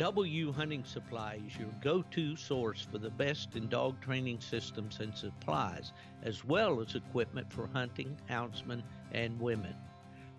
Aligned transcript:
W 0.00 0.50
Hunting 0.50 0.82
Supply 0.82 1.38
is 1.46 1.58
your 1.58 1.68
go 1.82 2.00
to 2.10 2.34
source 2.34 2.88
for 2.90 2.96
the 2.96 3.10
best 3.10 3.54
in 3.54 3.68
dog 3.68 4.00
training 4.00 4.40
systems 4.40 4.98
and 4.98 5.14
supplies, 5.14 5.92
as 6.22 6.42
well 6.42 6.80
as 6.80 6.94
equipment 6.94 7.52
for 7.52 7.66
hunting, 7.66 8.16
houndsmen, 8.26 8.82
and 9.12 9.38
women. 9.38 9.74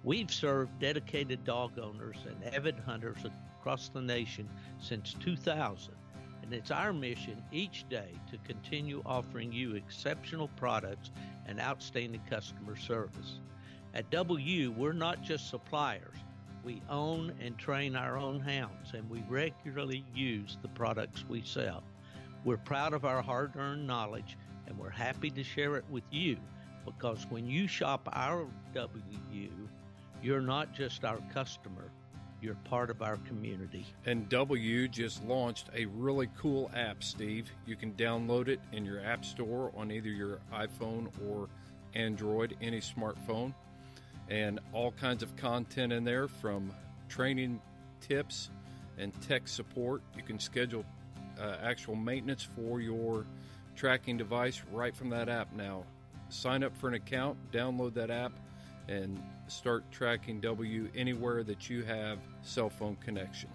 We've 0.04 0.32
served 0.32 0.80
dedicated 0.80 1.44
dog 1.44 1.78
owners 1.78 2.18
and 2.26 2.56
avid 2.56 2.80
hunters 2.80 3.20
across 3.60 3.90
the 3.90 4.02
nation 4.02 4.50
since 4.80 5.14
2000, 5.20 5.94
and 6.42 6.54
it's 6.56 6.72
our 6.72 6.92
mission 6.92 7.44
each 7.52 7.88
day 7.88 8.10
to 8.32 8.40
continue 8.40 9.04
offering 9.06 9.54
you 9.54 9.76
exceptional 9.76 10.48
products 10.56 11.12
and 11.46 11.60
outstanding 11.60 12.22
customer 12.28 12.76
service. 12.76 13.38
At 13.94 14.10
W, 14.10 14.72
we're 14.72 14.94
not 14.94 15.22
just 15.22 15.52
suppliers. 15.52 16.18
We 16.64 16.82
own 16.90 17.34
and 17.42 17.58
train 17.58 17.96
our 17.96 18.18
own 18.18 18.40
hounds, 18.40 18.94
and 18.94 19.10
we 19.10 19.24
regularly 19.28 20.06
use 20.14 20.58
the 20.62 20.68
products 20.70 21.26
we 21.28 21.42
sell. 21.42 21.84
We're 22.44 22.58
proud 22.58 22.94
of 22.94 23.06
our 23.06 23.22
hard 23.22 23.56
earned 23.56 23.88
knowledge, 23.88 24.38
and 24.68 24.78
we're 24.78 24.90
happy 24.90 25.32
to 25.32 25.44
share 25.44 25.76
it 25.76 25.86
with 25.90 26.04
you 26.12 26.38
because 26.86 27.26
when 27.30 27.48
you 27.48 27.68
shop 27.68 28.08
our 28.14 28.48
W, 28.74 29.52
you're 30.22 30.42
not 30.42 30.74
just 30.74 31.04
our 31.04 31.20
customer, 31.34 31.92
you're 32.42 32.56
part 32.66 32.90
of 32.90 33.02
our 33.02 33.18
community. 33.18 33.86
And 34.06 34.28
W 34.30 34.88
just 34.88 35.24
launched 35.26 35.70
a 35.76 35.86
really 35.86 36.30
cool 36.38 36.72
app, 36.76 37.04
Steve. 37.04 37.52
You 37.66 37.76
can 37.76 37.94
download 37.94 38.48
it 38.48 38.60
in 38.72 38.86
your 38.86 39.04
app 39.04 39.26
store 39.26 39.72
on 39.76 39.92
either 39.92 40.10
your 40.10 40.40
iPhone 40.54 41.10
or 41.28 41.50
Android, 41.94 42.56
any 42.62 42.80
smartphone 42.80 43.54
and 44.32 44.60
all 44.72 44.92
kinds 44.94 45.22
of 45.22 45.36
content 45.36 45.92
in 45.92 46.06
there 46.06 46.30
from 46.30 46.72
training 47.10 47.60
tips 48.00 48.50
and 48.98 49.12
tech 49.22 49.46
support. 49.46 50.02
You 50.16 50.24
can 50.24 50.40
schedule 50.40 50.86
uh, 51.38 51.58
actual 51.62 51.96
maintenance 51.96 52.48
for 52.56 52.80
your 52.80 53.26
tracking 53.76 54.16
device 54.16 54.62
right 54.72 54.96
from 54.96 55.10
that 55.10 55.28
app 55.28 55.54
now. 55.54 55.84
Sign 56.30 56.64
up 56.64 56.78
for 56.78 56.88
an 56.88 56.94
account, 56.94 57.38
download 57.52 57.94
that 57.96 58.10
app, 58.10 58.32
and 58.88 59.22
start 59.48 59.84
tracking 59.92 60.40
W 60.40 60.90
anywhere 60.96 61.44
that 61.44 61.70
you 61.70 61.84
have 61.84 62.20
cell 62.42 62.70
phone 62.70 62.96
connection. 63.04 63.50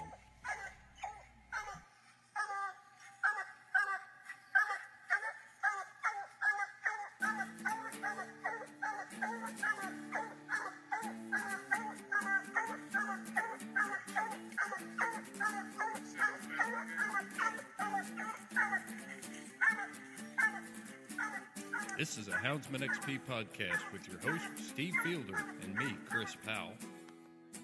This 21.98 22.18
is 22.18 22.28
a 22.28 22.32
Houndsman 22.32 22.86
XP 22.86 23.20
podcast 23.26 23.90
with 23.90 24.06
your 24.06 24.18
host, 24.18 24.44
Steve 24.68 24.92
Fielder, 25.02 25.42
and 25.62 25.74
me, 25.76 25.96
Chris 26.10 26.36
Powell. 26.44 26.74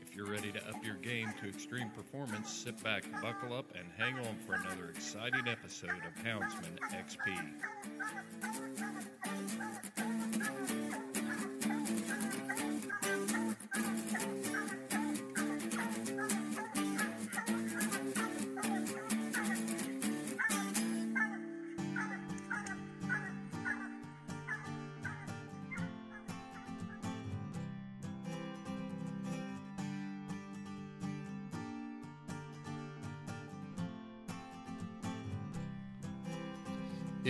If 0.01 0.17
you're 0.17 0.25
ready 0.31 0.51
to 0.53 0.69
up 0.71 0.83
your 0.83 0.95
game 0.97 1.29
to 1.43 1.49
extreme 1.49 1.91
performance, 1.91 2.51
sit 2.51 2.83
back, 2.83 3.05
buckle 3.21 3.53
up, 3.55 3.67
and 3.75 3.85
hang 3.99 4.15
on 4.27 4.39
for 4.47 4.55
another 4.55 4.89
exciting 4.89 5.47
episode 5.47 5.91
of 5.91 6.25
Houndsman 6.25 6.79
XP. 6.95 7.37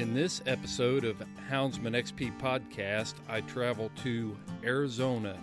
In 0.02 0.14
this 0.14 0.42
episode 0.46 1.04
of 1.04 1.22
Houndsman 1.48 1.94
XP 1.94 2.36
podcast, 2.40 3.14
I 3.28 3.40
travel 3.42 3.88
to 4.02 4.36
Arizona 4.64 5.38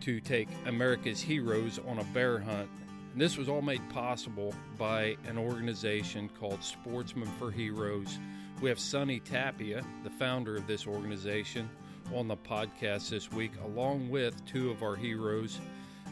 to 0.00 0.18
take 0.18 0.48
America's 0.66 1.20
heroes 1.20 1.78
on 1.86 2.00
a 2.00 2.04
bear 2.06 2.40
hunt. 2.40 2.68
And 3.12 3.20
this 3.20 3.36
was 3.36 3.48
all 3.48 3.62
made 3.62 3.88
possible 3.90 4.52
by 4.76 5.16
an 5.28 5.38
organization 5.38 6.28
called 6.40 6.64
Sportsmen 6.64 7.28
for 7.38 7.52
Heroes. 7.52 8.18
We 8.60 8.68
have 8.70 8.80
Sonny 8.80 9.20
Tapia, 9.20 9.84
the 10.02 10.10
founder 10.10 10.56
of 10.56 10.66
this 10.66 10.84
organization, 10.84 11.70
on 12.12 12.26
the 12.26 12.36
podcast 12.36 13.10
this 13.10 13.30
week, 13.30 13.52
along 13.64 14.10
with 14.10 14.44
two 14.46 14.72
of 14.72 14.82
our 14.82 14.96
heroes. 14.96 15.60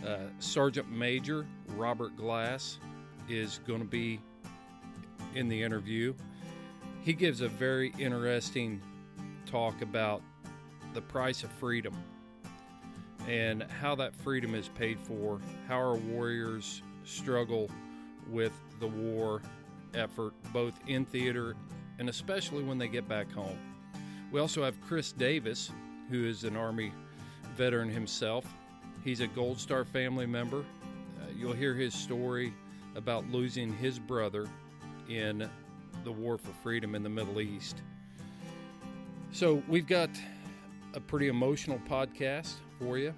Uh, 0.07 0.29
Sergeant 0.39 0.89
Major 0.93 1.45
Robert 1.71 2.17
Glass 2.17 2.79
is 3.29 3.59
going 3.67 3.81
to 3.81 3.85
be 3.85 4.21
in 5.35 5.49
the 5.49 5.61
interview 5.61 6.15
he 7.03 7.13
gives 7.13 7.41
a 7.41 7.49
very 7.49 7.93
interesting 7.99 8.81
talk 9.47 9.83
about 9.83 10.23
the 10.95 11.01
price 11.01 11.43
of 11.43 11.51
freedom 11.53 11.95
and 13.29 13.65
how 13.65 13.95
that 13.95 14.15
freedom 14.15 14.55
is 14.55 14.69
paid 14.69 14.99
for, 15.01 15.41
how 15.69 15.77
our 15.77 15.97
warriors 15.97 16.83
struggle 17.05 17.71
with 18.31 18.53
the 18.81 18.87
war 18.87 19.43
effort, 19.95 20.33
both 20.53 20.75
in 20.87 21.05
theater 21.05 21.57
and 21.99 22.09
especially 22.09 22.63
when 22.63 22.79
they 22.79 22.89
get 22.89 23.09
back 23.09 23.31
home. 23.33 23.59
We 24.31 24.41
also 24.41 24.65
have 24.65 24.81
Chris 24.81 25.13
Davis, 25.13 25.71
who 26.09 26.25
is 26.25 26.45
an 26.45 26.57
Army 26.57 26.93
veteran 27.57 27.91
himself. 27.91 28.47
He's 29.05 29.21
a 29.21 29.27
Gold 29.27 29.59
Star 29.59 29.85
family 29.85 30.27
member. 30.27 30.61
Uh, 30.61 31.27
you'll 31.37 31.53
hear 31.53 31.75
his 31.75 31.95
story 31.95 32.55
about 32.95 33.31
losing 33.31 33.73
his 33.73 33.99
brother 33.99 34.47
in 35.09 35.49
the 36.05 36.13
war 36.13 36.39
for 36.39 36.53
freedom 36.63 36.95
in 36.95 37.03
the 37.03 37.09
Middle 37.09 37.41
East. 37.41 37.83
So, 39.33 39.63
we've 39.69 39.87
got 39.87 40.11
a 40.95 41.01
pretty 41.01 41.29
emotional 41.29 41.81
podcast 41.89 42.55
for 42.79 42.99
you. 42.99 43.15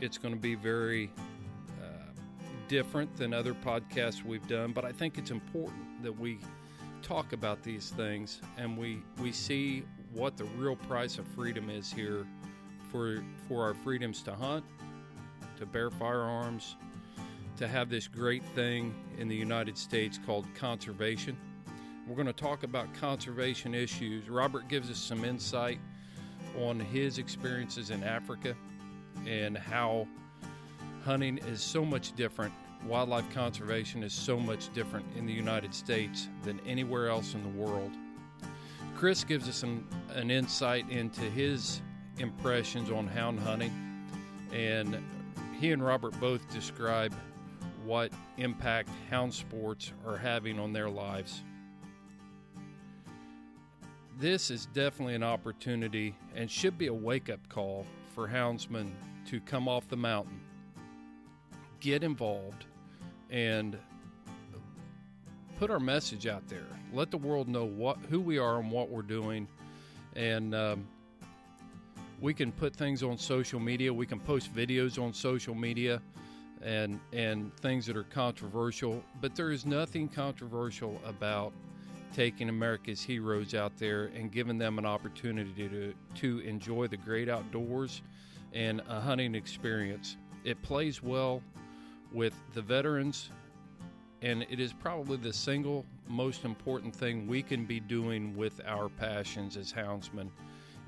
It's 0.00 0.18
going 0.18 0.34
to 0.34 0.40
be 0.40 0.54
very 0.54 1.10
uh, 1.80 2.10
different 2.68 3.16
than 3.16 3.32
other 3.32 3.54
podcasts 3.54 4.24
we've 4.24 4.46
done, 4.48 4.72
but 4.72 4.84
I 4.84 4.92
think 4.92 5.18
it's 5.18 5.30
important 5.30 6.02
that 6.02 6.18
we 6.18 6.38
talk 7.02 7.32
about 7.32 7.62
these 7.62 7.90
things 7.90 8.40
and 8.56 8.76
we, 8.76 9.02
we 9.20 9.32
see 9.32 9.84
what 10.12 10.36
the 10.36 10.44
real 10.56 10.76
price 10.76 11.18
of 11.18 11.26
freedom 11.28 11.70
is 11.70 11.92
here 11.92 12.26
for, 12.90 13.22
for 13.48 13.62
our 13.62 13.74
freedoms 13.74 14.22
to 14.22 14.34
hunt, 14.34 14.64
to 15.58 15.66
bear 15.66 15.90
firearms, 15.90 16.76
to 17.56 17.68
have 17.68 17.88
this 17.88 18.08
great 18.08 18.44
thing 18.54 18.94
in 19.18 19.28
the 19.28 19.36
United 19.36 19.76
States 19.78 20.18
called 20.24 20.46
conservation 20.54 21.36
we're 22.06 22.14
going 22.14 22.26
to 22.26 22.32
talk 22.32 22.62
about 22.62 22.92
conservation 22.94 23.74
issues. 23.74 24.28
Robert 24.28 24.68
gives 24.68 24.90
us 24.90 24.98
some 24.98 25.24
insight 25.24 25.78
on 26.58 26.80
his 26.80 27.18
experiences 27.18 27.90
in 27.90 28.02
Africa 28.02 28.56
and 29.26 29.56
how 29.56 30.06
hunting 31.04 31.38
is 31.38 31.62
so 31.62 31.84
much 31.84 32.14
different. 32.16 32.52
Wildlife 32.86 33.32
conservation 33.32 34.02
is 34.02 34.12
so 34.12 34.38
much 34.38 34.72
different 34.72 35.04
in 35.16 35.26
the 35.26 35.32
United 35.32 35.74
States 35.74 36.28
than 36.42 36.58
anywhere 36.66 37.08
else 37.08 37.34
in 37.34 37.42
the 37.42 37.60
world. 37.60 37.92
Chris 38.96 39.22
gives 39.22 39.48
us 39.48 39.62
an, 39.62 39.86
an 40.14 40.30
insight 40.30 40.88
into 40.90 41.22
his 41.22 41.80
impressions 42.18 42.90
on 42.90 43.06
hound 43.06 43.38
hunting, 43.40 43.72
and 44.52 45.02
he 45.58 45.72
and 45.72 45.84
Robert 45.84 46.18
both 46.20 46.50
describe 46.52 47.14
what 47.84 48.12
impact 48.36 48.88
hound 49.10 49.32
sports 49.32 49.92
are 50.06 50.16
having 50.16 50.58
on 50.58 50.72
their 50.72 50.90
lives 50.90 51.42
this 54.20 54.50
is 54.50 54.66
definitely 54.66 55.14
an 55.14 55.22
opportunity 55.22 56.14
and 56.36 56.50
should 56.50 56.76
be 56.76 56.88
a 56.88 56.94
wake 56.94 57.30
up 57.30 57.40
call 57.48 57.86
for 58.14 58.28
houndsmen 58.28 58.92
to 59.26 59.40
come 59.40 59.66
off 59.66 59.88
the 59.88 59.96
mountain, 59.96 60.38
get 61.80 62.04
involved, 62.04 62.66
and 63.30 63.78
put 65.58 65.70
our 65.70 65.80
message 65.80 66.26
out 66.26 66.46
there. 66.48 66.66
Let 66.92 67.10
the 67.10 67.16
world 67.16 67.48
know 67.48 67.64
what 67.64 67.96
who 68.10 68.20
we 68.20 68.36
are 68.36 68.60
and 68.60 68.70
what 68.70 68.90
we're 68.90 69.00
doing, 69.00 69.48
and 70.14 70.54
um, 70.54 70.86
we 72.20 72.34
can 72.34 72.52
put 72.52 72.76
things 72.76 73.02
on 73.02 73.16
social 73.16 73.58
media. 73.58 73.92
We 73.92 74.04
can 74.04 74.20
post 74.20 74.54
videos 74.54 75.02
on 75.02 75.14
social 75.14 75.54
media, 75.54 76.02
and 76.60 77.00
and 77.14 77.56
things 77.58 77.86
that 77.86 77.96
are 77.96 78.04
controversial. 78.04 79.02
But 79.22 79.34
there 79.34 79.50
is 79.50 79.64
nothing 79.64 80.08
controversial 80.08 81.00
about 81.06 81.54
taking 82.12 82.48
America's 82.48 83.02
heroes 83.02 83.54
out 83.54 83.76
there 83.78 84.10
and 84.14 84.32
giving 84.32 84.58
them 84.58 84.78
an 84.78 84.86
opportunity 84.86 85.68
to, 85.68 85.94
to 86.16 86.38
enjoy 86.40 86.86
the 86.86 86.96
great 86.96 87.28
outdoors 87.28 88.02
and 88.52 88.82
a 88.88 89.00
hunting 89.00 89.34
experience. 89.34 90.16
It 90.44 90.60
plays 90.62 91.02
well 91.02 91.42
with 92.12 92.34
the 92.54 92.62
veterans, 92.62 93.30
and 94.22 94.42
it 94.50 94.60
is 94.60 94.72
probably 94.72 95.16
the 95.16 95.32
single 95.32 95.84
most 96.08 96.44
important 96.44 96.94
thing 96.94 97.26
we 97.26 97.42
can 97.42 97.64
be 97.64 97.80
doing 97.80 98.36
with 98.36 98.60
our 98.66 98.88
passions 98.88 99.56
as 99.56 99.72
houndsmen 99.72 100.28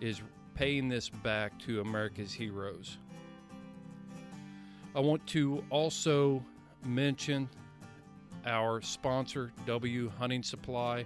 is 0.00 0.20
paying 0.54 0.88
this 0.88 1.08
back 1.08 1.58
to 1.60 1.80
America's 1.80 2.32
heroes. 2.32 2.98
I 4.94 5.00
want 5.00 5.26
to 5.28 5.64
also 5.70 6.44
mention 6.84 7.48
our 8.46 8.80
sponsor, 8.80 9.52
W 9.66 10.10
Hunting 10.18 10.42
Supply, 10.42 11.04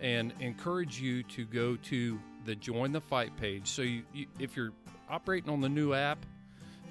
and 0.00 0.32
encourage 0.40 1.00
you 1.00 1.22
to 1.24 1.44
go 1.44 1.76
to 1.76 2.18
the 2.44 2.54
Join 2.54 2.92
the 2.92 3.00
Fight 3.00 3.36
page. 3.36 3.68
So, 3.68 3.82
you, 3.82 4.02
you, 4.12 4.26
if 4.38 4.56
you're 4.56 4.72
operating 5.08 5.50
on 5.50 5.60
the 5.60 5.68
new 5.68 5.94
app, 5.94 6.24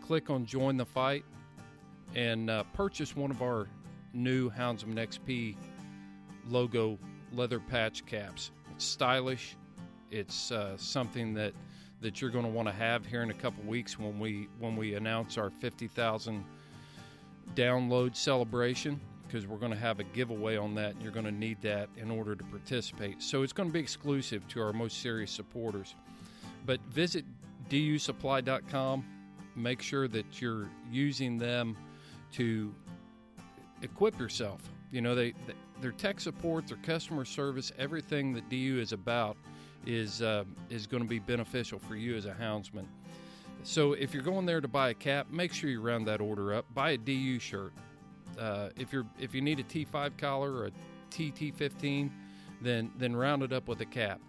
click 0.09 0.31
on 0.31 0.43
Join 0.43 0.75
the 0.75 0.87
Fight 0.87 1.23
and 2.15 2.49
uh, 2.49 2.63
purchase 2.73 3.15
one 3.15 3.29
of 3.29 3.43
our 3.43 3.67
new 4.11 4.49
Houndsman 4.49 4.95
XP 4.95 5.55
logo 6.49 6.97
leather 7.31 7.59
patch 7.59 8.03
caps. 8.07 8.49
It's 8.73 8.83
stylish. 8.83 9.55
It's 10.09 10.51
uh, 10.51 10.75
something 10.77 11.35
that 11.35 11.53
that 12.01 12.21
you're 12.21 12.31
going 12.31 12.45
to 12.45 12.49
want 12.49 12.67
to 12.67 12.73
have 12.73 13.05
here 13.05 13.21
in 13.21 13.29
a 13.29 13.35
couple 13.35 13.63
weeks 13.65 13.99
when 13.99 14.17
we 14.17 14.47
when 14.57 14.75
we 14.75 14.95
announce 14.95 15.37
our 15.37 15.51
50,000 15.51 16.43
download 17.53 18.15
celebration 18.15 18.99
because 19.27 19.45
we're 19.45 19.57
going 19.57 19.71
to 19.71 19.77
have 19.77 19.99
a 19.99 20.05
giveaway 20.05 20.57
on 20.57 20.73
that 20.73 20.93
and 20.93 21.03
you're 21.03 21.11
going 21.11 21.23
to 21.23 21.31
need 21.31 21.61
that 21.61 21.87
in 21.97 22.09
order 22.09 22.33
to 22.35 22.43
participate. 22.45 23.21
So 23.21 23.43
it's 23.43 23.53
going 23.53 23.69
to 23.69 23.73
be 23.73 23.79
exclusive 23.79 24.47
to 24.47 24.61
our 24.63 24.73
most 24.73 25.03
serious 25.03 25.29
supporters. 25.29 25.93
But 26.65 26.79
visit 26.89 27.25
dusupply.com 27.69 29.05
make 29.59 29.81
sure 29.81 30.07
that 30.07 30.41
you're 30.41 30.69
using 30.91 31.37
them 31.37 31.77
to 32.33 32.73
equip 33.81 34.17
yourself. 34.19 34.61
You 34.91 35.01
know, 35.01 35.15
they, 35.15 35.31
they 35.45 35.53
their 35.81 35.91
tech 35.91 36.19
support, 36.19 36.67
their 36.67 36.77
customer 36.77 37.25
service, 37.25 37.71
everything 37.77 38.33
that 38.33 38.49
DU 38.49 38.79
is 38.79 38.91
about 38.91 39.37
is 39.85 40.21
uh, 40.21 40.43
is 40.69 40.87
going 40.87 41.03
to 41.03 41.09
be 41.09 41.19
beneficial 41.19 41.79
for 41.79 41.95
you 41.95 42.15
as 42.15 42.25
a 42.25 42.33
houndsman. 42.33 42.85
So 43.63 43.93
if 43.93 44.13
you're 44.13 44.23
going 44.23 44.45
there 44.45 44.61
to 44.61 44.67
buy 44.67 44.89
a 44.89 44.93
cap, 44.93 45.29
make 45.29 45.53
sure 45.53 45.69
you 45.69 45.81
round 45.81 46.07
that 46.07 46.21
order 46.21 46.53
up. 46.53 46.65
Buy 46.73 46.91
a 46.91 46.97
DU 46.97 47.39
shirt. 47.39 47.73
Uh, 48.37 48.69
if 48.77 48.93
you're 48.93 49.05
if 49.19 49.33
you 49.33 49.41
need 49.41 49.59
a 49.59 49.63
T5 49.63 50.17
collar 50.17 50.51
or 50.53 50.65
a 50.67 50.71
TT15, 51.11 52.09
then 52.61 52.91
then 52.97 53.15
round 53.15 53.43
it 53.43 53.53
up 53.53 53.67
with 53.67 53.81
a 53.81 53.85
cap. 53.85 54.21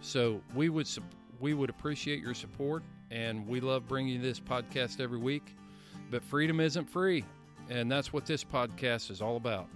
So 0.00 0.40
we 0.54 0.68
would 0.68 0.88
we 1.40 1.54
would 1.54 1.70
appreciate 1.70 2.20
your 2.20 2.34
support 2.34 2.82
and 3.12 3.46
we 3.46 3.60
love 3.60 3.86
bringing 3.86 4.14
you 4.14 4.20
this 4.20 4.40
podcast 4.40 4.98
every 4.98 5.18
week. 5.18 5.54
But 6.10 6.24
freedom 6.24 6.60
isn't 6.60 6.88
free, 6.88 7.24
and 7.68 7.90
that's 7.90 8.12
what 8.12 8.24
this 8.24 8.42
podcast 8.42 9.10
is 9.10 9.20
all 9.20 9.36
about. 9.36 9.68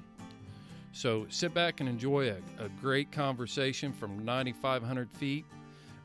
So 0.92 1.26
sit 1.28 1.52
back 1.52 1.80
and 1.80 1.88
enjoy 1.88 2.30
a, 2.30 2.64
a 2.64 2.68
great 2.80 3.12
conversation 3.12 3.92
from 3.92 4.24
9,500 4.24 5.10
feet 5.12 5.44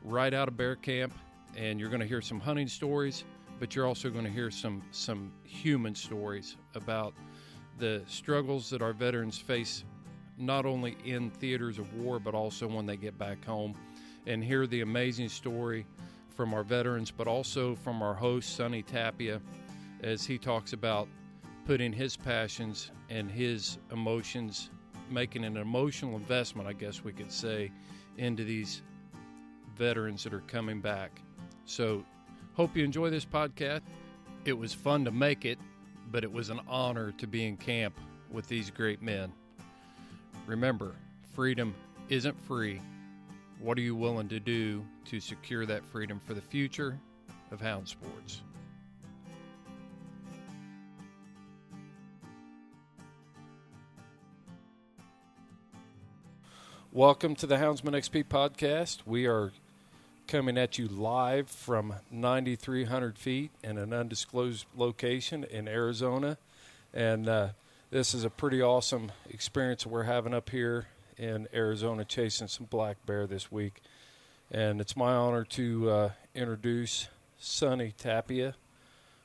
right 0.04 0.34
out 0.34 0.48
of 0.48 0.56
bear 0.56 0.76
camp, 0.76 1.14
and 1.56 1.80
you're 1.80 1.88
going 1.88 2.00
to 2.00 2.06
hear 2.06 2.20
some 2.20 2.38
hunting 2.38 2.68
stories, 2.68 3.24
but 3.58 3.74
you're 3.74 3.86
also 3.86 4.10
going 4.10 4.24
to 4.24 4.30
hear 4.30 4.50
some 4.50 4.82
some 4.90 5.32
human 5.44 5.94
stories 5.94 6.56
about 6.74 7.14
the 7.78 8.02
struggles 8.06 8.68
that 8.70 8.82
our 8.82 8.92
veterans 8.92 9.38
face 9.38 9.84
not 10.36 10.66
only 10.66 10.96
in 11.04 11.30
theaters 11.30 11.78
of 11.78 11.92
war 11.94 12.18
but 12.18 12.34
also 12.34 12.66
when 12.66 12.86
they 12.86 12.96
get 12.96 13.16
back 13.18 13.44
home 13.44 13.74
and 14.26 14.42
hear 14.42 14.66
the 14.66 14.80
amazing 14.80 15.28
story 15.28 15.86
from 16.32 16.54
our 16.54 16.62
veterans, 16.62 17.10
but 17.10 17.26
also 17.26 17.74
from 17.74 18.02
our 18.02 18.14
host, 18.14 18.56
Sonny 18.56 18.82
Tapia, 18.82 19.40
as 20.02 20.24
he 20.24 20.38
talks 20.38 20.72
about 20.72 21.08
putting 21.66 21.92
his 21.92 22.16
passions 22.16 22.90
and 23.10 23.30
his 23.30 23.78
emotions, 23.92 24.70
making 25.10 25.44
an 25.44 25.56
emotional 25.56 26.16
investment, 26.16 26.68
I 26.68 26.72
guess 26.72 27.04
we 27.04 27.12
could 27.12 27.30
say, 27.30 27.70
into 28.18 28.44
these 28.44 28.82
veterans 29.76 30.24
that 30.24 30.34
are 30.34 30.40
coming 30.40 30.80
back. 30.80 31.20
So, 31.64 32.04
hope 32.54 32.76
you 32.76 32.84
enjoy 32.84 33.10
this 33.10 33.24
podcast. 33.24 33.82
It 34.44 34.54
was 34.54 34.74
fun 34.74 35.04
to 35.04 35.10
make 35.10 35.44
it, 35.44 35.58
but 36.10 36.24
it 36.24 36.32
was 36.32 36.50
an 36.50 36.60
honor 36.66 37.12
to 37.12 37.26
be 37.26 37.46
in 37.46 37.56
camp 37.56 37.94
with 38.30 38.48
these 38.48 38.70
great 38.70 39.02
men. 39.02 39.32
Remember, 40.46 40.94
freedom 41.34 41.74
isn't 42.08 42.38
free 42.44 42.80
what 43.62 43.78
are 43.78 43.82
you 43.82 43.94
willing 43.94 44.28
to 44.28 44.40
do 44.40 44.84
to 45.06 45.20
secure 45.20 45.66
that 45.66 45.84
freedom 45.84 46.20
for 46.26 46.34
the 46.34 46.40
future 46.40 46.98
of 47.50 47.60
hound 47.60 47.88
sports? 47.88 48.42
Welcome 56.94 57.36
to 57.36 57.46
the 57.46 57.56
Houndsman 57.56 57.94
XP 57.94 58.24
podcast. 58.24 58.98
We 59.06 59.26
are 59.26 59.52
coming 60.26 60.58
at 60.58 60.78
you 60.78 60.88
live 60.88 61.48
from 61.48 61.94
9,300 62.10 63.18
feet 63.18 63.50
in 63.64 63.78
an 63.78 63.92
undisclosed 63.92 64.66
location 64.76 65.44
in 65.44 65.68
Arizona. 65.68 66.36
And 66.92 67.28
uh, 67.28 67.48
this 67.90 68.14
is 68.14 68.24
a 68.24 68.30
pretty 68.30 68.60
awesome 68.60 69.12
experience 69.28 69.86
we're 69.86 70.02
having 70.02 70.34
up 70.34 70.50
here 70.50 70.88
in 71.16 71.48
Arizona 71.54 72.04
chasing 72.04 72.48
some 72.48 72.66
black 72.66 73.04
bear 73.06 73.26
this 73.26 73.50
week. 73.50 73.80
And 74.54 74.82
it's 74.82 74.98
my 74.98 75.14
honor 75.14 75.44
to 75.44 75.90
uh, 75.90 76.10
introduce 76.34 77.08
Sonny 77.38 77.94
Tapia 77.96 78.54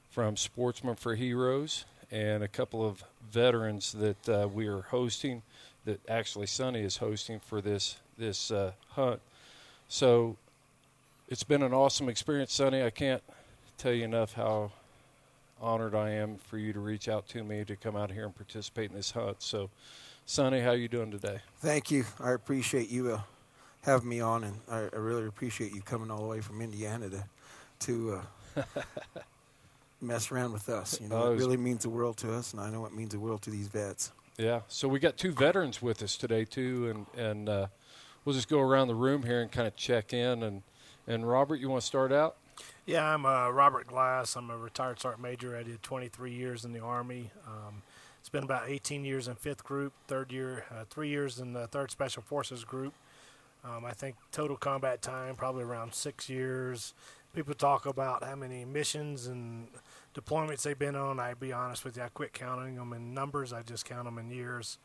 from 0.09 0.37
Sportsmen 0.37 0.95
for 0.95 1.15
Heroes 1.15 1.83
and 2.09 2.43
a 2.43 2.47
couple 2.47 2.87
of 2.87 3.03
veterans 3.29 3.91
that 3.91 4.29
uh, 4.29 4.47
we 4.47 4.67
are 4.67 4.83
hosting, 4.83 5.43
that 5.83 5.99
actually 6.09 6.47
Sonny 6.47 6.79
is 6.79 6.95
hosting 6.95 7.41
for 7.41 7.59
this, 7.59 7.97
this 8.17 8.51
uh, 8.51 8.71
hunt. 8.91 9.19
So 9.89 10.37
it's 11.27 11.43
been 11.43 11.61
an 11.61 11.73
awesome 11.73 12.07
experience, 12.07 12.53
Sonny. 12.53 12.81
I 12.81 12.89
can't 12.89 13.21
tell 13.77 13.91
you 13.91 14.05
enough 14.05 14.31
how 14.31 14.71
honored 15.59 15.93
I 15.93 16.11
am 16.11 16.37
for 16.37 16.57
you 16.57 16.71
to 16.71 16.79
reach 16.79 17.09
out 17.09 17.27
to 17.29 17.43
me 17.43 17.65
to 17.65 17.75
come 17.75 17.97
out 17.97 18.11
here 18.11 18.23
and 18.23 18.33
participate 18.33 18.91
in 18.91 18.95
this 18.95 19.11
hunt. 19.11 19.41
So 19.41 19.71
Sonny, 20.25 20.61
how 20.61 20.69
are 20.69 20.77
you 20.77 20.87
doing 20.87 21.11
today? 21.11 21.39
Thank 21.57 21.91
you. 21.91 22.05
I 22.17 22.31
appreciate 22.31 22.89
you 22.89 23.11
uh, 23.11 23.21
having 23.81 24.09
me 24.09 24.19
on, 24.19 24.43
and 24.43 24.57
I, 24.69 24.87
I, 24.93 24.97
really 24.97 25.25
appreciate 25.25 25.73
you 25.73 25.81
coming 25.81 26.11
all 26.11 26.21
the 26.21 26.27
way 26.27 26.41
from 26.41 26.61
Indiana 26.61 27.09
to 27.09 27.23
to 27.79 28.21
uh, 28.55 28.61
mess 30.01 30.31
around 30.31 30.53
with 30.53 30.69
us. 30.69 30.99
You 31.01 31.09
know, 31.09 31.23
oh, 31.23 31.31
it 31.33 31.37
really 31.37 31.57
means 31.57 31.83
the 31.83 31.89
world 31.89 32.17
to 32.17 32.33
us, 32.33 32.53
and 32.53 32.61
I 32.61 32.69
know 32.69 32.85
it 32.85 32.93
means 32.93 33.11
the 33.11 33.19
world 33.19 33.41
to 33.43 33.49
these 33.49 33.67
vets. 33.67 34.11
Yeah. 34.37 34.61
So 34.67 34.87
we 34.87 34.99
got 34.99 35.17
two 35.17 35.31
veterans 35.31 35.81
with 35.81 36.03
us 36.03 36.17
today 36.17 36.45
too, 36.45 37.05
and 37.15 37.25
and 37.25 37.49
uh, 37.49 37.67
we'll 38.25 38.35
just 38.35 38.49
go 38.49 38.59
around 38.59 38.87
the 38.87 38.95
room 38.95 39.23
here 39.23 39.41
and 39.41 39.51
kind 39.51 39.67
of 39.67 39.75
check 39.75 40.13
in. 40.13 40.43
And 40.43 40.63
and 41.07 41.27
Robert, 41.27 41.57
you 41.57 41.69
want 41.69 41.81
to 41.81 41.87
start 41.87 42.11
out? 42.11 42.37
Yeah, 42.85 43.03
I'm 43.03 43.25
uh, 43.25 43.49
Robert 43.49 43.87
Glass. 43.87 44.35
I'm 44.35 44.49
a 44.49 44.57
retired 44.57 44.99
sergeant 44.99 45.21
major. 45.21 45.55
I 45.55 45.63
did 45.63 45.83
23 45.83 46.31
years 46.31 46.65
in 46.65 46.73
the 46.73 46.79
Army. 46.79 47.31
Um, 47.45 47.83
Spent 48.27 48.43
about 48.43 48.67
18 48.67 49.05
years 49.05 49.29
in 49.29 49.35
fifth 49.35 49.63
group, 49.63 49.93
third 50.09 50.33
year, 50.33 50.65
uh, 50.69 50.83
three 50.89 51.07
years 51.07 51.39
in 51.39 51.53
the 51.53 51.65
third 51.67 51.91
special 51.91 52.21
forces 52.21 52.65
group. 52.65 52.93
Um, 53.63 53.85
I 53.85 53.91
think 53.91 54.15
total 54.31 54.55
combat 54.55 55.01
time 55.01 55.35
probably 55.35 55.63
around 55.63 55.93
six 55.93 56.29
years. 56.29 56.93
People 57.33 57.53
talk 57.53 57.85
about 57.85 58.23
how 58.23 58.35
many 58.35 58.65
missions 58.65 59.27
and 59.27 59.67
deployments 60.15 60.63
they've 60.63 60.77
been 60.77 60.95
on. 60.95 61.19
I'd 61.19 61.39
be 61.39 61.51
honest 61.51 61.83
with 61.83 61.97
you, 61.97 62.03
I 62.03 62.09
quit 62.09 62.33
counting 62.33 62.75
them 62.75 62.93
in 62.93 63.13
numbers. 63.13 63.53
I 63.53 63.61
just 63.61 63.85
count 63.85 64.05
them 64.05 64.17
in 64.17 64.31
years. 64.31 64.77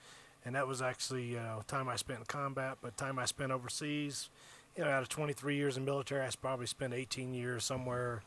And 0.45 0.55
that 0.55 0.67
was 0.67 0.83
actually 0.83 1.25
you 1.25 1.37
know 1.37 1.63
time 1.67 1.89
I 1.89 1.97
spent 1.97 2.21
in 2.21 2.25
combat, 2.27 2.79
but 2.83 2.97
time 2.97 3.19
I 3.19 3.27
spent 3.27 3.53
overseas. 3.53 4.29
You 4.77 4.85
know, 4.85 4.91
out 4.91 5.03
of 5.03 5.09
23 5.11 5.55
years 5.55 5.77
in 5.77 5.85
military, 5.85 6.27
I 6.27 6.31
probably 6.41 6.67
spent 6.67 6.95
18 6.95 7.35
years 7.35 7.63
somewhere 7.63 8.23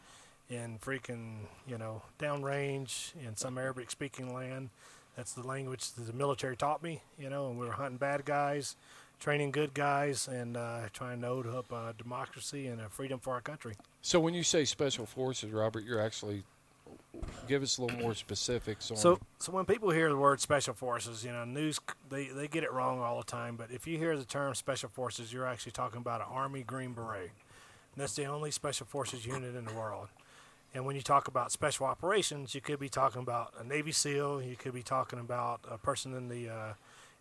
in 0.49 0.77
freaking 0.77 1.39
you 1.67 1.77
know 1.77 2.03
downrange 2.19 3.11
in 3.25 3.35
some 3.35 3.57
Arabic 3.57 3.91
speaking 3.91 4.33
land 4.33 4.69
that's 5.15 5.33
the 5.33 5.45
language 5.47 5.91
that 5.91 6.05
the 6.05 6.13
military 6.13 6.57
taught 6.57 6.83
me, 6.83 7.01
you 7.17 7.29
know, 7.29 7.49
and 7.49 7.57
we 7.57 7.65
were 7.65 7.73
hunting 7.73 7.97
bad 7.97 8.25
guys, 8.25 8.75
training 9.19 9.51
good 9.51 9.73
guys, 9.73 10.27
and 10.27 10.57
uh, 10.57 10.81
trying 10.93 11.21
to 11.21 11.27
hold 11.27 11.47
up 11.47 11.71
uh, 11.71 11.93
democracy 11.97 12.67
and 12.67 12.81
a 12.81 12.89
freedom 12.89 13.19
for 13.19 13.33
our 13.33 13.41
country. 13.41 13.75
So 14.01 14.19
when 14.19 14.33
you 14.33 14.43
say 14.43 14.65
special 14.65 15.05
forces, 15.05 15.51
Robert, 15.51 15.83
you're 15.83 16.01
actually 16.01 16.43
give 17.47 17.63
us 17.63 17.77
a 17.77 17.83
little 17.83 17.99
more 17.99 18.13
specifics 18.13 18.91
on. 18.91 18.97
So, 18.97 19.19
so 19.39 19.51
when 19.51 19.65
people 19.65 19.89
hear 19.89 20.09
the 20.09 20.17
word 20.17 20.39
special 20.41 20.73
forces, 20.73 21.23
you 21.23 21.31
know, 21.31 21.45
news 21.45 21.79
they 22.09 22.27
they 22.27 22.47
get 22.47 22.63
it 22.63 22.71
wrong 22.71 22.99
all 22.99 23.17
the 23.17 23.25
time. 23.25 23.55
But 23.55 23.71
if 23.71 23.87
you 23.87 23.97
hear 23.97 24.17
the 24.17 24.25
term 24.25 24.53
special 24.55 24.89
forces, 24.89 25.31
you're 25.33 25.47
actually 25.47 25.71
talking 25.71 25.99
about 25.99 26.21
an 26.21 26.27
Army 26.29 26.63
Green 26.63 26.93
Beret. 26.93 27.31
And 27.95 28.01
that's 28.01 28.15
the 28.15 28.25
only 28.25 28.51
special 28.51 28.85
forces 28.85 29.25
unit 29.25 29.55
in 29.55 29.65
the 29.65 29.73
world. 29.73 30.09
And 30.73 30.85
when 30.85 30.97
you 30.97 31.01
talk 31.01 31.29
about 31.29 31.53
special 31.53 31.85
operations, 31.85 32.53
you 32.53 32.59
could 32.59 32.79
be 32.79 32.89
talking 32.89 33.21
about 33.21 33.53
a 33.57 33.63
Navy 33.63 33.93
SEAL. 33.93 34.41
You 34.41 34.57
could 34.57 34.73
be 34.73 34.83
talking 34.83 35.19
about 35.19 35.61
a 35.71 35.77
person 35.77 36.13
in 36.13 36.27
the 36.27 36.49
uh, 36.49 36.73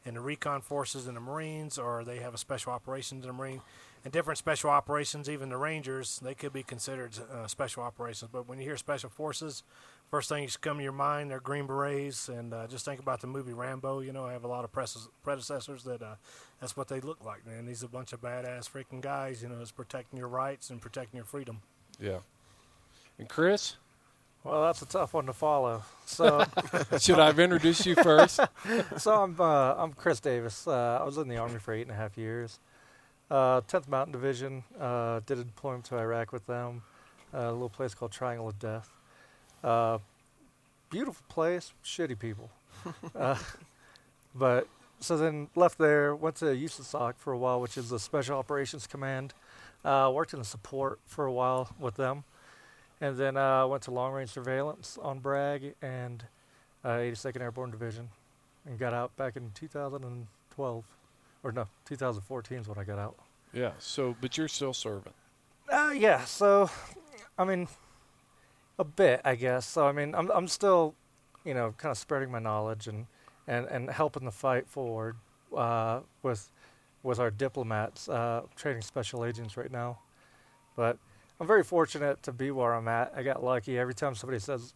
in 0.05 0.15
the 0.15 0.21
recon 0.21 0.61
forces 0.61 1.07
and 1.07 1.17
the 1.17 1.21
Marines, 1.21 1.79
or 1.79 2.05
they 2.05 2.19
have 2.19 2.35
a 2.35 2.39
special 2.39 2.73
operations 2.73 3.25
in 3.25 3.29
the 3.29 3.33
Marine. 3.33 3.61
And 4.05 4.13
different 4.13 4.37
special 4.37 4.69
operations, 4.69 5.31
even 5.31 5.49
the 5.49 5.57
Rangers, 5.57 6.21
they 6.23 6.35
could 6.35 6.53
be 6.53 6.63
considered 6.63 7.13
uh, 7.33 7.47
special 7.47 7.83
operations. 7.83 8.29
But 8.31 8.47
when 8.47 8.59
you 8.59 8.65
hear 8.65 8.77
special 8.77 9.09
forces, 9.09 9.63
first 10.11 10.29
thing 10.29 10.45
that 10.45 10.61
come 10.61 10.77
to 10.77 10.83
your 10.83 10.93
mind 10.93 11.31
they're 11.31 11.41
Green 11.41 11.67
Berets, 11.67 12.29
and 12.29 12.53
uh, 12.53 12.67
just 12.67 12.85
think 12.85 13.01
about 13.01 13.23
the 13.23 13.27
movie 13.27 13.55
Rambo. 13.55 14.01
You 14.01 14.13
know, 14.13 14.27
I 14.27 14.33
have 14.33 14.45
a 14.45 14.49
lot 14.49 14.65
of 14.65 14.71
predecessors 15.23 15.85
that 15.85 16.03
uh, 16.03 16.17
that's 16.61 16.77
what 16.77 16.89
they 16.89 17.01
look 17.01 17.25
like, 17.25 17.47
man. 17.47 17.65
These 17.65 17.83
are 17.83 17.87
a 17.87 17.89
bunch 17.89 18.13
of 18.13 18.21
badass 18.21 18.71
freaking 18.71 19.01
guys. 19.01 19.43
You 19.43 19.49
know, 19.49 19.61
is 19.61 19.73
protecting 19.73 20.19
your 20.19 20.29
rights 20.29 20.69
and 20.69 20.83
protecting 20.83 21.17
your 21.17 21.25
freedom. 21.25 21.63
Yeah. 21.99 22.19
And 23.19 23.29
Chris. 23.29 23.77
Well, 24.45 24.65
that's 24.65 24.83
a 24.83 24.87
tough 24.87 25.15
one 25.15 25.25
to 25.25 25.33
follow. 25.33 25.83
So, 26.05 26.45
should 27.01 27.19
I 27.19 27.27
have 27.27 27.39
introduced 27.39 27.87
you 27.87 27.95
first? 27.95 28.39
so 28.99 29.23
I'm 29.23 29.41
uh, 29.41 29.75
I'm 29.79 29.95
Chris 29.95 30.21
Davis. 30.21 30.69
Uh, 30.69 30.99
I 31.01 31.05
was 31.05 31.17
in 31.17 31.29
the 31.29 31.39
Army 31.39 31.59
for 31.59 31.73
eight 31.73 31.83
and 31.83 31.91
a 31.91 31.95
half 31.95 32.19
years. 32.19 32.59
Uh, 33.31 33.63
10th 33.63 33.89
Mountain 33.89 34.13
Division. 34.13 34.63
Uh, 34.79 35.21
did 35.25 35.39
a 35.39 35.45
deployment 35.45 35.87
to 35.87 35.97
Iraq 35.97 36.31
with 36.31 36.47
them. 36.47 36.83
a 37.33 37.51
little 37.53 37.71
place 37.71 37.95
called 37.95 38.13
Triangle 38.13 38.49
of 38.49 38.59
Death. 38.59 38.91
Uh, 39.65 39.97
beautiful 40.91 41.25
place, 41.31 41.73
shitty 41.83 42.19
people. 42.19 42.51
but 44.35 44.69
so 45.01 45.17
then 45.17 45.49
left 45.55 45.79
there, 45.79 46.15
went 46.15 46.37
to 46.37 46.45
USASOC 46.45 47.15
for 47.17 47.33
a 47.33 47.39
while, 47.39 47.63
which 47.63 47.79
is 47.79 47.89
the 47.89 47.99
Special 47.99 48.39
Operations 48.39 48.87
Command. 48.87 49.33
worked 49.83 50.35
in 50.35 50.39
the 50.39 50.45
support 50.45 51.01
for 51.07 51.25
a 51.25 51.33
while 51.33 51.75
with 51.81 51.95
them 51.95 52.25
and 53.05 53.19
then 53.19 53.37
I 53.37 53.61
uh, 53.61 53.67
went 53.67 53.83
to 53.83 53.91
long 53.91 54.15
range 54.15 54.31
surveillance 54.31 54.99
on 55.03 55.19
Bragg 55.19 55.75
and 55.83 56.25
uh, 56.83 56.89
82nd 56.89 57.43
Airborne 57.43 57.71
Division 57.71 58.09
and 58.65 58.79
got 58.79 58.95
out 58.95 59.15
back 59.19 59.37
in 59.37 59.51
2012. 59.55 60.85
Or 61.43 61.53
no, 61.53 61.69
2014 61.85 62.59
is 62.59 62.67
when 62.67 62.79
I 62.79 62.85
got 62.85 62.99
out. 62.99 63.17
Yeah, 63.53 63.73
so, 63.79 64.17
but 64.23 64.39
you're 64.39 64.49
still 64.49 64.73
serving. 64.73 65.13
Uh, 65.71 65.93
yeah, 65.95 66.25
so, 66.25 66.71
I 67.37 67.45
mean, 67.45 67.69
a 68.79 68.85
bit, 68.85 69.21
I 69.23 69.35
guess. 69.35 69.67
So, 69.67 69.87
I 69.87 69.93
mean, 69.93 70.15
I'm, 70.15 70.31
I'm 70.31 70.49
still, 70.49 70.95
you 71.45 71.53
know, 71.53 71.75
kind 71.77 71.91
of 71.91 71.99
spreading 71.99 72.31
my 72.31 72.39
knowledge 72.39 72.89
and, 72.89 73.05
and, 73.47 73.67
and 73.67 73.91
helping 73.91 74.25
the 74.25 74.33
fight 74.33 74.67
forward 74.67 75.17
uh, 75.55 76.01
with, 76.23 76.51
with 77.03 77.19
our 77.19 77.31
diplomats, 77.31 78.09
uh, 78.09 78.45
training 78.57 78.81
special 78.81 79.27
agents 79.27 79.59
right 79.59 79.71
now. 79.71 79.99
But 80.75 80.97
I'm 81.41 81.47
very 81.47 81.65
fortunate 81.65 82.23
to 82.25 82.33
be 82.33 82.51
where 82.51 82.75
I'm 82.75 82.89
at. 82.89 83.13
I 83.17 83.23
got 83.23 83.43
lucky. 83.43 83.79
Every 83.79 83.95
time 83.95 84.15
somebody 84.15 84.39
says, 84.39 84.73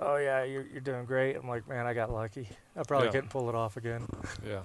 "Oh 0.00 0.16
yeah, 0.16 0.42
you're 0.44 0.66
you're 0.66 0.80
doing 0.80 1.04
great," 1.04 1.36
I'm 1.36 1.48
like, 1.48 1.68
"Man, 1.68 1.86
I 1.86 1.94
got 1.94 2.10
lucky. 2.10 2.48
I 2.76 2.82
probably 2.82 3.08
yeah. 3.08 3.12
couldn't 3.12 3.30
pull 3.30 3.48
it 3.48 3.54
off 3.54 3.76
again." 3.76 4.06
Yeah. 4.46 4.62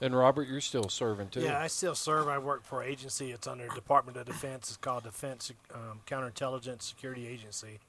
And 0.00 0.16
Robert, 0.16 0.48
you're 0.48 0.62
still 0.62 0.88
serving 0.88 1.28
too. 1.28 1.40
Yeah, 1.40 1.60
I 1.60 1.66
still 1.66 1.94
serve. 1.94 2.26
I 2.26 2.38
work 2.38 2.64
for 2.64 2.82
an 2.82 2.90
agency. 2.90 3.32
It's 3.32 3.46
under 3.46 3.68
Department 3.68 4.16
of 4.16 4.26
Defense. 4.26 4.68
It's 4.68 4.76
called 4.78 5.04
Defense 5.04 5.52
um, 5.74 6.00
Counterintelligence 6.06 6.82
Security 6.82 7.26
Agency, 7.26 7.80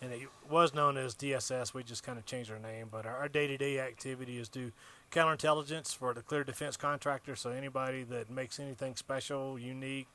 and 0.00 0.12
it 0.12 0.28
was 0.48 0.72
known 0.74 0.96
as 0.96 1.14
DSS. 1.14 1.74
We 1.74 1.82
just 1.82 2.04
kind 2.04 2.18
of 2.18 2.24
changed 2.24 2.50
our 2.50 2.58
name, 2.58 2.86
but 2.90 3.04
our, 3.04 3.16
our 3.16 3.28
day-to-day 3.28 3.80
activity 3.80 4.38
is 4.38 4.48
do 4.48 4.70
counterintelligence 5.12 5.94
for 5.94 6.14
the 6.14 6.22
clear 6.22 6.44
defense 6.44 6.76
contractor. 6.76 7.36
So 7.36 7.50
anybody 7.50 8.04
that 8.04 8.30
makes 8.30 8.60
anything 8.60 8.96
special, 8.96 9.58
unique, 9.58 10.06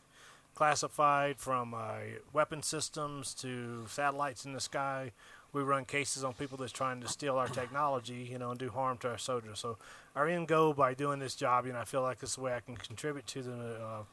classified 0.55 1.39
from 1.39 1.73
uh, 1.73 1.97
weapon 2.33 2.61
systems 2.61 3.33
to 3.35 3.85
satellites 3.87 4.45
in 4.45 4.53
the 4.53 4.59
sky. 4.59 5.11
We 5.53 5.63
run 5.63 5.85
cases 5.85 6.23
on 6.23 6.33
people 6.33 6.57
that's 6.57 6.71
trying 6.71 7.01
to 7.01 7.07
steal 7.07 7.35
our 7.35 7.47
technology, 7.47 8.27
you 8.31 8.37
know, 8.37 8.51
and 8.51 8.59
do 8.59 8.69
harm 8.69 8.97
to 8.99 9.09
our 9.09 9.17
soldiers. 9.17 9.59
So 9.59 9.77
our 10.15 10.27
end 10.27 10.47
goal 10.47 10.73
by 10.73 10.93
doing 10.93 11.19
this 11.19 11.35
job, 11.35 11.65
you 11.65 11.73
know, 11.73 11.79
I 11.79 11.85
feel 11.85 12.01
like 12.01 12.19
this 12.19 12.31
is 12.31 12.35
the 12.37 12.41
way 12.41 12.53
I 12.53 12.61
can 12.61 12.77
contribute 12.77 13.27
to 13.27 13.41
the 13.41 13.75
uh, 13.75 14.03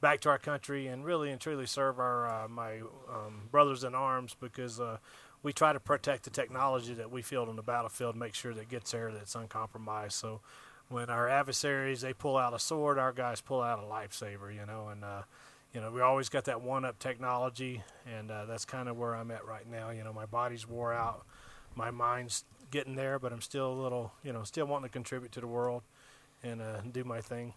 back 0.00 0.20
to 0.20 0.30
our 0.30 0.38
country 0.38 0.86
and 0.86 1.04
really 1.04 1.30
and 1.30 1.40
truly 1.40 1.66
serve 1.66 1.98
our 1.98 2.28
uh, 2.28 2.48
my 2.48 2.78
um, 3.08 3.48
brothers 3.50 3.84
in 3.84 3.94
arms 3.94 4.34
because 4.40 4.80
uh, 4.80 4.96
we 5.42 5.52
try 5.52 5.72
to 5.72 5.80
protect 5.80 6.24
the 6.24 6.30
technology 6.30 6.94
that 6.94 7.10
we 7.10 7.22
field 7.22 7.48
on 7.48 7.56
the 7.56 7.62
battlefield, 7.62 8.16
make 8.16 8.34
sure 8.34 8.54
that 8.54 8.68
gets 8.68 8.90
there, 8.90 9.10
that 9.12 9.22
it's 9.22 9.34
uncompromised. 9.34 10.14
So 10.14 10.40
when 10.88 11.08
our 11.08 11.28
adversaries 11.28 12.00
they 12.00 12.12
pull 12.12 12.36
out 12.36 12.54
a 12.54 12.58
sword, 12.58 12.98
our 12.98 13.12
guys 13.12 13.40
pull 13.40 13.62
out 13.62 13.78
a 13.78 13.82
lifesaver, 13.82 14.54
you 14.54 14.66
know, 14.66 14.88
and 14.88 15.04
uh, 15.04 15.22
you 15.74 15.80
know, 15.80 15.90
we 15.90 16.00
always 16.00 16.28
got 16.28 16.44
that 16.46 16.62
one 16.62 16.84
up 16.84 16.98
technology, 16.98 17.82
and 18.06 18.30
uh, 18.30 18.44
that's 18.46 18.64
kind 18.64 18.88
of 18.88 18.96
where 18.96 19.14
I'm 19.14 19.30
at 19.30 19.46
right 19.46 19.68
now. 19.70 19.90
You 19.90 20.02
know, 20.02 20.12
my 20.12 20.26
body's 20.26 20.68
wore 20.68 20.92
out, 20.92 21.24
my 21.76 21.90
mind's 21.90 22.44
getting 22.70 22.96
there, 22.96 23.18
but 23.18 23.32
I'm 23.32 23.40
still 23.40 23.72
a 23.72 23.78
little, 23.80 24.12
you 24.22 24.32
know, 24.32 24.42
still 24.42 24.66
wanting 24.66 24.88
to 24.88 24.92
contribute 24.92 25.32
to 25.32 25.40
the 25.40 25.46
world 25.46 25.82
and 26.42 26.60
uh, 26.60 26.80
do 26.92 27.04
my 27.04 27.20
thing. 27.20 27.52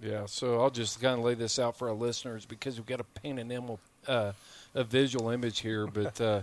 Yeah, 0.00 0.26
so 0.26 0.60
I'll 0.60 0.70
just 0.70 1.00
kind 1.00 1.18
of 1.18 1.24
lay 1.24 1.34
this 1.34 1.58
out 1.58 1.76
for 1.76 1.88
our 1.88 1.94
listeners 1.94 2.46
because 2.46 2.76
we've 2.76 2.86
got 2.86 2.98
to 2.98 3.04
paint 3.04 3.38
an 3.38 3.78
uh, 4.08 4.32
a 4.74 4.84
visual 4.84 5.28
image 5.28 5.60
here, 5.60 5.86
but 5.86 6.20
uh, 6.20 6.40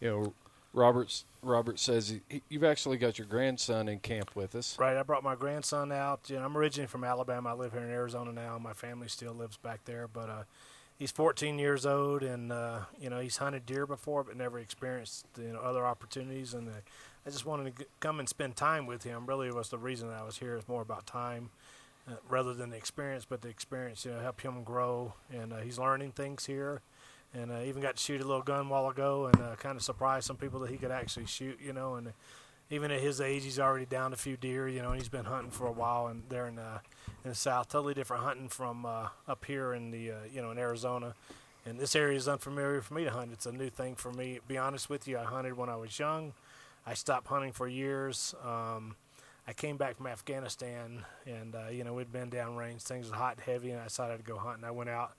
you 0.00 0.08
know, 0.08 0.32
Robert's 0.72 1.24
Robert 1.42 1.78
says 1.78 2.20
he, 2.28 2.42
you've 2.48 2.64
actually 2.64 2.98
got 2.98 3.18
your 3.18 3.26
grandson 3.26 3.88
in 3.88 3.98
camp 3.98 4.36
with 4.36 4.54
us. 4.54 4.78
Right, 4.78 4.96
I 4.96 5.02
brought 5.02 5.22
my 5.22 5.34
grandson 5.34 5.90
out. 5.90 6.20
You 6.28 6.36
know, 6.36 6.44
I'm 6.44 6.56
originally 6.56 6.86
from 6.86 7.02
Alabama. 7.02 7.50
I 7.50 7.52
live 7.54 7.72
here 7.72 7.82
in 7.82 7.90
Arizona 7.90 8.32
now. 8.32 8.58
My 8.58 8.74
family 8.74 9.08
still 9.08 9.32
lives 9.32 9.56
back 9.56 9.84
there, 9.84 10.06
but 10.06 10.28
uh, 10.28 10.42
he's 10.98 11.10
14 11.10 11.58
years 11.58 11.86
old, 11.86 12.22
and 12.22 12.52
uh, 12.52 12.80
you 13.00 13.10
know 13.10 13.20
he's 13.20 13.38
hunted 13.38 13.66
deer 13.66 13.86
before, 13.86 14.22
but 14.22 14.36
never 14.36 14.58
experienced 14.58 15.26
you 15.38 15.52
know 15.52 15.60
other 15.60 15.84
opportunities. 15.84 16.54
And 16.54 16.68
uh, 16.68 16.72
I 17.26 17.30
just 17.30 17.46
wanted 17.46 17.76
to 17.76 17.86
come 18.00 18.20
and 18.20 18.28
spend 18.28 18.56
time 18.56 18.86
with 18.86 19.02
him. 19.02 19.26
Really, 19.26 19.50
was 19.50 19.70
the 19.70 19.78
reason 19.78 20.10
I 20.10 20.22
was 20.22 20.38
here. 20.38 20.56
It's 20.56 20.68
more 20.68 20.82
about 20.82 21.06
time. 21.06 21.50
Uh, 22.08 22.14
rather 22.30 22.54
than 22.54 22.70
the 22.70 22.78
experience, 22.78 23.26
but 23.28 23.42
the 23.42 23.48
experience, 23.48 24.06
you 24.06 24.10
know, 24.10 24.20
help 24.20 24.40
him 24.40 24.64
grow, 24.64 25.12
and 25.30 25.52
uh, 25.52 25.58
he's 25.58 25.78
learning 25.78 26.12
things 26.12 26.46
here 26.46 26.80
and 27.34 27.50
uh, 27.52 27.60
even 27.64 27.82
got 27.82 27.96
to 27.96 28.02
shoot 28.02 28.20
a 28.20 28.26
little 28.26 28.42
gun 28.42 28.68
while 28.68 28.88
ago 28.88 29.26
and 29.26 29.40
uh, 29.40 29.56
kind 29.56 29.76
of 29.76 29.82
surprised 29.82 30.26
some 30.26 30.36
people 30.36 30.60
that 30.60 30.70
he 30.70 30.76
could 30.76 30.90
actually 30.90 31.26
shoot, 31.26 31.58
you 31.62 31.72
know. 31.72 31.94
And 31.94 32.12
even 32.70 32.90
at 32.90 33.00
his 33.00 33.20
age, 33.20 33.44
he's 33.44 33.58
already 33.58 33.86
down 33.86 34.12
a 34.12 34.16
few 34.16 34.36
deer, 34.36 34.68
you 34.68 34.82
know. 34.82 34.90
And 34.90 35.00
he's 35.00 35.08
been 35.08 35.24
hunting 35.24 35.50
for 35.50 35.66
a 35.66 35.72
while, 35.72 36.08
and 36.08 36.22
there 36.28 36.46
in 36.46 36.58
uh, 36.58 36.78
in 37.24 37.30
the 37.30 37.36
south, 37.36 37.68
totally 37.68 37.94
different 37.94 38.24
hunting 38.24 38.48
from 38.48 38.84
uh, 38.84 39.08
up 39.28 39.44
here 39.44 39.74
in 39.74 39.90
the 39.90 40.10
uh, 40.10 40.14
you 40.32 40.42
know 40.42 40.50
in 40.50 40.58
Arizona. 40.58 41.14
And 41.66 41.78
this 41.78 41.94
area 41.94 42.16
is 42.16 42.26
unfamiliar 42.26 42.80
for 42.80 42.94
me 42.94 43.04
to 43.04 43.10
hunt. 43.10 43.32
It's 43.32 43.44
a 43.44 43.52
new 43.52 43.68
thing 43.68 43.94
for 43.94 44.10
me. 44.12 44.40
Be 44.48 44.56
honest 44.56 44.88
with 44.88 45.06
you, 45.06 45.18
I 45.18 45.24
hunted 45.24 45.56
when 45.56 45.68
I 45.68 45.76
was 45.76 45.98
young. 45.98 46.32
I 46.86 46.94
stopped 46.94 47.26
hunting 47.26 47.52
for 47.52 47.68
years. 47.68 48.34
Um, 48.42 48.96
I 49.46 49.52
came 49.52 49.76
back 49.76 49.96
from 49.96 50.06
Afghanistan, 50.06 51.04
and 51.26 51.54
uh, 51.54 51.68
you 51.70 51.84
know 51.84 51.94
we'd 51.94 52.12
been 52.12 52.30
downrange. 52.30 52.82
Things 52.82 53.10
were 53.10 53.16
hot 53.16 53.36
and 53.36 53.44
heavy, 53.44 53.70
and 53.70 53.80
I 53.80 53.84
decided 53.84 54.18
to 54.18 54.24
go 54.24 54.38
hunt. 54.38 54.58
And 54.58 54.66
I 54.66 54.70
went 54.70 54.90
out, 54.90 55.12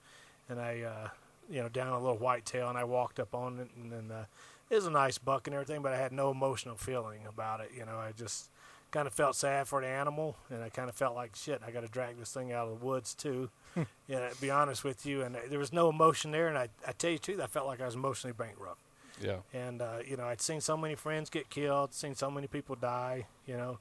and 0.48 0.60
I 0.60 0.80
uh, 0.82 1.08
you 1.50 1.62
know, 1.62 1.68
down 1.68 1.88
a 1.88 1.98
little 1.98 2.18
white 2.18 2.44
tail, 2.44 2.68
and 2.68 2.78
I 2.78 2.84
walked 2.84 3.20
up 3.20 3.34
on 3.34 3.58
it, 3.58 3.68
and 3.76 3.92
then 3.92 4.10
uh, 4.10 4.24
it 4.70 4.74
was 4.76 4.86
a 4.86 4.90
nice 4.90 5.18
buck 5.18 5.46
and 5.46 5.54
everything, 5.54 5.82
but 5.82 5.92
I 5.92 5.98
had 5.98 6.12
no 6.12 6.30
emotional 6.30 6.76
feeling 6.76 7.26
about 7.28 7.60
it. 7.60 7.70
You 7.76 7.84
know, 7.84 7.96
I 7.96 8.12
just 8.12 8.50
kind 8.90 9.06
of 9.06 9.14
felt 9.14 9.34
sad 9.34 9.66
for 9.66 9.80
the 9.80 9.86
animal, 9.86 10.36
and 10.50 10.62
I 10.62 10.68
kind 10.68 10.88
of 10.88 10.94
felt 10.94 11.14
like 11.14 11.34
shit. 11.34 11.60
I 11.66 11.70
got 11.70 11.80
to 11.80 11.88
drag 11.88 12.18
this 12.18 12.32
thing 12.32 12.52
out 12.52 12.68
of 12.68 12.78
the 12.78 12.84
woods 12.84 13.14
too. 13.14 13.50
yeah, 13.76 13.84
you 14.08 14.16
know, 14.16 14.28
to 14.28 14.40
be 14.40 14.50
honest 14.50 14.84
with 14.84 15.04
you, 15.04 15.22
and 15.22 15.36
there 15.48 15.58
was 15.58 15.72
no 15.72 15.88
emotion 15.88 16.30
there, 16.30 16.48
and 16.48 16.56
I, 16.56 16.68
I 16.86 16.92
tell 16.92 17.10
you 17.10 17.18
the 17.18 17.24
truth, 17.24 17.40
I 17.40 17.46
felt 17.46 17.66
like 17.66 17.80
I 17.80 17.86
was 17.86 17.94
emotionally 17.94 18.34
bankrupt. 18.34 18.78
Yeah. 19.20 19.38
And 19.52 19.82
uh, 19.82 19.98
you 20.06 20.16
know, 20.16 20.24
I'd 20.24 20.40
seen 20.40 20.60
so 20.60 20.76
many 20.76 20.94
friends 20.94 21.30
get 21.30 21.50
killed, 21.50 21.94
seen 21.94 22.14
so 22.14 22.30
many 22.30 22.46
people 22.46 22.76
die. 22.76 23.26
You 23.46 23.56
know, 23.56 23.78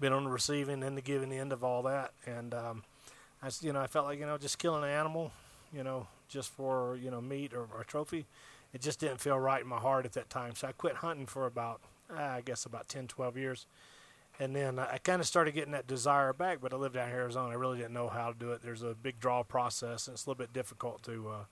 been 0.00 0.12
on 0.12 0.24
the 0.24 0.30
receiving 0.30 0.82
and 0.82 0.96
the 0.96 1.02
giving 1.02 1.32
end 1.32 1.52
of 1.52 1.62
all 1.64 1.82
that, 1.84 2.12
and 2.26 2.54
um, 2.54 2.82
I, 3.42 3.50
you 3.60 3.72
know, 3.72 3.80
I 3.80 3.86
felt 3.86 4.06
like 4.06 4.18
you 4.18 4.26
know, 4.26 4.38
just 4.38 4.58
killing 4.58 4.84
an 4.84 4.90
animal, 4.90 5.32
you 5.72 5.82
know, 5.82 6.06
just 6.32 6.50
for 6.50 6.96
you 6.96 7.10
know 7.10 7.20
meat 7.20 7.52
or, 7.52 7.66
or 7.74 7.82
a 7.82 7.84
trophy. 7.84 8.26
It 8.72 8.80
just 8.80 9.00
didn't 9.00 9.20
feel 9.20 9.38
right 9.38 9.62
in 9.62 9.68
my 9.68 9.78
heart 9.78 10.06
at 10.06 10.12
that 10.12 10.30
time. 10.30 10.54
So 10.54 10.66
I 10.68 10.72
quit 10.72 10.96
hunting 10.96 11.26
for 11.26 11.46
about 11.46 11.80
uh, 12.10 12.20
I 12.20 12.42
guess 12.44 12.64
about 12.64 12.88
10, 12.88 13.06
12 13.06 13.36
years. 13.36 13.66
And 14.38 14.56
then 14.56 14.78
I 14.78 14.98
kind 14.98 15.20
of 15.20 15.26
started 15.26 15.52
getting 15.52 15.72
that 15.72 15.86
desire 15.86 16.32
back, 16.32 16.58
but 16.60 16.72
I 16.72 16.76
lived 16.76 16.94
here 16.94 17.04
in 17.04 17.10
Arizona. 17.10 17.50
I 17.50 17.54
really 17.54 17.76
didn't 17.76 17.92
know 17.92 18.08
how 18.08 18.32
to 18.32 18.38
do 18.38 18.52
it. 18.52 18.62
There's 18.62 18.82
a 18.82 18.94
big 18.94 19.20
draw 19.20 19.42
process, 19.42 20.08
and 20.08 20.14
it's 20.14 20.26
a 20.26 20.30
little 20.30 20.38
bit 20.38 20.54
difficult 20.54 21.02
to 21.04 21.28
uh, 21.28 21.44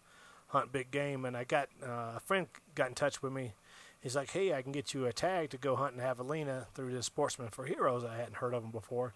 hunt 0.49 0.73
big 0.73 0.91
game. 0.91 1.27
And 1.27 1.37
I 1.37 1.45
got 1.45 1.69
uh, 1.83 2.15
a 2.17 2.21
friend 2.25 2.47
got 2.75 2.89
in 2.89 2.95
touch 2.95 3.23
with 3.23 3.33
me. 3.33 3.53
He's 4.01 4.17
like, 4.17 4.31
"Hey, 4.31 4.55
I 4.55 4.63
can 4.63 4.73
get 4.73 4.95
you 4.95 5.05
a 5.05 5.13
tag 5.13 5.51
to 5.51 5.59
go 5.59 5.77
hunt 5.77 5.95
in 5.95 6.01
Javelina 6.01 6.67
through 6.75 6.95
the 6.95 7.03
Sportsmen 7.03 7.49
for 7.49 7.67
Heroes. 7.67 8.03
I 8.03 8.17
hadn't 8.17 8.37
heard 8.37 8.55
of 8.55 8.65
him 8.65 8.71
before." 8.71 9.13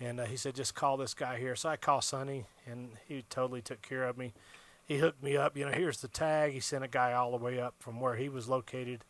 And 0.00 0.18
uh, 0.18 0.24
he 0.24 0.36
said, 0.36 0.56
"Just 0.56 0.74
call 0.74 0.96
this 0.96 1.14
guy 1.14 1.38
here." 1.38 1.54
So 1.54 1.68
I 1.68 1.76
called 1.76 2.02
Sonny, 2.02 2.46
and 2.66 2.90
he 3.06 3.24
totally 3.30 3.62
took 3.62 3.80
care 3.80 4.04
of 4.04 4.18
me 4.18 4.32
he 4.88 4.96
hooked 4.96 5.22
me 5.22 5.36
up. 5.36 5.56
You 5.56 5.66
know, 5.66 5.72
here's 5.72 6.00
the 6.00 6.08
tag. 6.08 6.52
He 6.52 6.60
sent 6.60 6.82
a 6.82 6.88
guy 6.88 7.12
all 7.12 7.30
the 7.30 7.36
way 7.36 7.60
up 7.60 7.74
from 7.78 8.00
where 8.00 8.16
he 8.16 8.30
was 8.30 8.48
located 8.48 9.04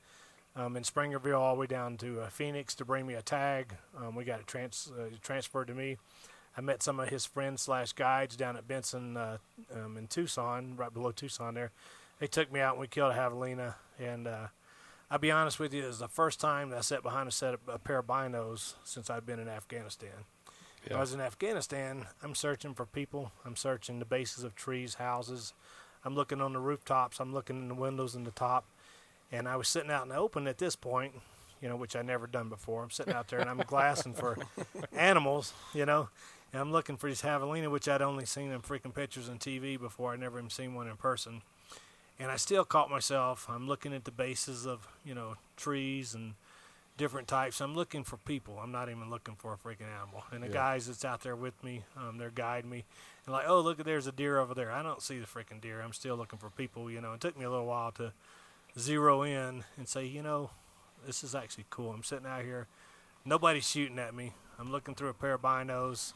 um, 0.56 0.76
in 0.76 0.82
Springerville 0.82 1.38
all 1.38 1.54
the 1.54 1.61
way 1.61 1.66
down 1.66 1.97
to 1.99 2.20
uh, 2.23 2.28
Phoenix 2.28 2.75
to 2.75 2.85
bring 2.85 3.06
me 3.06 3.14
a 3.14 3.23
tag. 3.23 3.76
Um, 3.97 4.16
we 4.16 4.25
got 4.25 4.40
it 4.40 4.49
trans- 4.49 4.90
uh, 4.99 5.14
transferred 5.23 5.68
to 5.68 5.75
me. 5.75 5.97
I 6.56 6.61
met 6.61 6.82
some 6.82 6.99
of 6.99 7.08
his 7.08 7.25
friends 7.25 7.62
slash 7.62 7.92
guides 7.92 8.37
down 8.37 8.56
at 8.56 8.66
Benson 8.66 9.16
uh, 9.16 9.38
um, 9.73 9.97
in 9.97 10.08
Tucson, 10.08 10.75
right 10.76 10.92
below 10.92 11.12
Tucson 11.12 11.54
there. 11.54 11.70
They 12.18 12.26
took 12.26 12.52
me 12.52 12.58
out 12.58 12.73
and 12.73 12.80
we 12.80 12.88
killed 12.88 13.12
a 13.12 13.14
javelina. 13.14 13.75
And 14.00 14.26
uh, 14.26 14.49
I'll 15.08 15.20
be 15.20 15.30
honest 15.30 15.61
with 15.61 15.73
you, 15.73 15.85
it 15.85 15.87
was 15.87 16.00
the 16.00 16.08
first 16.08 16.40
time 16.40 16.70
that 16.70 16.78
I 16.78 16.80
sat 16.80 17.04
behind 17.04 17.28
a 17.28 17.32
set 17.32 17.54
of 17.54 17.61
a 17.68 17.78
pair 17.78 18.00
of 18.00 18.06
binos 18.08 18.75
since 18.82 19.08
I've 19.08 19.25
been 19.25 19.38
in 19.38 19.49
Afghanistan. 19.49 20.25
Yeah. 20.88 20.97
I 20.97 21.00
was 21.00 21.12
in 21.12 21.21
Afghanistan. 21.21 22.07
I'm 22.23 22.35
searching 22.35 22.75
for 22.75 22.87
people. 22.87 23.33
I'm 23.45 23.57
searching 23.57 23.99
the 23.99 24.04
bases 24.04 24.45
of 24.45 24.54
trees, 24.54 24.95
houses. 24.95 25.52
I'm 26.04 26.14
looking 26.14 26.40
on 26.40 26.52
the 26.52 26.61
rooftops. 26.61 27.21
I'm 27.21 27.35
looking 27.35 27.59
in 27.59 27.68
the 27.68 27.75
windows 27.75 28.14
in 28.14 28.25
the 28.25 28.30
top. 28.30 28.64
And 29.30 29.47
I 29.47 29.57
was 29.57 29.68
sitting 29.68 29.90
out 29.90 30.04
in 30.04 30.09
the 30.09 30.16
open 30.16 30.47
at 30.47 30.57
this 30.57 30.76
point, 30.76 31.12
you 31.61 31.68
know, 31.68 31.76
which 31.76 31.95
I 31.95 32.02
never 32.02 32.26
done 32.26 32.49
before. 32.49 32.83
I'm 32.83 32.90
sitting 32.90 33.12
out 33.12 33.28
there 33.28 33.40
and 33.40 33.50
I'm 33.50 33.59
glassing 33.59 34.14
for 34.14 34.38
animals, 34.92 35.52
you 35.75 35.85
know, 35.85 36.09
and 36.52 36.62
I'm 36.62 36.73
looking 36.73 36.97
for 36.97 37.09
these 37.09 37.21
javelina, 37.21 37.71
which 37.71 37.88
I'd 37.88 38.00
only 38.00 38.25
seen 38.25 38.50
in 38.50 38.62
freaking 38.62 38.95
pictures 38.95 39.28
on 39.28 39.38
TV 39.38 39.78
before. 39.78 40.14
I'd 40.14 40.21
never 40.21 40.38
even 40.38 40.49
seen 40.49 40.75
one 40.75 40.88
in 40.88 40.97
person. 40.97 41.42
And 42.18 42.30
I 42.30 42.37
still 42.37 42.64
caught 42.64 42.90
myself. 42.90 43.47
I'm 43.50 43.68
looking 43.68 43.92
at 43.92 44.04
the 44.04 44.11
bases 44.11 44.66
of, 44.66 44.88
you 45.04 45.14
know, 45.14 45.35
trees 45.57 46.14
and 46.14 46.35
different 46.99 47.28
types. 47.28 47.62
I'm 47.62 47.75
looking 47.75 48.05
for 48.05 48.19
people. 48.19 48.59
I'm 48.62 48.73
not 48.73 48.90
even 48.90 49.09
looking 49.09 49.37
for 49.37 49.55
a 49.55 49.57
freaking 49.57 49.88
animal. 50.02 50.25
And 50.31 50.43
the 50.43 50.49
yeah. 50.49 50.52
guys 50.52 50.87
that's 50.87 51.05
out 51.05 51.23
there 51.23 51.37
with 51.37 51.62
me, 51.64 51.85
um, 51.97 52.19
they're 52.19 52.31
guiding 52.31 52.69
me. 52.69 52.85
And 53.25 53.33
like, 53.33 53.49
oh, 53.49 53.61
look, 53.61 53.83
there's 53.83 54.07
a 54.07 54.12
deer 54.12 54.38
over 54.38 54.52
there. 54.52 54.71
I 54.71 54.83
don't 54.83 55.00
see 55.00 55.19
the 55.19 55.26
freaking 55.26 55.62
deer. 55.62 55.81
I'm 55.81 55.95
still 55.95 56.17
looking 56.17 56.38
for 56.38 56.50
people, 56.50 56.90
you 56.90 57.00
know. 57.00 57.14
It 57.14 57.21
took 57.23 57.38
me 57.38 57.47
a 57.47 57.50
little 57.50 57.67
while 57.67 57.93
to 57.93 58.12
zero 58.78 59.23
in 59.23 59.64
and 59.78 59.88
say, 59.88 60.05
you 60.05 60.23
know, 60.23 60.50
this 61.07 61.25
is 61.25 61.35
actually 61.35 61.64
cool. 61.71 61.93
I'm 61.93 62.02
sitting 62.02 62.26
out 62.26 62.43
here. 62.43 62.67
Nobody's 63.25 63.69
shooting 63.69 63.99
at 63.99 64.14
me. 64.14 64.35
I'm 64.59 64.71
looking 64.71 64.95
through 64.95 65.09
a 65.09 65.14
pair 65.14 65.35
of 65.35 65.43
binos. 65.43 66.12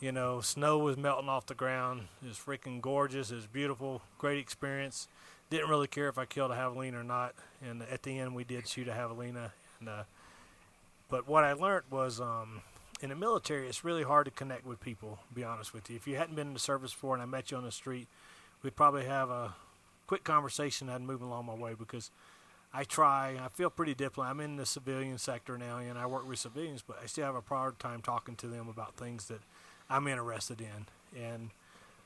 You 0.00 0.12
know, 0.12 0.40
snow 0.40 0.78
was 0.78 0.96
melting 0.96 1.28
off 1.28 1.46
the 1.46 1.54
ground. 1.54 2.02
It 2.22 2.28
was 2.28 2.38
freaking 2.38 2.80
gorgeous. 2.80 3.30
It 3.30 3.36
was 3.36 3.46
beautiful. 3.46 4.02
Great 4.18 4.38
experience. 4.38 5.08
Didn't 5.48 5.70
really 5.70 5.86
care 5.86 6.08
if 6.08 6.18
I 6.18 6.26
killed 6.26 6.50
a 6.50 6.54
javelina 6.54 7.00
or 7.00 7.04
not. 7.04 7.34
And 7.66 7.82
at 7.82 8.02
the 8.02 8.18
end, 8.18 8.34
we 8.34 8.44
did 8.44 8.68
shoot 8.68 8.88
a 8.88 8.92
javelina 8.92 9.52
and, 9.80 9.88
uh, 9.88 10.02
but 11.08 11.28
what 11.28 11.44
I 11.44 11.52
learned 11.52 11.84
was 11.90 12.20
um, 12.20 12.62
in 13.00 13.10
the 13.10 13.16
military, 13.16 13.68
it's 13.68 13.84
really 13.84 14.02
hard 14.02 14.24
to 14.24 14.30
connect 14.30 14.66
with 14.66 14.80
people. 14.80 15.18
Be 15.34 15.44
honest 15.44 15.72
with 15.72 15.90
you, 15.90 15.96
if 15.96 16.06
you 16.06 16.16
hadn't 16.16 16.34
been 16.34 16.48
in 16.48 16.54
the 16.54 16.58
service 16.58 16.92
before 16.92 17.14
and 17.14 17.22
I 17.22 17.26
met 17.26 17.50
you 17.50 17.56
on 17.56 17.64
the 17.64 17.72
street, 17.72 18.08
we'd 18.62 18.76
probably 18.76 19.04
have 19.04 19.30
a 19.30 19.54
quick 20.06 20.24
conversation 20.24 20.88
and 20.88 21.06
move 21.06 21.22
along 21.22 21.46
my 21.46 21.54
way 21.54 21.74
because 21.78 22.10
I 22.72 22.84
try. 22.84 23.38
I 23.42 23.48
feel 23.48 23.70
pretty 23.70 23.94
diplomatic. 23.94 24.34
I'm 24.34 24.40
in 24.40 24.56
the 24.56 24.66
civilian 24.66 25.18
sector 25.18 25.56
now, 25.56 25.78
and 25.78 25.98
I 25.98 26.06
work 26.06 26.28
with 26.28 26.38
civilians, 26.38 26.82
but 26.82 26.98
I 27.02 27.06
still 27.06 27.24
have 27.24 27.34
a 27.34 27.40
hard 27.40 27.78
time 27.78 28.02
talking 28.02 28.36
to 28.36 28.48
them 28.48 28.68
about 28.68 28.96
things 28.96 29.28
that 29.28 29.40
I'm 29.88 30.06
interested 30.08 30.60
in, 30.60 31.22
and 31.22 31.50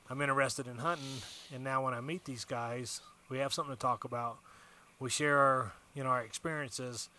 I'm 0.09 0.21
interested 0.21 0.67
in 0.67 0.77
hunting. 0.77 1.21
And 1.53 1.63
now 1.63 1.83
when 1.83 1.93
I 1.93 2.01
meet 2.01 2.25
these 2.25 2.45
guys, 2.45 3.01
we 3.29 3.39
have 3.39 3.53
something 3.53 3.75
to 3.75 3.79
talk 3.79 4.03
about. 4.03 4.37
We 4.99 5.09
share 5.09 5.37
our, 5.37 5.71
you 5.95 6.03
know, 6.03 6.09
our 6.09 6.21
experiences 6.21 7.09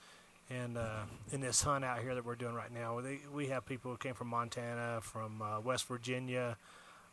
and 0.60 0.76
uh, 0.76 1.02
in 1.30 1.40
this 1.40 1.62
hunt 1.62 1.84
out 1.84 2.00
here 2.00 2.14
that 2.14 2.24
we're 2.24 2.34
doing 2.34 2.54
right 2.54 2.72
now, 2.72 3.00
they, 3.00 3.20
we 3.32 3.46
have 3.48 3.64
people 3.64 3.90
who 3.90 3.96
came 3.96 4.14
from 4.14 4.28
Montana, 4.28 5.00
from 5.00 5.40
uh, 5.40 5.60
West 5.60 5.86
Virginia, 5.86 6.56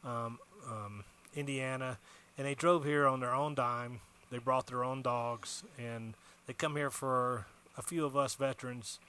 um, 0.03 0.39
um, 0.67 1.03
Indiana, 1.35 1.97
and 2.37 2.45
they 2.45 2.55
drove 2.55 2.85
here 2.85 3.07
on 3.07 3.19
their 3.19 3.33
own 3.33 3.55
dime. 3.55 4.01
They 4.31 4.37
brought 4.37 4.67
their 4.67 4.83
own 4.83 5.01
dogs, 5.01 5.63
and 5.77 6.13
they 6.47 6.53
come 6.53 6.75
here 6.75 6.89
for 6.89 7.45
a 7.77 7.81
few 7.81 8.05
of 8.05 8.15
us 8.15 8.35
veterans 8.35 8.99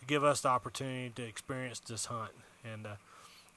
to 0.00 0.06
give 0.06 0.22
us 0.22 0.42
the 0.42 0.48
opportunity 0.48 1.10
to 1.16 1.22
experience 1.22 1.80
this 1.80 2.06
hunt. 2.06 2.32
And 2.64 2.86
uh, 2.86 2.94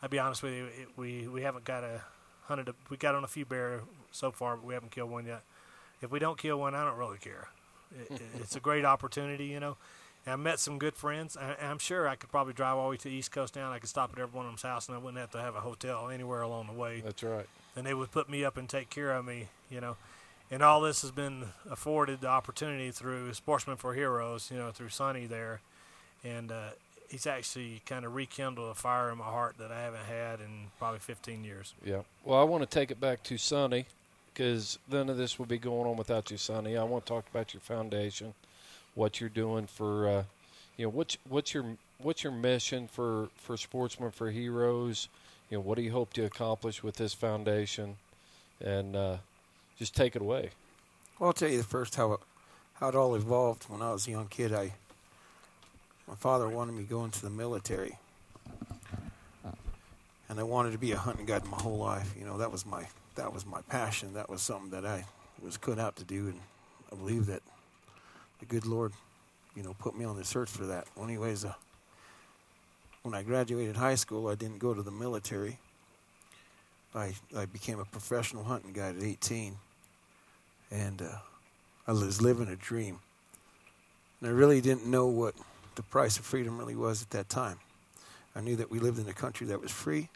I'll 0.02 0.10
be 0.10 0.20
honest 0.20 0.44
with 0.44 0.54
you, 0.54 0.66
it, 0.66 0.88
we 0.98 1.28
we 1.28 1.44
haven't 1.44 1.66
got 1.66 1.84
a 1.84 2.02
hunted. 2.44 2.70
A, 2.70 2.74
we 2.90 2.98
got 2.98 3.16
on 3.16 3.24
a 3.24 3.28
few 3.28 3.46
bear 3.46 3.82
so 4.12 4.32
far, 4.32 4.56
but 4.56 4.66
we 4.66 4.74
haven't 4.74 4.92
killed 4.92 5.12
one 5.12 5.26
yet. 5.26 5.44
If 6.02 6.12
we 6.12 6.20
don't 6.20 6.38
kill 6.38 6.60
one, 6.60 6.74
I 6.74 6.84
don't 6.84 6.98
really 6.98 7.20
care. 7.20 7.50
It, 8.10 8.22
it's 8.40 8.56
a 8.56 8.60
great 8.60 8.86
opportunity, 8.86 9.46
you 9.46 9.60
know. 9.60 9.78
And 10.26 10.34
I 10.34 10.36
met 10.36 10.60
some 10.60 10.78
good 10.78 10.96
friends. 10.96 11.36
I, 11.36 11.56
I'm 11.62 11.80
sure 11.80 12.08
I 12.08 12.16
could 12.16 12.30
probably 12.30 12.54
drive 12.54 12.78
all 12.78 12.86
the 12.86 12.90
way 12.92 12.98
to 12.98 13.10
the 13.10 13.16
East 13.16 13.32
Coast 13.32 13.56
now. 13.56 13.72
I 13.72 13.80
could 13.80 13.90
stop 13.90 14.12
at 14.14 14.20
every 14.20 14.36
one 14.36 14.46
of 14.46 14.52
them's 14.52 14.62
house, 14.62 14.88
and 14.88 14.96
I 14.96 15.00
wouldn't 15.00 15.20
have 15.20 15.32
to 15.32 15.42
have 15.42 15.56
a 15.56 15.62
hotel 15.62 16.10
anywhere 16.10 16.42
along 16.42 16.68
the 16.68 16.74
way. 16.74 17.02
That's 17.04 17.24
right. 17.24 17.48
And 17.76 17.86
they 17.86 17.94
would 17.94 18.12
put 18.12 18.30
me 18.30 18.46
up 18.46 18.58
and 18.58 18.70
take 18.70 18.90
care 18.90 19.14
of 19.14 19.26
me, 19.26 19.48
you 19.70 19.82
know. 19.82 19.98
And 20.52 20.62
all 20.62 20.82
this 20.82 21.02
has 21.02 21.12
been 21.12 21.46
afforded 21.70 22.22
the 22.22 22.28
opportunity 22.28 22.92
through 22.92 23.34
Sportsmen 23.34 23.78
for 23.78 23.94
Heroes, 23.94 24.52
you 24.52 24.58
know, 24.58 24.72
through 24.72 24.90
Sonny 24.90 25.26
there. 25.26 25.62
And 26.26 26.52
uh, 26.52 26.72
he's 27.08 27.26
actually 27.26 27.82
kind 27.86 28.06
of 28.06 28.14
rekindled 28.14 28.70
a 28.70 28.76
fire 28.76 29.10
in 29.12 29.18
my 29.18 29.24
heart 29.24 29.58
that 29.60 29.72
I 29.72 29.82
haven't 29.82 30.06
had 30.06 30.42
in 30.42 30.68
probably 30.78 31.00
15 31.00 31.46
years. 31.46 31.74
Yeah. 31.86 32.02
Well, 32.26 32.40
I 32.40 32.44
want 32.44 32.64
to 32.64 32.70
take 32.70 32.92
it 32.92 33.00
back 33.00 33.24
to 33.24 33.38
Sonny 33.38 33.86
because 34.34 34.78
none 34.92 35.10
of 35.10 35.16
this 35.16 35.40
would 35.40 35.48
be 35.48 35.58
going 35.58 35.88
on 35.90 35.96
without 35.96 36.30
you, 36.30 36.38
Sonny. 36.38 36.76
I 36.76 36.84
want 36.84 37.06
to 37.06 37.14
talk 37.14 37.26
about 37.32 37.54
your 37.54 37.62
foundation 37.62 38.34
what 38.96 39.20
you're 39.20 39.30
doing 39.30 39.68
for 39.68 40.08
uh, 40.08 40.24
you 40.78 40.86
know 40.86 40.90
what's 40.90 41.18
what's 41.30 41.54
your 41.54 41.66
what's 42.00 42.24
your 42.24 42.34
mission 42.34 42.88
for 42.88 43.30
for 43.36 43.58
sportsmen 43.58 44.12
for 44.12 44.32
heroes? 44.32 45.10
You 45.50 45.58
know 45.58 45.62
what 45.62 45.76
do 45.76 45.84
you 45.84 45.92
hope 45.92 46.14
to 46.14 46.26
accomplish 46.26 46.82
with 46.82 46.96
this 46.96 47.14
foundation? 47.14 47.98
And 48.64 48.96
uh, 48.96 49.18
just 49.78 49.96
take 49.96 50.16
it 50.16 50.22
away. 50.22 50.50
Well 51.20 51.28
i'll 51.28 51.34
tell 51.34 51.50
you 51.50 51.58
the 51.58 51.64
first 51.64 51.96
how 51.96 52.14
it 52.14 52.20
how 52.76 52.90
it 52.90 52.96
all 52.96 53.16
evolved 53.16 53.66
when 53.70 53.82
i 53.82 53.92
was 53.92 54.08
a 54.08 54.12
young 54.12 54.28
kid. 54.28 54.54
I 54.54 54.74
my 56.08 56.16
father 56.16 56.50
wanted 56.50 56.74
me 56.74 56.84
to 56.84 56.90
go 56.90 57.04
into 57.06 57.22
the 57.22 57.30
military. 57.30 57.98
And 60.30 60.40
i 60.40 60.44
wanted 60.44 60.72
to 60.72 60.78
be 60.78 60.94
a 60.94 60.98
hunting 60.98 61.26
guide 61.26 61.46
my 61.46 61.58
whole 61.58 61.78
life. 61.78 62.16
You 62.18 62.26
know 62.26 62.38
that 62.38 62.52
was 62.52 62.66
my 62.66 62.88
that 63.16 63.34
was 63.34 63.46
my 63.46 63.62
passion. 63.70 64.14
That 64.14 64.30
was 64.30 64.42
something 64.42 64.72
that 64.72 64.86
i 64.86 65.06
was 65.44 65.58
cut 65.58 65.78
out 65.78 65.96
to 65.98 66.04
do. 66.04 66.28
And 66.28 66.40
i 66.92 66.96
believe 66.96 67.26
that 67.28 67.42
the 68.42 68.46
good 68.48 68.66
Lord, 68.66 68.92
you 69.56 69.64
know, 69.64 69.74
put 69.80 69.98
me 69.98 70.04
on 70.04 70.18
the 70.18 70.26
search 70.26 70.50
for 70.50 70.66
that. 70.66 70.86
Anyways, 71.02 71.46
uh, 71.46 71.54
when 73.04 73.16
I 73.16 73.24
graduated 73.24 73.78
high 73.78 73.96
school, 73.96 74.28
I 74.28 74.36
didn't 74.36 74.60
go 74.60 74.74
to 74.74 74.82
the 74.82 74.92
military. 74.92 75.58
I 76.94 77.14
I 77.38 77.46
became 77.46 77.80
a 77.80 77.86
professional 77.86 78.44
hunting 78.44 78.74
guide 78.74 78.98
at 78.98 79.04
18, 79.04 79.56
and 80.72 81.02
uh, 81.02 81.06
I 81.88 81.92
was 81.94 82.22
living 82.22 82.50
a 82.50 82.56
dream. 82.58 83.00
And 84.20 84.30
I 84.30 84.34
really 84.34 84.60
didn't 84.60 84.86
know 84.86 85.08
what 85.08 85.36
the 85.76 85.84
price 85.84 86.18
of 86.18 86.26
freedom 86.26 86.58
really 86.58 86.76
was 86.76 87.02
at 87.02 87.12
that 87.12 87.30
time. 87.30 87.60
I 88.36 88.42
knew 88.42 88.56
that 88.58 88.70
we 88.70 88.80
lived 88.80 89.00
in 89.00 89.08
a 89.08 89.14
country 89.14 89.48
that 89.48 89.62
was 89.62 89.72
free, 89.72 90.10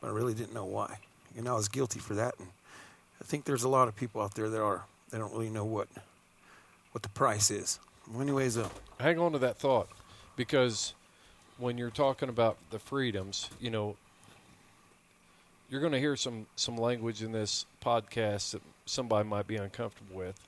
but 0.00 0.08
I 0.08 0.10
really 0.12 0.34
didn't 0.34 0.54
know 0.54 0.64
why. 0.64 0.98
And 1.36 1.48
I 1.48 1.54
was 1.54 1.68
guilty 1.68 1.98
for 1.98 2.14
that. 2.14 2.34
And 2.38 2.48
I 3.20 3.24
think 3.24 3.44
there's 3.44 3.64
a 3.64 3.68
lot 3.68 3.88
of 3.88 3.96
people 3.96 4.22
out 4.22 4.34
there 4.34 4.48
that 4.48 4.60
are 4.60 4.84
they 5.10 5.18
don't 5.18 5.32
really 5.32 5.50
know 5.50 5.64
what 5.64 5.88
what 6.96 7.02
the 7.02 7.08
price 7.10 7.50
is. 7.50 7.78
Anyways, 8.18 8.56
uh, 8.56 8.70
hang 8.98 9.18
on 9.18 9.32
to 9.32 9.38
that 9.40 9.58
thought 9.58 9.86
because 10.34 10.94
when 11.58 11.76
you're 11.76 11.90
talking 11.90 12.30
about 12.30 12.56
the 12.70 12.78
freedoms, 12.78 13.50
you 13.60 13.68
know, 13.68 13.96
you're 15.68 15.82
going 15.82 15.92
to 15.92 15.98
hear 15.98 16.16
some 16.16 16.46
some 16.56 16.78
language 16.78 17.22
in 17.22 17.32
this 17.32 17.66
podcast 17.84 18.52
that 18.52 18.62
somebody 18.86 19.28
might 19.28 19.46
be 19.46 19.56
uncomfortable 19.56 20.16
with, 20.16 20.40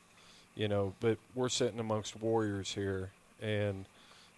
you 0.56 0.68
know. 0.68 0.94
But 1.00 1.18
we're 1.34 1.50
sitting 1.50 1.80
amongst 1.80 2.18
warriors 2.18 2.72
here, 2.72 3.10
and 3.42 3.84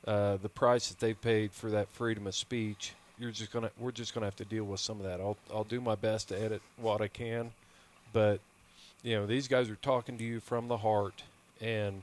uh, 0.05 0.39
the 0.39 0.49
price 0.49 0.89
that 0.89 0.99
they 0.99 1.15
paid 1.15 1.53
for 1.53 1.71
that 1.71 1.89
freedom 1.91 2.27
of 2.27 2.35
speech, 2.35 2.93
you're 3.21 3.31
just 3.31 3.53
gonna 3.53 3.71
we're 3.79 3.93
just 3.93 4.15
gonna 4.15 4.27
have 4.27 4.35
to 4.35 4.45
deal 4.45 4.65
with 4.65 4.81
some 4.81 4.99
of 4.99 5.05
that. 5.05 5.21
I'll 5.21 5.37
I'll 5.55 5.63
do 5.63 5.81
my 5.81 5.95
best 5.95 6.31
to 6.31 6.43
edit 6.43 6.61
what 6.77 7.01
I 7.01 7.07
can, 7.07 7.53
but 8.13 8.41
you 9.05 9.15
know 9.15 9.27
these 9.27 9.47
guys 9.47 9.71
are 9.71 9.77
talking 9.77 10.19
to 10.19 10.25
you 10.25 10.41
from 10.41 10.67
the 10.67 10.79
heart, 10.79 11.23
and 11.61 12.03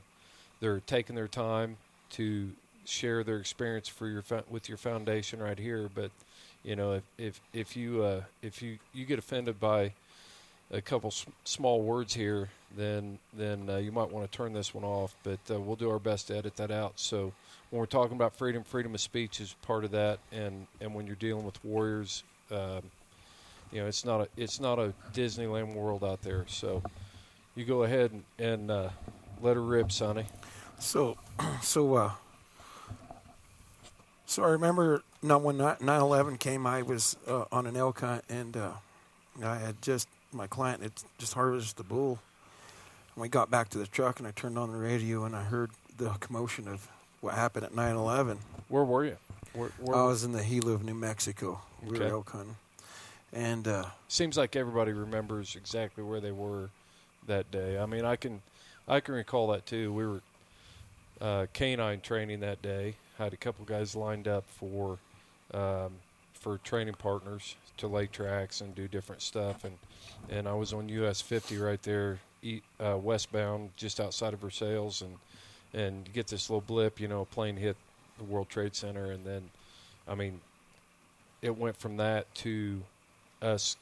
they're 0.60 0.80
taking 0.80 1.16
their 1.16 1.28
time 1.28 1.76
to 2.10 2.50
share 2.84 3.22
their 3.22 3.36
experience 3.36 3.86
for 3.86 4.08
your 4.08 4.24
with 4.50 4.68
your 4.68 4.78
foundation 4.78 5.40
right 5.40 5.58
here. 5.58 5.90
But 5.94 6.10
you 6.64 6.76
know, 6.76 6.92
if 6.94 7.02
if 7.18 7.40
if 7.52 7.76
you 7.76 8.02
uh, 8.02 8.22
if 8.42 8.62
you 8.62 8.78
you 8.92 9.04
get 9.04 9.18
offended 9.18 9.60
by 9.60 9.92
a 10.70 10.80
couple 10.82 11.12
small 11.44 11.82
words 11.82 12.14
here, 12.14 12.50
then 12.76 13.18
then 13.32 13.68
uh, 13.68 13.76
you 13.76 13.92
might 13.92 14.10
want 14.10 14.30
to 14.30 14.36
turn 14.36 14.52
this 14.52 14.74
one 14.74 14.84
off. 14.84 15.14
But 15.22 15.38
uh, 15.50 15.60
we'll 15.60 15.76
do 15.76 15.90
our 15.90 15.98
best 15.98 16.28
to 16.28 16.36
edit 16.36 16.56
that 16.56 16.70
out. 16.70 16.92
So 16.96 17.32
when 17.70 17.80
we're 17.80 17.86
talking 17.86 18.16
about 18.16 18.34
freedom, 18.34 18.64
freedom 18.64 18.94
of 18.94 19.00
speech 19.00 19.40
is 19.40 19.54
part 19.62 19.84
of 19.84 19.90
that, 19.92 20.18
and 20.32 20.66
and 20.80 20.94
when 20.94 21.06
you're 21.06 21.16
dealing 21.16 21.44
with 21.44 21.62
warriors, 21.64 22.22
um, 22.50 22.82
you 23.72 23.80
know, 23.80 23.86
it's 23.86 24.04
not 24.04 24.20
a 24.20 24.28
it's 24.36 24.60
not 24.60 24.78
a 24.78 24.92
Disneyland 25.14 25.74
world 25.74 26.04
out 26.04 26.22
there. 26.22 26.44
So 26.48 26.82
you 27.54 27.64
go 27.64 27.82
ahead 27.82 28.12
and, 28.12 28.24
and 28.38 28.70
uh, 28.70 28.88
let 29.40 29.56
her 29.56 29.62
rip, 29.62 29.90
Sonny. 29.92 30.26
So, 30.78 31.16
so, 31.62 31.94
uh, 31.94 32.12
so 34.26 34.44
I 34.44 34.48
remember 34.48 35.02
not 35.22 35.42
when 35.42 35.58
9/11 35.58 36.38
came, 36.38 36.66
I 36.66 36.82
was 36.82 37.16
uh, 37.26 37.44
on 37.50 37.66
an 37.66 37.76
elk 37.76 38.00
hunt, 38.00 38.24
and 38.28 38.56
uh, 38.56 38.72
I 39.42 39.56
had 39.56 39.80
just 39.82 40.08
my 40.32 40.46
client 40.46 40.82
had 40.82 40.92
just 41.18 41.34
harvested 41.34 41.76
the 41.76 41.84
bull. 41.84 42.18
And 43.14 43.22
we 43.22 43.28
got 43.28 43.50
back 43.50 43.68
to 43.70 43.78
the 43.78 43.86
truck, 43.86 44.18
and 44.18 44.28
I 44.28 44.30
turned 44.32 44.58
on 44.58 44.70
the 44.70 44.78
radio, 44.78 45.24
and 45.24 45.34
I 45.34 45.42
heard 45.42 45.70
the 45.96 46.10
commotion 46.20 46.68
of 46.68 46.86
what 47.20 47.34
happened 47.34 47.64
at 47.64 47.72
9/11. 47.72 48.38
Where 48.68 48.84
were 48.84 49.04
you? 49.04 49.16
Where, 49.54 49.70
where 49.80 49.96
I 49.96 50.04
was 50.04 50.24
in 50.24 50.32
the 50.32 50.42
Gila 50.44 50.72
of 50.72 50.84
New 50.84 50.94
Mexico. 50.94 51.60
We 51.82 51.94
Okay. 51.96 52.04
were 52.06 52.10
elk 52.12 52.30
hunting, 52.30 52.56
and 53.32 53.66
uh, 53.66 53.86
Seems 54.08 54.36
like 54.36 54.54
everybody 54.56 54.92
remembers 54.92 55.56
exactly 55.56 56.04
where 56.04 56.20
they 56.20 56.32
were 56.32 56.68
that 57.26 57.50
day. 57.50 57.78
I 57.78 57.86
mean, 57.86 58.04
I 58.04 58.16
can, 58.16 58.42
I 58.88 59.00
can 59.00 59.14
recall 59.14 59.48
that 59.48 59.66
too. 59.66 59.92
We 59.92 60.06
were 60.06 60.20
uh, 61.20 61.46
canine 61.52 62.00
training 62.00 62.40
that 62.40 62.62
day. 62.62 62.94
Had 63.18 63.32
a 63.32 63.36
couple 63.36 63.64
guys 63.64 63.94
lined 63.94 64.26
up 64.26 64.44
for, 64.48 64.98
um, 65.52 65.92
for 66.32 66.58
training 66.58 66.94
partners 66.94 67.56
to 67.76 67.86
lay 67.86 68.06
tracks 68.06 68.60
and 68.60 68.74
do 68.74 68.88
different 68.88 69.20
stuff, 69.22 69.64
and 69.64 69.76
and 70.30 70.48
I 70.48 70.54
was 70.54 70.72
on 70.72 70.88
US 70.88 71.20
50 71.20 71.58
right 71.58 71.82
there, 71.82 72.18
uh, 72.80 72.96
westbound, 72.96 73.70
just 73.76 74.00
outside 74.00 74.32
of 74.32 74.40
Versailles, 74.40 75.02
and 75.02 75.16
and 75.74 76.06
you 76.06 76.14
get 76.14 76.26
this 76.26 76.48
little 76.48 76.62
blip, 76.62 76.98
you 76.98 77.08
know, 77.08 77.22
a 77.22 77.26
plane 77.26 77.56
hit 77.56 77.76
the 78.16 78.24
World 78.24 78.48
Trade 78.48 78.74
Center, 78.74 79.10
and 79.12 79.24
then, 79.24 79.50
I 80.08 80.14
mean, 80.14 80.40
it 81.42 81.56
went 81.56 81.76
from 81.76 81.98
that 81.98 82.32
to 82.36 82.82
us 83.42 83.76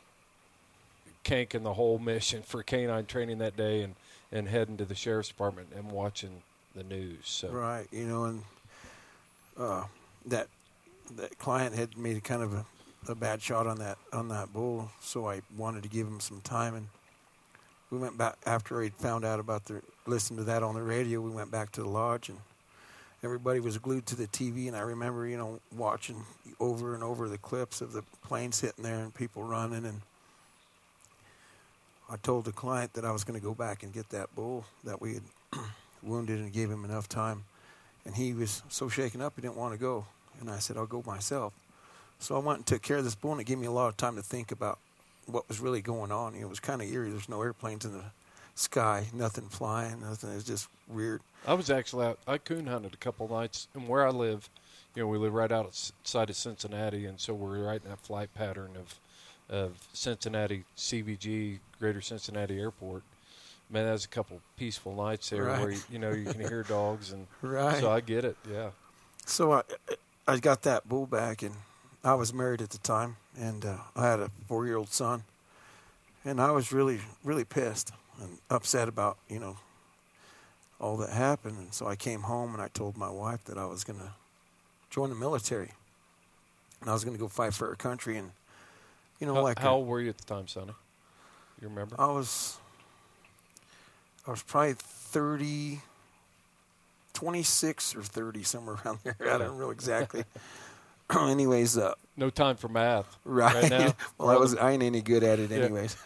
canking 1.23 1.63
the 1.63 1.75
whole 1.75 1.99
mission 1.99 2.43
for 2.47 2.63
canine 2.63 3.07
training 3.07 3.39
that 3.39 3.57
day 3.57 3.83
and, 3.83 3.95
and 4.33 4.49
heading 4.49 4.77
to 4.77 4.85
the 4.85 4.95
sheriff's 4.95 5.29
department 5.29 5.69
and 5.75 5.91
watching 5.91 6.43
the 6.75 6.85
news. 6.85 7.19
So 7.25 7.49
right, 7.49 7.87
you 7.91 8.07
know, 8.07 8.25
and 8.25 8.43
uh, 9.59 9.85
that 10.27 10.49
that 11.17 11.39
client 11.39 11.75
had 11.75 11.97
made 11.97 12.23
kind 12.25 12.43
of 12.43 12.53
a, 12.53 12.67
a 13.09 13.15
bad 13.15 13.41
shot 13.41 13.67
on 13.67 13.79
that 13.79 13.99
on 14.13 14.29
that 14.29 14.53
bull, 14.53 14.91
so 15.01 15.29
I 15.29 15.43
wanted 15.57 15.83
to 15.85 15.89
give 15.89 16.07
him 16.07 16.21
some 16.21 16.41
time, 16.41 16.75
and 16.75 16.89
we 17.91 17.99
went 17.99 18.19
back 18.19 18.37
after 18.45 18.81
he 18.83 18.91
found 18.91 19.25
out 19.25 19.41
about 19.41 19.65
the 19.67 19.83
listened 20.07 20.39
to 20.39 20.45
that 20.45 20.63
on 20.63 20.75
the 20.75 20.83
radio. 20.83 21.21
We 21.21 21.31
went 21.31 21.51
back 21.51 21.73
to 21.73 21.83
the 21.83 21.89
lodge, 21.89 22.29
and 22.29 22.39
everybody 23.23 23.61
was 23.61 23.79
glued 23.79 24.07
to 24.07 24.17
the 24.17 24.27
TV, 24.27 24.67
and 24.67 24.77
I 24.77 24.81
remember, 24.81 25.27
you 25.27 25.37
know, 25.37 25.61
watching 25.75 26.25
over 26.61 26.95
and 26.95 27.03
over 27.03 27.29
the 27.29 27.39
clips 27.39 27.81
of 27.81 27.93
the 27.93 28.03
planes 28.23 28.61
hitting 28.61 28.85
there 28.85 28.99
and 28.99 29.15
people 29.15 29.43
running, 29.43 29.85
and 29.85 30.01
I 32.09 32.17
told 32.17 32.45
the 32.45 32.53
client 32.53 32.93
that 32.95 33.05
I 33.05 33.11
was 33.11 33.25
going 33.25 33.39
to 33.39 33.45
go 33.45 33.55
back 33.55 33.83
and 33.83 33.93
get 33.93 34.09
that 34.11 34.35
bull 34.35 34.65
that 34.85 35.01
we 35.01 35.15
had 35.15 35.23
wounded 36.03 36.39
and 36.39 36.53
gave 36.53 36.71
him 36.71 36.85
enough 36.85 37.09
time. 37.09 37.45
And 38.05 38.15
he 38.15 38.33
was 38.33 38.63
so 38.69 38.89
shaken 38.89 39.21
up 39.21 39.33
he 39.37 39.43
didn't 39.43 39.57
want 39.57 39.73
to 39.75 39.79
go. 39.79 40.07
And 40.41 40.51
I 40.51 40.59
said, 40.59 40.77
I'll 40.77 40.87
go 40.87 41.03
myself. 41.05 41.53
So 42.19 42.37
I 42.37 42.39
went 42.39 42.59
and 42.59 42.67
took 42.67 42.83
care 42.83 42.99
of 42.99 43.05
this 43.05 43.15
bull, 43.15 43.33
and 43.33 43.41
it 43.41 43.45
gave 43.45 43.59
me 43.59 43.67
a 43.67 43.73
lot 43.73 43.89
of 43.89 43.97
time 43.97 44.17
to 44.17 44.23
think 44.23 44.53
about 44.53 44.79
what 45.27 45.49
was 45.49 45.61
really 45.61 45.83
going 45.83 46.13
on. 46.13 46.35
It 46.35 46.49
was 46.49 46.61
kind 46.61 46.81
of 46.81 46.89
eerie. 46.89 47.11
There's 47.11 47.29
no 47.29 47.43
airplanes 47.43 47.85
in 47.85 47.93
the 47.93 48.05
sky, 48.55 49.07
nothing 49.13 49.49
flying, 49.49 50.01
nothing. 50.01 50.31
It 50.31 50.37
was 50.37 50.45
just 50.45 50.69
weird. 50.89 51.21
I 51.47 51.55
was 51.55 51.71
actually 51.71 52.07
out. 52.07 52.19
I 52.27 52.39
coon 52.39 52.67
hunted 52.67 52.95
a 52.95 52.99
couple 52.99 53.29
nights, 53.29 53.69
and 53.75 53.89
where 53.89 54.07
I 54.07 54.11
live, 54.11 54.49
you 54.95 55.03
know, 55.03 55.09
we 55.09 55.19
live 55.19 55.35
right 55.35 55.53
outside 55.53 56.31
of 56.31 56.37
Cincinnati, 56.37 57.07
and 57.07 57.21
so 57.21 57.35
we're 57.35 57.65
right 57.65 57.83
in 57.83 57.91
that 57.91 58.01
flight 58.01 58.33
pattern 58.35 58.71
of 58.77 58.95
of 59.51 59.73
Cincinnati 59.93 60.65
CVG, 60.77 61.59
Greater 61.79 62.01
Cincinnati 62.01 62.59
Airport. 62.59 63.03
Man, 63.71 63.85
that 63.87 63.93
was 63.93 64.05
a 64.05 64.09
couple 64.09 64.41
peaceful 64.57 64.95
nights 64.95 65.31
there 65.31 65.45
Right. 65.45 65.61
where 65.61 65.71
you, 65.71 65.81
you 65.91 65.99
know 65.99 66.13
you 66.13 66.27
can 66.27 66.41
hear 66.41 66.63
dogs, 66.63 67.13
and 67.13 67.27
Right. 67.43 67.81
so 67.81 67.91
I 67.91 68.01
get 68.01 68.25
it. 68.25 68.37
Yeah, 68.49 68.71
So 69.25 69.53
I, 69.53 69.63
I 70.27 70.39
got 70.39 70.63
that 70.63 70.89
bull 70.89 71.07
back, 71.07 71.43
and 71.43 71.55
I 72.05 72.15
was 72.15 72.33
married 72.33 72.63
at 72.63 72.71
the 72.71 72.79
time, 72.79 73.17
and 73.37 73.65
uh, 73.65 73.79
I 73.97 74.07
had 74.07 74.21
a 74.21 74.31
four-year-old 74.47 74.91
son, 74.91 75.25
and 76.25 76.41
I 76.41 76.53
was 76.53 76.73
really, 76.73 77.01
really 77.25 77.45
pissed 77.45 77.91
and 78.21 78.39
upset 78.51 78.89
about 78.89 79.19
you 79.29 79.39
know 79.41 79.57
all 80.81 80.97
that 80.99 81.11
happened, 81.11 81.59
and 81.59 81.75
so 81.75 81.87
I 81.87 81.97
came 81.97 82.23
home 82.23 82.53
and 82.53 82.63
I 82.63 82.69
told 82.69 82.97
my 82.97 83.11
wife 83.11 83.45
that 83.47 83.59
I 83.59 83.65
was 83.67 83.83
going 83.83 83.99
to 83.99 84.13
join 84.91 85.09
the 85.11 85.17
military, 85.17 85.73
and 86.81 86.89
I 86.91 86.93
was 86.93 87.03
going 87.03 87.17
to 87.17 87.21
go 87.21 87.29
fight 87.29 87.55
for 87.55 87.69
our 87.69 87.75
country, 87.77 88.17
and 88.17 88.31
you 89.21 89.27
know, 89.27 89.35
how, 89.35 89.43
like 89.43 89.59
how 89.59 89.73
a- 89.73 89.77
old 89.77 89.87
were 89.89 90.01
you 90.01 90.11
at 90.11 90.19
the 90.19 90.25
time, 90.25 90.47
Sonny? 90.49 90.73
You 91.61 91.69
remember? 91.69 91.97
I 91.99 92.07
was, 92.07 92.59
I 94.27 94.31
was 94.31 94.43
probably 94.43 94.75
30, 94.75 95.81
26 97.15 97.97
or 97.97 98.03
30, 98.03 98.43
somewhere 98.43 98.77
around 98.85 98.99
there. 99.05 99.17
I 99.21 99.39
don't 99.39 99.59
know 99.59 99.71
exactly. 99.71 100.25
Anyways, 101.17 101.79
uh, 101.79 101.95
no 102.17 102.31
time 102.31 102.57
for 102.57 102.67
math. 102.69 103.17
right. 103.25 103.71
now, 103.71 103.95
well, 104.19 104.29
I 104.31 104.37
was. 104.37 104.57
I 104.57 104.73
ain't 104.73 104.83
any 104.83 105.01
good 105.03 105.23
at 105.23 105.39
it, 105.39 105.51
Yeah. 105.51 105.59
anyways. 105.59 105.97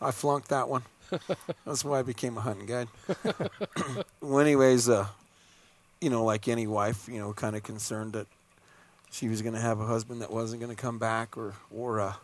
I 0.00 0.10
flunked 0.10 0.48
that 0.48 0.68
one. 0.68 0.82
That's 1.64 1.84
why 1.84 2.00
I 2.00 2.02
became 2.02 2.36
a 2.36 2.40
hunting 2.42 2.66
guide. 2.66 2.88
well, 4.20 4.40
anyways, 4.40 4.88
uh, 4.90 5.06
you 6.02 6.10
know, 6.10 6.22
like 6.24 6.48
any 6.48 6.66
wife, 6.66 7.08
you 7.08 7.18
know, 7.18 7.32
kind 7.32 7.56
of 7.56 7.62
concerned 7.62 8.12
that 8.12 8.26
she 9.14 9.28
was 9.28 9.42
going 9.42 9.54
to 9.54 9.60
have 9.60 9.78
a 9.78 9.86
husband 9.86 10.22
that 10.22 10.32
wasn't 10.32 10.60
going 10.60 10.74
to 10.74 10.80
come 10.80 10.98
back 10.98 11.36
or 11.36 11.54
or 11.70 12.00
uh, 12.00 12.14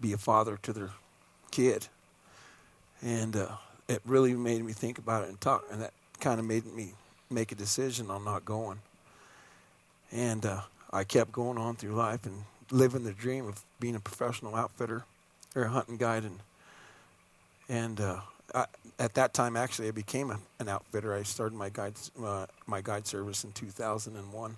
be 0.00 0.14
a 0.14 0.16
father 0.16 0.58
to 0.62 0.72
their 0.72 0.90
kid, 1.50 1.88
and 3.02 3.36
uh, 3.36 3.48
it 3.86 4.00
really 4.06 4.32
made 4.32 4.64
me 4.64 4.72
think 4.72 4.96
about 4.96 5.24
it 5.24 5.28
and 5.28 5.38
talk, 5.40 5.64
and 5.70 5.82
that 5.82 5.92
kind 6.20 6.40
of 6.40 6.46
made 6.46 6.64
me 6.74 6.92
make 7.30 7.52
a 7.52 7.54
decision 7.54 8.10
on 8.10 8.24
not 8.24 8.46
going. 8.46 8.78
And 10.10 10.46
uh, 10.46 10.62
I 10.90 11.04
kept 11.04 11.32
going 11.32 11.58
on 11.58 11.76
through 11.76 11.94
life 11.94 12.24
and 12.24 12.44
living 12.70 13.04
the 13.04 13.12
dream 13.12 13.46
of 13.46 13.62
being 13.78 13.94
a 13.94 14.00
professional 14.00 14.54
outfitter 14.54 15.04
or 15.54 15.64
a 15.64 15.68
hunting 15.68 15.98
guide, 15.98 16.24
and 16.24 16.38
and 17.68 18.00
uh, 18.00 18.20
I, 18.54 18.64
at 18.98 19.12
that 19.14 19.34
time, 19.34 19.54
actually, 19.54 19.88
I 19.88 19.90
became 19.90 20.30
a, 20.30 20.38
an 20.60 20.70
outfitter. 20.70 21.12
I 21.12 21.24
started 21.24 21.54
my 21.54 21.68
guide 21.68 21.92
uh, 22.24 22.46
my 22.66 22.80
guide 22.80 23.06
service 23.06 23.44
in 23.44 23.52
2001, 23.52 24.56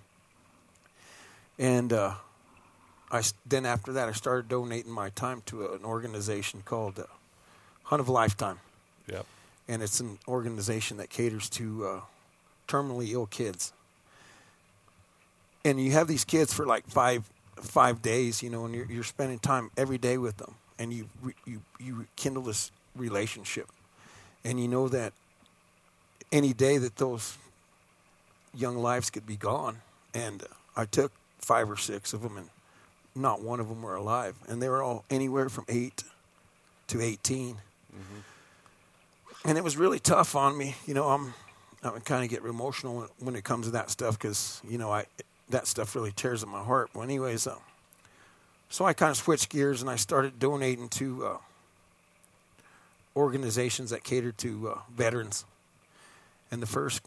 and 1.59 1.93
uh, 1.93 2.13
I 3.11 3.23
then 3.45 3.65
after 3.65 3.93
that, 3.93 4.07
I 4.09 4.13
started 4.13 4.47
donating 4.47 4.91
my 4.91 5.09
time 5.09 5.41
to 5.47 5.73
an 5.73 5.83
organization 5.83 6.61
called 6.65 6.99
uh, 6.99 7.03
Hunt 7.83 7.99
of 7.99 8.07
a 8.07 8.11
Lifetime, 8.11 8.59
Yep. 9.07 9.25
and 9.67 9.81
it's 9.83 9.99
an 9.99 10.17
organization 10.27 10.97
that 10.97 11.09
caters 11.09 11.49
to 11.51 11.85
uh, 11.85 12.01
terminally 12.67 13.11
ill 13.11 13.25
kids. 13.27 13.73
And 15.63 15.79
you 15.79 15.91
have 15.91 16.07
these 16.07 16.23
kids 16.25 16.53
for 16.53 16.65
like 16.65 16.87
five 16.87 17.29
five 17.57 18.01
days, 18.01 18.41
you 18.41 18.49
know, 18.49 18.65
and 18.65 18.73
you're, 18.73 18.85
you're 18.85 19.03
spending 19.03 19.37
time 19.39 19.69
every 19.77 19.97
day 19.99 20.17
with 20.17 20.37
them, 20.37 20.55
and 20.79 20.91
you 20.91 21.07
re- 21.21 21.35
you 21.45 21.61
you 21.79 22.07
kindle 22.15 22.43
this 22.43 22.71
relationship, 22.95 23.67
and 24.43 24.59
you 24.59 24.67
know 24.67 24.87
that 24.89 25.13
any 26.31 26.53
day 26.53 26.77
that 26.77 26.95
those 26.95 27.37
young 28.55 28.77
lives 28.77 29.09
could 29.09 29.27
be 29.27 29.35
gone, 29.35 29.81
and 30.13 30.41
uh, 30.43 30.47
I 30.75 30.85
took 30.85 31.11
five 31.41 31.69
or 31.69 31.77
six 31.77 32.13
of 32.13 32.21
them, 32.21 32.37
and 32.37 32.49
not 33.15 33.41
one 33.41 33.59
of 33.59 33.67
them 33.67 33.81
were 33.81 33.95
alive, 33.95 34.35
and 34.47 34.61
they 34.61 34.69
were 34.69 34.81
all 34.81 35.03
anywhere 35.09 35.49
from 35.49 35.65
eight 35.67 36.03
to 36.87 37.01
18 37.01 37.57
and 39.45 39.57
it 39.57 39.63
was 39.63 39.77
really 39.77 39.99
tough 39.99 40.35
on 40.35 40.57
me. 40.57 40.75
You 40.85 40.93
know, 40.93 41.09
I'm 41.09 41.33
I 41.83 41.97
kind 41.99 42.23
of 42.23 42.29
get 42.29 42.43
emotional 42.47 42.95
when, 42.95 43.07
when 43.19 43.35
it 43.35 43.43
comes 43.43 43.65
to 43.65 43.71
that 43.71 43.89
stuff 43.89 44.17
because 44.17 44.61
you 44.67 44.77
know 44.77 44.91
I 44.91 45.05
that 45.49 45.67
stuff 45.67 45.95
really 45.95 46.11
tears 46.11 46.43
at 46.43 46.49
my 46.49 46.63
heart. 46.63 46.89
Well, 46.93 47.03
anyways, 47.03 47.47
uh, 47.47 47.55
so 48.69 48.85
I 48.85 48.93
kind 48.93 49.11
of 49.11 49.17
switched 49.17 49.49
gears 49.49 49.81
and 49.81 49.89
I 49.89 49.95
started 49.95 50.39
donating 50.39 50.89
to 50.89 51.25
uh, 51.25 51.37
organizations 53.15 53.89
that 53.89 54.03
cater 54.03 54.31
to 54.33 54.69
uh, 54.69 54.79
veterans. 54.95 55.45
And 56.51 56.61
the 56.61 56.67
first 56.67 57.01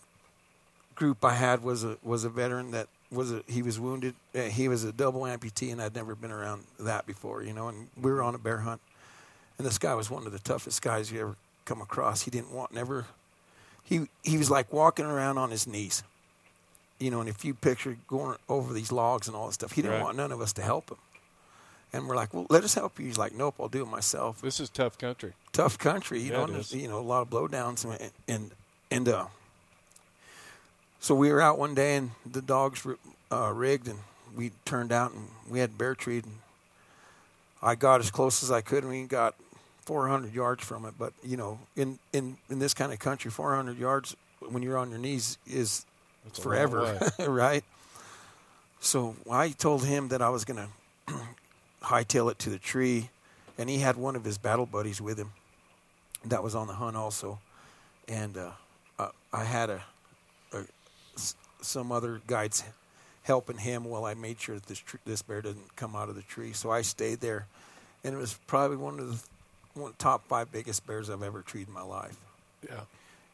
group 0.95 1.25
I 1.25 1.35
had 1.35 1.63
was 1.63 1.85
a 1.85 1.99
was 2.03 2.25
a 2.25 2.29
veteran 2.29 2.73
that 2.73 2.89
was 3.15 3.33
a 3.33 3.43
he 3.47 3.63
was 3.63 3.79
wounded. 3.81 4.15
Uh, 4.35 4.43
he 4.43 4.69
was 4.69 4.85
a 4.85 4.93
double 4.93 5.23
amputee, 5.23 5.73
and 5.73 5.81
I'd 5.81 5.95
never 5.95 6.15
been 6.15 6.31
around 6.33 6.65
that 6.81 7.07
before. 7.07 7.43
You 7.43 7.53
know, 7.53 7.69
and 7.69 7.89
we 8.01 8.11
were 8.11 8.23
on 8.23 8.35
a 8.35 8.39
bear 8.39 8.59
hunt, 8.59 8.81
and 9.59 9.67
this 9.67 9.79
guy 9.79 9.95
was 9.95 10.11
one 10.11 10.27
of 10.27 10.33
the 10.33 10.39
toughest 10.39 10.83
guys 10.83 11.11
you 11.13 11.21
ever 11.21 11.37
come 11.65 11.81
across. 11.81 12.23
He 12.23 12.31
didn't 12.31 12.53
want 12.53 12.73
never. 12.73 13.07
He 13.83 14.09
he 14.23 14.37
was 14.39 14.51
like 14.51 14.73
walking 14.73 15.05
around 15.05 15.39
on 15.39 15.51
his 15.51 15.67
knees, 15.67 16.03
you 16.99 17.11
know. 17.11 17.21
And 17.21 17.29
if 17.29 17.45
you 17.45 17.55
picture 17.55 17.97
going 18.09 18.37
over 18.49 18.73
these 18.73 18.91
logs 18.93 19.29
and 19.29 19.37
all 19.37 19.47
that 19.47 19.53
stuff, 19.55 19.73
he 19.73 19.83
didn't 19.83 19.95
Right. 19.99 20.03
want 20.05 20.17
none 20.17 20.33
of 20.33 20.41
us 20.41 20.53
to 20.55 20.63
help 20.63 20.91
him. 20.91 20.99
And 21.93 22.09
we're 22.09 22.17
like, 22.17 22.35
well, 22.35 22.47
let 22.51 22.65
us 22.65 22.75
help 22.75 22.99
you. 22.99 23.07
He's 23.07 23.19
like, 23.19 23.33
nope, 23.35 23.55
I'll 23.61 23.69
do 23.69 23.83
it 23.83 23.89
myself. 23.89 24.41
This 24.41 24.59
is 24.59 24.69
tough 24.69 24.99
country. 24.99 25.33
Tough 25.53 25.79
country, 25.79 26.19
you 26.21 26.33
Yeah, 26.33 26.39
know. 26.39 26.45
it 26.45 26.51
and 26.51 26.59
is. 26.59 26.73
you 26.75 26.89
know, 26.89 26.99
a 26.99 27.01
lot 27.01 27.23
of 27.23 27.31
blowdowns 27.31 27.85
and 27.85 28.11
and 28.27 28.51
and 28.91 29.09
uh. 29.09 29.27
So 31.05 31.15
we 31.15 31.31
were 31.31 31.43
out 31.43 31.59
one 31.59 31.75
day 31.75 31.97
and 31.97 32.13
the 32.25 32.41
dogs 32.41 32.83
were 32.83 32.97
uh, 33.31 33.53
rigged 33.53 33.89
and 33.89 33.99
we 34.35 34.53
turned 34.65 34.91
out 34.91 35.13
and 35.13 35.29
we 35.51 35.59
had 35.59 35.77
bear 35.77 35.95
treed 35.95 36.25
and 36.25 36.37
I 37.63 37.75
got 37.75 38.01
as 38.01 38.11
close 38.11 38.43
as 38.43 38.51
I 38.51 38.63
could 38.63 38.85
and 38.85 38.91
we 38.91 39.03
got 39.03 39.35
400 39.83 40.33
yards 40.33 40.65
from 40.65 40.87
it. 40.87 40.95
But 40.99 41.13
you 41.23 41.37
know, 41.37 41.59
in 41.77 41.99
in 42.15 42.39
in 42.49 42.59
this 42.59 42.73
kind 42.73 42.91
of 42.91 43.01
country, 43.01 43.31
400 43.31 43.77
yards 43.77 44.17
when 44.49 44.63
you're 44.63 44.79
on 44.79 44.89
your 44.89 44.99
knees 44.99 45.37
is 45.47 45.85
That's 46.25 46.39
forever, 46.39 46.99
right? 47.19 47.65
So 48.81 49.15
I 49.31 49.51
told 49.51 49.85
him 49.85 50.09
that 50.09 50.23
I 50.23 50.31
was 50.31 50.47
going 50.47 50.67
to 51.07 51.15
hightail 51.83 52.31
it 52.31 52.39
to 52.39 52.49
the 52.49 52.59
tree, 52.59 53.11
and 53.59 53.69
he 53.69 53.81
had 53.81 53.97
one 53.97 54.17
of 54.17 54.25
his 54.25 54.39
battle 54.39 54.65
buddies 54.65 55.03
with 55.03 55.19
him 55.19 55.33
that 56.25 56.43
was 56.43 56.55
on 56.55 56.67
the 56.67 56.73
hunt 56.73 56.97
also, 56.97 57.41
and 58.09 58.39
uh, 58.39 58.53
uh, 58.99 59.09
I 59.35 59.45
had 59.45 59.69
a, 59.69 59.83
some 61.65 61.93
other 61.93 62.21
guides 62.27 62.65
helping 63.23 63.59
him 63.59 63.85
while 63.85 64.05
I 64.05 64.15
made 64.15 64.41
sure 64.41 64.55
that 64.57 64.67
this 64.67 64.79
tr- 64.79 64.97
this 65.05 65.23
bear 65.23 65.43
didn't 65.43 65.77
come 65.77 65.97
out 65.97 66.09
of 66.09 66.15
the 66.15 66.23
tree. 66.23 66.53
So 66.53 66.71
I 66.71 66.83
stayed 66.83 67.21
there, 67.21 67.47
and 68.03 68.15
it 68.15 68.19
was 68.19 68.39
probably 68.47 68.77
one 68.77 69.01
of 69.01 69.09
the 69.11 69.81
one 69.81 69.93
top 69.99 70.27
five 70.29 70.53
biggest 70.53 70.87
bears 70.87 71.11
I've 71.11 71.23
ever 71.23 71.43
treated 71.43 71.69
in 71.69 71.75
my 71.75 71.83
life. 71.83 72.17
Yeah. 72.69 72.81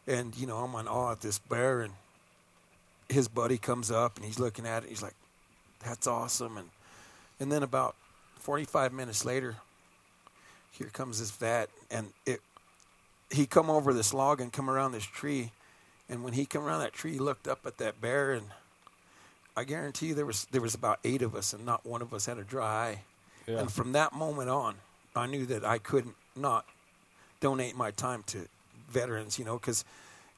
And 0.07 0.37
you 0.37 0.47
know, 0.47 0.57
I'm 0.59 0.75
on 0.75 0.88
awe 0.88 1.12
at 1.12 1.21
this 1.21 1.38
bear, 1.38 1.83
and 1.83 1.93
his 3.09 3.29
buddy 3.29 3.59
comes 3.59 3.90
up 3.90 4.16
and 4.16 4.25
he's 4.25 4.38
looking 4.38 4.66
at 4.66 4.85
it. 4.85 4.88
He's 4.88 5.03
like, 5.03 5.14
"That's 5.85 6.07
awesome!" 6.07 6.57
And 6.57 6.69
and 7.40 7.51
then 7.51 7.62
about 7.62 7.97
45 8.38 8.93
minutes 8.93 9.25
later, 9.25 9.57
here 10.73 10.88
comes 10.93 11.19
this 11.19 11.31
vet, 11.31 11.69
and 11.90 12.12
it 12.27 12.40
he 13.31 13.47
come 13.47 13.71
over 13.71 13.93
this 13.93 14.12
log 14.12 14.40
and 14.40 14.53
come 14.53 14.69
around 14.69 14.93
this 14.93 15.05
tree, 15.05 15.53
and 16.11 16.25
when 16.25 16.33
he 16.33 16.44
come 16.44 16.64
around 16.64 16.81
that 16.81 16.92
tree, 16.92 17.12
he 17.12 17.18
looked 17.18 17.46
up 17.46 17.64
at 17.64 17.79
that 17.79 18.01
bear, 18.01 18.33
and 18.33 18.46
I 19.57 19.64
guarantee 19.64 20.09
you 20.09 20.14
there 20.14 20.27
was 20.27 20.46
there 20.51 20.61
was 20.61 20.75
about 20.75 20.99
eight 21.05 21.23
of 21.23 21.35
us, 21.37 21.53
and 21.53 21.64
not 21.64 21.87
one 21.87 22.03
of 22.03 22.12
us 22.12 22.27
had 22.27 22.37
a 22.37 22.44
dry 22.44 22.66
eye. 22.66 23.03
Yeah. 23.46 23.61
And 23.61 23.73
from 23.73 23.92
that 23.92 24.12
moment 24.12 24.51
on, 24.51 24.75
I 25.14 25.27
knew 25.27 25.46
that 25.46 25.64
I 25.64 25.79
couldn't 25.79 26.16
not 26.37 26.66
donate 27.40 27.77
my 27.77 27.92
time 27.92 28.25
to 28.27 28.49
veterans, 28.88 29.38
you 29.38 29.44
know, 29.44 29.55
because 29.55 29.85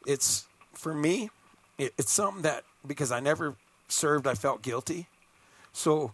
it's 0.06 0.46
for 0.74 0.94
me, 0.94 1.30
it, 1.78 1.94
it's 1.98 2.12
something 2.12 2.42
that 2.42 2.64
because 2.86 3.10
I 3.10 3.20
never 3.20 3.56
served, 3.88 4.26
I 4.26 4.34
felt 4.34 4.62
guilty. 4.62 5.06
So 5.72 6.12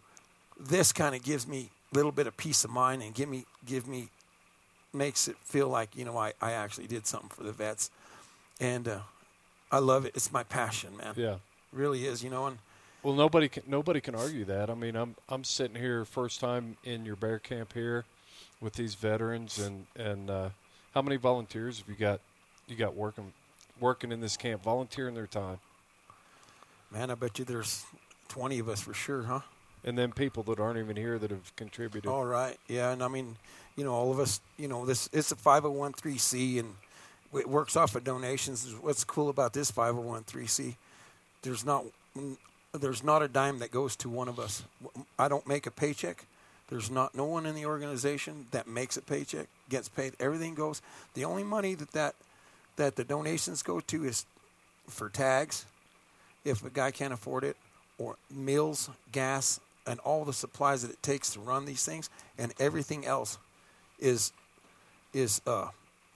this 0.59 0.93
kind 0.93 1.15
of 1.15 1.23
gives 1.23 1.47
me 1.49 1.71
a 1.93 1.97
little 1.97 2.13
bit 2.13 2.27
of 2.27 2.37
peace 2.37 2.65
of 2.65 2.71
mind 2.71 3.03
and 3.03 3.13
give 3.13 3.29
me 3.29 3.45
give 3.67 3.89
me 3.89 4.09
makes 4.93 5.29
it 5.29 5.37
feel 5.43 5.69
like 5.69 5.97
you 5.97 6.05
know 6.05 6.17
I, 6.17 6.33
I 6.41 6.53
actually 6.53 6.87
did 6.87 7.07
something 7.09 7.31
for 7.31 7.43
the 7.43 7.53
vets, 7.53 7.91
and 8.61 8.87
uh, 8.87 8.99
I 9.71 9.79
love 9.79 10.05
it. 10.05 10.13
It's 10.15 10.33
my 10.33 10.43
passion, 10.43 10.97
man. 10.97 11.15
Yeah. 11.17 11.35
It 11.35 11.41
really 11.73 12.07
is, 12.07 12.23
you 12.23 12.31
know. 12.31 12.47
And 12.47 12.59
Well, 13.03 13.15
nobody 13.15 13.49
can 13.49 13.65
nobody 13.67 14.01
can 14.01 14.15
argue 14.15 14.45
that. 14.47 14.71
I 14.71 14.75
mean, 14.75 14.97
I'm 14.97 15.15
I'm 15.29 15.45
sitting 15.45 15.77
here 15.77 16.05
first 16.05 16.41
time 16.41 16.77
in 16.85 17.05
your 17.05 17.17
bear 17.17 17.39
camp 17.39 17.73
here 17.75 18.05
with 18.61 18.75
these 18.75 18.95
veterans, 18.95 19.59
and 19.59 19.87
and 19.97 20.31
uh, 20.31 20.49
how 20.95 21.03
many 21.03 21.17
volunteers 21.17 21.79
have 21.79 21.89
you 21.89 21.95
got? 21.95 22.21
You 22.67 22.77
got 22.77 22.95
working 22.95 23.33
working 23.81 24.13
in 24.13 24.21
this 24.21 24.37
camp, 24.37 24.63
volunteering 24.63 25.15
their 25.15 25.27
time, 25.27 25.59
man, 26.91 27.11
I 27.11 27.15
bet 27.15 27.39
you 27.39 27.45
there's 27.45 27.85
twenty 28.29 28.59
of 28.59 28.69
us 28.69 28.81
for 28.81 28.93
sure, 28.95 29.23
huh? 29.23 29.41
and 29.85 29.97
then 29.97 30.13
people 30.13 30.43
that 30.45 30.59
aren't 30.59 30.79
even 30.79 30.97
here 30.97 31.19
that 31.19 31.31
have 31.31 31.55
contributed. 31.57 32.11
All 32.11 32.25
right, 32.25 32.59
yeah, 32.69 32.93
and 32.93 33.03
I 33.03 33.09
mean, 33.09 33.37
you 33.77 33.85
know, 33.85 33.93
all 33.93 34.11
of 34.11 34.19
us, 34.19 34.41
you 34.57 34.69
know, 34.69 34.85
this 34.85 35.09
it's 35.13 35.33
a 35.33 35.37
501c, 35.37 36.59
and 36.59 36.75
it 37.35 37.49
works 37.49 37.77
off 37.77 37.95
of 37.95 38.05
donations. 38.05 38.75
What's 38.81 39.05
cool 39.05 39.29
about 39.29 39.53
this 39.53 39.71
501c? 39.71 40.77
There's 41.43 41.65
not 41.65 41.85
there's 42.73 43.03
not 43.03 43.23
a 43.23 43.29
dime 43.29 43.61
that 43.61 43.71
goes 43.71 43.97
to 43.97 44.09
one 44.09 44.29
of 44.29 44.39
us. 44.39 44.63
I 45.19 45.29
don't 45.29 45.47
make 45.47 45.67
a 45.67 45.71
paycheck. 45.71 46.25
There's 46.69 46.91
not 46.91 47.15
no 47.15 47.25
one 47.25 47.47
in 47.47 47.55
the 47.55 47.65
organization 47.65 48.47
that 48.51 48.67
makes 48.67 48.97
a 48.97 49.03
paycheck 49.03 49.47
gets 49.69 49.89
paid. 49.89 50.15
Everything 50.21 50.55
goes. 50.55 50.83
The 51.15 51.25
only 51.25 51.45
money 51.45 51.75
that 51.75 51.93
that 51.93 52.15
that 52.77 52.97
the 52.97 53.05
donations 53.05 53.63
go 53.63 53.81
to 53.81 54.05
is 54.05 54.25
for 54.87 55.09
tags, 55.09 55.67
if 56.45 56.65
a 56.65 56.71
guy 56.71 56.91
can't 56.91 57.13
afford 57.13 57.45
it, 57.45 57.57
or 57.99 58.17
meals, 58.31 58.89
gas, 59.13 59.61
and 59.87 59.99
all 60.01 60.25
the 60.25 60.33
supplies 60.33 60.83
that 60.83 60.91
it 60.91 61.03
takes 61.03 61.31
to 61.31 61.41
run 61.41 61.65
these 61.65 61.85
things, 61.85 62.09
and 62.39 62.53
everything 62.59 63.07
else 63.07 63.39
is 63.99 64.33
is 65.13 65.41
uh, 65.47 65.69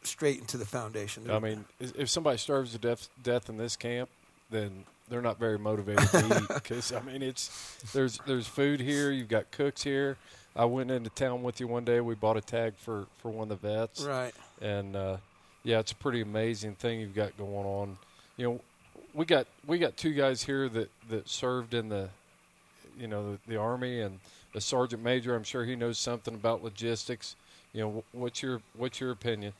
straight 0.06 0.38
into 0.38 0.56
the 0.56 0.66
foundation. 0.66 1.30
I 1.30 1.38
mean, 1.38 1.64
if 1.80 2.08
somebody 2.08 2.38
starves 2.38 2.72
to 2.72 2.78
death 2.78 3.08
death 3.22 3.48
in 3.48 3.56
this 3.56 3.76
camp, 3.76 4.08
then 4.50 4.84
they're 5.08 5.22
not 5.22 5.38
very 5.38 5.58
motivated 5.58 6.08
to 6.10 6.42
eat 6.42 6.48
because 6.54 6.92
I 6.92 7.00
mean, 7.00 7.22
it's 7.22 7.78
there's 7.92 8.18
there's 8.26 8.46
food 8.46 8.80
here. 8.80 9.10
You've 9.10 9.28
got 9.28 9.50
cooks 9.50 9.82
here. 9.82 10.16
I 10.54 10.66
went 10.66 10.90
into 10.90 11.10
town 11.10 11.42
with 11.42 11.60
you 11.60 11.66
one 11.66 11.84
day. 11.84 12.00
We 12.00 12.14
bought 12.14 12.36
a 12.36 12.40
tag 12.40 12.74
for 12.76 13.06
for 13.18 13.30
one 13.30 13.50
of 13.50 13.60
the 13.60 13.68
vets. 13.68 14.02
right. 14.02 14.34
and 14.60 14.96
uh, 14.96 15.16
yeah, 15.64 15.78
it's 15.78 15.92
a 15.92 15.96
pretty 15.96 16.20
amazing 16.20 16.74
thing 16.74 17.00
you've 17.00 17.14
got 17.14 17.36
going 17.36 17.66
on. 17.66 17.98
You 18.36 18.46
know, 18.46 18.60
we 19.14 19.24
got 19.24 19.46
we 19.66 19.78
got 19.78 19.96
two 19.96 20.12
guys 20.12 20.42
here 20.42 20.68
that 20.68 20.90
that 21.08 21.28
served 21.28 21.74
in 21.74 21.88
the, 21.88 22.08
you 22.98 23.06
know, 23.06 23.32
the, 23.32 23.38
the 23.48 23.56
army, 23.56 24.00
and 24.00 24.18
the 24.52 24.60
sergeant 24.60 25.02
major. 25.02 25.34
I'm 25.34 25.44
sure 25.44 25.64
he 25.64 25.76
knows 25.76 25.98
something 25.98 26.34
about 26.34 26.64
logistics. 26.64 27.36
You 27.72 27.80
know, 27.82 28.04
what's 28.12 28.42
your 28.42 28.60
what's 28.76 29.00
your 29.00 29.10
opinion? 29.10 29.52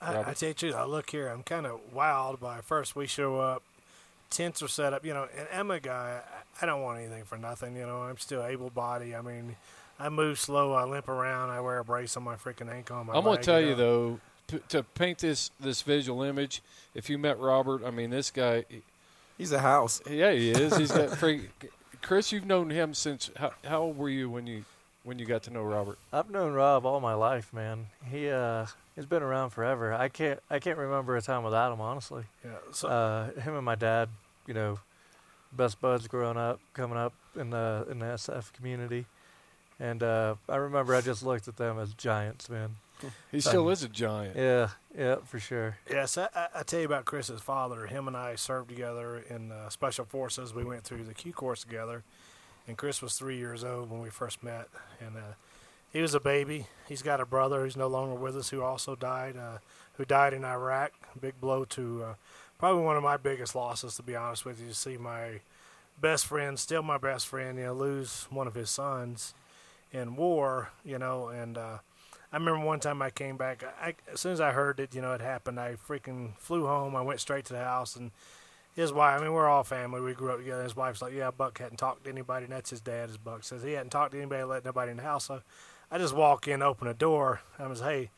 I, 0.00 0.30
I 0.30 0.34
tell 0.34 0.48
you 0.50 0.54
truth, 0.54 0.74
I 0.74 0.84
look 0.84 1.10
here, 1.10 1.28
I'm 1.28 1.42
kind 1.42 1.66
of 1.66 1.80
wild 1.92 2.38
by 2.40 2.60
first 2.60 2.94
we 2.94 3.06
show 3.06 3.38
up, 3.40 3.62
tents 4.30 4.62
are 4.62 4.68
set 4.68 4.92
up, 4.92 5.04
you 5.04 5.14
know, 5.14 5.26
and 5.36 5.48
I'm 5.54 5.70
a 5.70 5.80
guy, 5.80 6.20
I 6.60 6.64
I 6.64 6.66
don't 6.66 6.82
want 6.82 6.98
anything 7.00 7.24
for 7.24 7.36
nothing, 7.38 7.76
you 7.76 7.86
know, 7.86 8.02
I'm 8.02 8.18
still 8.18 8.44
able 8.44 8.70
body. 8.70 9.14
I 9.14 9.20
mean, 9.20 9.56
I 9.98 10.08
move 10.08 10.38
slow, 10.38 10.72
I 10.74 10.84
limp 10.84 11.08
around, 11.08 11.50
I 11.50 11.60
wear 11.60 11.78
a 11.78 11.84
brace 11.84 12.16
on 12.16 12.22
my 12.22 12.36
freaking 12.36 12.70
ankle. 12.70 12.96
On 12.96 13.06
my 13.06 13.14
I'm 13.14 13.24
going 13.24 13.38
to 13.38 13.42
tell 13.42 13.60
know. 13.60 13.68
you 13.68 13.74
though, 13.74 14.20
to, 14.48 14.58
to 14.68 14.82
paint 14.82 15.18
this 15.18 15.50
this 15.60 15.82
visual 15.82 16.22
image. 16.22 16.62
If 16.94 17.10
you 17.10 17.18
met 17.18 17.38
Robert, 17.38 17.82
I 17.84 17.90
mean, 17.90 18.10
this 18.10 18.30
guy, 18.30 18.64
He's 19.38 19.52
a 19.52 19.58
house. 19.60 20.00
yeah, 20.10 20.32
he 20.32 20.50
is. 20.50 20.76
He's 20.76 20.92
got 20.92 21.10
free. 21.18 21.48
Chris, 22.00 22.32
you've 22.32 22.46
known 22.46 22.70
him 22.70 22.94
since 22.94 23.30
how, 23.36 23.52
how 23.64 23.82
old 23.82 23.98
were 23.98 24.08
you 24.08 24.30
when 24.30 24.46
you 24.46 24.64
when 25.04 25.18
you 25.18 25.26
got 25.26 25.42
to 25.44 25.50
know 25.50 25.62
Robert? 25.62 25.98
I've 26.12 26.30
known 26.30 26.52
Rob 26.52 26.86
all 26.86 27.00
my 27.00 27.14
life, 27.14 27.52
man. 27.52 27.88
He 28.10 28.30
uh, 28.30 28.66
he's 28.96 29.06
been 29.06 29.22
around 29.22 29.50
forever. 29.50 29.92
I 29.94 30.08
can't 30.08 30.40
I 30.50 30.58
can't 30.58 30.78
remember 30.78 31.16
a 31.16 31.22
time 31.22 31.44
without 31.44 31.72
him, 31.72 31.80
honestly. 31.80 32.24
Yeah, 32.44 32.50
so, 32.72 32.88
Uh, 32.88 33.40
him 33.40 33.54
and 33.54 33.64
my 33.64 33.76
dad, 33.76 34.08
you 34.46 34.54
know, 34.54 34.78
best 35.52 35.80
buds 35.80 36.08
growing 36.08 36.36
up, 36.36 36.58
coming 36.74 36.98
up 36.98 37.12
in 37.36 37.50
the 37.50 37.86
in 37.90 37.98
the 38.00 38.06
SF 38.06 38.52
community, 38.52 39.06
and 39.78 40.02
uh, 40.02 40.34
I 40.48 40.56
remember 40.56 40.94
I 40.94 41.00
just 41.02 41.22
looked 41.22 41.46
at 41.46 41.56
them 41.56 41.78
as 41.78 41.94
giants, 41.94 42.48
man. 42.50 42.76
He 43.30 43.40
still 43.40 43.68
is 43.68 43.82
a 43.82 43.88
giant. 43.90 44.36
Yeah, 44.36 44.70
yeah, 44.96 45.16
for 45.16 45.38
sure. 45.38 45.76
Yes, 45.90 46.16
I, 46.16 46.28
I, 46.34 46.48
I 46.56 46.62
tell 46.62 46.80
you 46.80 46.86
about 46.86 47.04
Chris's 47.04 47.42
father. 47.42 47.86
Him 47.86 48.08
and 48.08 48.16
I 48.16 48.36
served 48.36 48.70
together 48.70 49.22
in 49.28 49.52
uh, 49.52 49.68
Special 49.68 50.06
Forces. 50.06 50.54
We 50.54 50.64
went 50.64 50.84
through 50.84 51.04
the 51.04 51.12
Q 51.12 51.34
course 51.34 51.60
together, 51.60 52.04
and 52.66 52.78
Chris 52.78 53.02
was 53.02 53.12
three 53.18 53.36
years 53.36 53.62
old 53.64 53.90
when 53.90 54.00
we 54.00 54.08
first 54.08 54.42
met. 54.42 54.68
And 55.04 55.14
uh, 55.18 55.34
he 55.92 56.00
was 56.00 56.14
a 56.14 56.20
baby. 56.20 56.66
He's 56.88 57.02
got 57.02 57.20
a 57.20 57.26
brother 57.26 57.62
who's 57.62 57.76
no 57.76 57.88
longer 57.88 58.14
with 58.14 58.36
us 58.36 58.50
who 58.50 58.62
also 58.62 58.94
died, 58.94 59.36
uh, 59.36 59.58
who 59.94 60.04
died 60.04 60.34
in 60.34 60.44
Iraq. 60.44 60.92
Big 61.20 61.40
blow 61.40 61.64
to 61.66 62.02
uh, 62.04 62.14
probably 62.58 62.82
one 62.82 62.96
of 62.96 63.02
my 63.02 63.16
biggest 63.16 63.54
losses, 63.54 63.96
to 63.96 64.02
be 64.02 64.14
honest 64.16 64.44
with 64.44 64.60
you. 64.60 64.68
To 64.68 64.74
see 64.74 64.96
my 64.96 65.40
best 66.00 66.26
friend, 66.26 66.58
still 66.58 66.82
my 66.82 66.98
best 66.98 67.26
friend, 67.26 67.58
you 67.58 67.64
know, 67.64 67.72
lose 67.72 68.26
one 68.30 68.46
of 68.46 68.54
his 68.54 68.70
sons 68.70 69.34
in 69.92 70.16
war, 70.16 70.70
you 70.84 70.98
know, 70.98 71.28
and. 71.28 71.58
Uh, 71.58 71.78
I 72.32 72.38
remember 72.38 72.66
one 72.66 72.80
time 72.80 73.00
I 73.00 73.10
came 73.10 73.36
back. 73.36 73.64
I, 73.80 73.94
as 74.12 74.20
soon 74.20 74.32
as 74.32 74.40
I 74.40 74.50
heard 74.50 74.78
that 74.78 74.94
you 74.94 75.00
know 75.00 75.12
it 75.12 75.20
happened, 75.20 75.60
I 75.60 75.76
freaking 75.76 76.36
flew 76.38 76.66
home. 76.66 76.96
I 76.96 77.00
went 77.00 77.20
straight 77.20 77.44
to 77.46 77.52
the 77.52 77.64
house, 77.64 77.96
and 77.96 78.10
his 78.74 78.92
wife. 78.92 79.18
I 79.18 79.24
mean, 79.24 79.32
we're 79.32 79.48
all 79.48 79.64
family. 79.64 80.00
We 80.00 80.12
grew 80.12 80.32
up 80.32 80.38
together. 80.38 80.62
His 80.62 80.76
wife's 80.76 81.00
like, 81.00 81.14
"Yeah, 81.14 81.30
Buck 81.30 81.58
hadn't 81.58 81.78
talked 81.78 82.04
to 82.04 82.10
anybody." 82.10 82.44
And 82.44 82.52
that's 82.52 82.70
his 82.70 82.80
dad. 82.80 83.08
His 83.08 83.16
Buck 83.16 83.42
says 83.42 83.62
he 83.62 83.72
hadn't 83.72 83.90
talked 83.90 84.12
to 84.12 84.18
anybody, 84.18 84.42
let 84.42 84.64
nobody 84.64 84.90
in 84.90 84.98
the 84.98 85.02
house. 85.02 85.24
So 85.24 85.42
I 85.90 85.98
just 85.98 86.14
walk 86.14 86.48
in, 86.48 86.62
open 86.62 86.88
a 86.88 86.94
door. 86.94 87.40
I 87.58 87.66
was, 87.66 87.80
"Hey, 87.80 88.10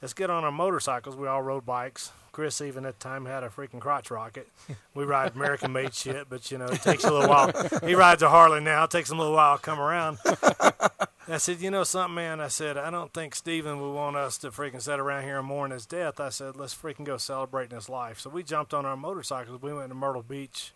let's 0.00 0.14
get 0.14 0.30
on 0.30 0.44
our 0.44 0.52
motorcycles." 0.52 1.16
We 1.16 1.26
all 1.26 1.42
rode 1.42 1.66
bikes. 1.66 2.12
Chris 2.32 2.60
even 2.60 2.86
at 2.86 3.00
the 3.00 3.02
time 3.02 3.26
had 3.26 3.42
a 3.42 3.48
freaking 3.48 3.80
crotch 3.80 4.10
rocket. 4.10 4.48
We 4.94 5.04
ride 5.04 5.34
American 5.36 5.72
made 5.72 5.94
shit, 5.94 6.28
but 6.28 6.50
you 6.50 6.58
know 6.58 6.66
it 6.66 6.82
takes 6.82 7.04
a 7.04 7.12
little 7.12 7.28
while. 7.28 7.52
He 7.84 7.94
rides 7.94 8.22
a 8.22 8.28
Harley 8.28 8.60
now. 8.60 8.84
It 8.84 8.90
takes 8.90 9.10
him 9.10 9.18
a 9.18 9.20
little 9.22 9.36
while 9.36 9.56
to 9.58 9.62
come 9.62 9.78
around. 9.78 10.18
I 11.28 11.36
said, 11.36 11.60
you 11.60 11.70
know 11.70 11.84
something, 11.84 12.14
man. 12.14 12.40
I 12.40 12.48
said, 12.48 12.76
I 12.78 12.90
don't 12.90 13.12
think 13.12 13.34
Steven 13.34 13.80
would 13.80 13.92
want 13.92 14.16
us 14.16 14.38
to 14.38 14.50
freaking 14.50 14.80
sit 14.80 14.98
around 14.98 15.24
here 15.24 15.38
and 15.38 15.46
mourn 15.46 15.70
his 15.72 15.84
death. 15.86 16.20
I 16.20 16.30
said, 16.30 16.56
let's 16.56 16.74
freaking 16.74 17.04
go 17.04 17.16
celebrating 17.18 17.76
his 17.76 17.88
life. 17.88 18.18
So 18.18 18.30
we 18.30 18.42
jumped 18.42 18.72
on 18.72 18.86
our 18.86 18.96
motorcycles. 18.96 19.60
We 19.60 19.74
went 19.74 19.90
to 19.90 19.94
Myrtle 19.94 20.22
Beach. 20.22 20.72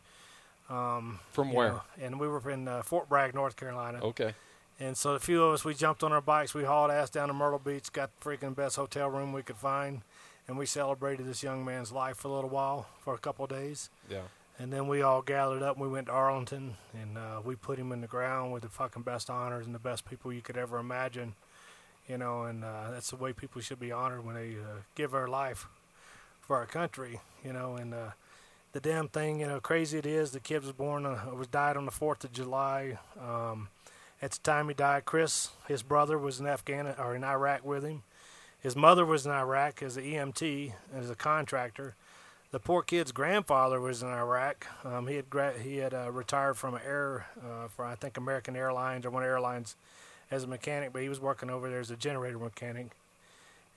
Um, 0.69 1.21
From 1.33 1.53
where? 1.53 1.69
know, 1.69 1.83
and 2.01 2.21
we 2.21 2.29
were 2.29 2.49
in 2.51 2.69
uh, 2.69 2.83
Fort 2.83 3.09
Bragg, 3.09 3.35
North 3.35 3.57
Carolina. 3.57 3.99
Okay. 4.03 4.35
And 4.83 4.97
so 4.97 5.15
a 5.15 5.21
few 5.21 5.45
of 5.45 5.55
us, 5.55 5.65
we 5.65 5.75
jumped 5.75 6.03
on 6.03 6.13
our 6.13 6.21
bikes. 6.21 6.55
We 6.55 6.65
hauled 6.65 6.91
ass 6.91 7.09
down 7.09 7.29
to 7.29 7.35
Myrtle 7.35 7.61
Beach, 7.61 7.93
got 7.93 8.11
the 8.19 8.29
freaking 8.29 8.57
best 8.57 8.75
hotel 8.75 9.09
room 9.09 9.33
we 9.33 9.43
could 9.43 9.57
find, 9.57 10.03
and 10.49 10.59
we 10.59 10.67
celebrated 10.67 11.25
this 11.25 11.41
young 11.41 11.65
man's 11.65 11.93
life 11.93 12.17
for 12.17 12.27
a 12.27 12.33
little 12.33 12.51
while, 12.51 12.89
for 12.99 13.15
a 13.15 13.19
couple 13.19 13.45
of 13.45 13.51
days. 13.51 13.91
Yeah. 14.11 14.23
And 14.59 14.73
then 14.73 14.89
we 14.89 15.01
all 15.01 15.23
gathered 15.23 15.63
up 15.63 15.77
and 15.77 15.87
we 15.87 15.93
went 15.93 16.07
to 16.07 16.13
Arlington 16.13 16.75
and 17.01 17.17
uh, 17.17 17.41
we 17.45 17.55
put 17.55 17.79
him 17.79 17.93
in 17.93 18.01
the 18.01 18.09
ground 18.09 18.53
with 18.53 18.63
the 18.63 18.69
fucking 18.69 19.03
best 19.03 19.31
honors 19.31 19.67
and 19.67 19.75
the 19.75 19.79
best 19.79 20.05
people 20.05 20.33
you 20.33 20.43
could 20.43 20.57
ever 20.57 20.79
imagine. 20.79 21.35
You 22.09 22.19
know, 22.19 22.43
and 22.43 22.65
uh, 22.65 22.91
that's 22.91 23.11
the 23.11 23.17
way 23.17 23.33
people 23.33 23.61
should 23.61 23.81
be 23.81 23.93
honored 23.93 24.27
when 24.27 24.35
they 24.35 24.51
uh, 24.51 24.83
give 24.97 25.13
their 25.13 25.29
life 25.29 25.69
for 26.41 26.57
our 26.57 26.67
country. 26.67 27.21
You 27.45 27.53
know, 27.53 27.77
and 27.77 27.95
uh, 27.95 28.11
the 28.73 28.81
damn 28.81 29.09
thing, 29.09 29.39
you 29.41 29.47
know, 29.47 29.61
crazy 29.61 29.99
it 29.99 30.07
is. 30.07 30.33
The 30.33 30.41
kid 30.41 30.63
was 30.63 30.73
born, 30.73 31.07
uh, 31.07 31.21
was 31.33 31.47
died 31.47 31.77
on 31.77 31.85
the 31.85 31.93
Fourth 31.93 32.25
of 32.25 32.33
July. 32.33 32.99
Um, 33.21 33.69
at 34.23 34.31
the 34.31 34.39
time 34.43 34.69
he 34.69 34.75
died, 34.75 35.05
Chris, 35.05 35.51
his 35.69 35.83
brother, 35.83 36.17
was 36.17 36.41
in 36.41 36.47
Afghan 36.47 36.87
or 36.99 37.15
in 37.15 37.25
Iraq 37.25 37.65
with 37.65 37.85
him. 37.85 38.03
His 38.59 38.77
mother 38.77 39.05
was 39.05 39.27
in 39.27 39.33
Iraq 39.33 39.83
as 39.83 39.97
an 39.97 40.05
EMT, 40.05 40.73
as 40.95 41.11
a 41.11 41.17
contractor 41.17 41.97
the 42.53 42.61
poor 42.61 42.83
kid's 42.83 43.13
grandfather 43.13 43.81
was 43.81 44.03
in 44.03 44.09
Iraq. 44.09 44.67
Um, 44.85 45.07
he 45.07 45.17
had 45.17 45.31
gra- 45.31 45.59
he 45.59 45.79
had 45.79 45.95
uh, 45.95 46.11
retired 46.13 46.59
from 46.59 46.79
air 46.85 47.27
uh, 47.43 47.69
for 47.69 47.85
I 47.85 47.95
think 47.95 48.19
American 48.19 48.55
Airlines 48.55 49.07
or 49.07 49.11
one 49.11 49.25
airlines 49.25 49.75
as 50.31 50.45
a 50.45 50.47
mechanic, 50.47 50.93
but 50.93 51.03
he 51.03 51.09
was 51.09 51.19
working 51.19 51.51
over 51.51 51.69
there 51.71 51.81
as 51.81 51.91
a 51.91 51.97
generator 51.97 52.39
mechanic. 52.39 52.91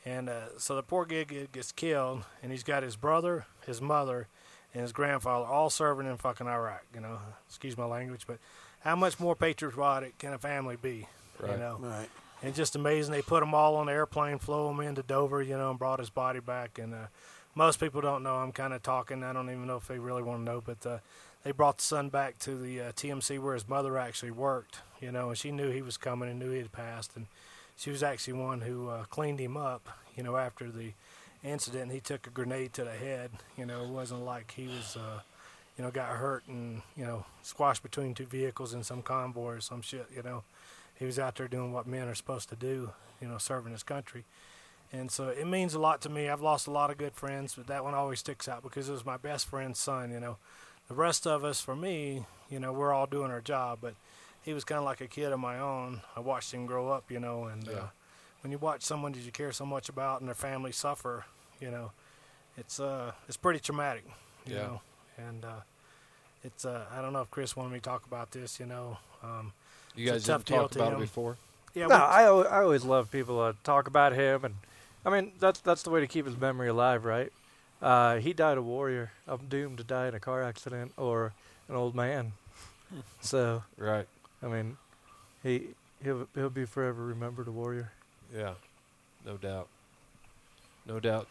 And 0.06 0.30
uh, 0.30 0.58
so 0.60 0.76
the 0.76 0.84
poor 0.84 1.06
kid 1.06 1.52
gets 1.52 1.72
killed, 1.72 2.26
and 2.44 2.52
he's 2.52 2.64
got 2.64 2.84
his 2.84 2.98
brother, 2.98 3.46
his 3.66 3.82
mother, 3.82 4.28
and 4.74 4.84
his 4.84 4.92
grandfather 4.92 5.46
all 5.46 5.70
serving 5.70 6.06
in 6.06 6.18
fucking 6.18 6.48
Iraq. 6.48 6.84
You 6.94 7.00
know, 7.00 7.20
excuse 7.48 7.78
my 7.78 7.86
language, 7.86 8.28
but 8.28 8.40
how 8.86 8.96
much 8.96 9.20
more 9.20 9.36
patriotic 9.36 10.18
can 10.20 10.32
a 10.34 10.38
family 10.38 10.78
be? 10.78 11.08
Right. 11.40 11.52
You 11.52 11.58
know, 11.58 11.78
Right. 11.82 12.10
and 12.42 12.56
just 12.56 12.76
amazing. 12.78 13.12
They 13.12 13.22
put 13.22 13.44
him 13.44 13.54
all 13.54 13.76
on 13.76 13.88
the 13.88 13.92
airplane, 13.92 14.38
flew 14.40 14.70
him 14.70 14.80
into 14.80 15.04
Dover, 15.04 15.42
you 15.42 15.58
know, 15.58 15.72
and 15.72 15.80
brought 15.80 16.00
his 16.00 16.10
body 16.10 16.40
back. 16.40 16.78
And 16.80 16.94
uh, 16.94 17.08
most 17.56 17.80
people 17.80 18.00
don't 18.00 18.24
know. 18.24 18.36
I'm 18.36 18.52
kind 18.54 18.74
of 18.74 18.84
talking. 18.84 19.24
I 19.24 19.34
don't 19.34 19.50
even 19.50 19.68
know 19.68 19.78
if 19.78 19.88
they 19.88 20.00
really 20.00 20.24
want 20.24 20.40
to 20.46 20.52
know, 20.52 20.62
but 20.62 20.86
uh, 20.86 21.00
they 21.44 21.52
brought 21.52 21.78
the 21.80 21.84
son 21.84 22.10
back 22.10 22.40
to 22.40 22.56
the 22.56 22.80
uh, 22.82 22.92
TMC 22.94 23.40
where 23.40 23.54
his 23.56 23.68
mother 23.68 23.98
actually 23.98 24.32
worked, 24.32 24.80
you 25.02 25.12
know, 25.12 25.30
and 25.30 25.38
she 25.38 25.52
knew 25.52 25.72
he 25.72 25.82
was 25.82 25.98
coming 25.98 26.30
and 26.30 26.40
knew 26.40 26.52
he 26.52 26.60
had 26.60 26.72
passed, 26.72 27.16
and 27.16 27.26
she 27.76 27.90
was 27.90 28.04
actually 28.04 28.34
one 28.34 28.62
who 28.62 28.90
uh, 28.90 29.04
cleaned 29.06 29.40
him 29.40 29.58
up, 29.58 29.90
you 30.16 30.24
know, 30.24 30.38
after 30.38 30.70
the 30.72 30.94
incident. 31.44 31.92
He 31.92 32.00
took 32.00 32.28
a 32.28 32.30
grenade 32.30 32.74
to 32.74 32.84
the 32.84 32.92
head. 32.92 33.32
You 33.58 33.66
know, 33.66 33.84
it 33.84 33.90
wasn't 33.90 34.24
like 34.24 34.54
he 34.56 34.68
was. 34.68 34.96
Uh, 34.96 35.20
you 35.78 35.84
know, 35.84 35.92
got 35.92 36.10
hurt 36.10 36.44
and 36.48 36.82
you 36.96 37.06
know 37.06 37.26
squashed 37.42 37.84
between 37.84 38.14
two 38.14 38.26
vehicles 38.26 38.74
in 38.74 38.84
some 38.84 39.02
convoy 39.02 39.56
or 39.56 39.60
some 39.62 39.82
shit. 39.82 40.08
You 40.16 40.24
know, 40.24 40.44
he 40.98 41.06
was 41.06 41.20
out 41.20 41.36
there 41.36 41.48
doing 41.48 41.72
what 41.74 41.88
men 41.88 42.08
are 42.08 42.16
supposed 42.16 42.50
to 42.50 42.56
do. 42.56 42.92
You 43.22 43.28
know, 43.30 43.38
serving 43.38 43.72
his 43.72 43.84
country, 43.84 44.26
and 44.92 45.10
so 45.10 45.30
it 45.30 45.48
means 45.48 45.74
a 45.74 45.80
lot 45.80 46.02
to 46.02 46.10
me. 46.10 46.28
I've 46.30 46.42
lost 46.42 46.68
a 46.68 46.72
lot 46.72 46.92
of 46.92 46.98
good 46.98 47.14
friends, 47.14 47.56
but 47.56 47.68
that 47.68 47.84
one 47.84 47.94
always 47.94 48.20
sticks 48.20 48.48
out 48.48 48.62
because 48.62 48.90
it 48.90 48.92
was 48.92 49.06
my 49.06 49.18
best 49.18 49.48
friend's 49.48 49.80
son. 49.80 50.12
You 50.12 50.20
know, 50.20 50.38
the 50.90 50.96
rest 50.96 51.26
of 51.26 51.44
us, 51.46 51.62
for 51.62 51.76
me, 51.76 52.26
you 52.50 52.60
know, 52.60 52.74
we're 52.74 52.94
all 52.94 53.06
doing 53.08 53.32
our 53.32 53.40
job, 53.42 53.80
but 53.82 53.96
he 54.42 54.54
was 54.54 54.64
kind 54.66 54.80
of 54.80 54.84
like 54.86 55.00
a 55.02 55.08
kid 55.08 55.32
of 55.32 55.40
my 55.40 55.58
own. 55.60 56.02
I 56.16 56.20
watched 56.20 56.54
him 56.54 56.66
grow 56.66 56.90
up. 56.90 57.10
You 57.10 57.20
know, 57.22 57.46
and 57.46 57.66
Yeah. 57.68 57.74
uh, 57.74 57.88
when 58.42 58.52
you 58.52 58.58
watch 58.58 58.84
someone 58.84 59.14
that 59.14 59.20
you 59.22 59.32
care 59.32 59.52
so 59.54 59.66
much 59.66 59.88
about 59.90 60.20
and 60.20 60.28
their 60.28 60.36
family 60.36 60.72
suffer, 60.74 61.26
you 61.62 61.72
know, 61.72 61.94
it's 62.58 62.80
uh, 62.82 63.14
it's 63.30 63.38
pretty 63.38 63.60
traumatic. 63.60 64.04
You 64.46 64.56
Yeah. 64.56 64.62
know, 64.62 64.82
and 65.18 65.44
uh, 65.46 65.50
it's 66.44 66.66
uh, 66.66 66.86
I 66.96 67.02
don't 67.02 67.14
know 67.14 67.22
if 67.22 67.32
Chris 67.32 67.56
wanted 67.56 67.72
me 67.74 67.80
to 67.80 67.84
talk 67.86 68.06
about 68.06 68.32
this. 68.32 68.60
You 68.60 68.66
know, 68.66 68.98
um, 69.24 69.52
You 69.96 70.06
guys 70.10 70.26
have 70.28 70.46
talked 70.46 70.74
to 70.74 70.80
about 70.80 70.92
it 70.94 70.96
him. 70.96 71.02
before? 71.02 71.38
yeah, 71.74 71.88
no, 71.88 71.96
we- 71.96 72.02
I, 72.02 72.24
I 72.60 72.62
always 72.64 72.84
love 72.86 73.12
people 73.12 73.38
to 73.52 73.58
talk 73.64 73.88
about 73.88 74.14
him, 74.14 74.46
and 74.46 74.56
I 75.06 75.10
mean 75.10 75.32
that's 75.40 75.60
that's 75.60 75.84
the 75.84 75.90
way 75.90 76.00
to 76.02 76.08
keep 76.08 76.26
his 76.26 76.38
memory 76.38 76.70
alive, 76.70 77.06
right? 77.06 77.32
Uh, 77.82 78.18
he 78.18 78.34
died 78.34 78.58
a 78.58 78.62
warrior. 78.62 79.12
I'm 79.28 79.48
doomed 79.50 79.78
to 79.80 79.84
die 79.84 80.08
in 80.08 80.16
a 80.16 80.20
car 80.20 80.42
accident 80.44 80.94
or 80.98 81.34
an 81.68 81.76
old 81.76 81.94
man. 81.96 82.32
so 83.22 83.64
Right. 83.78 84.08
I 84.44 84.48
mean, 84.48 84.78
he 85.44 85.68
he'll 86.04 86.28
he'll 86.36 86.50
be 86.50 86.66
forever 86.66 87.04
remembered 87.06 87.48
a 87.48 87.52
warrior. 87.52 87.92
Yeah. 88.36 88.54
No 89.26 89.38
doubt. 89.38 89.68
No 90.86 91.00
doubt. 91.00 91.28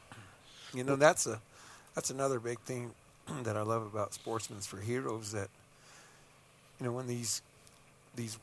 You 0.75 0.83
know, 0.85 0.97
that's 0.97 1.27
a 1.27 1.41
that's 1.95 2.11
another 2.11 2.41
big 2.41 2.59
thing 2.61 2.91
that 3.43 3.57
I 3.57 3.63
love 3.63 3.83
about 3.83 4.15
Sportsmen 4.15 4.61
for 4.61 4.79
Heroes 4.79 5.33
that 5.33 5.49
you 6.81 6.87
know 6.87 6.93
when 6.93 7.07
these 7.07 7.43
these 8.17 8.39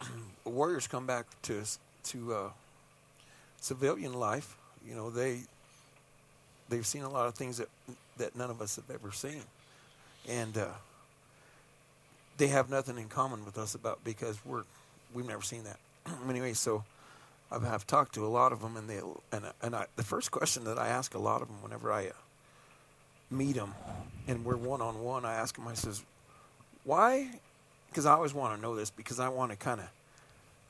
warriors 0.44 0.86
come 0.86 1.06
back 1.06 1.26
to 1.42 1.62
to 2.04 2.34
uh, 2.34 2.50
civilian 3.60 4.14
life, 4.14 4.56
you 4.86 4.94
know 4.94 5.10
they 5.10 5.40
they've 6.68 6.86
seen 6.86 7.02
a 7.02 7.10
lot 7.10 7.26
of 7.26 7.34
things 7.34 7.58
that 7.58 7.68
that 8.18 8.36
none 8.36 8.50
of 8.50 8.60
us 8.60 8.76
have 8.76 8.90
ever 8.90 9.12
seen, 9.12 9.42
and 10.28 10.56
uh, 10.56 10.68
they 12.38 12.48
have 12.48 12.70
nothing 12.70 12.98
in 12.98 13.08
common 13.08 13.44
with 13.44 13.58
us 13.58 13.74
about 13.74 14.02
because 14.04 14.38
we're 14.44 14.64
we've 15.14 15.26
never 15.26 15.42
seen 15.42 15.64
that. 15.64 15.78
anyway, 16.28 16.52
so 16.52 16.84
I've 17.50 17.62
have 17.62 17.86
talked 17.86 18.14
to 18.14 18.26
a 18.26 18.28
lot 18.28 18.52
of 18.52 18.60
them, 18.60 18.76
and 18.76 18.88
they 18.88 19.00
and 19.32 19.44
and 19.62 19.74
I, 19.74 19.86
the 19.96 20.04
first 20.04 20.30
question 20.30 20.64
that 20.64 20.78
I 20.78 20.88
ask 20.88 21.14
a 21.14 21.18
lot 21.18 21.42
of 21.42 21.48
them 21.48 21.62
whenever 21.62 21.92
I 21.92 22.08
uh, 22.08 22.12
meet 23.30 23.56
them, 23.56 23.74
and 24.26 24.44
we're 24.44 24.56
one 24.56 24.80
on 24.80 25.02
one, 25.02 25.24
I 25.24 25.34
ask 25.34 25.54
them. 25.54 25.66
I 25.68 25.74
says, 25.74 26.02
"Why?" 26.84 27.30
Because 27.88 28.06
I 28.06 28.12
always 28.12 28.34
want 28.34 28.54
to 28.54 28.60
know 28.60 28.76
this 28.76 28.90
because 28.90 29.18
I 29.18 29.28
want 29.28 29.52
to 29.52 29.56
kind 29.56 29.80
of, 29.80 29.86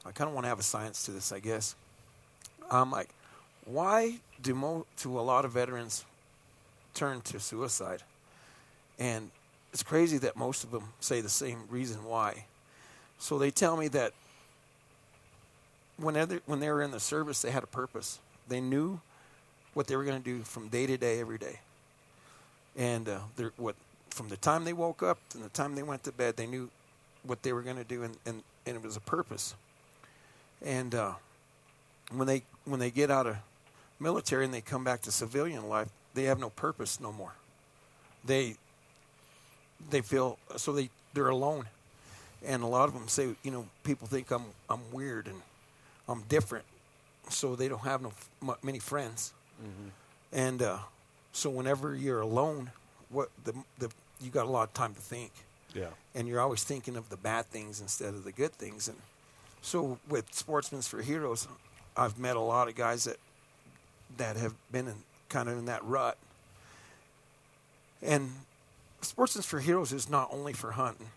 I 0.04 0.12
kind 0.12 0.28
of 0.28 0.34
want 0.34 0.44
to 0.44 0.48
have 0.48 0.60
a 0.60 0.64
science 0.64 1.04
to 1.06 1.10
this, 1.10 1.32
I 1.32 1.40
guess. 1.40 1.74
I'm 2.70 2.90
like, 2.90 3.08
why 3.64 4.18
do 4.42 4.54
mo- 4.54 4.86
to 4.98 5.18
a 5.18 5.22
lot 5.22 5.44
of 5.44 5.52
veterans 5.52 6.04
turn 6.94 7.20
to 7.22 7.40
suicide? 7.40 8.02
And 8.98 9.30
it's 9.72 9.82
crazy 9.82 10.18
that 10.18 10.36
most 10.36 10.64
of 10.64 10.70
them 10.70 10.92
say 11.00 11.20
the 11.20 11.28
same 11.28 11.64
reason 11.68 12.04
why. 12.04 12.46
So 13.18 13.38
they 13.38 13.50
tell 13.50 13.76
me 13.76 13.88
that 13.88 14.12
whenever 15.96 16.40
when 16.46 16.60
they 16.60 16.70
were 16.70 16.82
in 16.82 16.90
the 16.90 17.00
service, 17.00 17.42
they 17.42 17.50
had 17.50 17.62
a 17.62 17.68
purpose. 17.68 18.18
They 18.48 18.60
knew 18.60 19.00
what 19.74 19.86
they 19.86 19.96
were 19.96 20.04
going 20.04 20.22
to 20.22 20.24
do 20.24 20.42
from 20.42 20.68
day 20.68 20.86
to 20.86 20.96
day, 20.96 21.20
every 21.20 21.38
day. 21.38 21.60
And 22.76 23.08
uh, 23.08 23.20
they're- 23.36 23.52
what 23.56 23.74
from 24.10 24.28
the 24.28 24.36
time 24.36 24.64
they 24.64 24.72
woke 24.72 25.02
up 25.02 25.18
to 25.30 25.38
the 25.38 25.48
time 25.50 25.74
they 25.74 25.82
went 25.82 26.04
to 26.04 26.12
bed, 26.12 26.36
they 26.36 26.46
knew 26.46 26.70
what 27.22 27.42
they 27.42 27.52
were 27.52 27.60
going 27.62 27.76
to 27.76 27.84
do, 27.84 28.02
and, 28.02 28.16
and, 28.24 28.42
and 28.64 28.76
it 28.76 28.82
was 28.82 28.96
a 28.96 29.00
purpose. 29.00 29.54
And 30.64 30.94
uh, 30.94 31.14
when 32.12 32.26
they 32.26 32.42
when 32.64 32.80
they 32.80 32.90
get 32.90 33.10
out 33.10 33.26
of 33.26 33.36
military 34.00 34.44
and 34.46 34.54
they 34.54 34.60
come 34.62 34.84
back 34.84 35.02
to 35.02 35.12
civilian 35.12 35.68
life, 35.68 35.88
they 36.14 36.24
have 36.24 36.38
no 36.38 36.48
purpose 36.50 36.98
no 37.00 37.12
more. 37.12 37.32
They 38.24 38.56
they 39.90 40.00
feel 40.00 40.38
so 40.56 40.72
they 40.72 40.88
they're 41.12 41.28
alone, 41.28 41.66
and 42.44 42.62
a 42.62 42.66
lot 42.66 42.88
of 42.88 42.94
them 42.94 43.08
say, 43.08 43.34
you 43.42 43.50
know, 43.50 43.66
people 43.84 44.06
think 44.08 44.30
I'm 44.30 44.44
I'm 44.70 44.80
weird 44.92 45.26
and 45.26 45.42
I'm 46.08 46.22
different, 46.28 46.64
so 47.28 47.54
they 47.54 47.68
don't 47.68 47.84
have 47.84 48.00
no 48.02 48.12
many 48.62 48.78
friends, 48.78 49.32
and 50.32 50.62
uh, 50.62 50.78
so 51.36 51.50
whenever 51.50 51.94
you're 51.94 52.20
alone, 52.20 52.70
what 53.10 53.30
the 53.44 53.52
the 53.78 53.90
you 54.20 54.30
got 54.30 54.46
a 54.46 54.50
lot 54.50 54.62
of 54.68 54.72
time 54.74 54.94
to 54.94 55.00
think, 55.00 55.30
Yeah. 55.74 55.88
and 56.14 56.26
you're 56.26 56.40
always 56.40 56.64
thinking 56.64 56.96
of 56.96 57.10
the 57.10 57.16
bad 57.18 57.46
things 57.50 57.80
instead 57.80 58.14
of 58.14 58.24
the 58.24 58.32
good 58.32 58.52
things, 58.52 58.88
and 58.88 58.96
so 59.62 59.98
with 60.08 60.32
Sportsmen's 60.34 60.88
for 60.88 61.02
Heroes, 61.02 61.46
I've 61.96 62.18
met 62.18 62.36
a 62.36 62.40
lot 62.40 62.68
of 62.68 62.74
guys 62.74 63.04
that 63.04 63.18
that 64.16 64.36
have 64.36 64.54
been 64.72 64.88
in 64.88 64.94
kind 65.28 65.48
of 65.48 65.58
in 65.58 65.66
that 65.66 65.84
rut, 65.84 66.16
and 68.02 68.30
Sportsmen's 69.02 69.46
for 69.46 69.60
Heroes 69.60 69.92
is 69.92 70.08
not 70.08 70.28
only 70.32 70.52
for 70.52 70.72
hunting. 70.72 71.08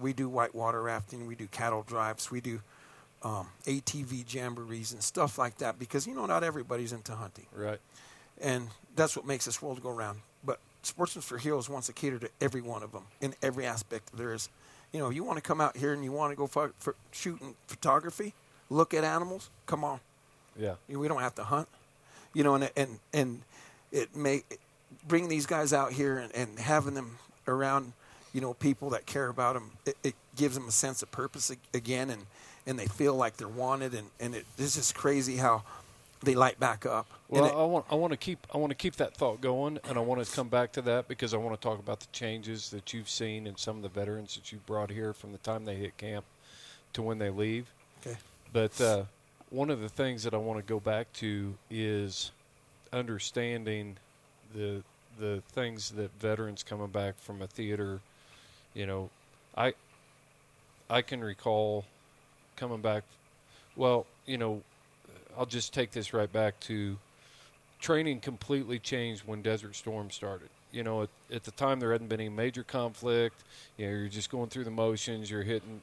We 0.00 0.12
do 0.12 0.28
whitewater 0.28 0.82
rafting, 0.82 1.26
we 1.26 1.34
do 1.34 1.46
cattle 1.48 1.82
drives, 1.82 2.30
we 2.30 2.40
do 2.40 2.60
um, 3.22 3.48
ATV 3.66 4.24
jamborees 4.24 4.92
and 4.92 5.02
stuff 5.02 5.38
like 5.38 5.58
that 5.58 5.78
because 5.78 6.06
you 6.06 6.14
know 6.14 6.26
not 6.26 6.44
everybody's 6.44 6.92
into 6.92 7.14
hunting, 7.14 7.46
Right. 7.54 7.80
And 8.40 8.68
that's 8.96 9.16
what 9.16 9.26
makes 9.26 9.44
this 9.44 9.60
world 9.62 9.82
go 9.82 9.90
round. 9.90 10.20
But 10.44 10.58
Sportsmen 10.82 11.22
for 11.22 11.38
Heroes 11.38 11.68
wants 11.68 11.86
to 11.88 11.92
cater 11.92 12.18
to 12.18 12.30
every 12.40 12.60
one 12.60 12.82
of 12.82 12.92
them 12.92 13.04
in 13.20 13.34
every 13.42 13.66
aspect 13.66 14.16
there 14.16 14.32
is. 14.32 14.48
You 14.92 15.00
know, 15.00 15.10
you 15.10 15.22
want 15.24 15.36
to 15.36 15.42
come 15.42 15.60
out 15.60 15.76
here 15.76 15.92
and 15.92 16.02
you 16.02 16.12
want 16.12 16.32
to 16.32 16.36
go 16.36 16.46
for, 16.46 16.72
for 16.78 16.94
shooting 17.12 17.54
photography, 17.66 18.32
look 18.70 18.94
at 18.94 19.04
animals. 19.04 19.50
Come 19.66 19.84
on, 19.84 20.00
Yeah. 20.56 20.74
we 20.88 21.08
don't 21.08 21.20
have 21.20 21.34
to 21.36 21.44
hunt. 21.44 21.68
You 22.34 22.44
know, 22.44 22.54
and 22.54 22.70
and 22.76 22.98
and 23.12 23.42
it 23.92 24.14
may 24.16 24.44
bring 25.06 25.28
these 25.28 25.46
guys 25.46 25.72
out 25.72 25.92
here 25.92 26.18
and, 26.18 26.34
and 26.34 26.58
having 26.58 26.94
them 26.94 27.18
around. 27.46 27.92
You 28.34 28.42
know, 28.42 28.52
people 28.54 28.90
that 28.90 29.06
care 29.06 29.28
about 29.28 29.54
them. 29.54 29.70
It, 29.86 29.96
it 30.04 30.14
gives 30.36 30.54
them 30.54 30.68
a 30.68 30.70
sense 30.70 31.02
of 31.02 31.10
purpose 31.10 31.50
again, 31.72 32.10
and 32.10 32.26
and 32.66 32.78
they 32.78 32.86
feel 32.86 33.14
like 33.14 33.36
they're 33.38 33.48
wanted. 33.48 33.94
And 33.94 34.08
and 34.20 34.34
it, 34.34 34.44
it's 34.58 34.74
just 34.76 34.94
crazy 34.94 35.36
how 35.38 35.62
they 36.22 36.34
light 36.34 36.58
back 36.58 36.84
up. 36.86 37.06
Well, 37.28 37.44
it- 37.46 37.52
I 37.54 37.64
want 37.64 37.86
I 37.90 37.94
want 37.94 38.12
to 38.12 38.16
keep 38.16 38.46
I 38.54 38.58
want 38.58 38.70
to 38.70 38.74
keep 38.76 38.96
that 38.96 39.14
thought 39.16 39.40
going, 39.40 39.78
and 39.88 39.96
I 39.98 40.00
want 40.00 40.24
to 40.24 40.30
come 40.34 40.48
back 40.48 40.72
to 40.72 40.82
that 40.82 41.08
because 41.08 41.34
I 41.34 41.36
want 41.36 41.60
to 41.60 41.68
talk 41.68 41.78
about 41.78 42.00
the 42.00 42.06
changes 42.12 42.70
that 42.70 42.92
you've 42.92 43.08
seen 43.08 43.46
in 43.46 43.56
some 43.56 43.76
of 43.76 43.82
the 43.82 43.88
veterans 43.88 44.34
that 44.34 44.50
you 44.52 44.58
brought 44.66 44.90
here 44.90 45.12
from 45.12 45.32
the 45.32 45.38
time 45.38 45.64
they 45.64 45.76
hit 45.76 45.96
camp 45.96 46.24
to 46.94 47.02
when 47.02 47.18
they 47.18 47.30
leave. 47.30 47.66
okay. 48.06 48.16
But 48.52 48.80
uh, 48.80 49.04
one 49.50 49.70
of 49.70 49.80
the 49.80 49.88
things 49.88 50.22
that 50.24 50.32
I 50.34 50.38
want 50.38 50.58
to 50.58 50.62
go 50.68 50.80
back 50.80 51.12
to 51.14 51.54
is 51.70 52.30
understanding 52.92 53.96
the 54.54 54.82
the 55.18 55.42
things 55.52 55.90
that 55.90 56.10
veterans 56.20 56.62
coming 56.62 56.88
back 56.88 57.18
from 57.18 57.42
a 57.42 57.46
theater. 57.46 58.00
You 58.74 58.86
know, 58.86 59.10
I 59.56 59.74
I 60.88 61.02
can 61.02 61.22
recall 61.22 61.84
coming 62.56 62.80
back. 62.80 63.04
Well, 63.76 64.06
you 64.26 64.38
know, 64.38 64.62
I'll 65.38 65.46
just 65.46 65.72
take 65.72 65.92
this 65.92 66.12
right 66.12 66.30
back 66.30 66.58
to 66.60 66.98
training 67.80 68.20
completely 68.20 68.80
changed 68.80 69.22
when 69.24 69.40
Desert 69.40 69.76
Storm 69.76 70.10
started. 70.10 70.48
You 70.72 70.82
know, 70.82 71.02
at, 71.02 71.08
at 71.32 71.44
the 71.44 71.52
time 71.52 71.78
there 71.78 71.92
hadn't 71.92 72.08
been 72.08 72.20
any 72.20 72.28
major 72.28 72.64
conflict. 72.64 73.36
You 73.76 73.86
know, 73.86 73.92
you're 73.92 74.08
just 74.08 74.30
going 74.30 74.48
through 74.48 74.64
the 74.64 74.70
motions. 74.70 75.30
You're 75.30 75.44
hitting 75.44 75.80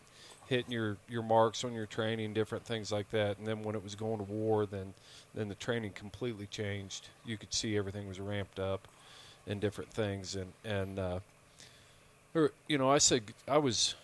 hitting 0.47 0.72
your, 0.72 0.97
your 1.10 1.24
marks 1.24 1.64
on 1.64 1.74
your 1.74 1.88
training, 1.88 2.34
different 2.34 2.64
things 2.66 2.91
like 2.91 3.10
that. 3.10 3.39
And 3.39 3.47
then 3.47 3.64
when 3.64 3.74
it 3.76 3.84
was 3.84 3.95
going 3.95 4.18
to 4.18 4.32
war, 4.32 4.66
then 4.66 4.93
then 5.34 5.47
the 5.47 5.56
training 5.56 5.91
completely 5.91 6.45
changed. 6.47 7.08
You 7.26 7.38
could 7.38 7.53
see 7.53 7.78
everything 7.78 8.08
was 8.08 8.20
ramped 8.20 8.60
up, 8.60 8.88
and 9.47 9.60
different 9.62 9.91
things. 9.91 10.36
And 10.36 10.51
and 10.64 10.99
uh, 10.99 11.20
or, 12.36 12.51
you 12.68 12.78
know, 12.78 12.91
I 12.91 12.97
said 12.97 13.24
I 13.47 13.58
was 13.58 13.95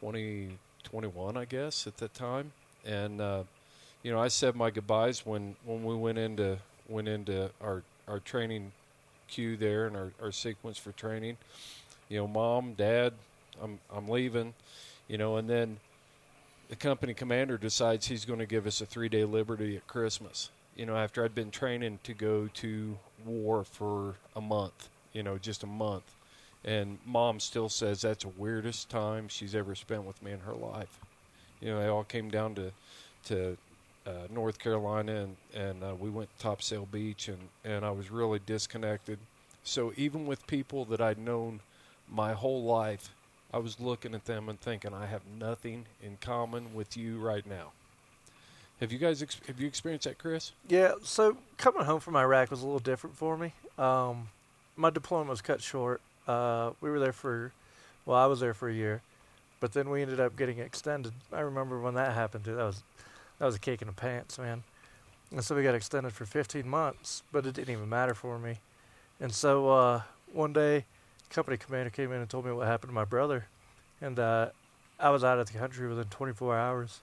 20, 0.00 0.58
21, 0.82 1.36
I 1.38 1.46
guess, 1.46 1.86
at 1.86 1.96
that 1.96 2.12
time, 2.12 2.52
and 2.84 3.20
uh, 3.20 3.44
you 4.02 4.10
know, 4.12 4.20
I 4.20 4.28
said 4.28 4.56
my 4.56 4.70
goodbyes 4.70 5.24
when 5.24 5.56
when 5.64 5.84
we 5.84 5.94
went 5.94 6.18
into 6.18 6.58
went 6.88 7.08
into 7.08 7.50
our 7.60 7.82
our 8.08 8.18
training 8.20 8.72
queue 9.28 9.56
there 9.56 9.86
and 9.86 9.96
our, 9.96 10.12
our 10.20 10.32
sequence 10.32 10.76
for 10.78 10.92
training. 10.92 11.36
You 12.08 12.18
know, 12.18 12.28
mom, 12.28 12.74
dad, 12.74 13.14
I'm 13.62 13.78
I'm 13.94 14.08
leaving. 14.08 14.54
You 15.08 15.18
know, 15.18 15.36
and 15.36 15.48
then 15.48 15.78
the 16.68 16.76
company 16.76 17.14
commander 17.14 17.58
decides 17.58 18.06
he's 18.06 18.24
going 18.24 18.38
to 18.38 18.46
give 18.46 18.66
us 18.66 18.80
a 18.80 18.86
three 18.86 19.08
day 19.08 19.24
liberty 19.24 19.76
at 19.76 19.86
Christmas. 19.86 20.50
You 20.76 20.86
know, 20.86 20.96
after 20.96 21.24
I'd 21.24 21.34
been 21.34 21.50
training 21.50 21.98
to 22.04 22.14
go 22.14 22.48
to 22.54 22.98
war 23.26 23.62
for 23.62 24.14
a 24.34 24.40
month, 24.40 24.88
you 25.12 25.22
know, 25.22 25.38
just 25.38 25.62
a 25.62 25.66
month. 25.66 26.14
And 26.64 26.98
mom 27.04 27.40
still 27.40 27.68
says 27.68 28.02
that's 28.02 28.24
the 28.24 28.30
weirdest 28.30 28.88
time 28.88 29.28
she's 29.28 29.54
ever 29.54 29.74
spent 29.74 30.04
with 30.04 30.22
me 30.22 30.32
in 30.32 30.40
her 30.40 30.54
life. 30.54 30.98
You 31.60 31.70
know, 31.70 31.80
they 31.80 31.88
all 31.88 32.04
came 32.04 32.30
down 32.30 32.54
to 32.56 32.72
to 33.26 33.56
uh, 34.06 34.26
North 34.30 34.58
Carolina 34.58 35.14
and 35.14 35.36
and 35.54 35.84
uh, 35.84 35.94
we 35.98 36.10
went 36.10 36.28
to 36.36 36.42
Topsail 36.42 36.86
Beach 36.86 37.28
and 37.28 37.48
and 37.64 37.84
I 37.84 37.90
was 37.90 38.10
really 38.10 38.40
disconnected. 38.44 39.18
So 39.64 39.92
even 39.96 40.26
with 40.26 40.46
people 40.46 40.84
that 40.86 41.00
I'd 41.00 41.18
known 41.18 41.60
my 42.10 42.32
whole 42.32 42.64
life, 42.64 43.10
I 43.52 43.58
was 43.58 43.78
looking 43.78 44.14
at 44.14 44.24
them 44.24 44.48
and 44.48 44.60
thinking 44.60 44.92
I 44.92 45.06
have 45.06 45.22
nothing 45.38 45.86
in 46.02 46.16
common 46.20 46.74
with 46.74 46.96
you 46.96 47.18
right 47.18 47.46
now. 47.46 47.72
Have 48.80 48.90
you 48.90 48.98
guys 48.98 49.22
ex- 49.22 49.40
have 49.46 49.60
you 49.60 49.66
experienced 49.68 50.08
that, 50.08 50.18
Chris? 50.18 50.52
Yeah. 50.68 50.94
So 51.04 51.36
coming 51.56 51.84
home 51.84 52.00
from 52.00 52.16
Iraq 52.16 52.50
was 52.50 52.62
a 52.62 52.64
little 52.64 52.80
different 52.80 53.16
for 53.16 53.36
me. 53.36 53.52
Um, 53.78 54.28
my 54.76 54.90
deployment 54.90 55.30
was 55.30 55.40
cut 55.40 55.62
short. 55.62 56.00
Uh, 56.26 56.70
we 56.80 56.90
were 56.90 56.98
there 56.98 57.12
for, 57.12 57.52
well, 58.06 58.18
I 58.18 58.26
was 58.26 58.40
there 58.40 58.54
for 58.54 58.68
a 58.68 58.74
year, 58.74 59.00
but 59.60 59.72
then 59.72 59.90
we 59.90 60.02
ended 60.02 60.18
up 60.18 60.36
getting 60.36 60.58
extended. 60.58 61.12
I 61.32 61.40
remember 61.40 61.80
when 61.80 61.94
that 61.94 62.12
happened 62.14 62.44
too. 62.44 62.56
That 62.56 62.64
was 62.64 62.82
that 63.38 63.46
was 63.46 63.54
a 63.54 63.58
kick 63.58 63.82
in 63.82 63.88
the 63.88 63.94
pants, 63.94 64.38
man. 64.38 64.62
And 65.30 65.42
so 65.42 65.56
we 65.56 65.62
got 65.62 65.74
extended 65.74 66.12
for 66.12 66.26
15 66.26 66.68
months, 66.68 67.22
but 67.32 67.46
it 67.46 67.54
didn't 67.54 67.70
even 67.70 67.88
matter 67.88 68.14
for 68.14 68.38
me. 68.38 68.58
And 69.20 69.32
so 69.32 69.70
uh, 69.70 70.02
one 70.32 70.52
day, 70.52 70.84
company 71.30 71.56
commander 71.56 71.90
came 71.90 72.12
in 72.12 72.20
and 72.20 72.28
told 72.28 72.44
me 72.44 72.52
what 72.52 72.66
happened 72.66 72.90
to 72.90 72.94
my 72.94 73.04
brother, 73.04 73.46
and 74.00 74.18
uh, 74.18 74.48
I 75.00 75.10
was 75.10 75.24
out 75.24 75.38
of 75.38 75.50
the 75.50 75.58
country 75.58 75.88
within 75.88 76.04
24 76.04 76.58
hours. 76.58 77.00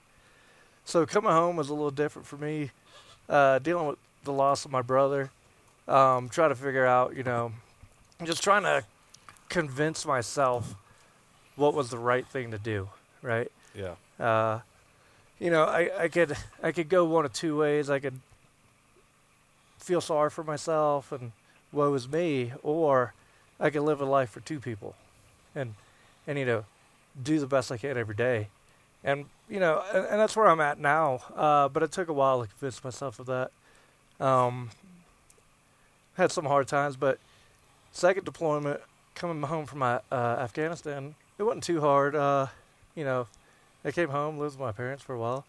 So 0.84 1.04
coming 1.06 1.32
home 1.32 1.56
was 1.56 1.68
a 1.68 1.74
little 1.74 1.90
different 1.90 2.26
for 2.26 2.36
me. 2.36 2.70
Uh, 3.28 3.58
dealing 3.58 3.86
with 3.86 3.98
the 4.24 4.32
loss 4.32 4.64
of 4.64 4.70
my 4.70 4.82
brother, 4.82 5.30
um, 5.86 6.28
trying 6.28 6.50
to 6.50 6.56
figure 6.56 6.86
out, 6.86 7.16
you 7.16 7.22
know, 7.22 7.52
just 8.24 8.42
trying 8.42 8.62
to 8.62 8.84
convince 9.48 10.04
myself 10.04 10.74
what 11.56 11.74
was 11.74 11.90
the 11.90 11.98
right 11.98 12.26
thing 12.26 12.50
to 12.50 12.58
do, 12.58 12.88
right? 13.22 13.50
Yeah. 13.74 13.94
Uh, 14.18 14.60
you 15.40 15.50
know, 15.50 15.64
I, 15.64 16.04
I 16.04 16.08
could 16.08 16.36
I 16.62 16.70
could 16.70 16.88
go 16.88 17.04
one 17.04 17.24
of 17.24 17.32
two 17.32 17.58
ways. 17.58 17.90
I 17.90 17.98
could 17.98 18.20
feel 19.78 20.00
sorry 20.00 20.30
for 20.30 20.44
myself 20.44 21.10
and 21.10 21.32
woe 21.72 21.92
is 21.94 22.08
me, 22.08 22.52
or 22.62 23.14
I 23.58 23.70
could 23.70 23.82
live 23.82 24.00
a 24.00 24.04
life 24.04 24.30
for 24.30 24.40
two 24.40 24.60
people, 24.60 24.94
and 25.54 25.74
and 26.28 26.38
you 26.38 26.44
know, 26.44 26.64
do 27.20 27.40
the 27.40 27.46
best 27.48 27.72
I 27.72 27.76
can 27.76 27.96
every 27.96 28.14
day 28.14 28.48
and 29.02 29.26
you 29.48 29.60
know, 29.60 29.82
and, 29.92 30.06
and 30.06 30.20
that's 30.20 30.36
where 30.36 30.48
I'm 30.48 30.60
at 30.60 30.78
now. 30.78 31.20
Uh, 31.34 31.68
but 31.68 31.82
it 31.82 31.92
took 31.92 32.08
a 32.08 32.12
while 32.12 32.42
to 32.42 32.48
convince 32.48 32.82
myself 32.84 33.18
of 33.18 33.26
that. 33.26 33.50
Um, 34.24 34.70
had 36.14 36.30
some 36.30 36.44
hard 36.44 36.68
times, 36.68 36.96
but 36.96 37.18
second 37.92 38.24
deployment, 38.24 38.80
coming 39.14 39.42
home 39.42 39.66
from 39.66 39.80
my, 39.80 40.00
uh, 40.12 40.36
Afghanistan, 40.38 41.14
it 41.38 41.42
wasn't 41.42 41.64
too 41.64 41.80
hard. 41.80 42.14
Uh, 42.14 42.46
you 42.94 43.04
know, 43.04 43.26
I 43.84 43.90
came 43.90 44.10
home, 44.10 44.38
lived 44.38 44.54
with 44.58 44.60
my 44.60 44.72
parents 44.72 45.02
for 45.02 45.14
a 45.14 45.18
while. 45.18 45.44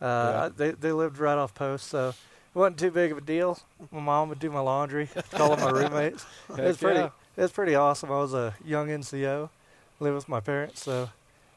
Uh, 0.00 0.04
yeah. 0.04 0.44
I, 0.44 0.48
they 0.48 0.70
they 0.72 0.92
lived 0.92 1.18
right 1.18 1.38
off 1.38 1.54
post, 1.54 1.88
so 1.88 2.08
it 2.10 2.58
wasn't 2.58 2.78
too 2.78 2.90
big 2.90 3.12
of 3.12 3.18
a 3.18 3.22
deal. 3.22 3.58
My 3.90 4.00
mom 4.00 4.28
would 4.28 4.38
do 4.38 4.50
my 4.50 4.60
laundry, 4.60 5.08
call 5.30 5.56
my 5.56 5.70
roommates. 5.78 6.26
it 6.50 6.58
was 6.58 6.76
pretty. 6.76 7.00
Yeah. 7.00 7.10
It 7.36 7.42
was 7.42 7.52
pretty 7.52 7.74
awesome. 7.74 8.10
I 8.10 8.16
was 8.16 8.34
a 8.34 8.54
young 8.64 8.88
NCO, 8.88 9.48
lived 10.00 10.14
with 10.14 10.28
my 10.28 10.40
parents, 10.40 10.82
so 10.82 11.08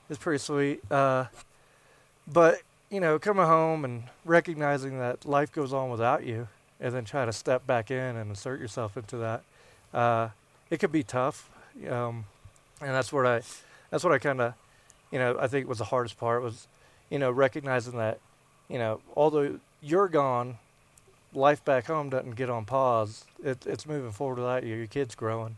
is 0.09 0.18
pretty 0.18 0.39
sweet. 0.39 0.89
Uh, 0.91 1.26
but 2.28 2.61
you 2.89 2.99
know, 2.99 3.20
coming 3.20 3.45
home 3.45 3.84
and 3.84 4.03
recognizing 4.24 4.99
that 4.99 5.26
life 5.26 5.51
goes 5.51 5.74
on 5.74 5.89
without 5.89 6.24
you, 6.24 6.47
and 6.80 6.93
then 6.93 7.03
try 7.03 7.26
to 7.26 7.34
step 7.34 7.66
back 7.66 7.91
in 7.91 8.16
and 8.16 8.30
insert 8.30 8.59
yourself 8.59 8.95
into 8.95 9.18
that, 9.18 9.43
uh, 9.93 10.30
it 10.70 10.80
could 10.80 10.91
be 10.91 11.03
tough. 11.03 11.49
Um, 11.89 12.26
and 12.80 12.91
that's 12.91 13.11
what 13.11 13.26
I, 13.26 13.41
that's 13.89 14.03
what 14.03 14.13
I 14.13 14.20
kind 14.20 14.39
of, 14.41 14.53
you 15.11 15.19
know, 15.19 15.37
I 15.39 15.47
think 15.47 15.65
it 15.65 15.69
was 15.69 15.77
the 15.77 15.85
hardest 15.85 16.17
part 16.17 16.41
was, 16.41 16.67
you 17.09 17.19
know, 17.19 17.31
recognizing 17.31 17.97
that, 17.97 18.19
you 18.69 18.77
know, 18.77 19.01
although 19.15 19.59
you're 19.81 20.07
gone, 20.07 20.57
life 21.33 21.63
back 21.63 21.85
home 21.85 22.09
doesn't 22.09 22.35
get 22.35 22.49
on 22.49 22.65
pause. 22.65 23.25
It, 23.43 23.65
it's 23.65 23.85
moving 23.85 24.11
forward 24.11 24.37
without 24.37 24.63
you. 24.63 24.75
Your 24.75 24.87
kid's 24.87 25.15
growing, 25.15 25.57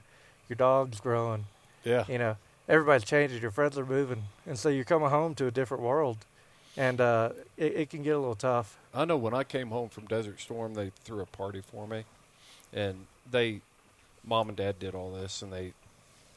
your 0.50 0.58
dog's 0.58 1.00
growing. 1.00 1.46
Yeah. 1.84 2.04
You 2.08 2.18
know, 2.18 2.38
everybody's 2.68 3.06
changing. 3.06 3.42
Your 3.42 3.52
friends 3.52 3.78
are 3.78 3.86
moving, 3.86 4.24
and 4.46 4.60
so 4.60 4.70
you're 4.70 4.84
coming 4.84 5.10
home 5.10 5.36
to 5.36 5.48
a 5.48 5.52
different 5.52 5.84
world, 5.84 6.18
and 6.76 7.00
uh, 7.00 7.30
it, 7.56 7.74
it 7.76 7.90
can 7.90 8.04
get 8.04 8.16
a 8.16 8.20
little 8.20 8.36
tough. 8.36 8.78
I 8.94 9.06
know 9.06 9.18
when 9.18 9.34
I 9.34 9.44
came 9.44 9.70
home 9.70 9.90
from 9.90 10.06
Desert 10.06 10.40
Storm, 10.42 10.74
they 10.74 10.92
threw 11.06 11.22
a 11.22 11.26
party 11.26 11.62
for 11.62 11.88
me, 11.88 12.04
and 12.74 13.06
they, 13.30 13.62
mom 14.26 14.50
and 14.50 14.58
dad 14.58 14.80
did 14.80 14.96
all 14.96 15.12
this, 15.12 15.42
and 15.42 15.54
they, 15.54 15.74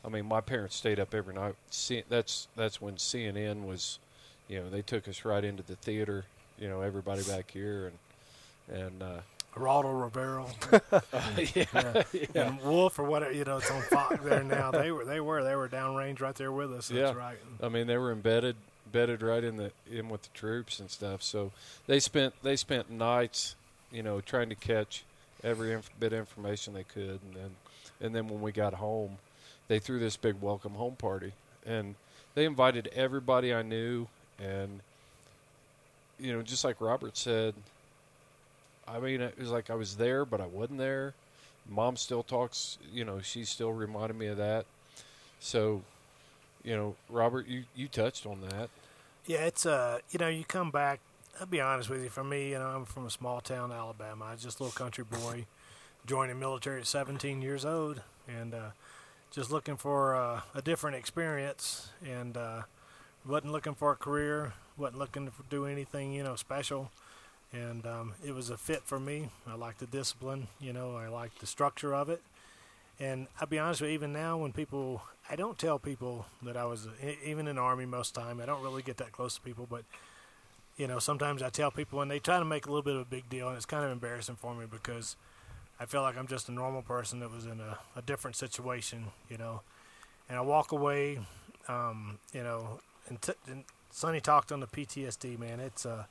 I 0.04 0.08
mean, 0.08 0.26
my 0.26 0.40
parents 0.40 0.76
stayed 0.76 0.98
up 0.98 1.14
every 1.14 1.34
night. 1.34 1.54
See, 1.70 2.02
that's 2.08 2.48
that's 2.56 2.80
when 2.80 2.94
CNN 2.96 3.66
was, 3.66 3.98
you 4.48 4.60
know, 4.60 4.70
they 4.70 4.82
took 4.82 5.08
us 5.08 5.24
right 5.24 5.44
into 5.44 5.62
the 5.62 5.76
theater. 5.76 6.24
You 6.58 6.68
know, 6.68 6.80
everybody 6.80 7.22
back 7.22 7.50
here, 7.50 7.90
and 8.68 8.80
and 8.80 9.02
uh, 9.02 9.20
Geraldo 9.54 10.02
Rivera, 10.02 10.46
yeah, 11.54 12.02
yeah. 12.12 12.46
and 12.48 12.60
Wolf 12.62 12.98
or 12.98 13.04
whatever. 13.04 13.32
You 13.32 13.44
know, 13.44 13.58
it's 13.58 13.70
on 13.70 13.82
Fox 13.82 14.22
there 14.22 14.44
now. 14.44 14.70
They 14.70 14.90
were, 14.90 15.04
they 15.04 15.20
were, 15.20 15.42
they 15.42 15.56
were 15.56 15.68
downrange 15.68 16.20
right 16.20 16.34
there 16.34 16.52
with 16.52 16.72
us. 16.72 16.88
That's 16.88 17.12
yeah. 17.14 17.18
right. 17.18 17.38
I 17.62 17.68
mean, 17.68 17.86
they 17.86 17.98
were 17.98 18.12
embedded, 18.12 18.56
embedded 18.86 19.22
right 19.22 19.42
in 19.42 19.56
the 19.56 19.72
in 19.90 20.08
with 20.08 20.22
the 20.22 20.28
troops 20.34 20.80
and 20.80 20.90
stuff. 20.90 21.22
So 21.22 21.52
they 21.86 22.00
spent 22.00 22.34
they 22.42 22.56
spent 22.56 22.90
nights, 22.90 23.56
you 23.90 24.02
know, 24.02 24.20
trying 24.20 24.48
to 24.50 24.54
catch 24.54 25.04
every 25.42 25.72
inf- 25.72 25.90
bit 25.98 26.12
of 26.12 26.20
information 26.20 26.72
they 26.72 26.84
could, 26.84 27.20
and 27.26 27.34
then 27.34 27.50
and 28.00 28.14
then 28.14 28.28
when 28.28 28.40
we 28.40 28.52
got 28.52 28.74
home, 28.74 29.18
they 29.70 29.78
threw 29.78 29.98
this 29.98 30.16
big 30.16 30.34
welcome 30.42 30.72
home 30.72 30.96
party, 30.96 31.32
and 31.64 31.94
they 32.34 32.44
invited 32.44 32.88
everybody 32.94 33.54
I 33.54 33.62
knew, 33.62 34.08
and 34.38 34.80
you 36.18 36.34
know, 36.34 36.42
just 36.42 36.64
like 36.64 36.80
Robert 36.80 37.16
said 37.16 37.54
I 38.92 38.98
mean, 38.98 39.20
it 39.20 39.38
was 39.38 39.50
like 39.50 39.70
I 39.70 39.74
was 39.74 39.96
there, 39.96 40.24
but 40.24 40.40
I 40.40 40.46
wasn't 40.46 40.78
there. 40.78 41.14
Mom 41.68 41.96
still 41.96 42.22
talks, 42.22 42.78
you 42.92 43.04
know, 43.04 43.20
she 43.20 43.44
still 43.44 43.72
reminded 43.72 44.18
me 44.18 44.26
of 44.26 44.38
that. 44.38 44.66
So, 45.38 45.82
you 46.64 46.74
know, 46.74 46.96
Robert, 47.08 47.46
you, 47.46 47.64
you 47.76 47.86
touched 47.86 48.26
on 48.26 48.40
that. 48.40 48.68
Yeah, 49.26 49.46
it's, 49.46 49.64
uh, 49.64 50.00
you 50.10 50.18
know, 50.18 50.28
you 50.28 50.44
come 50.44 50.70
back, 50.70 50.98
I'll 51.38 51.46
be 51.46 51.60
honest 51.60 51.88
with 51.88 52.02
you, 52.02 52.08
for 52.08 52.24
me, 52.24 52.50
you 52.50 52.58
know, 52.58 52.66
I'm 52.66 52.84
from 52.84 53.06
a 53.06 53.10
small 53.10 53.40
town, 53.40 53.70
Alabama. 53.70 54.24
I 54.26 54.32
was 54.32 54.42
just 54.42 54.58
a 54.58 54.64
little 54.64 54.76
country 54.76 55.04
boy, 55.04 55.46
joined 56.06 56.30
the 56.30 56.34
military 56.34 56.80
at 56.80 56.86
17 56.86 57.42
years 57.42 57.64
old, 57.64 58.02
and 58.26 58.54
uh, 58.54 58.70
just 59.30 59.50
looking 59.50 59.76
for 59.76 60.14
uh, 60.14 60.40
a 60.54 60.62
different 60.62 60.96
experience, 60.96 61.90
and 62.04 62.36
uh, 62.36 62.62
wasn't 63.26 63.52
looking 63.52 63.74
for 63.74 63.92
a 63.92 63.96
career, 63.96 64.54
wasn't 64.76 64.98
looking 64.98 65.26
to 65.26 65.32
do 65.48 65.66
anything, 65.66 66.12
you 66.12 66.22
know, 66.22 66.36
special 66.36 66.90
and 67.52 67.86
um, 67.86 68.14
it 68.24 68.32
was 68.32 68.50
a 68.50 68.56
fit 68.56 68.82
for 68.84 69.00
me. 69.00 69.28
I 69.46 69.54
like 69.54 69.78
the 69.78 69.86
discipline, 69.86 70.48
you 70.60 70.72
know, 70.72 70.96
I 70.96 71.08
like 71.08 71.38
the 71.38 71.46
structure 71.46 71.94
of 71.94 72.08
it. 72.08 72.22
And 72.98 73.28
I'll 73.40 73.46
be 73.46 73.58
honest 73.58 73.80
with 73.80 73.90
you, 73.90 73.94
even 73.94 74.12
now 74.12 74.36
when 74.36 74.52
people, 74.52 75.02
I 75.28 75.34
don't 75.34 75.58
tell 75.58 75.78
people 75.78 76.26
that 76.42 76.56
I 76.56 76.66
was, 76.66 76.86
even 77.24 77.48
in 77.48 77.56
the 77.56 77.62
Army 77.62 77.86
most 77.86 78.14
time, 78.14 78.40
I 78.40 78.46
don't 78.46 78.62
really 78.62 78.82
get 78.82 78.98
that 78.98 79.12
close 79.12 79.36
to 79.36 79.40
people, 79.40 79.66
but, 79.68 79.84
you 80.76 80.86
know, 80.86 80.98
sometimes 80.98 81.42
I 81.42 81.48
tell 81.48 81.70
people 81.70 82.02
and 82.02 82.10
they 82.10 82.18
try 82.18 82.38
to 82.38 82.44
make 82.44 82.66
a 82.66 82.68
little 82.68 82.82
bit 82.82 82.94
of 82.94 83.00
a 83.00 83.06
big 83.06 83.28
deal, 83.28 83.48
and 83.48 83.56
it's 83.56 83.66
kind 83.66 83.84
of 83.84 83.90
embarrassing 83.90 84.36
for 84.36 84.54
me 84.54 84.66
because 84.70 85.16
I 85.80 85.86
feel 85.86 86.02
like 86.02 86.18
I'm 86.18 86.26
just 86.26 86.50
a 86.50 86.52
normal 86.52 86.82
person 86.82 87.20
that 87.20 87.32
was 87.32 87.46
in 87.46 87.58
a, 87.58 87.78
a 87.96 88.02
different 88.02 88.36
situation, 88.36 89.06
you 89.30 89.38
know. 89.38 89.62
And 90.28 90.36
I 90.36 90.42
walk 90.42 90.72
away, 90.72 91.18
um, 91.68 92.18
you 92.34 92.42
know, 92.42 92.80
and, 93.08 93.20
t- 93.20 93.32
and 93.46 93.64
Sonny 93.90 94.20
talked 94.20 94.52
on 94.52 94.60
the 94.60 94.66
PTSD, 94.66 95.38
man. 95.38 95.58
It's, 95.58 95.86
uh, 95.86 96.04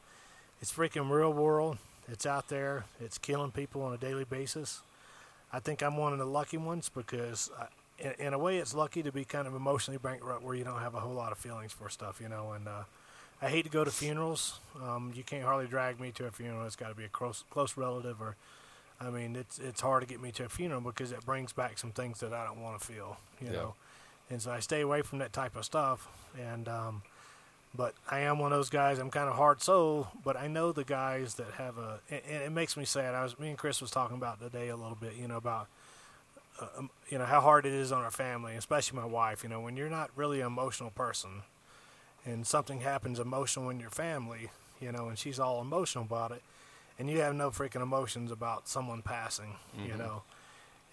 it's 0.59 0.73
freaking 0.73 1.11
real 1.11 1.31
world. 1.31 1.77
It's 2.11 2.25
out 2.25 2.49
there. 2.49 2.85
It's 2.99 3.19
killing 3.19 3.51
people 3.51 3.83
on 3.83 3.93
a 3.93 3.97
daily 3.97 4.23
basis. 4.23 4.81
I 5.53 5.59
think 5.59 5.83
I'm 5.83 5.97
one 5.97 6.13
of 6.13 6.19
the 6.19 6.25
lucky 6.25 6.57
ones 6.57 6.89
because, 6.89 7.51
I, 7.57 7.67
in, 7.99 8.27
in, 8.27 8.33
a 8.33 8.39
way, 8.39 8.57
it's 8.57 8.73
lucky 8.73 9.03
to 9.03 9.11
be 9.11 9.23
kind 9.23 9.47
of 9.47 9.53
emotionally 9.53 9.99
bankrupt 9.99 10.41
where 10.41 10.55
you 10.55 10.63
don't 10.63 10.79
have 10.79 10.95
a 10.95 10.99
whole 10.99 11.13
lot 11.13 11.31
of 11.31 11.37
feelings 11.37 11.73
for 11.73 11.89
stuff, 11.89 12.19
you 12.19 12.27
know. 12.27 12.53
And 12.53 12.67
uh, 12.67 12.83
I 13.39 13.49
hate 13.49 13.65
to 13.65 13.71
go 13.71 13.83
to 13.83 13.91
funerals. 13.91 14.59
Um, 14.81 15.13
you 15.15 15.23
can't 15.23 15.43
hardly 15.43 15.67
drag 15.67 15.99
me 15.99 16.11
to 16.13 16.25
a 16.25 16.31
funeral. 16.31 16.65
It's 16.65 16.75
got 16.75 16.89
to 16.89 16.95
be 16.95 17.05
a 17.05 17.09
close 17.09 17.43
close 17.51 17.77
relative 17.77 18.19
or 18.19 18.35
I 19.01 19.09
mean, 19.09 19.35
it's 19.35 19.59
it's 19.59 19.81
hard 19.81 20.01
to 20.01 20.07
get 20.07 20.21
me 20.21 20.31
to 20.33 20.45
a 20.45 20.49
funeral 20.49 20.81
because 20.81 21.11
it 21.11 21.25
brings 21.25 21.53
back 21.53 21.77
some 21.77 21.91
things 21.91 22.19
that 22.19 22.33
I 22.33 22.43
don't 22.45 22.61
want 22.61 22.79
to 22.79 22.85
feel, 22.85 23.17
you 23.41 23.47
Yeah. 23.47 23.53
know. 23.53 23.75
And 24.29 24.41
so 24.41 24.51
I 24.51 24.59
stay 24.59 24.81
away 24.81 25.01
from 25.01 25.19
that 25.19 25.33
type 25.33 25.55
of 25.55 25.65
stuff. 25.65 26.07
And 26.39 26.67
um, 26.67 27.01
but 27.73 27.93
I 28.09 28.19
am 28.21 28.39
one 28.39 28.51
of 28.51 28.57
those 28.57 28.69
guys. 28.69 28.99
I'm 28.99 29.09
kind 29.09 29.29
of 29.29 29.35
hard 29.35 29.61
soul, 29.61 30.07
but 30.23 30.35
I 30.37 30.47
know 30.47 30.71
the 30.71 30.83
guys 30.83 31.35
that 31.35 31.51
have 31.53 31.77
a. 31.77 31.99
And 32.09 32.21
and 32.29 32.43
it 32.43 32.51
makes 32.51 32.75
me 32.77 32.85
sad. 32.85 33.15
I 33.15 33.23
was 33.23 33.39
me 33.39 33.49
and 33.49 33.57
Chris 33.57 33.81
was 33.81 33.91
talking 33.91 34.17
about 34.17 34.39
today 34.39 34.67
a 34.69 34.75
little 34.75 34.97
bit, 34.99 35.13
you 35.15 35.27
know, 35.27 35.37
about 35.37 35.67
uh, 36.61 36.67
um, 36.77 36.89
you 37.09 37.17
know 37.17 37.25
how 37.25 37.41
hard 37.41 37.65
it 37.65 37.73
is 37.73 37.91
on 37.91 38.03
our 38.03 38.11
family, 38.11 38.55
especially 38.55 38.99
my 38.99 39.05
wife. 39.05 39.43
You 39.43 39.49
know, 39.49 39.61
when 39.61 39.77
you're 39.77 39.89
not 39.89 40.09
really 40.15 40.41
an 40.41 40.47
emotional 40.47 40.89
person, 40.91 41.43
and 42.25 42.45
something 42.45 42.81
happens 42.81 43.17
emotional 43.19 43.69
in 43.69 43.79
your 43.79 43.89
family, 43.89 44.49
you 44.81 44.91
know, 44.91 45.07
and 45.07 45.17
she's 45.17 45.39
all 45.39 45.61
emotional 45.61 46.03
about 46.03 46.31
it, 46.31 46.41
and 46.99 47.09
you 47.09 47.19
have 47.21 47.33
no 47.33 47.49
freaking 47.49 47.81
emotions 47.81 48.31
about 48.31 48.67
someone 48.67 49.01
passing, 49.01 49.55
you 49.75 49.93
Mhm. 49.93 49.97
know, 49.97 50.23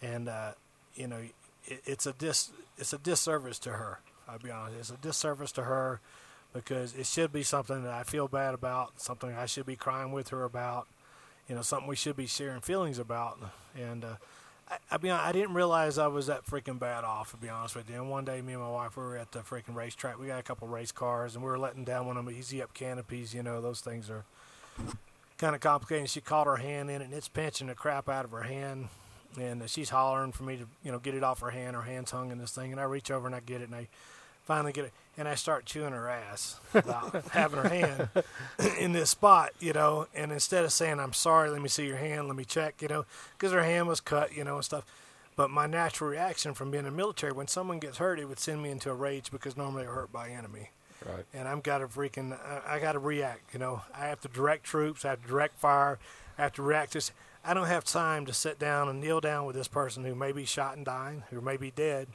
and 0.01 0.29
uh, 0.29 0.53
you 0.95 1.07
know, 1.09 1.19
it, 1.67 1.83
it's 1.85 2.07
a 2.07 2.13
dis 2.15 2.51
it's 2.79 2.93
a 2.93 2.99
disservice 2.99 3.59
to 3.61 3.73
her. 3.73 3.99
I'll 4.29 4.39
be 4.39 4.51
honest, 4.51 4.79
it's 4.79 4.91
a 4.91 4.97
disservice 4.97 5.53
to 5.53 5.65
her 5.65 6.01
because 6.53 6.95
it 6.95 7.07
should 7.07 7.33
be 7.33 7.43
something 7.43 7.83
that 7.85 7.93
I 7.93 8.03
feel 8.05 8.29
bad 8.29 8.55
about, 8.55 9.01
something 9.01 9.31
I 9.35 9.47
should 9.47 9.67
be 9.67 9.77
crying 9.77 10.13
with 10.13 10.29
her 10.31 10.45
about, 10.45 10.87
you 11.49 11.55
know, 11.55 11.63
something 11.63 11.87
we 11.89 11.97
should 11.97 12.17
be 12.17 12.27
sharing 12.27 12.61
feelings 12.63 12.99
about, 12.99 13.39
and. 13.75 14.05
Uh, 14.05 14.15
I, 14.69 14.79
I 14.91 14.99
mean, 14.99 15.13
I 15.13 15.31
didn't 15.31 15.55
realize 15.55 15.97
I 15.97 16.09
was 16.09 16.27
that 16.27 16.45
freaking 16.45 16.77
bad 16.81 17.05
off. 17.05 17.31
To 17.31 17.37
be 17.37 17.49
honest 17.49 17.77
with 17.77 17.89
you, 17.89 17.95
and 17.95 18.11
one 18.11 18.25
day, 18.25 18.43
me 18.43 18.55
and 18.55 18.61
my 18.63 18.69
wife 18.69 18.97
we 18.97 19.05
were 19.05 19.17
at 19.17 19.31
the 19.31 19.39
freaking 19.39 19.77
racetrack. 19.77 20.19
We 20.19 20.27
got 20.27 20.41
a 20.41 20.43
couple 20.43 20.67
race 20.67 20.91
cars, 20.91 21.37
and 21.37 21.45
we 21.45 21.49
were 21.49 21.57
letting 21.57 21.85
down 21.85 22.05
one 22.09 22.17
of 22.17 22.25
them 22.25 22.35
easy 22.35 22.61
up 22.61 22.75
canopies. 22.75 23.33
You 23.33 23.45
know, 23.45 23.61
those 23.61 23.81
things 23.81 24.11
are 24.11 24.25
kind 25.39 25.55
of 25.55 25.61
complicated. 25.61 26.09
She 26.09 26.21
caught 26.21 26.47
her 26.47 26.57
hand 26.57 26.91
in 26.91 27.01
it, 27.01 27.05
and 27.05 27.15
it's 27.15 27.29
pinching 27.29 27.67
the 27.69 27.75
crap 27.75 28.09
out 28.09 28.25
of 28.25 28.31
her 28.31 28.43
hand. 28.43 28.89
And 29.39 29.69
she's 29.69 29.91
hollering 29.91 30.33
for 30.33 30.45
me 30.45 30.57
to, 30.57 30.67
you 30.83 30.91
know, 30.91 30.99
get 30.99 31.15
it 31.15 31.23
off 31.23 31.41
her 31.41 31.51
hand. 31.51 31.77
Her 31.77 31.83
hand's 31.83 32.11
hung 32.11 32.31
in 32.31 32.39
this 32.39 32.53
thing, 32.53 32.73
and 32.73 32.81
I 32.81 32.85
reach 32.85 33.11
over 33.11 33.27
and 33.27 33.37
I 33.37 33.41
get 33.41 33.61
it, 33.61 33.65
and 33.65 33.75
I 33.75 33.89
finally 34.45 34.73
get 34.73 34.87
it, 34.87 34.93
and 35.19 35.29
I 35.29 35.35
start 35.35 35.67
chewing 35.67 35.93
her 35.93 36.09
ass 36.09 36.61
about 36.73 37.27
having 37.33 37.59
her 37.61 37.69
hand 37.69 38.09
in 38.79 38.93
this 38.93 39.11
spot, 39.11 39.51
you 39.61 39.73
know. 39.73 40.07
And 40.15 40.33
instead 40.33 40.65
of 40.65 40.73
saying 40.73 41.01
I'm 41.01 41.13
sorry, 41.13 41.51
let 41.51 41.61
me 41.61 41.69
see 41.69 41.87
your 41.87 41.97
hand, 41.97 42.29
let 42.29 42.37
me 42.37 42.45
check, 42.45 42.81
you 42.81 42.89
know, 42.89 43.05
because 43.37 43.53
her 43.53 43.65
hand 43.65 43.89
was 43.89 44.01
cut, 44.01 44.35
you 44.35 44.45
know, 44.45 44.57
and 44.57 44.65
stuff. 44.65 44.85
But 45.35 45.51
my 45.51 45.67
natural 45.67 46.09
reaction 46.09 46.55
from 46.55 46.71
being 46.71 46.87
in 46.87 46.91
the 46.91 46.97
military, 46.97 47.33
when 47.33 47.49
someone 47.49 47.79
gets 47.79 47.99
hurt, 47.99 48.19
it 48.19 48.25
would 48.25 48.39
send 48.39 48.63
me 48.63 48.71
into 48.71 48.91
a 48.91 48.95
rage 48.95 49.31
because 49.31 49.55
normally 49.55 49.83
they're 49.83 49.93
hurt 49.93 50.11
by 50.11 50.31
enemy 50.31 50.71
Right. 51.05 51.25
and 51.35 51.47
I'm 51.47 51.61
got 51.61 51.79
to 51.79 51.87
freaking 51.87 52.39
I, 52.67 52.77
I 52.77 52.79
got 52.79 52.93
to 52.93 52.99
react. 52.99 53.53
You 53.53 53.59
know, 53.61 53.83
I 53.95 54.07
have 54.07 54.21
to 54.23 54.29
direct 54.29 54.65
troops. 54.65 55.05
I 55.05 55.11
have 55.11 55.23
to 55.23 55.29
direct 55.29 55.59
fire. 55.59 55.99
I 56.39 56.43
have 56.43 56.53
to 56.55 56.63
react. 56.63 56.93
This 56.95 57.13
I 57.45 57.55
don't 57.55 57.67
have 57.67 57.85
time 57.85 58.27
to 58.27 58.33
sit 58.33 58.59
down 58.59 58.89
and 58.89 59.01
kneel 59.01 59.21
down 59.21 59.47
with 59.47 59.55
this 59.55 59.69
person 59.69 60.05
who 60.05 60.15
may 60.15 60.33
be 60.33 60.45
shot 60.45 60.77
and 60.77 60.85
dying, 60.85 61.23
who 61.31 61.41
may 61.41 61.57
be 61.57 61.71
dead, 61.71 62.09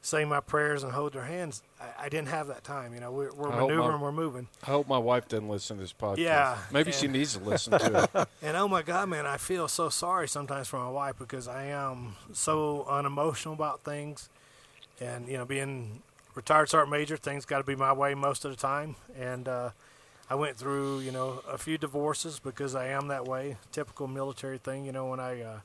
say 0.00 0.24
my 0.24 0.40
prayers 0.40 0.82
and 0.82 0.92
hold 0.92 1.12
their 1.12 1.24
hands. 1.24 1.62
I, 1.78 2.06
I 2.06 2.08
didn't 2.08 2.28
have 2.28 2.46
that 2.46 2.64
time. 2.64 2.94
You 2.94 3.00
know, 3.00 3.12
we're, 3.12 3.30
we're 3.34 3.50
hope 3.50 3.68
my- 3.68 3.76
maneuvering, 3.76 4.00
we're 4.00 4.12
moving, 4.12 4.48
I 4.62 4.66
hope 4.66 4.88
my 4.88 4.96
wife 4.96 5.28
doesn't 5.28 5.48
listen 5.50 5.76
to 5.76 5.82
this 5.82 5.92
podcast. 5.92 6.16
Yeah, 6.18 6.56
Maybe 6.72 6.92
she 6.92 7.08
needs 7.08 7.36
to 7.36 7.44
listen 7.44 7.78
to 7.78 8.08
it. 8.14 8.28
and 8.42 8.56
oh 8.56 8.68
my 8.68 8.80
God, 8.80 9.10
man, 9.10 9.26
I 9.26 9.36
feel 9.36 9.68
so 9.68 9.90
sorry 9.90 10.28
sometimes 10.28 10.68
for 10.68 10.78
my 10.78 10.90
wife 10.90 11.16
because 11.18 11.46
I 11.46 11.64
am 11.66 12.16
so 12.32 12.86
unemotional 12.88 13.52
about 13.54 13.84
things, 13.84 14.30
and 14.98 15.28
you 15.28 15.36
know, 15.36 15.44
being 15.44 16.00
retired 16.34 16.68
sergeant 16.68 16.90
major, 16.90 17.16
things 17.16 17.44
got 17.44 17.58
to 17.58 17.64
be 17.64 17.76
my 17.76 17.92
way 17.92 18.14
most 18.14 18.44
of 18.44 18.50
the 18.50 18.56
time, 18.56 18.96
and 19.18 19.48
uh, 19.48 19.70
I 20.28 20.34
went 20.34 20.56
through 20.56 21.00
you 21.00 21.12
know 21.12 21.42
a 21.48 21.58
few 21.58 21.78
divorces 21.78 22.38
because 22.38 22.74
I 22.74 22.86
am 22.88 23.08
that 23.08 23.26
way. 23.26 23.56
Typical 23.72 24.06
military 24.06 24.58
thing, 24.58 24.84
you 24.84 24.92
know. 24.92 25.06
When 25.06 25.20
I 25.20 25.42
uh, 25.42 25.60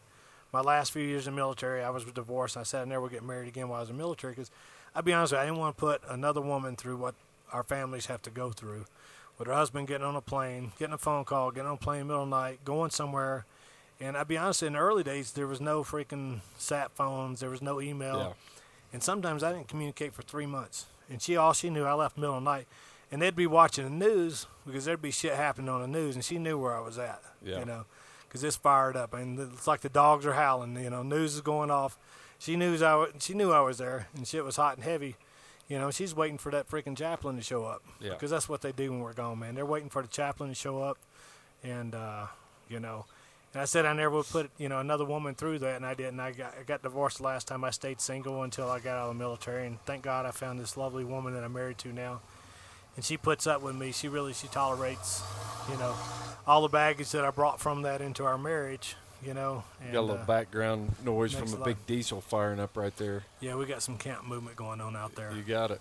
my 0.51 0.61
last 0.61 0.91
few 0.91 1.03
years 1.03 1.27
in 1.27 1.33
the 1.33 1.41
military, 1.41 1.83
I 1.83 1.89
was 1.89 2.05
divorced. 2.05 2.55
And 2.55 2.61
I 2.61 2.63
said 2.63 2.81
I 2.81 2.85
never 2.85 3.01
would 3.01 3.11
get 3.11 3.23
married 3.23 3.47
again 3.47 3.67
while 3.67 3.77
I 3.77 3.81
was 3.81 3.89
in 3.89 3.97
the 3.97 4.01
military 4.03 4.33
because 4.33 4.51
I'll 4.95 5.01
be 5.01 5.13
honest 5.13 5.33
with 5.33 5.39
you, 5.39 5.43
I 5.43 5.45
didn't 5.47 5.59
want 5.59 5.75
to 5.75 5.79
put 5.79 6.01
another 6.09 6.41
woman 6.41 6.75
through 6.75 6.97
what 6.97 7.15
our 7.51 7.63
families 7.63 8.05
have 8.05 8.21
to 8.23 8.29
go 8.29 8.51
through. 8.51 8.85
With 9.37 9.49
her 9.49 9.53
husband 9.53 9.89
getting 9.89 10.07
on 10.07 10.15
a 10.15 10.21
plane, 10.21 10.71
getting 10.79 10.93
a 10.93 10.97
phone 10.97 11.25
call, 11.25 11.51
getting 11.51 11.67
on 11.67 11.73
a 11.73 11.77
plane 11.77 12.01
in 12.01 12.07
the 12.07 12.13
middle 12.13 12.23
of 12.23 12.29
the 12.29 12.35
night, 12.35 12.63
going 12.63 12.89
somewhere. 12.89 13.45
And 13.99 14.15
I'll 14.15 14.23
be 14.23 14.37
honest, 14.37 14.63
in 14.63 14.73
the 14.73 14.79
early 14.79 15.03
days, 15.03 15.33
there 15.33 15.45
was 15.45 15.59
no 15.59 15.83
freaking 15.83 16.39
sat 16.57 16.91
phones, 16.91 17.41
there 17.41 17.49
was 17.49 17.61
no 17.61 17.81
email. 17.81 18.17
Yeah. 18.17 18.33
And 18.95 19.03
sometimes 19.03 19.43
I 19.43 19.51
didn't 19.51 19.67
communicate 19.67 20.13
for 20.13 20.21
three 20.21 20.45
months. 20.45 20.85
And 21.09 21.21
she, 21.21 21.35
all 21.35 21.51
she 21.51 21.69
knew, 21.69 21.83
I 21.83 21.91
left 21.91 22.17
middle 22.17 22.37
of 22.37 22.41
the 22.45 22.49
night. 22.49 22.65
And 23.11 23.21
they'd 23.21 23.35
be 23.35 23.45
watching 23.45 23.83
the 23.83 23.89
news 23.89 24.47
because 24.65 24.85
there'd 24.85 25.01
be 25.01 25.11
shit 25.11 25.33
happening 25.33 25.67
on 25.67 25.81
the 25.81 25.87
news, 25.87 26.15
and 26.15 26.23
she 26.23 26.39
knew 26.39 26.57
where 26.57 26.73
I 26.73 26.79
was 26.79 26.97
at. 26.97 27.21
Yeah. 27.43 27.59
You 27.59 27.65
know, 27.65 27.83
because 28.25 28.41
it's 28.41 28.55
fired 28.55 28.95
up, 28.95 29.13
and 29.13 29.37
it's 29.37 29.67
like 29.67 29.81
the 29.81 29.89
dogs 29.89 30.25
are 30.25 30.31
howling. 30.31 30.81
You 30.81 30.89
know, 30.89 31.03
news 31.03 31.35
is 31.35 31.41
going 31.41 31.71
off. 31.71 31.97
She 32.39 32.55
knew 32.55 32.81
I 32.81 32.95
was, 32.95 33.11
she 33.19 33.33
knew 33.33 33.51
I 33.51 33.59
was 33.59 33.79
there, 33.79 34.07
and 34.15 34.25
shit 34.25 34.45
was 34.45 34.55
hot 34.55 34.77
and 34.77 34.85
heavy. 34.85 35.17
You 35.67 35.77
know, 35.77 35.91
she's 35.91 36.15
waiting 36.15 36.37
for 36.37 36.53
that 36.53 36.69
freaking 36.69 36.95
chaplain 36.95 37.35
to 37.35 37.41
show 37.41 37.65
up. 37.65 37.83
Yeah. 37.99 38.11
Because 38.11 38.31
that's 38.31 38.47
what 38.47 38.61
they 38.61 38.71
do 38.71 38.91
when 38.91 39.01
we're 39.01 39.11
gone, 39.11 39.39
man. 39.39 39.55
They're 39.55 39.65
waiting 39.65 39.89
for 39.89 40.03
the 40.03 40.07
chaplain 40.07 40.47
to 40.47 40.55
show 40.55 40.81
up, 40.81 40.97
and 41.65 41.93
uh, 41.93 42.27
you 42.69 42.79
know, 42.79 43.07
and 43.55 43.61
I 43.61 43.65
said 43.65 43.85
I 43.85 43.93
never 43.93 44.17
would 44.17 44.25
put 44.27 44.51
you 44.57 44.67
know 44.67 44.79
another 44.79 45.05
woman 45.05 45.33
through 45.33 45.59
that, 45.59 45.77
and 45.77 45.85
I 45.85 45.93
didn't. 45.93 46.19
I 46.19 46.31
got 46.33 46.53
I 46.59 46.63
got 46.63 46.83
divorced 46.83 47.17
the 47.19 47.23
last 47.23 47.47
time. 47.47 47.63
I 47.63 47.69
stayed 47.69 48.01
single 48.01 48.43
until 48.43 48.69
I 48.69 48.79
got 48.79 48.97
out 48.97 49.09
of 49.09 49.17
the 49.17 49.19
military, 49.23 49.65
and 49.65 49.79
thank 49.85 50.03
God 50.03 50.25
I 50.25 50.31
found 50.31 50.59
this 50.59 50.75
lovely 50.75 51.05
woman 51.05 51.33
that 51.35 51.43
I'm 51.45 51.53
married 51.53 51.77
to 51.79 51.93
now, 51.93 52.19
and 52.97 53.05
she 53.05 53.15
puts 53.15 53.47
up 53.47 53.61
with 53.61 53.73
me. 53.73 53.93
She 53.93 54.09
really 54.09 54.33
she 54.33 54.49
tolerates, 54.49 55.23
you 55.71 55.77
know, 55.77 55.95
all 56.45 56.61
the 56.63 56.67
baggage 56.67 57.11
that 57.11 57.23
I 57.23 57.31
brought 57.31 57.61
from 57.61 57.83
that 57.83 58.01
into 58.01 58.25
our 58.25 58.37
marriage. 58.37 58.97
You 59.25 59.33
know, 59.33 59.63
and, 59.81 59.93
Got 59.93 59.99
a 59.99 60.01
little 60.01 60.21
uh, 60.21 60.25
background 60.25 60.93
noise 61.03 61.33
from 61.33 61.47
a 61.53 61.55
a 61.55 61.65
big 61.65 61.77
lot- 61.77 61.87
diesel 61.87 62.19
firing 62.19 62.59
up 62.59 62.75
right 62.75 62.95
there. 62.97 63.23
yeah, 63.39 63.55
we 63.55 63.65
got 63.65 63.81
some 63.81 63.97
camp 63.97 64.25
movement 64.27 64.57
going 64.57 64.81
on 64.81 64.95
out 64.97 65.15
there. 65.15 65.31
You 65.31 65.41
got 65.41 65.71
it. 65.71 65.79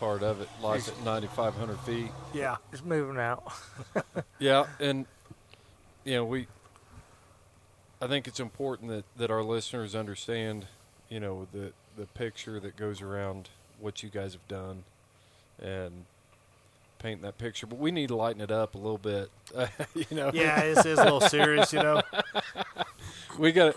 Part 0.00 0.22
of 0.22 0.40
it 0.40 0.48
lies 0.60 0.88
at 0.88 1.02
9,500 1.02 1.78
feet. 1.80 2.10
Yeah, 2.34 2.56
it's 2.72 2.84
moving 2.84 3.18
out. 3.18 3.44
Yeah, 4.40 4.66
and 4.80 5.06
you 6.04 6.14
know 6.14 6.24
we. 6.24 6.46
I 8.00 8.06
think 8.06 8.26
it's 8.28 8.40
important 8.40 8.90
that, 8.90 9.04
that 9.16 9.30
our 9.30 9.42
listeners 9.42 9.94
understand, 9.94 10.66
you 11.08 11.20
know, 11.20 11.46
the 11.52 11.72
the 11.96 12.06
picture 12.06 12.60
that 12.60 12.76
goes 12.76 13.02
around 13.02 13.48
what 13.80 14.02
you 14.04 14.08
guys 14.08 14.32
have 14.34 14.46
done, 14.46 14.84
and 15.60 16.04
paint 17.00 17.22
that 17.22 17.38
picture. 17.38 17.66
But 17.66 17.78
we 17.78 17.90
need 17.90 18.08
to 18.08 18.16
lighten 18.16 18.40
it 18.40 18.52
up 18.52 18.74
a 18.74 18.78
little 18.78 18.98
bit. 18.98 19.30
you 19.94 20.16
know. 20.16 20.30
yeah, 20.32 20.60
this 20.62 20.86
is 20.86 20.98
a 20.98 21.04
little 21.04 21.20
serious. 21.20 21.72
You 21.72 21.82
know, 21.82 22.02
We 23.38 23.52
got 23.52 23.74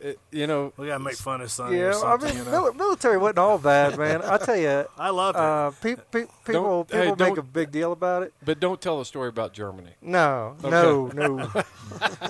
to, 0.00 0.16
you 0.30 0.46
know, 0.46 0.72
we 0.76 0.86
gotta 0.88 1.02
make 1.04 1.16
fun 1.16 1.40
of 1.42 1.50
something. 1.50 1.78
Yeah, 1.78 1.94
or 1.94 2.18
I 2.18 2.24
mean, 2.24 2.36
you 2.36 2.44
know? 2.44 2.72
military 2.72 3.18
wasn't 3.18 3.38
all 3.38 3.58
bad, 3.58 3.98
man. 3.98 4.22
I 4.22 4.38
tell 4.38 4.56
you, 4.56 4.86
I 4.98 5.10
love 5.10 5.34
it. 5.34 5.40
uh, 5.40 5.70
pe- 5.80 5.96
pe- 6.10 6.26
people 6.44 6.84
Don't- 6.84 6.90
hey, 6.90 7.10
people 7.10 7.26
make 7.26 7.38
a 7.38 7.42
big 7.42 7.70
deal 7.70 7.92
about 7.92 8.22
it. 8.22 8.32
but 8.44 8.58
don't 8.58 8.80
tell 8.80 9.00
a 9.00 9.04
story 9.04 9.28
about 9.28 9.52
Germany. 9.52 9.90
No, 10.00 10.56
no, 10.62 11.06
no. 11.08 11.48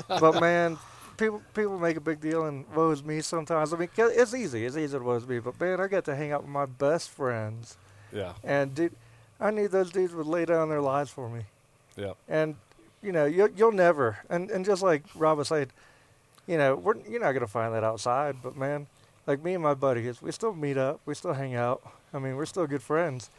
but 0.09 0.41
man, 0.41 0.77
people 1.17 1.43
people 1.55 1.79
make 1.79 1.97
a 1.97 2.01
big 2.01 2.21
deal 2.21 2.47
and 2.47 2.65
woes 2.75 3.03
me 3.03 3.21
sometimes. 3.21 3.73
I 3.73 3.77
mean, 3.77 3.89
'cause 3.95 4.13
it's 4.15 4.35
easy. 4.35 4.65
It's 4.67 4.77
easy 4.77 4.97
to 4.99 5.05
woes 5.05 5.27
me. 5.27 5.39
But 5.39 5.61
man, 5.61 5.81
I 5.81 5.87
got 5.87 6.05
to 6.07 6.15
hang 6.17 6.33
out 6.33 6.43
with 6.43 6.51
my 6.51 6.67
best 6.67 7.11
friends, 7.11 7.77
Yeah, 8.13 8.35
and 8.45 8.75
dude, 8.75 8.95
I 9.41 9.51
knew 9.51 9.69
those 9.69 9.91
dudes 9.91 10.15
would 10.15 10.27
lay 10.27 10.45
down 10.45 10.69
their 10.69 10.81
lives 10.81 11.11
for 11.11 11.29
me. 11.29 11.45
yeah, 11.97 12.13
And 12.29 12.57
you 13.03 13.13
know, 13.13 13.25
you 13.25 13.53
you'll 13.57 13.73
never. 13.73 14.19
And 14.29 14.51
and 14.51 14.65
just 14.65 14.83
like 14.83 15.03
Rob 15.15 15.39
was 15.39 15.49
saying, 15.49 15.71
you 16.47 16.57
know, 16.59 16.75
we're 16.77 16.97
you're 17.09 17.21
not 17.21 17.33
gonna 17.33 17.47
find 17.47 17.75
that 17.75 17.85
outside. 17.85 18.37
But 18.43 18.57
man, 18.57 18.87
like 19.27 19.43
me 19.43 19.55
and 19.55 19.63
my 19.63 19.75
buddies, 19.75 20.23
we 20.23 20.33
still 20.33 20.55
meet 20.55 20.77
up. 20.77 21.01
We 21.07 21.15
still 21.15 21.33
hang 21.35 21.55
out. 21.55 21.83
I 22.15 22.19
mean, 22.19 22.37
we're 22.37 22.47
still 22.47 22.67
good 22.67 22.83
friends. 22.83 23.31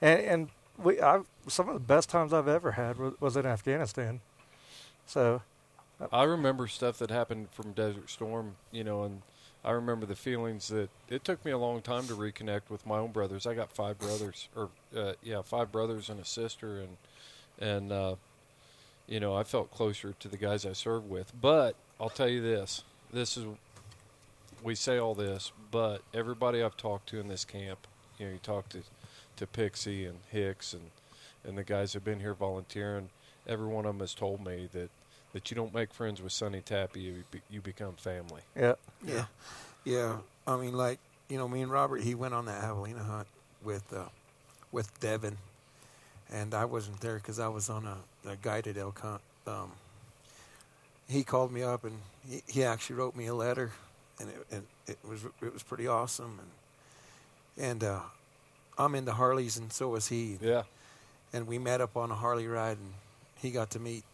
And 0.00 0.20
and 0.20 0.48
we 0.78 1.00
I 1.00 1.20
some 1.48 1.68
of 1.68 1.74
the 1.74 1.80
best 1.80 2.08
times 2.08 2.32
I've 2.32 2.48
ever 2.48 2.72
had 2.72 2.96
was, 2.98 3.14
was 3.20 3.36
in 3.36 3.44
Afghanistan. 3.46 4.20
So 5.06 5.42
I 6.12 6.24
remember 6.24 6.66
stuff 6.66 6.98
that 6.98 7.10
happened 7.10 7.48
from 7.52 7.72
Desert 7.72 8.10
Storm, 8.10 8.56
you 8.72 8.82
know, 8.84 9.04
and 9.04 9.22
I 9.64 9.70
remember 9.70 10.06
the 10.06 10.16
feelings 10.16 10.68
that 10.68 10.90
it 11.08 11.24
took 11.24 11.44
me 11.44 11.52
a 11.52 11.58
long 11.58 11.82
time 11.82 12.06
to 12.08 12.14
reconnect 12.14 12.62
with 12.68 12.84
my 12.84 12.98
own 12.98 13.12
brothers. 13.12 13.46
I 13.46 13.54
got 13.54 13.70
five 13.70 13.98
brothers, 13.98 14.48
or 14.56 14.70
uh, 14.96 15.12
yeah, 15.22 15.42
five 15.42 15.70
brothers 15.70 16.08
and 16.08 16.20
a 16.20 16.24
sister, 16.24 16.80
and 16.80 16.96
and 17.60 17.92
uh, 17.92 18.16
you 19.06 19.20
know, 19.20 19.36
I 19.36 19.44
felt 19.44 19.70
closer 19.70 20.14
to 20.18 20.28
the 20.28 20.36
guys 20.36 20.66
I 20.66 20.72
served 20.72 21.08
with. 21.08 21.32
But 21.40 21.76
I'll 22.00 22.10
tell 22.10 22.28
you 22.28 22.42
this: 22.42 22.82
this 23.12 23.36
is 23.36 23.46
we 24.62 24.74
say 24.74 24.98
all 24.98 25.14
this, 25.14 25.52
but 25.70 26.02
everybody 26.12 26.62
I've 26.62 26.76
talked 26.76 27.08
to 27.10 27.20
in 27.20 27.28
this 27.28 27.44
camp, 27.44 27.86
you 28.18 28.26
know, 28.26 28.32
you 28.32 28.38
talk 28.38 28.68
to 28.70 28.82
to 29.36 29.46
Pixie 29.46 30.06
and 30.06 30.18
Hicks 30.30 30.72
and 30.72 30.90
and 31.44 31.56
the 31.56 31.64
guys 31.64 31.92
who've 31.92 32.04
been 32.04 32.20
here 32.20 32.34
volunteering. 32.34 33.10
Every 33.46 33.66
one 33.66 33.84
of 33.84 33.94
them 33.94 34.00
has 34.00 34.14
told 34.14 34.44
me 34.44 34.68
that 34.72 34.90
that 35.32 35.50
you 35.50 35.54
don't 35.54 35.72
make 35.74 35.92
friends 35.92 36.20
with 36.20 36.32
Sonny 36.32 36.60
Tappy, 36.60 37.00
you, 37.00 37.24
be, 37.30 37.40
you 37.50 37.60
become 37.60 37.94
family. 37.94 38.42
yeah, 38.56 38.74
Yeah, 39.04 39.24
yeah. 39.84 40.16
I 40.46 40.56
mean, 40.56 40.74
like 40.74 40.98
you 41.28 41.38
know, 41.38 41.48
me 41.48 41.62
and 41.62 41.70
Robert, 41.70 42.02
he 42.02 42.14
went 42.14 42.34
on 42.34 42.46
that 42.46 42.62
javelina 42.62 43.04
hunt 43.04 43.26
with 43.64 43.92
uh, 43.92 44.04
with 44.70 44.98
Devin, 45.00 45.38
and 46.30 46.54
I 46.54 46.64
wasn't 46.64 47.00
there 47.00 47.16
because 47.16 47.38
I 47.38 47.48
was 47.48 47.70
on 47.70 47.86
a, 47.86 48.30
a 48.30 48.36
guided 48.36 48.76
elk 48.76 49.00
hunt. 49.00 49.22
Um, 49.46 49.72
he 51.08 51.24
called 51.24 51.52
me 51.52 51.62
up 51.62 51.84
and 51.84 51.98
he, 52.28 52.42
he 52.46 52.64
actually 52.64 52.96
wrote 52.96 53.16
me 53.16 53.26
a 53.26 53.34
letter, 53.34 53.70
and 54.20 54.28
it, 54.28 54.46
and 54.50 54.62
it 54.86 54.98
was 55.08 55.24
it 55.24 55.52
was 55.52 55.62
pretty 55.62 55.86
awesome. 55.86 56.38
And 57.56 57.66
and 57.66 57.84
uh, 57.84 58.00
I'm 58.78 58.94
into 58.94 59.12
Harleys, 59.12 59.56
and 59.56 59.72
so 59.72 59.88
was 59.88 60.08
he. 60.08 60.38
Yeah. 60.40 60.62
And 61.32 61.46
we 61.46 61.58
met 61.58 61.80
up 61.80 61.96
on 61.96 62.10
a 62.10 62.14
Harley 62.14 62.46
ride, 62.46 62.76
and 62.76 62.92
he 63.40 63.50
got 63.50 63.70
to 63.70 63.78
meet 63.78 64.04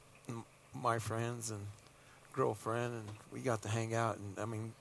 my 0.83 0.99
friends 0.99 1.51
and 1.51 1.61
girlfriend, 2.33 2.95
and 2.95 3.05
we 3.33 3.41
got 3.41 3.63
to 3.63 3.69
hang 3.69 3.95
out. 3.95 4.17
And 4.17 4.39
I 4.39 4.45
mean, 4.45 4.73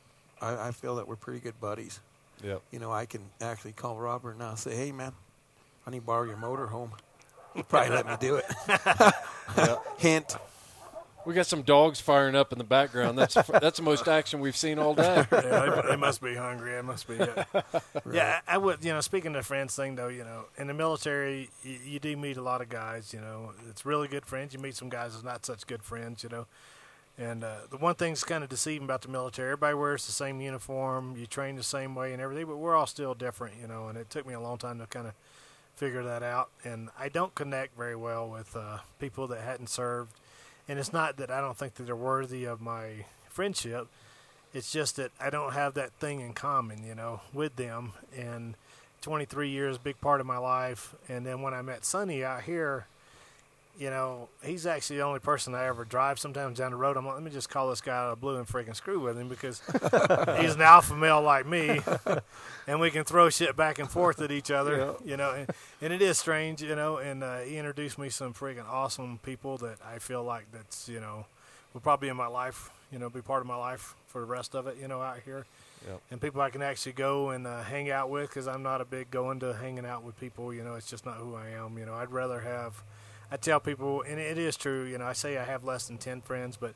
I, 0.41 0.67
I 0.67 0.71
feel 0.71 0.95
that 0.95 1.07
we're 1.07 1.15
pretty 1.15 1.39
good 1.39 1.59
buddies. 1.59 1.99
Yeah. 2.43 2.57
You 2.71 2.79
know, 2.79 2.91
I 2.91 3.05
can 3.05 3.21
actually 3.41 3.71
call 3.73 3.97
Robert 3.97 4.37
now 4.37 4.49
and 4.49 4.59
say, 4.59 4.75
"Hey, 4.75 4.91
man, 4.91 5.13
I 5.85 5.91
need 5.91 5.99
to 5.99 6.05
borrow 6.05 6.23
your 6.23 6.37
motor 6.37 6.67
home." 6.67 6.91
He'll 7.53 7.63
probably 7.63 7.95
let 7.95 8.05
me 8.05 8.15
do 8.19 8.35
it. 8.35 8.45
Hint. 9.97 10.35
We 11.27 11.33
got 11.33 11.45
some 11.45 11.61
dogs 11.61 11.99
firing 11.99 12.35
up 12.35 12.53
in 12.53 12.57
the 12.57 12.63
background. 12.63 13.17
That's 13.17 13.33
that's 13.33 13.79
the 13.79 13.83
most 13.83 14.07
action 14.07 14.39
we've 14.39 14.55
seen 14.55 14.79
all 14.79 14.93
day. 14.93 15.25
yeah, 15.33 15.81
they, 15.81 15.89
they, 15.89 15.95
must 15.97 16.21
be 16.21 16.35
hungry. 16.35 16.71
It 16.71 16.85
must 16.85 17.05
be. 17.05 17.15
Yeah. 17.15 17.43
right. 17.53 17.65
yeah, 18.13 18.39
I 18.47 18.57
would. 18.57 18.81
You 18.81 18.93
know, 18.93 19.01
speaking 19.01 19.35
of 19.35 19.45
friends 19.45 19.75
thing 19.75 19.95
though, 19.95 20.07
you 20.07 20.23
know, 20.23 20.45
in 20.57 20.67
the 20.67 20.73
military, 20.73 21.49
you, 21.63 21.79
you, 21.83 21.99
do 21.99 22.15
meet 22.15 22.37
a 22.37 22.41
lot 22.41 22.61
of 22.61 22.69
guys. 22.69 23.13
You 23.13 23.19
know, 23.19 23.51
it's 23.69 23.85
really 23.85 24.07
good 24.07 24.25
friends. 24.25 24.53
You 24.53 24.59
meet 24.59 24.77
some 24.77 24.87
guys 24.87 25.11
that's 25.11 25.25
not 25.25 25.45
such 25.45 25.67
good 25.67 25.83
friends. 25.83 26.23
You 26.23 26.29
know, 26.29 26.45
and 27.17 27.43
uh, 27.43 27.57
the 27.69 27.77
one 27.77 27.95
thing 27.95 28.13
that's 28.13 28.23
kind 28.23 28.41
of 28.41 28.49
deceiving 28.49 28.85
about 28.85 29.01
the 29.01 29.09
military, 29.09 29.49
everybody 29.49 29.75
wears 29.75 30.05
the 30.05 30.13
same 30.13 30.39
uniform, 30.39 31.17
you 31.17 31.25
train 31.25 31.57
the 31.57 31.63
same 31.63 31.93
way 31.93 32.13
and 32.13 32.21
everything, 32.21 32.45
but 32.45 32.55
we're 32.55 32.73
all 32.73 32.87
still 32.87 33.13
different, 33.13 33.55
you 33.59 33.67
know. 33.67 33.89
And 33.89 33.97
it 33.97 34.09
took 34.09 34.25
me 34.25 34.33
a 34.33 34.39
long 34.39 34.57
time 34.59 34.79
to 34.79 34.87
kind 34.87 35.07
of 35.07 35.13
figure 35.75 36.03
that 36.03 36.23
out. 36.23 36.51
And 36.63 36.87
I 36.97 37.09
don't 37.09 37.35
connect 37.35 37.75
very 37.75 37.97
well 37.97 38.29
with 38.29 38.55
uh, 38.55 38.77
people 38.97 39.27
that 39.27 39.41
hadn't 39.41 39.67
served. 39.67 40.13
And 40.67 40.79
it's 40.79 40.91
not 40.91 41.17
that 41.17 41.31
I 41.31 41.41
don't 41.41 41.57
think 41.57 41.75
that 41.75 41.83
they're 41.83 41.95
worthy 41.95 42.45
of 42.45 42.61
my 42.61 43.05
friendship. 43.29 43.87
It's 44.53 44.71
just 44.71 44.95
that 44.97 45.11
I 45.19 45.29
don't 45.29 45.53
have 45.53 45.75
that 45.75 45.93
thing 45.93 46.19
in 46.21 46.33
common, 46.33 46.83
you 46.83 46.95
know, 46.95 47.21
with 47.33 47.55
them. 47.55 47.93
And 48.15 48.55
23 49.01 49.49
years, 49.49 49.77
big 49.77 50.01
part 50.01 50.19
of 50.19 50.27
my 50.27 50.37
life. 50.37 50.95
And 51.07 51.25
then 51.25 51.41
when 51.41 51.53
I 51.53 51.61
met 51.61 51.85
Sonny 51.85 52.23
out 52.23 52.43
here, 52.43 52.87
you 53.77 53.89
know, 53.89 54.29
he's 54.43 54.65
actually 54.65 54.97
the 54.97 55.03
only 55.03 55.19
person 55.19 55.53
I 55.53 55.65
ever 55.65 55.85
drive 55.85 56.19
sometimes 56.19 56.57
down 56.57 56.71
the 56.71 56.77
road. 56.77 56.97
I'm 56.97 57.05
like, 57.05 57.15
let 57.15 57.23
me 57.23 57.31
just 57.31 57.49
call 57.49 57.69
this 57.69 57.81
guy 57.81 57.95
out 57.95 58.13
of 58.13 58.21
blue 58.21 58.37
and 58.37 58.47
freaking 58.47 58.75
screw 58.75 58.99
with 58.99 59.17
him 59.17 59.29
because 59.29 59.61
he's 60.39 60.55
an 60.55 60.61
alpha 60.61 60.95
male 60.95 61.21
like 61.21 61.45
me, 61.45 61.79
and 62.67 62.79
we 62.79 62.89
can 62.89 63.03
throw 63.03 63.29
shit 63.29 63.55
back 63.55 63.79
and 63.79 63.89
forth 63.89 64.21
at 64.21 64.31
each 64.31 64.49
other, 64.49 64.77
yeah. 64.77 64.93
you 65.11 65.17
know. 65.17 65.31
And, 65.31 65.49
and, 65.81 65.93
it 65.93 66.01
is 66.01 66.17
strange, 66.17 66.61
you 66.61 66.75
know. 66.75 66.97
And 66.97 67.23
uh, 67.23 67.39
he 67.39 67.57
introduced 67.57 67.99
me 67.99 68.09
some 68.09 68.33
freaking 68.33 68.67
awesome 68.67 69.19
people 69.21 69.57
that 69.57 69.77
I 69.85 69.99
feel 69.99 70.23
like 70.23 70.51
that's 70.51 70.89
you 70.89 70.99
know 70.99 71.25
will 71.73 71.81
probably 71.81 72.07
be 72.07 72.09
in 72.09 72.17
my 72.17 72.27
life, 72.27 72.71
you 72.91 72.97
know, 72.97 73.09
be 73.09 73.21
part 73.21 73.41
of 73.41 73.47
my 73.47 73.55
life 73.55 73.95
for 74.07 74.21
the 74.21 74.27
rest 74.27 74.55
of 74.55 74.65
it, 74.65 74.77
you 74.81 74.87
know, 74.87 75.01
out 75.01 75.19
here. 75.23 75.45
Yep. 75.87 76.01
And 76.09 76.21
people 76.21 76.41
I 76.41 76.49
can 76.49 76.63
actually 76.63 76.93
go 76.93 77.29
and 77.29 77.45
uh, 77.45 77.61
hang 77.61 77.91
out 77.91 78.09
with 78.09 78.29
because 78.29 78.47
I'm 78.47 78.63
not 78.63 78.81
a 78.81 78.85
big 78.85 79.11
going 79.11 79.39
to 79.41 79.53
hanging 79.53 79.85
out 79.85 80.03
with 80.03 80.19
people. 80.19 80.51
You 80.51 80.63
know, 80.63 80.73
it's 80.73 80.89
just 80.89 81.05
not 81.05 81.17
who 81.17 81.35
I 81.35 81.49
am. 81.49 81.77
You 81.77 81.85
know, 81.85 81.93
I'd 81.93 82.11
rather 82.11 82.39
have 82.39 82.81
I 83.31 83.37
tell 83.37 83.59
people, 83.59 84.01
and 84.01 84.19
it 84.19 84.37
is 84.37 84.55
true. 84.55 84.83
You 84.85 84.97
know, 84.97 85.05
I 85.05 85.13
say 85.13 85.37
I 85.37 85.43
have 85.43 85.63
less 85.63 85.87
than 85.87 85.97
ten 85.97 86.21
friends, 86.21 86.57
but 86.57 86.73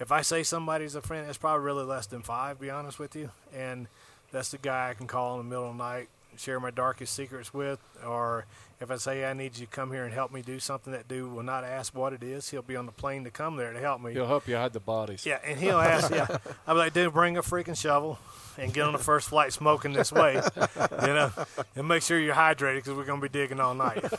if 0.00 0.10
I 0.12 0.22
say 0.22 0.42
somebody's 0.42 0.94
a 0.94 1.00
friend, 1.00 1.28
it's 1.28 1.38
probably 1.38 1.64
really 1.64 1.84
less 1.84 2.06
than 2.06 2.22
five. 2.22 2.60
Be 2.60 2.70
honest 2.70 2.98
with 2.98 3.14
you, 3.14 3.30
and 3.54 3.86
that's 4.32 4.50
the 4.50 4.58
guy 4.58 4.90
I 4.90 4.94
can 4.94 5.06
call 5.06 5.38
in 5.38 5.46
the 5.46 5.50
middle 5.50 5.70
of 5.70 5.76
the 5.76 5.82
night, 5.82 6.08
share 6.38 6.60
my 6.60 6.70
darkest 6.70 7.14
secrets 7.14 7.52
with, 7.52 7.80
or 8.04 8.46
if 8.80 8.90
I 8.90 8.96
say 8.96 9.24
I 9.24 9.32
need 9.32 9.56
you 9.56 9.66
to 9.66 9.72
come 9.72 9.90
here 9.90 10.04
and 10.04 10.12
help 10.12 10.32
me 10.32 10.42
do 10.42 10.58
something, 10.58 10.92
that 10.92 11.08
dude 11.08 11.32
will 11.32 11.42
not 11.42 11.64
ask 11.64 11.94
what 11.94 12.12
it 12.12 12.22
is. 12.22 12.50
He'll 12.50 12.62
be 12.62 12.76
on 12.76 12.86
the 12.86 12.92
plane 12.92 13.24
to 13.24 13.30
come 13.30 13.56
there 13.56 13.72
to 13.72 13.80
help 13.80 14.02
me. 14.02 14.12
He'll 14.12 14.26
help 14.26 14.46
you 14.46 14.56
hide 14.56 14.72
the 14.72 14.80
bodies. 14.80 15.24
Yeah, 15.24 15.38
and 15.44 15.58
he'll 15.58 15.78
ask. 15.78 16.10
yeah, 16.10 16.26
I'll 16.66 16.74
be 16.74 16.78
like, 16.78 16.92
dude, 16.92 17.12
bring 17.12 17.36
a 17.36 17.42
freaking 17.42 17.76
shovel 17.76 18.18
and 18.58 18.72
get 18.72 18.84
on 18.84 18.92
the 18.92 18.98
first 18.98 19.28
flight 19.28 19.52
smoking 19.52 19.92
this 19.92 20.12
way, 20.12 20.34
you 20.34 21.06
know, 21.06 21.30
and 21.74 21.88
make 21.88 22.02
sure 22.02 22.18
you're 22.18 22.34
hydrated 22.34 22.76
because 22.76 22.94
we're 22.94 23.04
going 23.04 23.20
to 23.20 23.28
be 23.28 23.32
digging 23.32 23.60
all 23.60 23.74
night. 23.74 24.02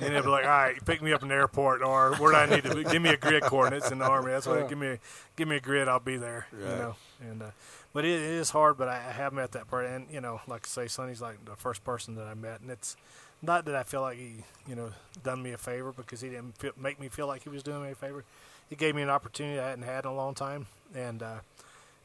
and 0.00 0.14
they'll 0.14 0.22
be 0.22 0.28
like, 0.28 0.44
all 0.44 0.50
right, 0.50 0.84
pick 0.84 1.02
me 1.02 1.12
up 1.12 1.22
in 1.22 1.28
the 1.28 1.34
airport, 1.34 1.82
or 1.82 2.14
where 2.16 2.32
do 2.32 2.36
I 2.36 2.46
need 2.46 2.64
to 2.64 2.74
be? 2.74 2.84
Give 2.84 3.02
me 3.02 3.10
a 3.10 3.16
grid 3.16 3.42
coordinates 3.44 3.90
in 3.90 3.98
the 3.98 4.06
army. 4.06 4.30
That's 4.30 4.46
why 4.46 4.66
give 4.66 4.78
me 4.78 4.88
a, 4.88 4.98
give 5.36 5.48
me 5.48 5.56
a 5.56 5.60
grid, 5.60 5.88
I'll 5.88 6.00
be 6.00 6.16
there. 6.16 6.46
Right. 6.52 6.70
You 6.70 6.76
know, 6.76 6.96
and 7.20 7.42
uh, 7.42 7.50
but 7.92 8.04
it, 8.04 8.20
it 8.20 8.30
is 8.30 8.50
hard. 8.50 8.76
But 8.76 8.88
I 8.88 8.96
I 8.96 9.12
have 9.12 9.32
met 9.32 9.52
that 9.52 9.68
part, 9.68 9.86
and 9.86 10.06
you 10.10 10.20
know, 10.20 10.40
like 10.46 10.66
I 10.66 10.68
say, 10.68 10.88
Sonny's 10.88 11.20
like 11.20 11.44
the 11.44 11.56
first 11.56 11.84
person 11.84 12.14
that 12.16 12.26
I 12.26 12.34
met, 12.34 12.60
and 12.60 12.70
it's 12.70 12.96
not 13.42 13.64
that 13.66 13.74
I 13.74 13.82
feel 13.82 14.00
like 14.00 14.18
he, 14.18 14.44
you 14.68 14.74
know, 14.74 14.90
done 15.22 15.42
me 15.42 15.52
a 15.52 15.58
favor 15.58 15.92
because 15.92 16.20
he 16.20 16.28
didn't 16.28 16.56
feel, 16.58 16.72
make 16.76 16.98
me 16.98 17.08
feel 17.08 17.26
like 17.26 17.44
he 17.44 17.48
was 17.48 17.62
doing 17.62 17.82
me 17.82 17.90
a 17.90 17.94
favor. 17.94 18.24
He 18.68 18.76
gave 18.76 18.94
me 18.94 19.02
an 19.02 19.10
opportunity 19.10 19.58
I 19.60 19.70
hadn't 19.70 19.84
had 19.84 20.04
in 20.04 20.10
a 20.10 20.14
long 20.14 20.34
time, 20.34 20.66
and 20.94 21.22
uh, 21.22 21.36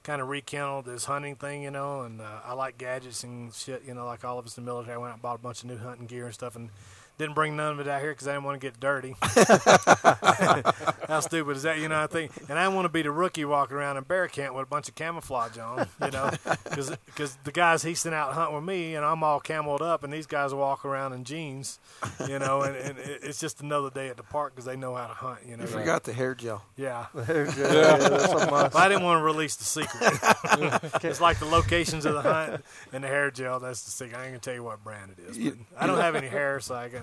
kind 0.03 0.21
of 0.21 0.27
rekindled 0.27 0.85
this 0.85 1.05
hunting 1.05 1.35
thing, 1.35 1.63
you 1.63 1.71
know, 1.71 2.01
and 2.01 2.21
uh, 2.21 2.39
I 2.45 2.53
like 2.53 2.77
gadgets 2.77 3.23
and 3.23 3.53
shit, 3.53 3.83
you 3.85 3.93
know, 3.93 4.05
like 4.05 4.23
all 4.23 4.37
of 4.37 4.45
us 4.45 4.57
in 4.57 4.65
the 4.65 4.71
military. 4.71 4.93
I 4.93 4.97
went 4.97 5.09
out 5.09 5.15
and 5.15 5.21
bought 5.21 5.39
a 5.39 5.41
bunch 5.41 5.63
of 5.63 5.69
new 5.69 5.77
hunting 5.77 6.07
gear 6.07 6.25
and 6.25 6.33
stuff, 6.33 6.55
and 6.55 6.69
didn't 7.17 7.35
bring 7.35 7.55
none 7.55 7.73
of 7.73 7.79
it 7.79 7.87
out 7.87 8.01
here 8.01 8.11
because 8.11 8.27
I 8.27 8.33
didn't 8.33 8.45
want 8.45 8.59
to 8.59 8.67
get 8.67 8.79
dirty. 8.79 9.15
How 11.07 11.19
stupid 11.19 11.57
is 11.57 11.63
that? 11.63 11.77
You 11.79 11.87
know, 11.89 12.01
I 12.01 12.07
think, 12.07 12.31
and 12.49 12.57
I 12.57 12.67
want 12.69 12.85
to 12.85 12.89
be 12.89 13.03
the 13.03 13.11
rookie 13.11 13.45
walking 13.45 13.77
around 13.77 13.97
in 13.97 14.03
bear 14.03 14.27
camp 14.27 14.55
with 14.55 14.63
a 14.63 14.69
bunch 14.69 14.89
of 14.89 14.95
camouflage 14.95 15.57
on. 15.57 15.87
You 16.03 16.11
know, 16.11 16.31
because 16.63 17.37
the 17.43 17.51
guys 17.51 17.83
he 17.83 17.93
sent 17.93 18.15
out 18.15 18.33
hunting 18.33 18.55
with 18.55 18.63
me, 18.63 18.95
and 18.95 19.05
I'm 19.05 19.23
all 19.23 19.39
cameled 19.39 19.81
up, 19.81 20.03
and 20.03 20.11
these 20.11 20.25
guys 20.25 20.53
walk 20.53 20.85
around 20.85 21.13
in 21.13 21.23
jeans. 21.23 21.79
You 22.27 22.39
know, 22.39 22.61
and, 22.63 22.75
and 22.75 22.97
it's 22.97 23.39
just 23.39 23.61
another 23.61 23.89
day 23.89 24.09
at 24.09 24.17
the 24.17 24.23
park 24.23 24.53
because 24.53 24.65
they 24.65 24.75
know 24.75 24.95
how 24.95 25.07
to 25.07 25.13
hunt. 25.13 25.39
You 25.47 25.57
know, 25.57 25.63
you 25.63 25.69
forgot 25.69 26.03
the 26.03 26.13
hair 26.13 26.33
gel. 26.33 26.63
Yeah, 26.77 27.07
the 27.13 27.25
hair 27.25 27.45
gel. 27.45 27.73
Yeah, 27.73 28.69
I 28.73 28.87
didn't 28.89 29.03
want 29.03 29.19
to 29.19 29.23
release 29.23 29.55
the 29.55 29.65
secret. 29.65 31.03
it's 31.03 31.21
like 31.21 31.39
the 31.39 31.45
locations 31.45 32.05
of 32.05 32.15
the 32.15 32.21
hunt 32.21 32.63
and 32.91 33.03
the 33.03 33.07
hair 33.07 33.29
gel. 33.29 33.59
That's 33.59 33.83
the 33.83 33.91
secret. 33.91 34.17
I 34.17 34.23
ain't 34.23 34.31
gonna 34.31 34.39
tell 34.39 34.55
you 34.55 34.63
what 34.63 34.83
brand 34.83 35.11
it 35.11 35.29
is. 35.29 35.37
But 35.37 35.57
I 35.77 35.85
don't 35.85 35.99
have 35.99 36.15
any 36.15 36.27
hair, 36.27 36.59
so 36.59 36.75
I 36.75 36.89
can 36.89 37.02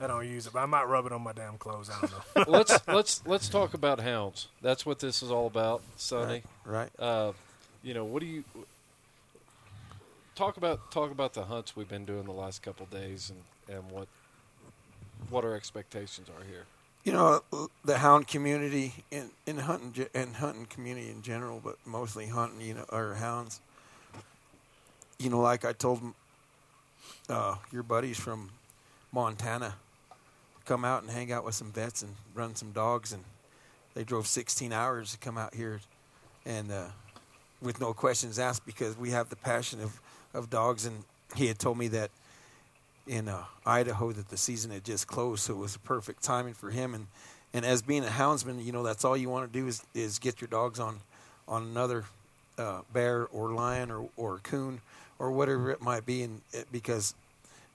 I 0.00 0.06
don't 0.06 0.26
use 0.26 0.46
it, 0.46 0.54
but 0.54 0.60
I 0.60 0.66
might 0.66 0.84
rub 0.84 1.04
it 1.06 1.12
on 1.12 1.22
my 1.22 1.32
damn 1.32 1.58
clothes. 1.58 1.90
I 1.90 2.00
don't 2.00 2.10
know. 2.10 2.44
let's 2.58 2.88
let's 2.88 3.22
let's 3.26 3.48
talk 3.48 3.74
about 3.74 4.00
hounds. 4.00 4.48
That's 4.62 4.86
what 4.86 4.98
this 4.98 5.22
is 5.22 5.30
all 5.30 5.46
about, 5.46 5.82
Sonny. 5.96 6.42
Right. 6.64 6.90
right. 6.98 6.98
Uh, 6.98 7.32
you 7.82 7.92
know, 7.92 8.04
what 8.04 8.20
do 8.20 8.26
you 8.26 8.44
talk 10.34 10.56
about? 10.56 10.90
Talk 10.90 11.10
about 11.10 11.34
the 11.34 11.44
hunts 11.44 11.76
we've 11.76 11.88
been 11.88 12.06
doing 12.06 12.24
the 12.24 12.32
last 12.32 12.62
couple 12.62 12.86
days, 12.86 13.30
and 13.30 13.76
and 13.76 13.90
what 13.90 14.08
what 15.28 15.44
our 15.44 15.54
expectations 15.54 16.28
are 16.28 16.44
here. 16.44 16.64
You 17.04 17.12
know, 17.12 17.42
the 17.84 17.98
hound 17.98 18.26
community 18.26 19.04
in 19.10 19.30
in 19.46 19.58
hunting 19.58 20.06
and 20.14 20.36
hunting 20.36 20.64
community 20.64 21.10
in 21.10 21.20
general, 21.20 21.60
but 21.62 21.76
mostly 21.84 22.26
hunting. 22.28 22.66
You 22.66 22.74
know, 22.74 22.86
or 22.90 23.14
hounds. 23.14 23.60
You 25.18 25.28
know, 25.28 25.40
like 25.40 25.66
I 25.66 25.74
told 25.74 26.00
uh, 27.28 27.56
your 27.70 27.82
buddies 27.82 28.18
from 28.18 28.50
Montana 29.12 29.74
come 30.64 30.84
out 30.84 31.02
and 31.02 31.10
hang 31.10 31.32
out 31.32 31.44
with 31.44 31.54
some 31.54 31.72
vets 31.72 32.02
and 32.02 32.14
run 32.34 32.54
some 32.54 32.72
dogs, 32.72 33.12
and 33.12 33.24
they 33.94 34.04
drove 34.04 34.26
16 34.26 34.72
hours 34.72 35.12
to 35.12 35.18
come 35.18 35.36
out 35.36 35.54
here, 35.54 35.80
and 36.46 36.70
uh, 36.70 36.86
with 37.60 37.80
no 37.80 37.92
questions 37.92 38.38
asked 38.38 38.64
because 38.64 38.96
we 38.96 39.10
have 39.10 39.28
the 39.28 39.36
passion 39.36 39.80
of, 39.80 40.00
of 40.32 40.48
dogs. 40.48 40.86
And 40.86 41.04
he 41.34 41.46
had 41.46 41.58
told 41.58 41.78
me 41.78 41.88
that 41.88 42.10
in 43.06 43.28
uh, 43.28 43.44
Idaho 43.66 44.12
that 44.12 44.28
the 44.28 44.36
season 44.36 44.70
had 44.70 44.84
just 44.84 45.06
closed, 45.06 45.42
so 45.42 45.54
it 45.54 45.58
was 45.58 45.76
perfect 45.78 46.22
timing 46.22 46.54
for 46.54 46.70
him. 46.70 46.94
And 46.94 47.06
and 47.52 47.64
as 47.64 47.82
being 47.82 48.04
a 48.04 48.08
houndsman, 48.08 48.64
you 48.64 48.70
know 48.70 48.84
that's 48.84 49.04
all 49.04 49.16
you 49.16 49.28
want 49.28 49.52
to 49.52 49.58
do 49.58 49.66
is 49.66 49.82
is 49.94 50.18
get 50.18 50.40
your 50.40 50.48
dogs 50.48 50.78
on 50.78 51.00
on 51.48 51.64
another 51.64 52.04
uh, 52.58 52.82
bear 52.92 53.26
or 53.26 53.52
lion 53.52 53.90
or 53.90 54.08
or 54.16 54.38
coon 54.38 54.80
or 55.18 55.32
whatever 55.32 55.70
it 55.70 55.82
might 55.82 56.06
be, 56.06 56.22
and 56.22 56.40
it, 56.52 56.66
because 56.70 57.14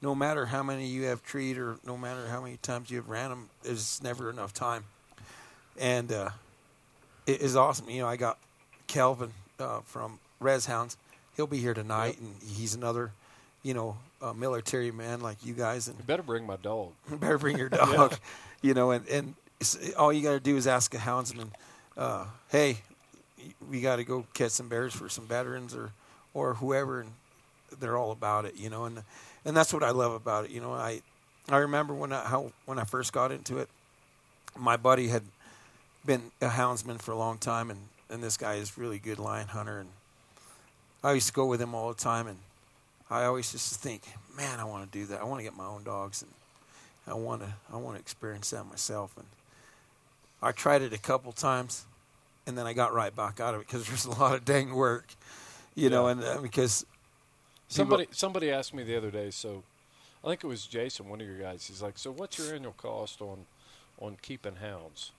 no 0.06 0.14
matter 0.14 0.46
how 0.46 0.62
many 0.62 0.86
you 0.86 1.06
have 1.06 1.24
treed 1.24 1.58
or 1.58 1.78
no 1.84 1.98
matter 1.98 2.28
how 2.28 2.40
many 2.40 2.58
times 2.58 2.92
you 2.92 2.98
have 2.98 3.10
ran 3.10 3.32
them, 3.32 3.50
there's 3.64 4.04
never 4.04 4.30
enough 4.30 4.54
time. 4.54 4.84
And 5.80 6.12
uh, 6.12 6.30
it 7.26 7.42
is 7.42 7.56
awesome. 7.56 7.90
You 7.90 8.04
know, 8.04 8.08
I 8.08 8.16
got 8.16 8.38
Kelvin 8.86 9.34
uh, 9.60 9.80
from 9.80 10.20
Res 10.40 10.68
Hounds. 10.68 10.96
He'll 11.36 11.48
be 11.48 11.58
here 11.58 11.74
tonight, 11.74 12.18
yep. 12.20 12.20
and 12.20 12.36
he's 12.48 12.76
another, 12.76 13.14
you 13.64 13.74
know, 13.74 13.98
military 14.36 14.92
man 14.92 15.22
like 15.22 15.44
you 15.44 15.56
guys. 15.56 15.88
And 15.88 15.98
you 15.98 16.04
better 16.04 16.24
bring 16.24 16.46
my 16.46 16.58
dog. 16.58 16.92
better 17.10 17.40
bring 17.40 17.58
your 17.58 17.70
dog. 17.84 18.12
yeah. 18.12 18.18
You 18.62 18.74
know, 18.76 18.92
and 18.92 19.08
and 19.08 19.34
all 19.98 20.14
you 20.14 20.22
got 20.22 20.34
to 20.34 20.40
do 20.40 20.56
is 20.56 20.68
ask 20.68 20.94
a 20.94 20.98
houndsman, 20.98 21.50
uh, 21.98 22.26
"Hey, 22.50 22.78
we 23.70 23.82
got 23.82 23.96
to 23.96 24.04
go 24.04 24.26
catch 24.36 24.52
some 24.52 24.70
bears 24.70 24.94
for 24.94 25.10
some 25.10 25.26
veterans 25.26 25.74
or 25.76 25.92
or 26.36 26.54
whoever," 26.54 27.02
and 27.02 27.10
they're 27.80 27.98
all 27.98 28.12
about 28.12 28.46
it. 28.46 28.56
You 28.56 28.70
know, 28.70 28.86
and 28.86 29.04
and 29.46 29.56
that's 29.56 29.72
what 29.72 29.84
I 29.84 29.92
love 29.92 30.14
about 30.14 30.46
it. 30.46 30.52
You 30.52 30.62
know, 30.62 30.74
I 30.74 31.02
I 31.48 31.58
remember 31.58 31.94
when 31.94 32.12
I 32.12 32.24
how 32.24 32.52
when 32.66 32.80
I 32.80 32.84
first 32.84 33.14
got 33.14 33.32
into 33.32 33.60
it, 33.60 33.70
my 34.58 34.76
buddy 34.76 35.08
had 35.08 35.24
been 36.06 36.32
a 36.42 36.48
houndsman 36.48 37.02
for 37.02 37.12
a 37.12 37.18
long 37.18 37.38
time, 37.38 37.70
and 37.70 37.80
and 38.10 38.24
this 38.24 38.38
guy 38.38 38.56
is 38.56 38.78
really 38.78 39.00
good 39.00 39.20
lion 39.20 39.48
hunter, 39.48 39.80
and 39.80 39.90
I 41.04 41.14
used 41.14 41.28
to 41.28 41.34
go 41.34 41.46
with 41.46 41.62
him 41.62 41.76
all 41.76 41.90
the 41.90 42.00
time, 42.00 42.28
and 42.28 42.38
I 43.10 43.26
always 43.26 43.52
just 43.52 43.80
think, 43.80 44.02
man, 44.36 44.60
I 44.60 44.64
want 44.64 44.92
to 44.92 45.00
do 45.00 45.06
that. 45.08 45.22
I 45.22 45.24
want 45.24 45.40
to 45.40 45.44
get 45.44 45.56
my 45.56 45.66
own 45.66 45.84
dogs, 45.84 46.24
and 46.24 46.32
I 47.08 47.14
want 47.14 47.42
to 47.42 47.54
I 47.72 47.78
want 47.78 47.96
to 47.96 48.02
experience 48.02 48.50
that 48.50 48.66
myself, 48.66 49.16
and 49.16 49.28
I 50.42 50.52
tried 50.52 50.82
it 50.82 50.94
a 50.94 50.98
couple 51.00 51.32
times, 51.32 51.86
and 52.48 52.58
then 52.58 52.66
I 52.66 52.74
got 52.74 52.94
right 52.94 53.16
back 53.16 53.40
out 53.40 53.54
of 53.54 53.62
it 53.62 53.68
because 53.68 53.88
there's 53.88 54.06
a 54.06 54.12
lot 54.12 54.34
of 54.34 54.46
dang 54.46 54.74
work, 54.74 55.14
you 55.76 55.84
yeah. 55.84 55.90
know, 55.90 56.08
and 56.08 56.24
uh, 56.24 56.40
because 56.42 56.86
somebody 57.68 58.08
somebody 58.12 58.52
asked 58.52 58.74
me 58.74 58.84
the 58.84 58.96
other 58.96 59.12
day, 59.12 59.32
so 59.32 59.64
I 60.24 60.30
think 60.30 60.44
it 60.44 60.48
was 60.48 60.66
Jason, 60.66 61.10
one 61.10 61.22
of 61.22 61.28
your 61.28 61.38
guys. 61.38 61.68
He's 61.68 61.82
like, 61.82 61.98
"So 61.98 62.12
what's 62.12 62.38
your 62.38 62.56
annual 62.56 62.74
cost 62.74 63.22
on 63.22 63.46
on 64.00 64.18
keeping 64.22 64.58
hounds?" 64.58 65.12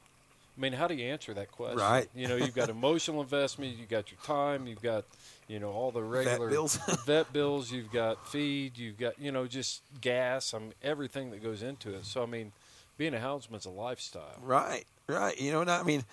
I 0.57 0.61
mean, 0.61 0.73
how 0.73 0.89
do 0.89 0.95
you 0.95 1.05
answer 1.05 1.35
that 1.35 1.53
question? 1.53 1.79
Right. 1.79 2.09
You 2.15 2.29
know, 2.29 2.37
you've 2.37 2.55
got 2.55 2.71
emotional 2.71 3.21
investment, 3.21 3.77
you've 3.77 3.91
got 3.91 4.11
your 4.11 4.19
time, 4.23 4.67
you've 4.67 4.81
got, 4.81 5.05
you 5.49 5.59
know, 5.59 5.71
all 5.71 5.91
the 5.91 6.03
regular 6.03 6.49
vet 6.49 6.51
bills. 6.51 6.77
vet 7.07 7.33
bills, 7.33 7.71
you've 7.71 7.93
got 7.93 8.27
feed, 8.27 8.79
you've 8.79 8.97
got, 8.97 9.21
you 9.21 9.33
know, 9.33 9.47
just 9.47 9.83
gas, 10.01 10.55
I 10.55 10.61
mean, 10.61 10.73
everything 10.83 11.31
that 11.33 11.43
goes 11.43 11.63
into 11.63 11.95
it. 11.95 12.07
So, 12.07 12.23
I 12.23 12.27
mean, 12.27 12.53
being 12.97 13.13
a 13.13 13.19
houndsman's 13.19 13.67
a 13.67 13.71
lifestyle. 13.71 14.39
Right, 14.41 14.87
right. 15.09 15.39
You 15.39 15.53
know 15.53 15.59
what 15.59 15.69
I 15.69 15.83
mean? 15.83 16.05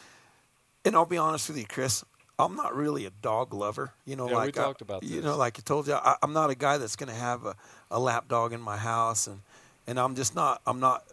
And 0.84 0.96
I'll 0.96 1.06
be 1.06 1.18
honest 1.18 1.48
with 1.48 1.58
you, 1.58 1.66
Chris. 1.66 2.04
I'm 2.40 2.56
not 2.56 2.76
really 2.76 3.06
a 3.06 3.12
dog 3.22 3.54
lover. 3.54 3.92
You 4.06 4.16
know, 4.16 4.28
yeah, 4.28 4.36
like 4.36 4.46
we 4.48 4.52
talked 4.52 4.82
about 4.82 5.04
You 5.04 5.22
know, 5.22 5.38
like 5.38 5.60
I 5.60 5.62
told 5.62 5.88
you, 5.88 5.94
I, 5.94 6.16
am 6.24 6.34
not 6.34 6.50
a 6.50 6.56
guy 6.56 6.78
that's 6.78 6.96
going 6.96 7.10
to 7.10 7.16
have 7.16 7.46
a, 7.46 7.56
a 7.92 8.00
lap 8.00 8.28
dog 8.28 8.54
in 8.54 8.62
my 8.62 8.78
house, 8.78 9.28
and 9.28 9.42
and 9.88 10.00
I'm 10.00 10.16
just 10.16 10.36
not. 10.36 10.62
I'm 10.66 10.80
not 10.80 11.04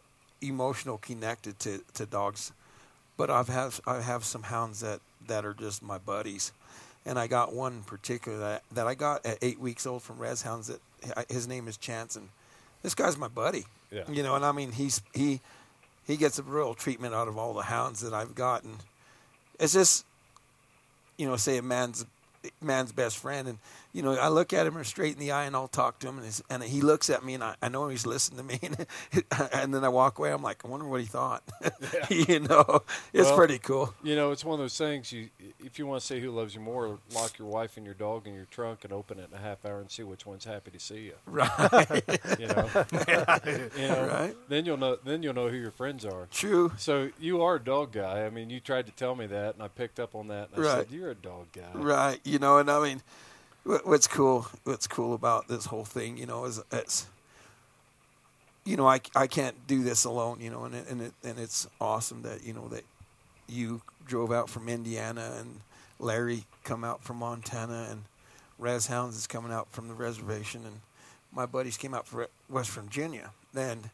emotional 0.42 0.96
connected 0.96 1.58
to, 1.58 1.82
to 1.92 2.06
dogs 2.06 2.52
but 3.20 3.28
I've 3.28 3.48
have 3.48 3.82
I 3.86 4.00
have 4.00 4.24
some 4.24 4.44
hounds 4.44 4.80
that, 4.80 5.00
that 5.26 5.44
are 5.44 5.52
just 5.52 5.82
my 5.82 5.98
buddies, 5.98 6.52
and 7.04 7.18
I 7.18 7.26
got 7.26 7.52
one 7.52 7.74
in 7.74 7.82
particular 7.82 8.38
that, 8.38 8.62
that 8.72 8.86
I 8.86 8.94
got 8.94 9.26
at 9.26 9.36
eight 9.42 9.60
weeks 9.60 9.86
old 9.86 10.02
from 10.02 10.18
Res 10.18 10.40
Hounds. 10.40 10.68
That 10.68 11.26
his 11.28 11.46
name 11.46 11.68
is 11.68 11.76
Chance, 11.76 12.16
and 12.16 12.30
this 12.82 12.94
guy's 12.94 13.18
my 13.18 13.28
buddy. 13.28 13.66
Yeah. 13.90 14.04
You 14.10 14.22
know, 14.22 14.36
and 14.36 14.44
I 14.44 14.52
mean 14.52 14.72
he's 14.72 15.02
he 15.14 15.42
he 16.06 16.16
gets 16.16 16.38
a 16.38 16.42
real 16.42 16.72
treatment 16.72 17.12
out 17.12 17.28
of 17.28 17.36
all 17.36 17.52
the 17.52 17.64
hounds 17.64 18.00
that 18.00 18.14
I've 18.14 18.34
gotten. 18.34 18.76
It's 19.58 19.74
just 19.74 20.06
you 21.20 21.26
know, 21.26 21.36
say 21.36 21.58
a 21.58 21.62
man's 21.62 22.06
man's 22.62 22.92
best 22.92 23.18
friend. 23.18 23.46
And, 23.48 23.58
you 23.92 24.02
know, 24.02 24.12
I 24.14 24.28
look 24.28 24.52
at 24.52 24.66
him 24.66 24.82
straight 24.84 25.14
in 25.14 25.18
the 25.18 25.32
eye 25.32 25.44
and 25.44 25.56
I'll 25.56 25.68
talk 25.68 25.98
to 26.00 26.08
him. 26.08 26.18
And, 26.18 26.42
and 26.48 26.62
he 26.62 26.80
looks 26.80 27.10
at 27.10 27.24
me 27.24 27.34
and 27.34 27.42
I, 27.42 27.54
I 27.60 27.68
know 27.68 27.88
he's 27.88 28.06
listening 28.06 28.38
to 28.38 28.44
me. 28.44 28.58
And, 28.62 28.86
and 29.52 29.74
then 29.74 29.84
I 29.84 29.88
walk 29.88 30.18
away. 30.18 30.32
I'm 30.32 30.42
like, 30.42 30.64
I 30.64 30.68
wonder 30.68 30.86
what 30.86 31.00
he 31.00 31.06
thought. 31.06 31.42
Yeah. 31.62 32.06
you 32.28 32.40
know, 32.40 32.82
it's 33.12 33.28
well, 33.28 33.36
pretty 33.36 33.58
cool. 33.58 33.94
You 34.02 34.16
know, 34.16 34.30
it's 34.32 34.44
one 34.44 34.54
of 34.54 34.60
those 34.60 34.78
things. 34.78 35.12
You, 35.12 35.28
if 35.58 35.78
you 35.78 35.86
want 35.86 36.00
to 36.00 36.06
say 36.06 36.20
who 36.20 36.30
loves 36.30 36.54
you 36.54 36.60
more, 36.60 36.98
lock 37.14 37.38
your 37.38 37.48
wife 37.48 37.76
and 37.76 37.84
your 37.84 37.94
dog 37.94 38.26
in 38.26 38.34
your 38.34 38.46
trunk 38.46 38.84
and 38.84 38.92
open 38.92 39.18
it 39.18 39.28
in 39.30 39.38
a 39.38 39.40
half 39.40 39.64
hour 39.64 39.80
and 39.80 39.90
see 39.90 40.02
which 40.02 40.26
one's 40.26 40.44
happy 40.44 40.70
to 40.70 40.80
see 40.80 41.00
you. 41.00 41.14
Right. 41.40 42.02
you 42.38 42.48
know, 42.48 42.68
you 43.76 43.88
know, 43.88 44.06
right. 44.06 44.34
Then 44.48 44.66
you'll 44.66 44.76
know. 44.76 44.98
Then 45.02 45.22
you'll 45.22 45.34
know 45.34 45.48
who 45.48 45.56
your 45.56 45.70
friends 45.70 46.04
are. 46.04 46.26
True. 46.30 46.72
So 46.76 47.10
you 47.18 47.42
are 47.42 47.54
a 47.54 47.60
dog 47.60 47.92
guy. 47.92 48.26
I 48.26 48.30
mean, 48.30 48.50
you 48.50 48.60
tried 48.60 48.86
to 48.86 48.92
tell 48.92 49.14
me 49.14 49.26
that, 49.26 49.54
and 49.54 49.62
I 49.62 49.68
picked 49.68 49.98
up 49.98 50.14
on 50.14 50.28
that. 50.28 50.50
And 50.52 50.62
I 50.64 50.68
right. 50.68 50.78
said, 50.86 50.90
"You're 50.90 51.10
a 51.10 51.14
dog 51.14 51.46
guy." 51.52 51.70
Right 51.74 52.20
you 52.24 52.38
know, 52.38 52.58
and 52.58 52.70
I 52.70 52.82
mean, 52.82 53.02
what's 53.64 54.06
cool, 54.06 54.46
what's 54.64 54.86
cool 54.86 55.14
about 55.14 55.48
this 55.48 55.66
whole 55.66 55.84
thing, 55.84 56.16
you 56.16 56.26
know, 56.26 56.44
is 56.44 56.60
it's, 56.72 57.06
you 58.64 58.76
know, 58.76 58.86
I, 58.86 59.00
I 59.14 59.26
can't 59.26 59.66
do 59.66 59.82
this 59.82 60.04
alone, 60.04 60.40
you 60.40 60.50
know, 60.50 60.64
and 60.64 60.74
it, 60.74 60.86
and 60.88 61.02
it, 61.02 61.12
and 61.22 61.38
it's 61.38 61.66
awesome 61.80 62.22
that 62.22 62.44
you 62.44 62.52
know 62.52 62.68
that 62.68 62.84
you 63.48 63.82
drove 64.06 64.32
out 64.32 64.48
from 64.48 64.68
Indiana 64.68 65.36
and 65.38 65.60
Larry 65.98 66.44
come 66.64 66.84
out 66.84 67.02
from 67.02 67.18
Montana 67.18 67.88
and 67.90 68.04
Res 68.58 68.86
Hounds 68.86 69.16
is 69.16 69.26
coming 69.26 69.52
out 69.52 69.68
from 69.70 69.88
the 69.88 69.94
reservation 69.94 70.62
and 70.64 70.80
my 71.32 71.46
buddies 71.46 71.76
came 71.76 71.94
out 71.94 72.06
from 72.06 72.26
West 72.48 72.70
Virginia 72.70 73.30
and 73.54 73.90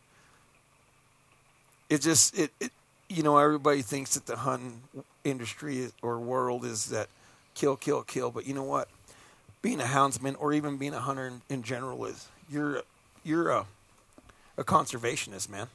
it 1.89 2.01
just 2.01 2.39
it, 2.39 2.51
it 2.61 2.73
you 3.09 3.23
know 3.23 3.39
everybody 3.39 3.83
thinks 3.83 4.15
that 4.15 4.27
the 4.27 4.37
hunting 4.37 4.83
industry 5.25 5.89
or 6.03 6.19
world 6.19 6.65
is 6.65 6.87
that 6.87 7.09
kill, 7.55 7.77
kill, 7.77 8.03
kill. 8.03 8.31
But 8.31 8.47
you 8.47 8.55
know 8.55 8.63
what? 8.63 8.89
Being 9.67 9.81
a 9.81 9.85
houndsman 9.85 10.37
or 10.39 10.53
even 10.53 10.77
being 10.77 10.95
a 10.95 11.01
hunter 11.01 11.27
in, 11.27 11.43
in 11.49 11.65
general 11.65 12.05
is 12.05 12.29
you're 12.49 12.83
you're 13.25 13.51
a 13.51 13.67
a 14.57 14.63
conservationist, 14.63 15.51
man. 15.51 15.67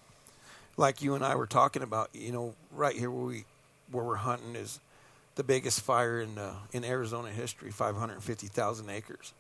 Like 0.78 1.02
you 1.02 1.14
and 1.14 1.26
I 1.26 1.36
were 1.36 1.46
talking 1.46 1.82
about, 1.82 2.10
you 2.14 2.32
know, 2.32 2.54
right 2.72 2.96
here 2.96 3.12
where 3.12 3.26
we 3.26 3.44
where 3.92 4.06
we're 4.06 4.16
hunting 4.16 4.56
is 4.56 4.80
the 5.36 5.44
biggest 5.44 5.82
fire 5.82 6.22
in 6.22 6.38
uh, 6.38 6.54
in 6.72 6.86
Arizona 6.86 7.32
history, 7.32 7.70
550,000 7.70 8.90
acres. 8.90 9.34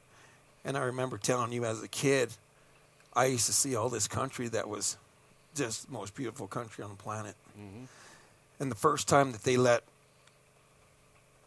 And 0.66 0.76
I 0.76 0.82
remember 0.82 1.18
telling 1.18 1.54
you 1.54 1.64
as 1.64 1.82
a 1.82 1.88
kid, 1.88 2.34
I 3.16 3.28
used 3.28 3.46
to 3.46 3.54
see 3.54 3.78
all 3.78 3.88
this 3.88 4.10
country 4.10 4.50
that 4.50 4.68
was 4.68 4.98
just 5.56 5.88
the 5.88 5.94
most 5.94 6.14
beautiful 6.14 6.48
country 6.48 6.84
on 6.84 6.90
the 6.90 7.02
planet. 7.02 7.36
Mm-hmm. 7.58 7.86
And 8.60 8.70
the 8.70 8.76
first 8.76 9.08
time 9.08 9.32
that 9.32 9.46
they 9.46 9.56
let 9.56 9.84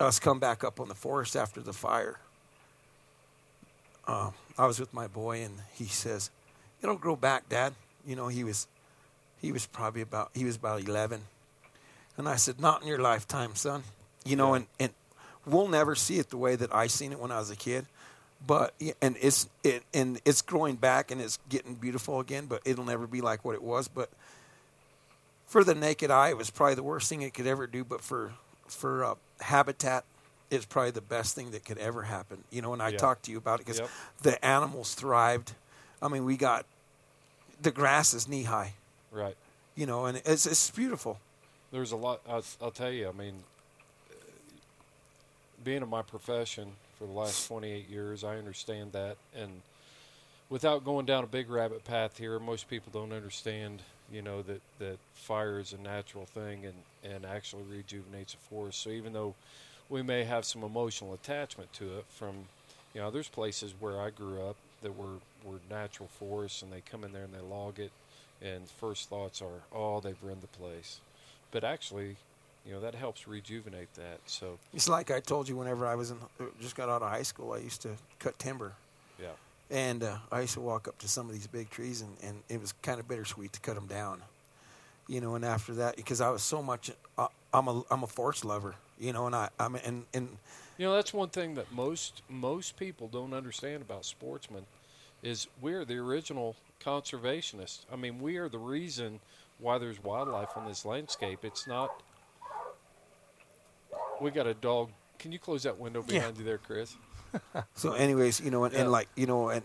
us 0.00 0.18
come 0.18 0.38
back 0.38 0.64
up 0.64 0.80
on 0.80 0.88
the 0.88 0.94
forest 0.94 1.36
after 1.36 1.60
the 1.60 1.74
fire. 1.74 2.18
Uh, 4.06 4.30
I 4.58 4.66
was 4.66 4.78
with 4.78 4.92
my 4.92 5.06
boy, 5.06 5.42
and 5.42 5.54
he 5.72 5.86
says, 5.86 6.30
"It'll 6.82 6.96
grow 6.96 7.16
back, 7.16 7.48
Dad." 7.48 7.74
You 8.06 8.16
know, 8.16 8.28
he 8.28 8.44
was 8.44 8.66
he 9.40 9.52
was 9.52 9.66
probably 9.66 10.02
about 10.02 10.30
he 10.34 10.44
was 10.44 10.56
about 10.56 10.82
eleven, 10.82 11.22
and 12.16 12.28
I 12.28 12.36
said, 12.36 12.60
"Not 12.60 12.82
in 12.82 12.88
your 12.88 12.98
lifetime, 12.98 13.54
son." 13.54 13.82
You 14.24 14.36
know, 14.36 14.50
yeah. 14.50 14.56
and 14.56 14.66
and 14.80 14.92
we'll 15.46 15.68
never 15.68 15.94
see 15.94 16.18
it 16.18 16.30
the 16.30 16.36
way 16.36 16.56
that 16.56 16.74
I 16.74 16.86
seen 16.86 17.12
it 17.12 17.18
when 17.18 17.30
I 17.30 17.38
was 17.38 17.50
a 17.50 17.56
kid, 17.56 17.86
but 18.46 18.74
and 19.00 19.16
it's 19.20 19.48
it 19.62 19.82
and 19.92 20.20
it's 20.24 20.42
growing 20.42 20.76
back 20.76 21.10
and 21.10 21.20
it's 21.20 21.38
getting 21.48 21.74
beautiful 21.74 22.20
again, 22.20 22.46
but 22.46 22.62
it'll 22.64 22.84
never 22.84 23.06
be 23.06 23.20
like 23.20 23.44
what 23.44 23.54
it 23.54 23.62
was. 23.62 23.88
But 23.88 24.10
for 25.46 25.64
the 25.64 25.74
naked 25.74 26.10
eye, 26.10 26.30
it 26.30 26.36
was 26.36 26.50
probably 26.50 26.74
the 26.74 26.82
worst 26.82 27.08
thing 27.08 27.22
it 27.22 27.34
could 27.34 27.46
ever 27.46 27.66
do. 27.66 27.84
But 27.84 28.00
for 28.02 28.32
for 28.66 29.04
uh, 29.04 29.14
habitat 29.40 30.04
is 30.54 30.64
probably 30.64 30.92
the 30.92 31.00
best 31.00 31.34
thing 31.34 31.50
that 31.52 31.64
could 31.64 31.78
ever 31.78 32.02
happen. 32.02 32.44
You 32.50 32.62
know, 32.62 32.72
and 32.72 32.82
I 32.82 32.88
yeah. 32.88 32.98
talked 32.98 33.24
to 33.24 33.30
you 33.30 33.38
about 33.38 33.60
it 33.60 33.66
because 33.66 33.80
yep. 33.80 33.90
the 34.22 34.44
animals 34.44 34.94
thrived. 34.94 35.52
I 36.00 36.08
mean, 36.08 36.24
we 36.24 36.36
got 36.36 36.66
the 37.60 37.70
grass 37.70 38.14
is 38.14 38.28
knee 38.28 38.44
high. 38.44 38.74
Right. 39.10 39.36
You 39.74 39.86
know, 39.86 40.06
and 40.06 40.20
it's 40.24 40.46
it's 40.46 40.70
beautiful. 40.70 41.18
There's 41.72 41.92
a 41.92 41.96
lot. 41.96 42.20
I'll, 42.28 42.44
I'll 42.62 42.70
tell 42.70 42.90
you. 42.90 43.08
I 43.08 43.12
mean, 43.12 43.34
being 45.64 45.82
in 45.82 45.88
my 45.88 46.02
profession 46.02 46.72
for 46.98 47.06
the 47.06 47.12
last 47.12 47.48
28 47.48 47.88
years, 47.90 48.22
I 48.22 48.36
understand 48.36 48.92
that. 48.92 49.16
And 49.36 49.62
without 50.48 50.84
going 50.84 51.06
down 51.06 51.24
a 51.24 51.26
big 51.26 51.50
rabbit 51.50 51.84
path 51.84 52.16
here, 52.16 52.38
most 52.38 52.68
people 52.68 52.90
don't 52.92 53.12
understand 53.12 53.82
you 54.12 54.22
know 54.22 54.42
that 54.42 54.60
that 54.78 54.98
fire 55.14 55.58
is 55.58 55.72
a 55.72 55.78
natural 55.78 56.26
thing 56.26 56.66
and 56.66 57.12
and 57.12 57.24
actually 57.24 57.62
rejuvenates 57.64 58.34
a 58.34 58.36
forest. 58.36 58.82
So 58.82 58.90
even 58.90 59.12
though 59.12 59.34
we 59.88 60.02
may 60.02 60.24
have 60.24 60.44
some 60.44 60.62
emotional 60.62 61.14
attachment 61.14 61.72
to 61.74 61.98
it 61.98 62.04
from 62.08 62.46
you 62.94 63.00
know 63.00 63.10
there's 63.10 63.28
places 63.28 63.74
where 63.78 64.00
I 64.00 64.10
grew 64.10 64.42
up 64.42 64.56
that 64.82 64.96
were 64.96 65.18
were 65.44 65.58
natural 65.70 66.08
forests 66.18 66.62
and 66.62 66.72
they 66.72 66.80
come 66.80 67.04
in 67.04 67.12
there 67.12 67.24
and 67.24 67.34
they 67.34 67.40
log 67.40 67.78
it 67.78 67.92
and 68.42 68.68
first 68.68 69.08
thoughts 69.08 69.42
are 69.42 69.62
oh 69.72 70.00
they've 70.00 70.16
ruined 70.22 70.42
the 70.42 70.58
place. 70.58 71.00
But 71.50 71.64
actually 71.64 72.16
you 72.66 72.72
know 72.72 72.80
that 72.80 72.94
helps 72.94 73.28
rejuvenate 73.28 73.92
that 73.94 74.20
so. 74.26 74.58
It's 74.72 74.88
like 74.88 75.10
I 75.10 75.20
told 75.20 75.48
you 75.48 75.56
whenever 75.56 75.86
I 75.86 75.94
was 75.94 76.10
in 76.10 76.18
just 76.60 76.76
got 76.76 76.88
out 76.88 77.02
of 77.02 77.10
high 77.10 77.22
school 77.22 77.52
I 77.52 77.58
used 77.58 77.82
to 77.82 77.90
cut 78.18 78.38
timber. 78.38 78.72
Yeah. 79.20 79.28
And 79.70 80.02
uh, 80.02 80.18
I 80.30 80.42
used 80.42 80.54
to 80.54 80.60
walk 80.60 80.88
up 80.88 80.98
to 80.98 81.08
some 81.08 81.26
of 81.26 81.32
these 81.32 81.46
big 81.46 81.70
trees, 81.70 82.02
and, 82.02 82.16
and 82.22 82.42
it 82.48 82.60
was 82.60 82.72
kind 82.82 83.00
of 83.00 83.08
bittersweet 83.08 83.52
to 83.54 83.60
cut 83.60 83.74
them 83.74 83.86
down. 83.86 84.20
You 85.08 85.20
know, 85.20 85.34
and 85.34 85.44
after 85.44 85.74
that, 85.74 85.96
because 85.96 86.20
I 86.20 86.30
was 86.30 86.42
so 86.42 86.62
much, 86.62 86.90
uh, 87.18 87.28
I'm 87.54 87.68
a 87.68 87.82
I'm 87.90 88.02
a 88.02 88.06
forest 88.06 88.44
lover. 88.44 88.74
You 88.98 89.12
know, 89.12 89.26
and 89.26 89.34
I 89.34 89.48
I'm 89.58 89.76
and 89.76 90.04
and 90.12 90.36
you 90.76 90.86
know 90.86 90.94
that's 90.94 91.14
one 91.14 91.30
thing 91.30 91.54
that 91.54 91.72
most 91.72 92.22
most 92.28 92.76
people 92.76 93.08
don't 93.08 93.32
understand 93.32 93.82
about 93.82 94.04
sportsmen 94.04 94.66
is 95.22 95.46
we're 95.60 95.84
the 95.84 95.96
original 95.96 96.54
conservationists. 96.84 97.86
I 97.90 97.96
mean, 97.96 98.20
we 98.20 98.36
are 98.36 98.48
the 98.48 98.58
reason 98.58 99.20
why 99.58 99.78
there's 99.78 100.02
wildlife 100.02 100.50
on 100.56 100.66
this 100.66 100.84
landscape. 100.84 101.44
It's 101.44 101.66
not. 101.66 102.02
We 104.20 104.30
got 104.30 104.46
a 104.46 104.54
dog. 104.54 104.90
Can 105.18 105.32
you 105.32 105.38
close 105.38 105.62
that 105.62 105.78
window 105.78 106.02
behind 106.02 106.36
yeah. 106.36 106.40
you 106.40 106.44
there, 106.44 106.58
Chris? 106.58 106.96
so, 107.74 107.92
anyways, 107.94 108.40
you 108.40 108.50
know, 108.50 108.64
and, 108.64 108.74
yeah. 108.74 108.80
and, 108.82 108.92
like 108.92 109.08
you 109.16 109.26
know, 109.26 109.48
and 109.48 109.64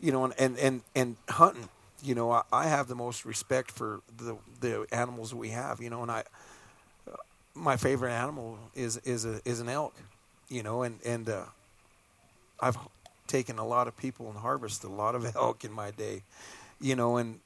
you 0.00 0.12
know, 0.12 0.24
and 0.24 0.34
and 0.38 0.58
and, 0.58 0.82
and 0.94 1.16
hunting. 1.28 1.68
You 2.04 2.16
know, 2.16 2.32
I, 2.32 2.42
I, 2.52 2.66
have 2.66 2.88
the 2.88 2.96
most 2.96 3.24
respect 3.24 3.70
for 3.70 4.00
the 4.16 4.36
the 4.60 4.86
animals 4.90 5.32
we 5.32 5.50
have. 5.50 5.80
You 5.80 5.88
know, 5.88 6.02
and 6.02 6.10
I, 6.10 6.24
my 7.54 7.76
favorite 7.76 8.12
animal 8.12 8.58
is 8.74 8.98
is 8.98 9.24
a 9.24 9.40
is 9.44 9.60
an 9.60 9.68
elk. 9.68 9.94
You 10.48 10.62
know, 10.62 10.82
and 10.82 10.98
and 11.04 11.28
uh, 11.28 11.44
I've 12.60 12.76
taken 13.26 13.58
a 13.58 13.66
lot 13.66 13.88
of 13.88 13.96
people 13.96 14.28
and 14.28 14.38
harvested 14.38 14.90
a 14.90 14.92
lot 14.92 15.14
of 15.14 15.24
elk 15.36 15.64
in 15.64 15.72
my 15.72 15.90
day. 15.90 16.22
You 16.80 16.96
know, 16.96 17.16
and 17.16 17.40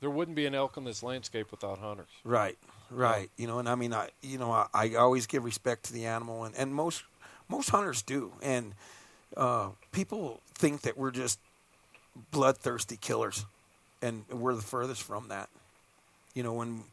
there 0.00 0.10
wouldn't 0.10 0.36
be 0.36 0.46
an 0.46 0.54
elk 0.54 0.76
in 0.76 0.84
this 0.84 1.02
landscape 1.02 1.50
without 1.50 1.78
hunters. 1.78 2.08
Right, 2.24 2.58
right. 2.90 3.30
You 3.36 3.46
know, 3.46 3.58
and 3.58 3.68
I 3.68 3.74
mean, 3.74 3.94
I 3.94 4.08
you 4.20 4.38
know, 4.38 4.50
I, 4.50 4.66
I 4.74 4.94
always 4.94 5.26
give 5.26 5.44
respect 5.44 5.84
to 5.84 5.92
the 5.92 6.06
animal, 6.06 6.44
and 6.44 6.54
and 6.56 6.74
most 6.74 7.04
most 7.48 7.70
hunters 7.70 8.02
do, 8.02 8.32
and 8.42 8.74
uh, 9.36 9.68
people 9.92 10.40
think 10.54 10.82
that 10.82 10.96
we're 10.96 11.10
just 11.10 11.38
bloodthirsty 12.30 12.96
killers, 12.96 13.44
and 14.00 14.24
we're 14.28 14.54
the 14.54 14.62
furthest 14.62 15.02
from 15.02 15.28
that. 15.28 15.48
You 16.34 16.42
know, 16.42 16.52
when 16.54 16.84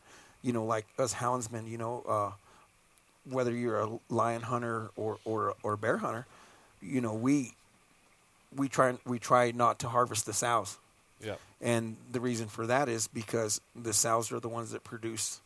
you 0.42 0.54
know, 0.54 0.66
like 0.66 0.86
us 0.98 1.14
houndsmen, 1.14 1.70
you 1.70 1.78
know, 1.78 2.04
uh, 2.08 2.32
whether 3.30 3.52
you're 3.52 3.80
a 3.80 4.00
lion 4.10 4.42
hunter 4.42 4.90
or 4.96 5.18
or 5.26 5.56
or 5.64 5.74
a 5.74 5.78
bear 5.78 5.98
hunter, 5.98 6.26
you 6.82 7.02
know 7.02 7.14
we 7.14 7.54
we 8.56 8.68
try 8.68 8.98
we 9.06 9.20
try 9.20 9.52
not 9.52 9.80
to 9.80 9.90
harvest 9.90 10.26
the 10.26 10.34
sows. 10.34 10.78
Yeah. 11.24 11.36
And 11.62 11.98
the 12.12 12.22
reason 12.22 12.48
for 12.48 12.66
that 12.68 12.88
is 12.88 13.08
because 13.08 13.60
the 13.76 13.94
sows 13.94 14.32
are 14.32 14.40
the 14.40 14.48
ones 14.48 14.72
that 14.72 14.84
produce 14.84 15.42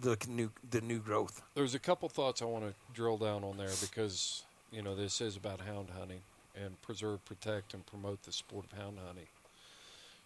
the 0.00 0.16
new 0.28 0.50
the 0.70 0.80
new 0.80 0.98
growth. 0.98 1.42
There's 1.54 1.74
a 1.74 1.78
couple 1.78 2.08
thoughts 2.08 2.42
I 2.42 2.46
want 2.46 2.64
to 2.64 2.74
drill 2.94 3.18
down 3.18 3.44
on 3.44 3.56
there 3.56 3.70
because 3.80 4.42
you 4.70 4.82
know 4.82 4.94
this 4.94 5.20
is 5.20 5.36
about 5.36 5.60
hound 5.60 5.88
hunting 5.96 6.20
and 6.60 6.80
preserve, 6.82 7.24
protect, 7.24 7.72
and 7.74 7.86
promote 7.86 8.22
the 8.24 8.32
sport 8.32 8.66
of 8.70 8.78
hound 8.78 8.98
hunting. 9.06 9.26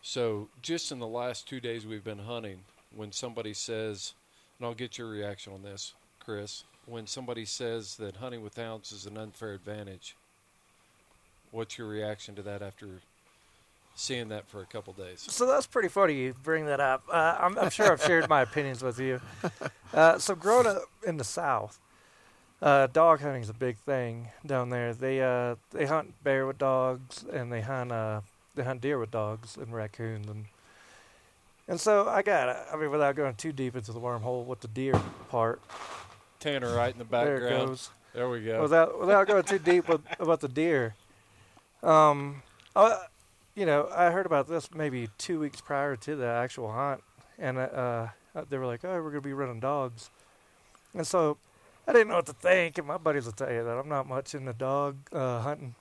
So 0.03 0.49
just 0.63 0.93
in 0.93 0.99
the 0.99 1.07
last 1.07 1.49
two 1.49 1.61
days 1.61 1.87
we've 1.87 2.05
been 2.05 2.19
hunting, 2.19 2.61
when 2.97 3.13
somebody 3.13 3.53
says, 3.53 4.15
and 4.59 4.67
I'll 4.67 4.75
get 4.75 4.99
your 4.99 5.09
reaction 5.09 5.53
on 5.53 5.63
this, 5.63 5.93
Chris, 6.19 6.65
when 6.87 7.07
somebody 7.07 7.45
says 7.45 7.97
that 7.97 8.17
hunting 8.17 8.43
with 8.43 8.57
hounds 8.57 8.93
is 8.93 9.07
an 9.07 9.19
unfair 9.19 9.53
advantage, 9.53 10.17
what's 11.51 11.79
your 11.79 11.89
reaction 11.89 12.35
to 12.37 12.43
that 12.43 12.63
after 12.63 12.87
seeing 13.95 14.29
that 14.29 14.49
for 14.49 14.61
a 14.61 14.67
couple 14.67 14.93
days? 14.93 15.27
So 15.29 15.47
that's 15.47 15.67
pretty 15.67 15.89
funny 15.89 16.15
you 16.15 16.35
bring 16.43 16.67
that 16.67 16.81
up. 16.81 17.05
Uh, 17.11 17.37
I'm, 17.39 17.59
I'm, 17.59 17.71
sure 17.71 17.93
I've 17.93 18.03
shared 18.03 18.29
my 18.29 18.43
opinions 18.43 18.83
with 18.83 18.99
you. 18.99 19.21
Uh, 19.95 20.19
so 20.19 20.35
growing 20.35 20.67
up 20.67 20.83
in 21.07 21.17
the 21.17 21.25
South, 21.25 21.79
uh, 22.61 22.87
dog 22.89 23.21
hunting 23.21 23.41
is 23.41 23.49
a 23.49 23.55
big 23.55 23.79
thing 23.79 24.29
down 24.45 24.69
there. 24.69 24.93
They 24.93 25.23
uh, 25.23 25.55
they 25.71 25.87
hunt 25.87 26.13
bear 26.23 26.47
with 26.47 26.59
dogs 26.59 27.25
and 27.33 27.51
they 27.51 27.63
hunt 27.63 27.93
uh, 27.93 28.21
they 28.57 28.65
hunt 28.65 28.83
deer 28.83 28.99
with 28.99 29.11
dogs 29.11 29.57
and 29.57 29.73
raccoons 29.73 30.29
and 30.29 30.47
and 31.69 31.81
so 31.81 32.09
I 32.09 32.23
got 32.23 32.67
I 32.73 32.77
mean 32.77 32.91
without 32.91 33.17
going 33.17 33.35
too 33.35 33.53
deep 33.53 33.77
into 33.77 33.93
the 33.93 34.01
wormhole 34.01 34.45
with 34.45 34.61
the 34.61 34.69
deer 34.69 35.01
part. 35.29 35.61
Tanner 36.41 36.75
right 36.75 36.93
in 36.93 36.99
the 36.99 37.05
background. 37.05 37.43
There 37.43 37.49
it 37.49 37.67
goes. 37.67 37.91
There 38.15 38.29
we 38.29 38.45
go. 38.45 38.63
Without 38.63 38.99
without 39.01 39.27
going 39.27 39.43
too 39.45 39.59
deep 39.59 39.89
with, 39.89 40.01
about 40.21 40.41
the 40.41 40.49
deer. 40.49 40.95
Um, 41.83 42.43
I, 42.75 43.05
you 43.55 43.67
know, 43.67 43.89
I 43.95 44.11
heard 44.11 44.27
about 44.27 44.49
this 44.49 44.73
maybe 44.75 45.09
two 45.19 45.39
weeks 45.41 45.61
prior 45.61 45.97
to 45.97 46.17
the 46.17 46.27
actual 46.27 46.73
hunt, 46.73 47.03
and 47.39 47.59
uh, 47.59 48.09
they 48.49 48.59
were 48.59 48.67
like, 48.67 48.85
"Oh, 48.85 49.03
we're 49.03 49.11
gonna 49.11 49.21
be 49.21 49.33
running 49.33 49.61
dogs," 49.61 50.11
and 50.95 51.07
so 51.07 51.37
I 51.87 51.93
didn't 51.93 52.09
know 52.09 52.17
what 52.17 52.27
to 52.27 52.33
think, 52.33 52.79
and 52.79 52.87
my 52.87 52.97
buddies 52.97 53.27
will 53.27 53.33
tell 53.33 53.53
you 53.53 53.65
that 53.65 53.79
I'm 53.79 53.89
not 53.89 54.09
much 54.09 54.35
into 54.35 54.53
dog 54.53 54.97
uh, 55.13 55.41
hunting. 55.41 55.75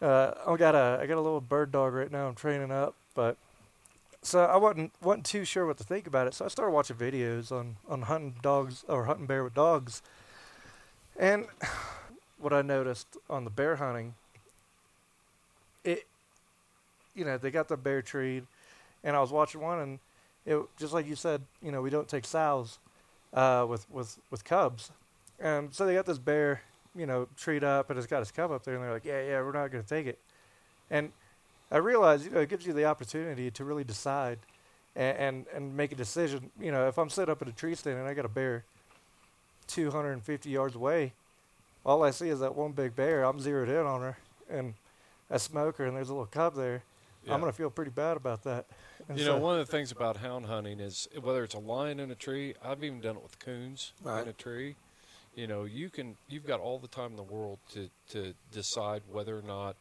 Uh, 0.00 0.32
I 0.46 0.56
got 0.56 0.74
a 0.74 0.98
I 1.00 1.06
got 1.06 1.16
a 1.16 1.20
little 1.20 1.40
bird 1.40 1.72
dog 1.72 1.94
right 1.94 2.10
now. 2.10 2.28
I'm 2.28 2.34
training 2.34 2.70
up, 2.70 2.94
but 3.14 3.36
so 4.26 4.44
I 4.44 4.56
wasn't 4.56 4.92
wasn't 5.02 5.24
too 5.24 5.44
sure 5.44 5.66
what 5.66 5.78
to 5.78 5.84
think 5.84 6.06
about 6.06 6.26
it. 6.26 6.34
So 6.34 6.44
I 6.44 6.48
started 6.48 6.72
watching 6.72 6.96
videos 6.96 7.52
on 7.52 7.76
on 7.88 8.02
hunting 8.02 8.34
dogs 8.42 8.84
or 8.88 9.04
hunting 9.04 9.26
bear 9.26 9.44
with 9.44 9.54
dogs, 9.54 10.02
and 11.18 11.46
what 12.38 12.52
I 12.52 12.62
noticed 12.62 13.06
on 13.30 13.44
the 13.44 13.50
bear 13.50 13.76
hunting, 13.76 14.14
it, 15.84 16.06
you 17.14 17.24
know, 17.24 17.38
they 17.38 17.50
got 17.50 17.68
the 17.68 17.76
bear 17.76 18.02
treed, 18.02 18.44
and 19.04 19.16
I 19.16 19.20
was 19.20 19.30
watching 19.30 19.60
one, 19.60 19.78
and 19.78 19.98
it 20.44 20.58
just 20.78 20.92
like 20.92 21.06
you 21.06 21.16
said, 21.16 21.42
you 21.62 21.70
know, 21.70 21.80
we 21.80 21.90
don't 21.90 22.08
take 22.08 22.24
sows 22.24 22.78
uh, 23.32 23.64
with 23.68 23.88
with 23.90 24.18
with 24.30 24.44
cubs. 24.44 24.90
And 25.38 25.72
so 25.72 25.86
they 25.86 25.94
got 25.94 26.06
this 26.06 26.18
bear, 26.18 26.62
you 26.96 27.04
know, 27.04 27.28
treed 27.36 27.62
up 27.62 27.90
and 27.90 27.98
it's 27.98 28.06
got 28.06 28.20
his 28.20 28.30
cub 28.30 28.50
up 28.50 28.64
there, 28.64 28.74
and 28.74 28.82
they're 28.82 28.92
like, 28.92 29.04
yeah, 29.04 29.22
yeah, 29.22 29.40
we're 29.42 29.52
not 29.52 29.70
going 29.70 29.84
to 29.84 29.88
take 29.88 30.06
it. 30.06 30.18
And 30.90 31.12
I 31.70 31.78
realize, 31.78 32.24
you 32.24 32.30
know, 32.30 32.40
it 32.40 32.48
gives 32.48 32.66
you 32.66 32.72
the 32.72 32.84
opportunity 32.84 33.50
to 33.50 33.64
really 33.64 33.84
decide 33.84 34.38
and, 34.94 35.18
and, 35.18 35.46
and 35.54 35.76
make 35.76 35.92
a 35.92 35.96
decision. 35.96 36.50
You 36.60 36.72
know, 36.72 36.88
if 36.88 36.98
I'm 36.98 37.10
set 37.10 37.28
up 37.28 37.42
at 37.42 37.48
a 37.48 37.52
tree 37.52 37.74
stand 37.74 37.98
and 37.98 38.06
I 38.06 38.14
got 38.14 38.24
a 38.24 38.28
bear 38.28 38.64
250 39.68 40.48
yards 40.48 40.76
away, 40.76 41.12
all 41.84 42.02
I 42.02 42.10
see 42.10 42.28
is 42.28 42.40
that 42.40 42.54
one 42.54 42.72
big 42.72 42.94
bear. 42.94 43.24
I'm 43.24 43.40
zeroed 43.40 43.68
in 43.68 43.86
on 43.86 44.00
her, 44.00 44.18
and 44.50 44.74
I 45.30 45.36
smoke 45.38 45.78
her, 45.78 45.86
and 45.86 45.96
there's 45.96 46.08
a 46.08 46.12
little 46.12 46.26
cub 46.26 46.54
there. 46.54 46.82
Yeah. 47.24 47.34
I'm 47.34 47.40
going 47.40 47.50
to 47.50 47.56
feel 47.56 47.70
pretty 47.70 47.90
bad 47.90 48.16
about 48.16 48.44
that. 48.44 48.66
And 49.08 49.18
you 49.18 49.24
so 49.24 49.36
know, 49.36 49.42
one 49.42 49.58
of 49.58 49.66
the 49.66 49.70
things 49.70 49.90
about 49.90 50.16
hound 50.16 50.46
hunting 50.46 50.80
is 50.80 51.08
whether 51.20 51.42
it's 51.42 51.54
a 51.54 51.58
lion 51.58 52.00
in 52.00 52.10
a 52.10 52.14
tree, 52.14 52.54
I've 52.64 52.82
even 52.82 53.00
done 53.00 53.16
it 53.16 53.22
with 53.22 53.38
coons 53.38 53.92
right. 54.02 54.22
in 54.22 54.28
a 54.28 54.32
tree 54.32 54.76
you 55.36 55.46
know 55.46 55.64
you 55.64 55.88
can 55.88 56.16
you've 56.28 56.46
got 56.46 56.58
all 56.58 56.78
the 56.78 56.88
time 56.88 57.10
in 57.10 57.16
the 57.16 57.22
world 57.22 57.58
to 57.70 57.88
to 58.08 58.34
decide 58.50 59.02
whether 59.12 59.38
or 59.38 59.42
not 59.42 59.76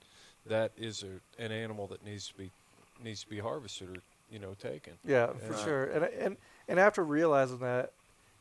that 0.47 0.71
is 0.77 1.03
a, 1.03 1.43
an 1.43 1.51
animal 1.51 1.87
that 1.87 2.05
needs 2.05 2.27
to 2.27 2.33
be 2.35 2.51
needs 3.03 3.23
to 3.23 3.29
be 3.29 3.39
harvested 3.39 3.89
or 3.89 4.01
you 4.31 4.39
know 4.39 4.55
taken. 4.59 4.93
Yeah 5.05 5.27
for 5.47 5.53
uh, 5.53 5.63
sure. 5.63 5.85
And 5.85 6.05
and 6.05 6.37
and 6.67 6.79
after 6.79 7.03
realizing 7.03 7.59
that 7.59 7.91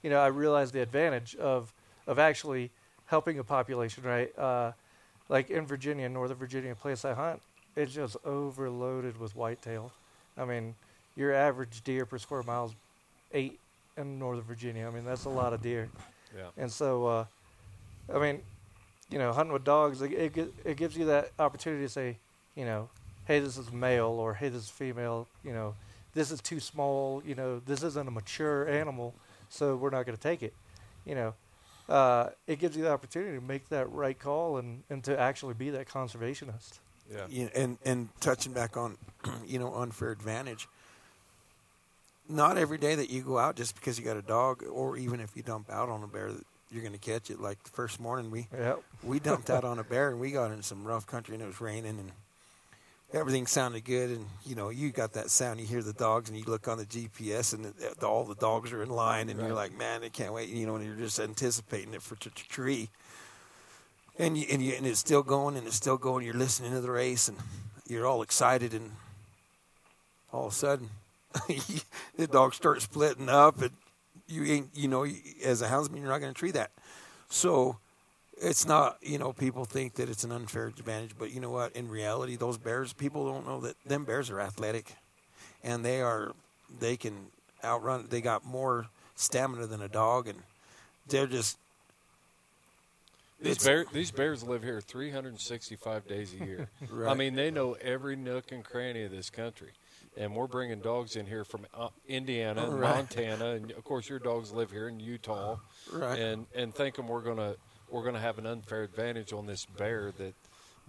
you 0.03 0.11
know 0.11 0.19
i 0.19 0.27
realized 0.27 0.75
the 0.75 0.81
advantage 0.81 1.35
of 1.37 1.73
of 2.07 2.19
actually 2.19 2.71
helping 3.07 3.39
a 3.39 3.45
population 3.45 4.03
right? 4.05 4.37
Uh, 4.39 4.73
like 5.29 5.51
in 5.51 5.67
virginia 5.67 6.09
northern 6.09 6.37
virginia 6.37 6.75
place 6.75 7.05
i 7.05 7.15
hunt 7.15 7.41
it's 7.77 7.93
just 7.93 8.17
overloaded 8.25 9.19
with 9.19 9.35
whitetail. 9.35 9.91
I 10.37 10.45
mean 10.45 10.75
your 11.17 11.33
average 11.33 11.83
deer 11.85 12.07
per 12.07 12.19
square 12.19 12.43
mile 12.43 12.67
is 12.67 12.75
eight 13.33 13.59
in 13.97 14.19
northern 14.19 14.45
virginia. 14.45 14.87
I 14.87 14.91
mean 14.91 15.05
that's 15.05 15.25
a 15.25 15.31
lot 15.31 15.53
of 15.53 15.63
deer. 15.63 15.89
Yeah. 16.37 16.49
And 16.57 16.71
so, 16.71 17.07
uh, 17.07 17.25
I 18.13 18.19
mean, 18.19 18.43
you 19.15 19.21
know, 19.21 19.33
hunting 19.33 19.53
with 19.53 19.63
dogs, 19.63 20.03
it, 20.03 20.13
it, 20.13 20.55
it 20.65 20.77
gives 20.77 20.97
you 20.97 21.05
that 21.05 21.31
opportunity 21.39 21.85
to 21.85 21.89
say, 21.89 22.17
you 22.57 22.65
know, 22.65 22.89
hey, 23.27 23.39
this 23.39 23.57
is 23.57 23.71
male, 23.73 24.09
or 24.09 24.35
hey, 24.35 24.49
this 24.49 24.65
is 24.65 24.69
female. 24.69 25.29
You 25.45 25.53
know, 25.53 25.77
this 26.15 26.33
is 26.33 26.41
too 26.41 26.59
small. 26.59 27.23
You 27.25 27.37
know, 27.37 27.63
this 27.65 27.85
isn't 27.85 28.09
a 28.09 28.11
mature 28.11 28.69
animal, 28.69 29.15
so 29.51 29.77
we're 29.77 29.91
not 29.91 30.05
going 30.05 30.17
to 30.17 30.23
take 30.23 30.43
it. 30.43 30.53
You 31.07 31.15
know, 31.15 31.35
uh, 31.89 32.31
it 32.49 32.59
gives 32.59 32.77
you 32.77 32.83
the 32.83 32.91
opportunity 32.91 33.39
to 33.39 33.41
make 33.41 33.69
that 33.69 33.89
right 33.93 34.19
call 34.19 34.57
and, 34.57 34.83
and 34.91 35.05
to 35.05 35.17
actually 35.17 35.55
be 35.55 35.71
that 35.71 35.87
conservationist. 35.87 36.81
Yeah. 37.09 37.27
yeah 37.29 37.49
and 37.55 37.79
and 37.85 38.09
touching 38.19 38.53
back 38.53 38.77
on, 38.77 38.99
you 39.47 39.61
know, 39.61 39.73
unfair 39.77 40.11
advantage 40.11 40.67
not 42.27 42.57
every 42.57 42.79
day 42.79 42.95
that 42.95 43.11
you 43.11 43.23
go 43.23 43.39
out 43.39 43.55
just 43.55 43.75
because 43.75 43.99
you 43.99 44.05
got 44.05 44.17
a 44.17 44.23
dog, 44.23 44.65
or 44.73 44.97
even 44.97 45.21
if 45.21 45.37
you 45.37 45.43
dump 45.43 45.71
out 45.71 45.91
on 45.91 46.03
a 46.03 46.07
bear, 46.07 46.31
you're 46.71 46.83
going 46.83 46.93
to 46.93 46.99
catch 46.99 47.31
it. 47.31 47.41
Like 47.41 47.63
the 47.63 47.71
first 47.71 48.01
morning, 48.01 48.31
we 48.31 48.49
yep. 48.53 48.83
we 49.03 49.21
dumped 49.21 49.51
out 49.51 49.65
on 49.65 49.79
a 49.79 49.85
bear, 49.85 50.11
and 50.11 50.21
we 50.21 50.31
got 50.31 50.51
in 50.51 50.63
some 50.63 50.85
rough 50.85 51.07
country, 51.07 51.35
and 51.35 51.43
it 51.43 51.47
was 51.47 51.61
raining, 51.61 51.99
and 51.99 52.13
everything 53.13 53.47
sounded 53.47 53.85
good. 53.85 54.11
And 54.11 54.27
you 54.45 54.55
know, 54.55 54.71
you 54.71 54.91
got 54.91 55.13
that 55.15 55.31
sound. 55.31 55.61
You 55.61 55.67
hear 55.67 55.83
the 55.83 55.93
dogs, 55.93 56.29
and 56.29 56.39
you 56.39 56.45
look 56.45 56.69
on 56.69 56.79
the 56.79 56.87
GPS, 56.87 57.55
and 57.55 57.65
the, 57.65 57.95
the, 57.99 58.07
all 58.07 58.25
the 58.25 58.35
dogs 58.35 58.73
are 58.73 58.83
in 58.83 58.91
line, 58.91 59.29
and 59.29 59.39
right. 59.39 59.47
you're 59.47 59.57
like, 59.57 59.77
man, 59.77 60.03
I 60.03 60.09
can't 60.09 60.33
wait. 60.33 60.49
You 60.49 60.67
know, 60.67 60.77
and 60.77 60.85
you're 60.85 60.97
just 60.97 61.21
anticipating 61.21 61.95
it 61.95 62.03
for 62.03 62.17
t- 62.17 62.31
t- 62.35 62.45
tree. 62.49 62.91
And 64.17 64.39
you, 64.39 64.47
and 64.51 64.63
you, 64.63 64.75
and 64.75 64.87
it's 64.87 65.01
still 65.01 65.25
going, 65.25 65.57
and 65.57 65.67
it's 65.67 65.77
still 65.77 65.97
going. 65.97 66.25
You're 66.25 66.35
listening 66.35 66.73
to 66.73 66.81
the 66.81 66.91
race, 66.91 67.29
and 67.29 67.39
you're 67.89 68.07
all 68.07 68.23
excited, 68.23 68.73
and 68.73 68.93
all 70.33 70.47
of 70.47 70.53
a 70.53 70.55
sudden 70.55 70.91
the 72.17 72.27
dogs 72.27 72.57
start 72.57 72.83
splitting 72.83 73.29
up, 73.29 73.61
and 73.61 73.71
you 74.29 74.45
ain't, 74.45 74.71
you 74.75 74.89
know, 74.89 75.07
as 75.45 75.63
a 75.63 75.69
houndsman, 75.69 75.99
you're 75.99 76.09
not 76.09 76.21
going 76.21 76.33
to 76.33 76.39
treat 76.39 76.55
that. 76.55 76.71
So 77.29 77.79
it's 78.41 78.67
not, 78.67 78.99
you 79.03 79.19
know, 79.19 79.33
people 79.33 79.65
think 79.65 79.95
that 79.95 80.09
it's 80.09 80.25
an 80.25 80.33
unfair 80.33 80.67
advantage, 80.67 81.13
but 81.19 81.33
you 81.33 81.41
know 81.41 81.51
what? 81.51 81.75
In 81.75 81.89
reality, 81.89 82.37
those 82.37 82.59
bears, 82.59 82.93
people 82.93 83.27
don't 83.27 83.47
know 83.47 83.61
that 83.61 83.77
them 83.85 84.05
bears 84.05 84.31
are 84.31 84.41
athletic, 84.41 84.95
and 85.63 85.85
they 85.85 86.01
are, 86.01 86.33
they 86.81 86.97
can 86.97 87.15
outrun. 87.63 88.07
They 88.09 88.21
got 88.21 88.45
more 88.45 88.87
stamina 89.15 89.67
than 89.67 89.83
a 89.83 89.89
dog, 89.89 90.29
and 90.29 90.39
they're 91.09 91.27
just. 91.27 91.59
These, 93.41 93.63
bear, 93.63 93.85
these 93.93 94.11
bears 94.11 94.43
live 94.43 94.63
here 94.63 94.81
365 94.81 96.09
days 96.09 96.33
a 96.41 96.45
year. 96.45 96.69
right. 96.91 97.11
I 97.11 97.15
mean, 97.15 97.35
they 97.35 97.51
know 97.51 97.75
every 97.75 98.17
nook 98.17 98.53
and 98.53 98.65
cranny 98.65 99.03
of 99.03 99.11
this 99.11 99.29
country 99.29 99.73
and 100.17 100.35
we're 100.35 100.47
bringing 100.47 100.81
dogs 100.81 101.17
in 101.17 101.27
here 101.27 101.45
from 101.45 101.67
uh, 101.75 101.89
Indiana, 102.09 102.65
and 102.65 102.81
right. 102.81 102.97
Montana, 102.97 103.51
and 103.51 103.71
of 103.73 103.85
course 103.85 104.09
your 104.09 104.19
dogs 104.19 104.53
live 104.53 104.71
here 104.71 104.89
in 104.89 105.01
Utah, 105.01 105.57
right? 105.93 106.19
And 106.19 106.47
and 106.55 106.75
thinking 106.75 107.07
we're 107.07 107.23
gonna 107.23 107.57
we're 107.91 108.05
gonna 108.05 108.21
have 108.21 108.39
an 108.39 108.47
unfair 108.47 108.83
advantage 108.83 109.33
on 109.33 109.47
this 109.47 109.67
bear 109.67 110.13
that 110.19 110.35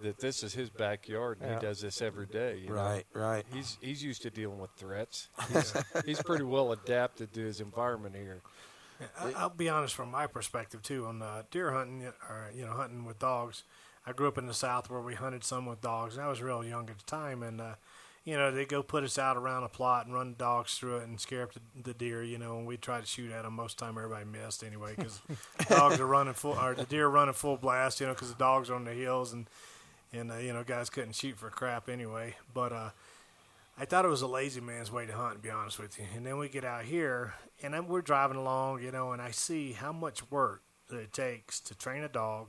that 0.02 0.20
this 0.20 0.44
is 0.44 0.54
his 0.54 0.70
backyard 0.70 1.38
and 1.40 1.50
yeah. 1.50 1.60
he 1.60 1.66
does 1.66 1.80
this 1.80 2.02
every 2.02 2.26
day. 2.26 2.66
right, 2.68 3.06
know? 3.16 3.22
right. 3.22 3.46
He's 3.54 3.78
he's 3.82 4.04
used 4.04 4.22
to 4.24 4.30
dealing 4.30 4.60
with 4.60 4.72
threats. 4.72 5.30
He's, 5.52 5.74
he's 6.06 6.22
pretty 6.22 6.44
well 6.44 6.72
adapted 6.72 7.34
to 7.34 7.42
his 7.42 7.62
environment 7.62 8.16
here. 8.16 8.42
I'll 9.36 9.50
be 9.50 9.70
honest 9.70 9.94
from 9.94 10.12
my 10.12 10.28
perspective 10.28 10.82
too 10.82 11.06
on 11.06 11.22
uh, 11.22 11.44
deer 11.52 11.72
hunting 11.72 12.06
or 12.30 12.52
you 12.54 12.66
know 12.66 12.74
hunting 12.74 13.06
with 13.06 13.20
dogs. 13.20 13.64
I 14.08 14.12
grew 14.12 14.28
up 14.28 14.38
in 14.38 14.46
the 14.46 14.54
South 14.54 14.90
where 14.90 15.02
we 15.02 15.16
hunted 15.16 15.44
some 15.44 15.66
with 15.66 15.82
dogs, 15.82 16.16
and 16.16 16.24
I 16.24 16.30
was 16.30 16.42
real 16.42 16.64
young 16.64 16.90
at 16.90 17.00
the 17.00 17.06
time, 17.06 17.42
and 17.42 17.60
uh, 17.60 17.76
you 18.26 18.36
know, 18.36 18.52
they 18.52 18.66
go 18.66 18.82
put 18.82 19.04
us 19.04 19.20
out 19.20 19.38
around 19.38 19.64
a 19.64 19.70
plot 19.70 20.08
and 20.08 20.16
run 20.16 20.36
dogs 20.38 20.78
through 20.78 20.98
it 20.98 21.08
and 21.08 21.20
scare 21.22 21.44
up 21.44 21.54
the, 21.54 21.60
the 21.84 21.94
deer, 21.94 22.24
you 22.24 22.40
know, 22.40 22.58
and 22.58 22.66
we 22.66 22.76
try 22.76 23.00
to 23.00 23.06
shoot 23.06 23.32
at 23.32 23.44
them. 23.44 23.54
Most 23.54 23.74
of 23.74 23.78
the 23.78 23.86
time, 23.86 23.98
everybody 23.98 24.26
missed 24.26 24.64
anyway 24.64 24.94
because 24.98 25.22
dogs 25.70 26.00
are 26.00 26.08
running 26.08 26.34
full, 26.34 26.58
or 26.60 26.74
the 26.74 26.86
deer 26.86 27.08
running 27.08 27.36
full 27.36 27.56
blast, 27.56 28.02
you 28.02 28.08
know, 28.08 28.14
because 28.14 28.30
the 28.30 28.40
dogs 28.40 28.72
are 28.72 28.76
on 28.76 28.84
the 28.84 28.94
hills 28.94 29.32
and, 29.32 29.48
and 30.12 30.32
uh, 30.32 30.38
you 30.38 30.54
know, 30.54 30.64
guys 30.64 30.90
couldn't 30.90 31.14
shoot 31.14 31.38
for 31.38 31.52
crap 31.52 31.88
anyway. 31.88 32.36
But 32.52 32.74
uh, 32.74 32.90
I 33.78 33.86
thought 33.86 34.06
it 34.06 34.10
was 34.10 34.24
a 34.24 34.28
lazy 34.28 34.60
man's 34.60 34.92
way 34.92 35.06
to 35.06 35.14
hunt, 35.14 35.36
to 35.36 35.40
be 35.40 35.52
honest 35.52 35.78
with 35.78 36.00
you. 36.00 36.06
And 36.16 36.26
then 36.26 36.40
we 36.40 36.50
get 36.50 36.66
out 36.66 36.86
here 36.86 37.36
and 37.62 37.76
then 37.76 37.88
we're 37.88 38.02
driving 38.02 38.38
along, 38.38 38.82
you 38.82 38.92
know, 38.92 39.12
and 39.12 39.22
I 39.22 39.30
see 39.30 39.74
how 39.74 39.92
much 39.92 40.32
work 40.32 40.64
that 40.90 40.98
it 40.98 41.14
takes 41.14 41.60
to 41.60 41.76
train 41.76 42.04
a 42.04 42.08
dog, 42.10 42.48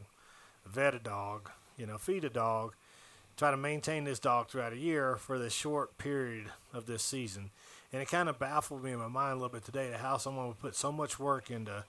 vet 0.64 0.94
a 0.94 0.98
dog, 0.98 1.50
you 1.76 1.84
know, 1.84 1.98
feed 1.98 2.24
a 2.24 2.30
dog, 2.30 2.74
try 3.36 3.50
to 3.50 3.56
maintain 3.56 4.04
this 4.04 4.18
dog 4.18 4.48
throughout 4.48 4.72
a 4.72 4.78
year 4.78 5.16
for 5.16 5.38
this 5.38 5.52
short 5.52 5.98
period 5.98 6.46
of 6.72 6.86
this 6.86 7.02
season. 7.02 7.50
And 7.92 8.02
it 8.02 8.08
kind 8.08 8.28
of 8.28 8.38
baffled 8.38 8.82
me 8.82 8.92
in 8.92 8.98
my 8.98 9.08
mind 9.08 9.32
a 9.32 9.34
little 9.36 9.48
bit 9.48 9.64
today 9.64 9.90
to 9.90 9.98
how 9.98 10.16
someone 10.16 10.48
would 10.48 10.60
put 10.60 10.74
so 10.74 10.90
much 10.90 11.18
work 11.18 11.50
into 11.50 11.84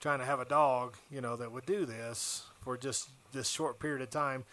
trying 0.00 0.18
to 0.18 0.24
have 0.24 0.40
a 0.40 0.44
dog, 0.44 0.96
you 1.10 1.20
know, 1.20 1.36
that 1.36 1.52
would 1.52 1.66
do 1.66 1.84
this 1.84 2.44
for 2.62 2.76
just 2.76 3.08
this 3.32 3.48
short 3.48 3.78
period 3.78 4.02
of 4.02 4.10
time. 4.10 4.44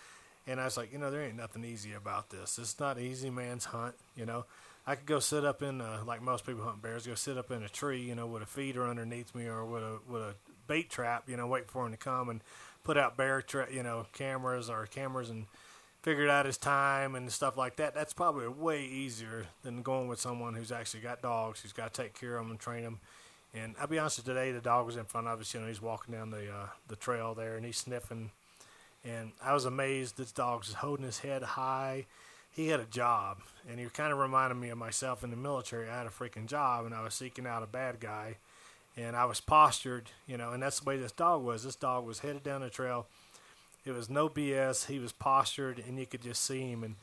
And 0.47 0.59
I 0.59 0.65
was 0.65 0.77
like, 0.77 0.91
you 0.91 0.97
know, 0.97 1.11
there 1.11 1.21
ain't 1.21 1.37
nothing 1.37 1.63
easy 1.63 1.93
about 1.93 2.29
this. 2.29 2.57
It's 2.57 2.79
not 2.79 2.99
easy 2.99 3.29
man's 3.29 3.65
hunt, 3.65 3.95
you 4.15 4.25
know. 4.25 4.45
I 4.85 4.95
could 4.95 5.05
go 5.05 5.19
sit 5.19 5.45
up 5.45 5.61
in, 5.61 5.79
a, 5.79 6.03
like 6.03 6.21
most 6.21 6.45
people 6.45 6.63
hunt 6.63 6.81
bears, 6.81 7.05
go 7.05 7.13
sit 7.13 7.37
up 7.37 7.51
in 7.51 7.61
a 7.61 7.69
tree, 7.69 8.01
you 8.01 8.15
know, 8.15 8.25
with 8.25 8.41
a 8.41 8.47
feeder 8.47 8.87
underneath 8.87 9.35
me 9.35 9.45
or 9.45 9.63
with 9.63 9.83
a 9.83 9.99
with 10.09 10.21
a 10.21 10.35
bait 10.67 10.89
trap, 10.89 11.29
you 11.29 11.37
know, 11.37 11.45
wait 11.45 11.69
for 11.69 11.85
him 11.85 11.91
to 11.91 11.97
come 11.97 12.29
and 12.29 12.41
put 12.83 12.97
out 12.97 13.15
bear, 13.15 13.41
trap, 13.41 13.71
you 13.71 13.83
know, 13.83 14.07
cameras 14.13 14.69
or 14.69 14.87
cameras 14.87 15.29
and 15.29 15.45
figured 16.01 16.29
out 16.29 16.45
his 16.45 16.57
time 16.57 17.15
and 17.15 17.31
stuff 17.31 17.57
like 17.57 17.75
that. 17.75 17.93
That's 17.93 18.13
probably 18.13 18.47
way 18.47 18.83
easier 18.83 19.45
than 19.63 19.81
going 19.81 20.07
with 20.07 20.19
someone 20.19 20.55
who's 20.55 20.71
actually 20.71 21.01
got 21.01 21.21
dogs, 21.21 21.61
who's 21.61 21.73
got 21.73 21.93
to 21.93 22.01
take 22.01 22.19
care 22.19 22.37
of 22.37 22.45
them 22.45 22.51
and 22.51 22.59
train 22.59 22.83
them. 22.83 22.99
And 23.53 23.75
I'll 23.79 23.87
be 23.87 23.99
honest 23.99 24.17
with 24.17 24.27
you, 24.27 24.33
today, 24.33 24.51
the 24.51 24.61
dog 24.61 24.85
was 24.85 24.95
in 24.95 25.05
front 25.05 25.27
of 25.27 25.39
us. 25.39 25.53
You 25.53 25.59
know, 25.59 25.67
he's 25.67 25.81
walking 25.81 26.13
down 26.13 26.31
the 26.31 26.49
uh, 26.49 26.67
the 26.87 26.95
trail 26.95 27.33
there 27.33 27.55
and 27.55 27.65
he's 27.65 27.77
sniffing. 27.77 28.31
And 29.03 29.31
I 29.43 29.53
was 29.53 29.65
amazed 29.65 30.17
this 30.17 30.31
dog's 30.31 30.73
holding 30.73 31.05
his 31.05 31.19
head 31.19 31.43
high. 31.43 32.05
He 32.51 32.67
had 32.67 32.79
a 32.79 32.85
job, 32.85 33.37
and 33.69 33.79
he 33.79 33.85
kind 33.85 34.11
of 34.11 34.19
reminded 34.19 34.55
me 34.55 34.69
of 34.69 34.77
myself 34.77 35.23
in 35.23 35.31
the 35.31 35.37
military. 35.37 35.89
I 35.89 35.97
had 35.97 36.05
a 36.05 36.09
freaking 36.09 36.47
job, 36.47 36.85
and 36.85 36.93
I 36.93 37.01
was 37.01 37.13
seeking 37.13 37.47
out 37.47 37.63
a 37.63 37.67
bad 37.67 38.01
guy, 38.01 38.35
and 38.97 39.15
I 39.15 39.23
was 39.23 39.39
postured, 39.39 40.11
you 40.27 40.37
know, 40.37 40.51
and 40.51 40.61
that's 40.61 40.81
the 40.81 40.85
way 40.85 40.97
this 40.97 41.13
dog 41.13 41.43
was. 41.43 41.63
This 41.63 41.77
dog 41.77 42.05
was 42.05 42.19
headed 42.19 42.43
down 42.43 42.59
the 42.59 42.69
trail 42.69 43.07
it 43.85 43.91
was 43.91 44.09
no 44.09 44.29
BS. 44.29 44.87
He 44.87 44.99
was 44.99 45.11
postured, 45.11 45.79
and 45.79 45.97
you 45.97 46.05
could 46.05 46.21
just 46.21 46.43
see 46.43 46.69
him. 46.69 46.83
And 46.83 46.95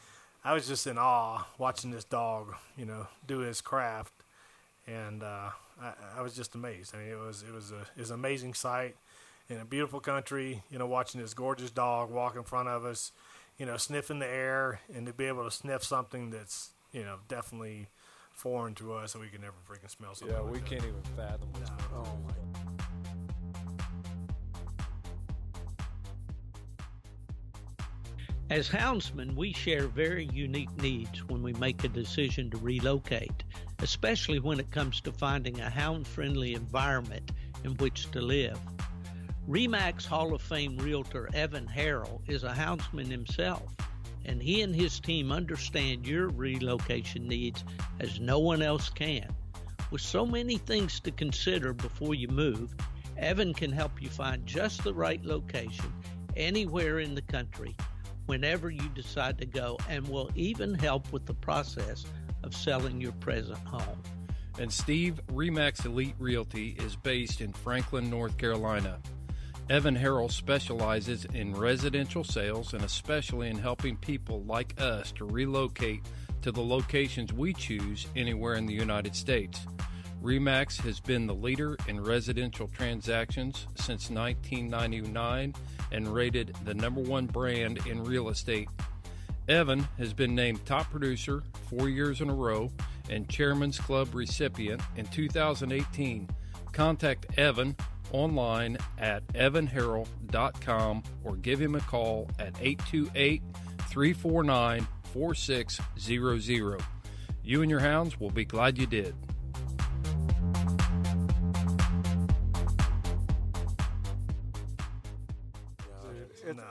I 0.44 0.52
was 0.54 0.68
just 0.68 0.86
in 0.86 0.96
awe 0.98 1.46
watching 1.58 1.90
this 1.90 2.04
dog, 2.04 2.54
you 2.76 2.84
know, 2.84 3.08
do 3.26 3.40
his 3.40 3.60
craft. 3.60 4.12
And 4.86 5.22
uh, 5.22 5.50
I, 5.80 5.92
I 6.18 6.22
was 6.22 6.34
just 6.34 6.54
amazed. 6.54 6.94
I 6.94 6.98
mean, 6.98 7.08
it 7.08 7.18
was 7.18 7.42
it 7.42 7.52
was 7.52 7.72
a 7.72 7.80
it 7.96 8.00
was 8.00 8.10
an 8.10 8.14
amazing 8.14 8.54
sight 8.54 8.96
in 9.48 9.58
a 9.58 9.64
beautiful 9.64 10.00
country. 10.00 10.62
You 10.70 10.78
know, 10.78 10.86
watching 10.86 11.20
this 11.20 11.34
gorgeous 11.34 11.70
dog 11.70 12.10
walk 12.10 12.36
in 12.36 12.42
front 12.44 12.68
of 12.68 12.84
us, 12.84 13.12
you 13.58 13.66
know, 13.66 13.76
sniffing 13.76 14.18
the 14.18 14.28
air, 14.28 14.80
and 14.94 15.06
to 15.06 15.12
be 15.12 15.26
able 15.26 15.44
to 15.44 15.50
sniff 15.50 15.84
something 15.84 16.30
that's 16.30 16.70
you 16.92 17.02
know 17.02 17.16
definitely 17.28 17.88
foreign 18.32 18.74
to 18.76 18.94
us, 18.94 19.14
and 19.14 19.22
we 19.22 19.28
can 19.28 19.42
never 19.42 19.56
freaking 19.68 19.90
smell 19.90 20.14
something. 20.14 20.34
Yeah, 20.34 20.42
like 20.42 20.52
we 20.52 20.58
that. 20.60 20.66
can't 20.68 20.84
even 20.84 21.02
fathom. 21.16 21.48
No. 21.60 22.02
going 22.02 22.06
on. 22.06 22.67
As 28.50 28.66
houndsmen, 28.66 29.34
we 29.34 29.52
share 29.52 29.88
very 29.88 30.26
unique 30.32 30.74
needs 30.80 31.22
when 31.28 31.42
we 31.42 31.52
make 31.52 31.84
a 31.84 31.88
decision 31.88 32.50
to 32.50 32.56
relocate, 32.56 33.44
especially 33.80 34.38
when 34.38 34.58
it 34.58 34.70
comes 34.70 35.02
to 35.02 35.12
finding 35.12 35.60
a 35.60 35.68
hound 35.68 36.06
friendly 36.06 36.54
environment 36.54 37.30
in 37.62 37.74
which 37.74 38.10
to 38.12 38.22
live. 38.22 38.58
REMAX 39.46 40.06
Hall 40.06 40.32
of 40.32 40.40
Fame 40.40 40.78
realtor 40.78 41.28
Evan 41.34 41.66
Harrell 41.66 42.22
is 42.26 42.42
a 42.42 42.54
houndsman 42.54 43.10
himself, 43.10 43.76
and 44.24 44.42
he 44.42 44.62
and 44.62 44.74
his 44.74 44.98
team 44.98 45.30
understand 45.30 46.06
your 46.06 46.28
relocation 46.28 47.28
needs 47.28 47.62
as 48.00 48.18
no 48.18 48.38
one 48.38 48.62
else 48.62 48.88
can. 48.88 49.28
With 49.90 50.00
so 50.00 50.24
many 50.24 50.56
things 50.56 51.00
to 51.00 51.10
consider 51.10 51.74
before 51.74 52.14
you 52.14 52.28
move, 52.28 52.74
Evan 53.18 53.52
can 53.52 53.72
help 53.72 54.00
you 54.00 54.08
find 54.08 54.46
just 54.46 54.84
the 54.84 54.94
right 54.94 55.22
location 55.22 55.92
anywhere 56.34 57.00
in 57.00 57.14
the 57.14 57.22
country 57.22 57.76
whenever 58.28 58.68
you 58.68 58.88
decide 58.90 59.38
to 59.38 59.46
go 59.46 59.78
and 59.88 60.06
will 60.06 60.30
even 60.34 60.74
help 60.74 61.10
with 61.12 61.24
the 61.24 61.32
process 61.32 62.04
of 62.44 62.54
selling 62.54 63.00
your 63.00 63.12
present 63.12 63.58
home. 63.66 64.02
And 64.58 64.70
Steve 64.70 65.18
Remax 65.32 65.86
Elite 65.86 66.14
Realty 66.18 66.76
is 66.78 66.94
based 66.94 67.40
in 67.40 67.54
Franklin, 67.54 68.10
North 68.10 68.36
Carolina. 68.36 68.98
Evan 69.70 69.96
Harrell 69.96 70.30
specializes 70.30 71.24
in 71.26 71.54
residential 71.54 72.22
sales 72.22 72.74
and 72.74 72.84
especially 72.84 73.48
in 73.48 73.56
helping 73.56 73.96
people 73.96 74.42
like 74.42 74.78
us 74.78 75.10
to 75.12 75.24
relocate 75.24 76.02
to 76.42 76.52
the 76.52 76.60
locations 76.60 77.32
we 77.32 77.54
choose 77.54 78.06
anywhere 78.14 78.54
in 78.54 78.66
the 78.66 78.74
United 78.74 79.16
States. 79.16 79.60
Remax 80.22 80.80
has 80.80 80.98
been 81.00 81.26
the 81.26 81.34
leader 81.34 81.76
in 81.86 82.02
residential 82.02 82.66
transactions 82.68 83.66
since 83.76 84.10
1999 84.10 85.54
and 85.92 86.08
rated 86.08 86.54
the 86.64 86.74
number 86.74 87.00
one 87.00 87.26
brand 87.26 87.78
in 87.86 88.02
real 88.02 88.28
estate. 88.28 88.68
Evan 89.48 89.86
has 89.96 90.12
been 90.12 90.34
named 90.34 90.64
top 90.66 90.90
producer 90.90 91.42
four 91.70 91.88
years 91.88 92.20
in 92.20 92.28
a 92.28 92.34
row 92.34 92.70
and 93.08 93.28
Chairman's 93.28 93.78
Club 93.78 94.14
recipient 94.14 94.82
in 94.96 95.06
2018. 95.06 96.28
Contact 96.72 97.38
Evan 97.38 97.76
online 98.12 98.76
at 98.98 99.26
evanharrell.com 99.28 101.02
or 101.24 101.36
give 101.36 101.60
him 101.60 101.74
a 101.74 101.80
call 101.80 102.28
at 102.38 102.54
828 102.60 103.42
349 103.88 104.86
4600. 105.12 106.82
You 107.42 107.62
and 107.62 107.70
your 107.70 107.80
hounds 107.80 108.20
will 108.20 108.30
be 108.30 108.44
glad 108.44 108.76
you 108.76 108.86
did. 108.86 109.14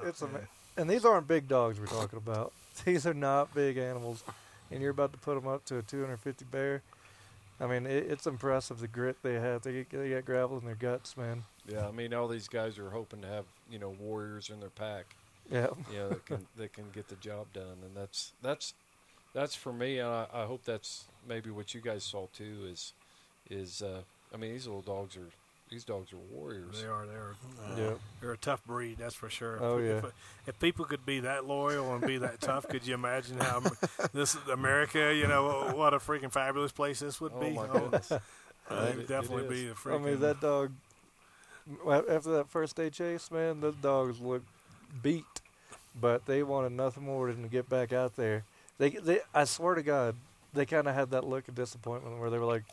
It's, 0.08 0.22
it's 0.22 0.32
and 0.78 0.90
these 0.90 1.06
aren't 1.06 1.28
big 1.28 1.48
dogs 1.48 1.80
we're 1.80 1.88
talking 1.88 2.18
about. 2.18 2.54
These 2.86 3.08
are 3.08 3.14
not 3.14 3.54
big 3.56 3.78
animals, 3.78 4.24
and 4.70 4.82
you're 4.82 4.92
about 4.92 5.12
to 5.12 5.18
put 5.18 5.36
them 5.36 5.48
up 5.48 5.66
to 5.66 5.80
a 5.80 5.82
250 5.82 6.46
bear. 6.46 6.84
I 7.60 7.66
mean, 7.66 7.88
it, 7.88 8.06
it's 8.12 8.28
impressive 8.28 8.80
the 8.80 8.88
grit 8.88 9.18
they 9.24 9.34
have. 9.34 9.64
They 9.64 9.74
get, 9.74 9.90
they 9.92 10.12
got 10.12 10.26
gravel 10.26 10.60
in 10.60 10.66
their 10.66 10.76
guts, 10.76 11.18
man. 11.18 11.44
Yeah, 11.68 11.88
I 11.88 11.92
mean, 11.92 12.14
all 12.14 12.28
these 12.28 12.48
guys 12.48 12.78
are 12.78 12.92
hoping 12.92 13.22
to 13.22 13.28
have 13.28 13.46
you 13.70 13.80
know 13.80 13.96
warriors 14.00 14.50
in 14.50 14.60
their 14.60 14.70
pack. 14.70 15.16
Yeah, 15.52 15.68
yeah, 15.92 16.08
that 16.10 16.26
can 16.26 16.48
that 16.58 16.74
can 16.74 16.86
get 16.94 17.08
the 17.08 17.16
job 17.16 17.48
done, 17.54 17.78
and 17.84 17.96
that's 17.96 18.34
that's 18.44 18.74
that's 19.34 19.56
for 19.56 19.74
me. 19.74 20.00
And 20.00 20.10
I, 20.10 20.28
I 20.34 20.46
hope 20.46 20.64
that's 20.64 21.06
maybe 21.28 21.50
what 21.50 21.74
you 21.74 21.82
guys 21.82 22.04
saw 22.04 22.28
too. 22.34 22.68
Is 22.72 22.94
is 23.50 23.82
uh, 23.82 24.02
I 24.34 24.38
mean, 24.38 24.54
these 24.54 24.68
little 24.68 24.82
dogs 24.82 25.18
are 25.18 25.30
these 25.70 25.84
dogs 25.84 26.14
are 26.14 26.18
warriors. 26.18 26.82
They 26.82 26.88
are. 26.88 27.06
They 27.06 27.14
are. 27.14 27.36
yeah. 27.78 27.94
They're 28.22 28.32
a 28.34 28.38
tough 28.38 28.64
breed, 28.66 28.98
that's 29.00 29.16
for 29.16 29.30
sure. 29.30 29.58
Oh, 29.62 29.78
if, 29.78 29.86
yeah. 29.86 29.98
If, 29.98 30.06
if 30.48 30.60
people 30.60 30.86
could 30.86 31.06
be 31.06 31.20
that 31.22 31.46
loyal 31.46 31.94
and 31.94 32.06
be 32.06 32.18
that 32.20 32.40
tough, 32.42 32.68
could 32.68 32.86
you 32.88 32.94
imagine 32.94 33.38
how 33.40 33.62
this 34.14 34.36
is 34.36 34.48
America? 34.52 35.14
You 35.14 35.28
know 35.28 35.74
what 35.76 35.94
a 35.94 35.98
freaking 36.00 36.32
fabulous 36.32 36.72
place 36.72 37.00
this 37.00 37.20
would 37.20 37.34
Oh 37.36 37.40
be. 37.42 37.50
my 37.52 37.68
goodness! 37.68 38.12
Uh, 38.12 38.20
Right. 38.70 38.90
it 38.90 38.98
would 38.98 39.08
definitely 39.08 39.44
It 39.46 39.50
be 39.50 39.66
is. 39.68 39.72
a 39.72 39.76
freaking. 39.76 39.96
I 39.96 39.98
mean, 40.04 40.20
that 40.20 40.42
dog. 40.42 40.72
well, 41.86 42.04
After 42.10 42.32
that 42.32 42.50
first 42.50 42.76
day 42.76 42.90
chase, 42.90 43.30
man, 43.32 43.62
the 43.62 43.72
dogs 43.72 44.20
looked 44.20 44.48
beat, 45.02 45.24
but 46.00 46.26
they 46.26 46.44
wanted 46.44 46.72
nothing 46.74 47.04
more 47.04 47.32
than 47.32 47.44
to 47.44 47.48
get 47.50 47.70
back 47.70 47.92
out 47.94 48.16
there. 48.16 48.44
They, 48.78 48.90
they, 48.92 49.20
I 49.34 49.46
swear 49.46 49.76
to 49.76 49.84
God, 49.84 50.16
they 50.54 50.66
kind 50.66 50.88
of 50.88 50.96
had 50.96 51.12
that 51.12 51.24
look 51.26 51.48
of 51.48 51.56
disappointment 51.56 52.20
where 52.20 52.30
they 52.30 52.38
were 52.38 52.46
like, 52.46 52.64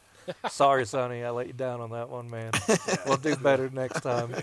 "Sorry, 0.50 0.86
Sonny, 0.86 1.24
I 1.24 1.30
let 1.30 1.46
you 1.46 1.52
down 1.52 1.80
on 1.80 1.90
that 1.90 2.08
one, 2.08 2.30
man. 2.30 2.52
we'll 3.06 3.16
do 3.16 3.36
better 3.36 3.70
next 3.70 4.00
time." 4.00 4.34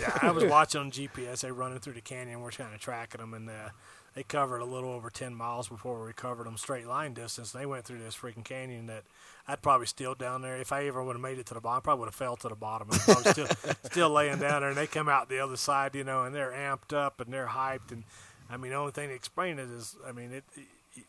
yeah, 0.00 0.18
I 0.22 0.30
was 0.30 0.44
watching 0.44 0.80
on 0.80 0.90
GPS. 0.90 1.40
They 1.40 1.50
running 1.50 1.80
through 1.80 1.94
the 1.94 2.00
canyon. 2.00 2.40
We're 2.40 2.50
kind 2.50 2.74
of 2.74 2.80
tracking 2.80 3.20
them, 3.20 3.34
and 3.34 3.48
uh, 3.48 3.70
they 4.14 4.22
covered 4.22 4.60
a 4.60 4.64
little 4.64 4.90
over 4.90 5.10
ten 5.10 5.34
miles 5.34 5.68
before 5.68 6.04
we 6.04 6.12
covered 6.12 6.46
them 6.46 6.56
straight 6.56 6.86
line 6.86 7.14
distance. 7.14 7.52
They 7.52 7.66
went 7.66 7.84
through 7.84 7.98
this 7.98 8.16
freaking 8.16 8.44
canyon 8.44 8.86
that 8.86 9.04
I'd 9.48 9.62
probably 9.62 9.86
still 9.86 10.14
down 10.14 10.42
there. 10.42 10.56
If 10.56 10.72
I 10.72 10.86
ever 10.86 11.02
would 11.02 11.14
have 11.14 11.22
made 11.22 11.38
it 11.38 11.46
to 11.46 11.54
the 11.54 11.60
bottom, 11.60 11.78
I 11.78 11.80
probably 11.82 12.00
would 12.00 12.08
have 12.08 12.14
fell 12.14 12.36
to 12.36 12.48
the 12.48 12.56
bottom. 12.56 12.88
And 12.90 13.00
I 13.08 13.14
was 13.14 13.28
still 13.28 13.46
still 13.84 14.10
laying 14.10 14.38
down 14.38 14.62
there, 14.62 14.70
and 14.70 14.76
they 14.76 14.86
come 14.86 15.08
out 15.08 15.28
the 15.28 15.38
other 15.38 15.56
side, 15.56 15.94
you 15.94 16.02
know, 16.04 16.24
and 16.24 16.34
they're 16.34 16.50
amped 16.52 16.96
up 16.96 17.20
and 17.20 17.32
they're 17.32 17.48
hyped. 17.48 17.92
And 17.92 18.04
I 18.50 18.56
mean, 18.56 18.70
the 18.72 18.76
only 18.76 18.92
thing 18.92 19.08
to 19.08 19.14
explain 19.14 19.58
it 19.58 19.68
is, 19.70 19.96
I 20.06 20.12
mean, 20.12 20.32
it. 20.32 20.44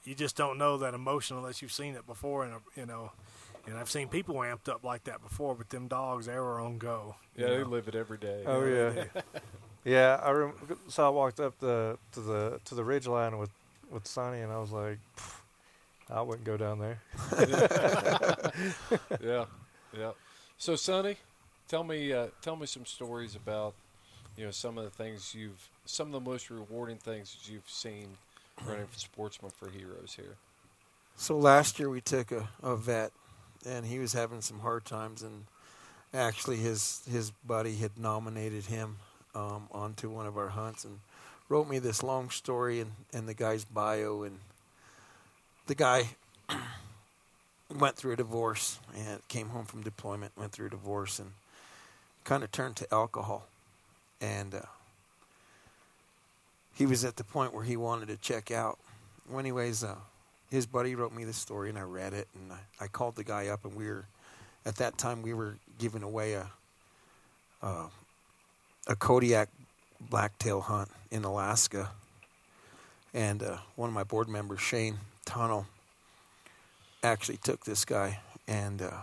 You 0.03 0.15
just 0.15 0.36
don't 0.36 0.57
know 0.57 0.76
that 0.80 0.93
emotion 0.93 1.38
unless 1.38 1.61
you've 1.61 1.72
seen 1.72 1.95
it 1.95 2.05
before, 2.05 2.43
and 2.43 2.55
you 2.76 2.86
know. 2.86 3.11
And 3.68 3.78
I've 3.78 3.89
seen 3.89 4.07
people 4.07 4.36
amped 4.36 4.70
up 4.70 4.84
like 4.84 5.03
that 5.03 5.22
before, 5.22 5.53
but 5.53 5.70
them 5.70 5.88
dogs, 5.88 6.26
they 6.28 6.36
were 6.36 6.59
on 6.59 6.78
go. 6.78 7.15
you 7.36 7.45
Yeah, 7.45 7.51
they 7.51 7.57
know. 7.63 7.70
live 7.70 7.88
it 7.89 7.95
every 7.95 8.18
day. 8.18 8.43
Oh 8.45 8.65
Yeah, 8.65 8.91
yeah, 8.95 9.22
yeah. 9.86 10.20
I 10.24 10.32
rem- 10.32 10.53
so 10.88 11.05
I 11.05 11.09
walked 11.09 11.39
up 11.39 11.59
the 11.59 11.97
to 12.13 12.20
the 12.22 12.59
to 12.65 12.76
the 12.76 12.84
ridge 12.84 13.07
line 13.07 13.38
with 13.38 13.51
with 13.91 14.07
Sonny, 14.07 14.39
and 14.41 14.51
I 14.51 14.57
was 14.59 14.72
like, 14.72 14.99
I 16.09 16.22
wouldn't 16.22 16.45
go 16.45 16.55
down 16.57 16.80
there. 16.80 17.01
yeah, 19.22 19.45
yeah. 19.97 20.11
So, 20.57 20.76
Sonny, 20.76 21.18
tell 21.68 21.84
me 21.84 22.13
uh, 22.13 22.28
tell 22.41 22.55
me 22.55 22.65
some 22.65 22.86
stories 22.86 23.36
about 23.36 23.74
you 24.38 24.45
know 24.45 24.51
some 24.51 24.78
of 24.78 24.84
the 24.86 24.89
things 24.89 25.36
you've 25.36 25.70
some 25.86 26.07
of 26.07 26.13
the 26.24 26.30
most 26.30 26.49
rewarding 26.49 26.97
things 26.97 27.36
that 27.36 27.51
you've 27.51 27.70
seen 27.70 28.07
running 28.65 28.88
for 28.88 28.97
Sportsmen 28.99 29.51
for 29.51 29.70
Heroes 29.70 30.15
here. 30.15 30.36
So 31.15 31.38
last 31.38 31.80
year 31.80 31.89
we 31.89 32.01
took 32.01 32.32
a, 32.32 32.49
a 32.61 32.76
vet, 32.76 33.11
and 33.66 33.86
he 33.86 33.99
was 33.99 34.14
having 34.14 34.41
some 34.41 34.60
hard 34.60 34.86
times, 34.86 35.24
and 35.24 35.45
actually 36.14 36.58
his 36.58 37.01
his 37.10 37.32
buddy 37.45 37.76
had 37.76 37.97
nominated 37.97 38.66
him 38.66 38.97
um, 39.36 39.68
onto 39.72 40.10
one 40.10 40.26
of 40.26 40.38
our 40.38 40.49
hunts 40.49 40.84
and 40.84 40.99
wrote 41.49 41.70
me 41.70 41.80
this 41.80 42.03
long 42.03 42.30
story 42.30 42.82
and, 42.82 42.91
and 43.14 43.28
the 43.28 43.34
guy's 43.34 43.64
bio 43.64 44.24
and 44.24 44.39
the 45.68 45.76
guy 45.76 46.10
went 47.80 47.95
through 47.95 48.14
a 48.14 48.16
divorce 48.16 48.80
and 48.95 49.26
came 49.28 49.49
home 49.49 49.66
from 49.66 49.82
deployment 49.82 50.32
went 50.38 50.51
through 50.51 50.68
a 50.68 50.70
divorce 50.72 51.20
and 51.20 51.32
kind 52.24 52.43
of 52.43 52.51
turned 52.51 52.76
to 52.76 52.93
alcohol. 52.93 53.47
And 54.20 54.53
uh, 54.53 54.62
he 56.76 56.86
was 56.86 57.05
at 57.05 57.16
the 57.16 57.24
point 57.24 57.53
where 57.53 57.64
he 57.64 57.78
wanted 57.78 58.08
to 58.10 58.18
check 58.18 58.51
out. 58.51 58.78
Well, 59.30 59.39
anyways 59.39 59.84
uh, 59.84 59.95
his 60.50 60.66
buddy 60.66 60.95
wrote 60.95 61.14
me 61.14 61.24
this 61.24 61.38
story 61.38 61.70
and 61.70 61.78
i 61.78 61.82
read 61.82 62.14
it 62.14 62.28
and 62.36 62.52
I, 62.52 62.86
I 62.86 62.88
called 62.88 63.16
the 63.16 63.24
guy 63.24 63.48
up 63.48 63.66
and 63.66 63.76
we 63.76 63.88
were 63.88 64.06
at 64.66 64.76
that 64.78 64.98
time 64.98 65.22
we 65.22 65.34
were 65.34 65.58
giving 65.80 66.04
away 66.04 66.34
a 66.34 66.50
uh, 67.62 67.88
a 68.88 68.95
Kodiak 68.95 69.50
blacktail 70.00 70.62
hunt 70.62 70.89
in 71.12 71.24
Alaska, 71.24 71.91
and 73.14 73.41
uh, 73.43 73.58
one 73.76 73.89
of 73.89 73.93
my 73.93 74.04
board 74.04 74.30
members, 74.30 74.62
Shane 74.62 75.00
Tunnel, 75.26 75.66
actually 77.04 77.38
took 77.38 77.66
this 77.66 77.86
guy, 77.86 78.20
and 78.48 78.82
uh, 78.82 79.02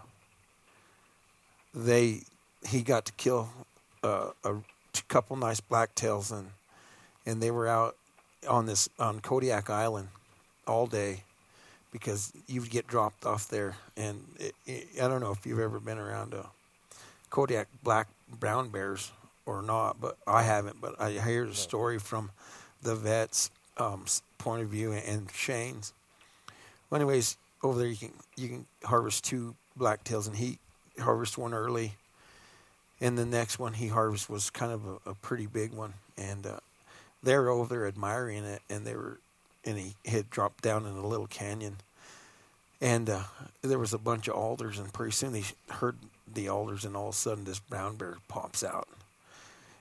they 1.75 2.23
he 2.69 2.83
got 2.83 3.05
to 3.07 3.13
kill 3.13 3.49
uh, 4.03 4.31
a 4.45 4.55
couple 5.09 5.37
nice 5.37 5.61
blacktails, 5.61 6.33
and 6.33 6.51
and 7.27 7.43
they 7.43 7.51
were 7.51 7.69
out 7.69 7.97
on 8.49 8.67
this 8.67 8.89
on 8.99 9.21
Kodiak 9.21 9.71
Island 9.71 10.09
all 10.67 10.87
day 10.87 11.25
because 11.95 12.33
you 12.49 12.61
would 12.61 12.71
get 12.71 12.89
dropped 12.89 13.25
off 13.25 13.47
there, 13.47 13.77
and 13.97 14.21
it, 14.41 14.53
it, 14.67 14.89
I 15.01 15.07
don't 15.07 15.21
know 15.21 15.31
if 15.31 15.47
you've 15.47 15.61
ever 15.61 15.79
been 15.79 15.97
around 15.97 16.35
a 16.35 16.45
Kodiak 17.31 17.69
black 17.85 18.09
brown 18.29 18.69
bears 18.69 19.13
or 19.47 19.63
not, 19.63 20.01
but 20.01 20.19
I 20.27 20.43
haven't. 20.43 20.81
But 20.81 21.01
I 21.01 21.13
hear 21.13 21.47
the 21.47 21.55
story 21.55 22.01
from 22.01 22.33
the 22.83 22.97
vet's 22.97 23.49
um, 23.79 24.07
point 24.39 24.65
of 24.65 24.71
view 24.71 24.93
and 24.93 25.31
Shane's. 25.33 25.93
Well, 26.91 27.01
anyways, 27.01 27.37
over 27.63 27.79
there 27.79 27.87
you 27.87 27.97
can 27.97 28.13
you 28.37 28.49
can 28.49 28.67
harvest 28.83 29.23
two 29.23 29.55
blacktails, 29.79 30.27
and 30.27 30.35
he 30.35 30.59
harvested 30.99 31.39
one 31.39 31.55
early, 31.55 31.95
and 33.01 33.17
the 33.17 33.25
next 33.25 33.61
one 33.61 33.75
he 33.75 33.87
harvested 33.87 34.31
was 34.31 34.51
kind 34.51 34.73
of 34.73 34.85
a, 34.85 35.11
a 35.11 35.15
pretty 35.15 35.47
big 35.47 35.73
one, 35.73 35.95
and 36.19 36.45
uh, 36.45 36.59
they're 37.23 37.51
over 37.51 37.73
there 37.73 37.87
admiring 37.87 38.45
it, 38.45 38.63
and 38.69 38.85
they 38.85 38.97
were, 38.97 39.21
and 39.65 39.79
he 39.79 39.95
had 40.07 40.31
dropped 40.31 40.63
down 40.63 40.87
in 40.87 40.97
a 40.97 41.07
little 41.07 41.27
canyon, 41.27 41.77
and 42.81 43.09
uh, 43.09 43.23
there 43.63 43.79
was 43.79 43.93
a 43.93 43.99
bunch 43.99 44.29
of 44.29 44.35
alders, 44.35 44.79
and 44.79 44.93
pretty 44.93 45.13
soon 45.13 45.33
they 45.33 45.45
heard 45.71 45.97
the 46.33 46.49
alders, 46.49 46.85
and 46.85 46.97
all 46.97 47.09
of 47.09 47.15
a 47.15 47.17
sudden 47.17 47.45
this 47.45 47.59
brown 47.59 47.97
bear 47.97 48.17
pops 48.29 48.63
out 48.65 48.89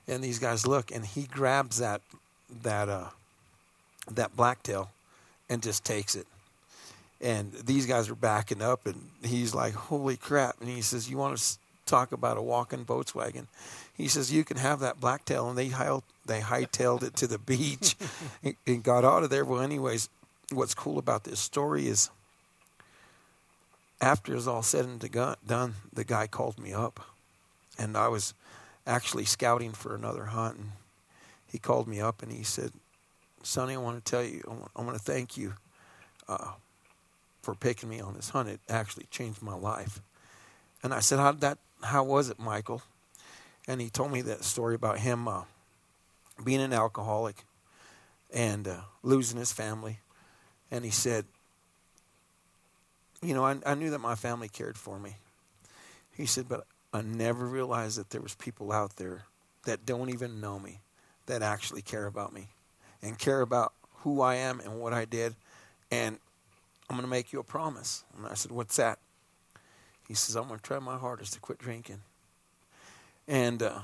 and 0.06 0.22
these 0.22 0.38
guys 0.38 0.66
look, 0.66 0.90
and 0.90 1.04
he 1.04 1.24
grabs 1.24 1.78
that 1.78 2.00
that 2.62 2.88
uh, 2.88 3.08
that 4.10 4.36
blacktail 4.36 4.90
and 5.48 5.62
just 5.62 5.84
takes 5.84 6.14
it. 6.14 6.26
And 7.20 7.52
these 7.52 7.86
guys 7.86 8.10
are 8.10 8.14
backing 8.14 8.62
up, 8.62 8.86
and 8.86 9.08
he's 9.22 9.54
like, 9.54 9.74
"Holy 9.74 10.16
crap!" 10.16 10.60
And 10.60 10.68
he 10.68 10.82
says, 10.82 11.10
"You 11.10 11.16
want 11.16 11.38
to 11.38 11.58
talk 11.86 12.12
about 12.12 12.36
a 12.36 12.42
walking 12.42 12.84
Volkswagen?" 12.84 13.46
He 13.96 14.08
says, 14.08 14.32
"You 14.32 14.44
can 14.44 14.56
have 14.56 14.80
that 14.80 15.00
blacktail." 15.00 15.48
And 15.48 15.56
they 15.56 15.68
high, 15.68 15.98
they 16.26 16.40
hightailed 16.40 17.02
it 17.02 17.16
to 17.16 17.26
the 17.26 17.38
beach 17.38 17.96
and, 18.42 18.56
and 18.66 18.82
got 18.82 19.04
out 19.04 19.22
of 19.22 19.30
there. 19.30 19.44
Well, 19.44 19.60
anyways, 19.60 20.08
what's 20.52 20.74
cool 20.74 20.98
about 20.98 21.24
this 21.24 21.40
story 21.40 21.86
is 21.86 22.10
after 24.00 24.32
it 24.32 24.36
was 24.36 24.48
all 24.48 24.62
said 24.62 24.84
and 24.84 25.00
done, 25.46 25.74
the 25.92 26.04
guy 26.04 26.26
called 26.26 26.58
me 26.58 26.72
up, 26.72 27.00
and 27.78 27.96
I 27.96 28.08
was 28.08 28.34
actually 28.86 29.24
scouting 29.24 29.72
for 29.72 29.94
another 29.94 30.26
hunt. 30.26 30.58
And 30.58 30.72
he 31.50 31.58
called 31.58 31.88
me 31.88 32.00
up 32.00 32.22
and 32.22 32.32
he 32.32 32.42
said, 32.42 32.72
Sonny, 33.42 33.74
I 33.74 33.78
want 33.78 34.04
to 34.04 34.10
tell 34.10 34.22
you, 34.22 34.42
I 34.74 34.82
want, 34.82 34.96
to 34.96 35.02
thank 35.02 35.36
you 35.36 35.54
uh, 36.28 36.52
for 37.42 37.54
picking 37.54 37.88
me 37.88 38.00
on 38.00 38.14
this 38.14 38.30
hunt. 38.30 38.48
It 38.48 38.60
actually 38.68 39.06
changed 39.10 39.42
my 39.42 39.54
life. 39.54 40.00
And 40.82 40.92
I 40.92 41.00
said, 41.00 41.18
how 41.18 41.32
that? 41.32 41.58
How 41.82 42.02
was 42.02 42.30
it, 42.30 42.38
Michael? 42.38 42.82
And 43.66 43.80
he 43.80 43.88
told 43.88 44.12
me 44.12 44.22
that 44.22 44.44
story 44.44 44.74
about 44.74 44.98
him 44.98 45.26
uh, 45.26 45.42
being 46.42 46.60
an 46.60 46.72
alcoholic 46.72 47.44
and 48.32 48.68
uh, 48.68 48.80
losing 49.02 49.38
his 49.38 49.52
family. 49.52 50.00
And 50.70 50.84
he 50.84 50.90
said, 50.90 51.24
you 53.22 53.32
know, 53.32 53.44
I, 53.44 53.56
I 53.64 53.74
knew 53.74 53.90
that 53.90 54.00
my 54.00 54.14
family 54.14 54.48
cared 54.48 54.76
for 54.76 54.98
me. 54.98 55.16
He 56.16 56.26
said, 56.26 56.48
but 56.48 56.66
I 56.92 57.00
never 57.02 57.46
realized 57.46 57.98
that 57.98 58.10
there 58.10 58.20
was 58.20 58.34
people 58.34 58.70
out 58.70 58.96
there 58.96 59.24
that 59.64 59.86
don't 59.86 60.10
even 60.10 60.40
know 60.40 60.58
me 60.58 60.80
that 61.26 61.42
actually 61.42 61.82
care 61.82 62.06
about 62.06 62.32
me 62.32 62.48
and 63.02 63.18
care 63.18 63.40
about 63.40 63.72
who 63.98 64.20
I 64.20 64.36
am 64.36 64.60
and 64.60 64.80
what 64.80 64.92
I 64.92 65.06
did. 65.06 65.34
And 65.90 66.18
I'm 66.88 66.96
going 66.96 67.06
to 67.06 67.10
make 67.10 67.32
you 67.32 67.40
a 67.40 67.44
promise. 67.44 68.04
And 68.16 68.26
I 68.26 68.34
said, 68.34 68.52
What's 68.52 68.76
that? 68.76 68.98
He 70.06 70.14
says, 70.14 70.36
I'm 70.36 70.48
going 70.48 70.60
to 70.60 70.64
try 70.64 70.78
my 70.78 70.98
hardest 70.98 71.32
to 71.32 71.40
quit 71.40 71.58
drinking. 71.58 72.00
And 73.26 73.62
uh, 73.62 73.80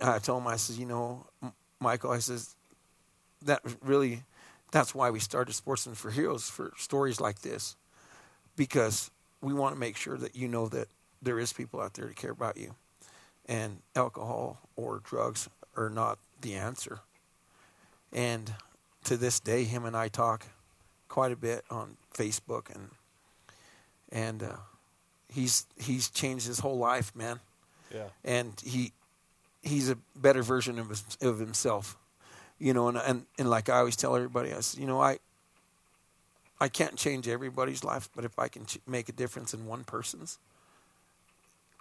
I 0.00 0.18
told 0.18 0.42
him, 0.42 0.48
I 0.48 0.56
said, 0.56 0.76
You 0.76 0.86
know, 0.86 1.26
Michael, 1.80 2.10
I 2.10 2.18
says, 2.18 2.54
that 3.42 3.62
really, 3.82 4.22
that's 4.70 4.94
why 4.94 5.10
we 5.10 5.18
started 5.18 5.54
Sportsmen 5.54 5.94
for 5.94 6.10
Heroes 6.10 6.48
for 6.48 6.72
stories 6.76 7.20
like 7.20 7.40
this. 7.40 7.76
Because 8.56 9.10
we 9.40 9.54
want 9.54 9.74
to 9.74 9.80
make 9.80 9.96
sure 9.96 10.18
that 10.18 10.36
you 10.36 10.48
know 10.48 10.68
that 10.68 10.88
there 11.22 11.38
is 11.38 11.52
people 11.52 11.80
out 11.80 11.94
there 11.94 12.08
to 12.08 12.14
care 12.14 12.32
about 12.32 12.58
you. 12.58 12.74
And 13.46 13.78
alcohol 13.96 14.58
or 14.76 15.00
drugs 15.04 15.48
are 15.76 15.88
not 15.88 16.18
the 16.42 16.54
answer. 16.54 17.00
And 18.12 18.52
to 19.04 19.16
this 19.16 19.40
day, 19.40 19.64
him 19.64 19.84
and 19.84 19.96
I 19.96 20.08
talk 20.08 20.46
quite 21.08 21.32
a 21.32 21.36
bit 21.36 21.64
on 21.70 21.96
Facebook, 22.14 22.74
and 22.74 22.90
and 24.12 24.42
uh, 24.42 24.56
he's 25.28 25.66
he's 25.78 26.10
changed 26.10 26.46
his 26.46 26.60
whole 26.60 26.78
life, 26.78 27.14
man. 27.14 27.40
Yeah. 27.94 28.04
And 28.24 28.52
he 28.64 28.92
he's 29.62 29.90
a 29.90 29.96
better 30.16 30.42
version 30.42 30.78
of 30.78 31.02
of 31.20 31.38
himself, 31.38 31.96
you 32.58 32.72
know. 32.72 32.88
And 32.88 32.98
and 32.98 33.26
and 33.38 33.50
like 33.50 33.68
I 33.68 33.78
always 33.78 33.96
tell 33.96 34.16
everybody, 34.16 34.52
I 34.52 34.60
said, 34.60 34.80
you 34.80 34.86
know, 34.86 35.00
I 35.00 35.18
I 36.60 36.68
can't 36.68 36.96
change 36.96 37.26
everybody's 37.28 37.82
life, 37.84 38.08
but 38.14 38.24
if 38.24 38.38
I 38.38 38.48
can 38.48 38.66
ch- 38.66 38.78
make 38.86 39.08
a 39.08 39.12
difference 39.12 39.54
in 39.54 39.66
one 39.66 39.84
person's, 39.84 40.38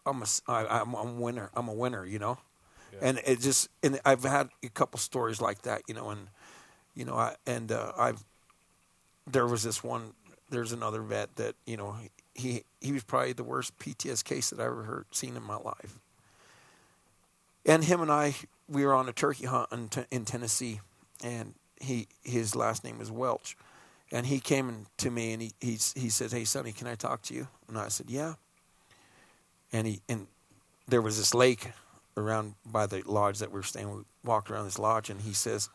I'm 0.05 0.21
a 0.21 0.25
I, 0.47 0.81
I'm 0.81 0.93
a 0.93 1.03
winner. 1.03 1.49
I'm 1.53 1.67
a 1.67 1.73
winner, 1.73 2.05
you 2.05 2.19
know. 2.19 2.37
Yeah. 2.93 2.99
And 3.09 3.21
it 3.25 3.39
just 3.39 3.69
and 3.83 3.99
I've 4.05 4.23
had 4.23 4.49
a 4.63 4.69
couple 4.69 4.99
stories 4.99 5.41
like 5.41 5.63
that, 5.63 5.83
you 5.87 5.93
know, 5.93 6.09
and 6.09 6.27
you 6.95 7.05
know, 7.05 7.15
I 7.15 7.35
and 7.45 7.71
uh, 7.71 7.91
I've 7.97 8.23
there 9.27 9.47
was 9.47 9.63
this 9.63 9.83
one. 9.83 10.13
There's 10.49 10.71
another 10.71 11.01
vet 11.01 11.35
that 11.35 11.55
you 11.65 11.77
know 11.77 11.95
he 12.33 12.63
he 12.81 12.91
was 12.91 13.03
probably 13.03 13.33
the 13.33 13.43
worst 13.43 13.77
PTS 13.79 14.23
case 14.23 14.49
that 14.49 14.59
I 14.59 14.65
ever 14.65 14.83
heard 14.83 15.05
seen 15.11 15.35
in 15.35 15.43
my 15.43 15.57
life. 15.57 15.99
And 17.65 17.83
him 17.83 18.01
and 18.01 18.11
I 18.11 18.35
we 18.67 18.85
were 18.85 18.93
on 18.93 19.09
a 19.09 19.13
turkey 19.13 19.45
hunt 19.45 19.69
in, 19.71 19.89
in 20.11 20.25
Tennessee, 20.25 20.79
and 21.23 21.53
he 21.79 22.07
his 22.23 22.55
last 22.55 22.83
name 22.83 23.01
is 23.01 23.11
Welch, 23.11 23.55
and 24.11 24.25
he 24.25 24.39
came 24.39 24.85
to 24.97 25.11
me 25.11 25.33
and 25.33 25.41
he 25.41 25.53
he 25.59 25.77
he 25.95 26.09
said, 26.09 26.31
"Hey, 26.31 26.45
Sonny, 26.45 26.71
can 26.71 26.87
I 26.87 26.95
talk 26.95 27.21
to 27.23 27.33
you?" 27.33 27.47
And 27.67 27.77
I 27.77 27.89
said, 27.89 28.09
"Yeah." 28.09 28.35
and 29.71 29.87
he 29.87 30.01
and 30.09 30.27
there 30.87 31.01
was 31.01 31.17
this 31.17 31.33
lake 31.33 31.71
around 32.17 32.55
by 32.65 32.85
the 32.85 33.03
lodge 33.05 33.39
that 33.39 33.51
we 33.51 33.55
were 33.55 33.63
staying. 33.63 33.89
We 33.95 34.01
walked 34.23 34.49
around 34.49 34.65
this 34.65 34.79
lodge, 34.79 35.09
and 35.09 35.21
he 35.21 35.33
says, 35.33 35.69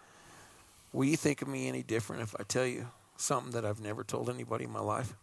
"Will 0.92 1.06
you 1.06 1.16
think 1.16 1.42
of 1.42 1.48
me 1.48 1.68
any 1.68 1.82
different 1.82 2.22
if 2.22 2.34
I 2.38 2.42
tell 2.42 2.66
you 2.66 2.88
something 3.16 3.53
that 3.53 3.65
I've 3.65 3.81
never 3.81 4.05
told 4.05 4.28
anybody 4.28 4.65
in 4.65 4.70
my 4.70 4.81
life?" 4.81 5.15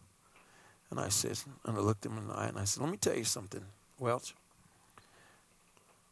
And 0.90 1.00
I 1.00 1.10
said, 1.10 1.40
and 1.66 1.78
I 1.78 1.80
looked 1.80 2.06
him 2.06 2.18
in 2.18 2.28
the 2.28 2.34
eye, 2.34 2.48
and 2.48 2.60
I 2.60 2.66
said, 2.66 2.82
"Let 2.84 2.92
me 2.92 2.98
tell 2.98 3.16
you 3.16 3.24
something, 3.24 3.66
Welch." 4.00 4.36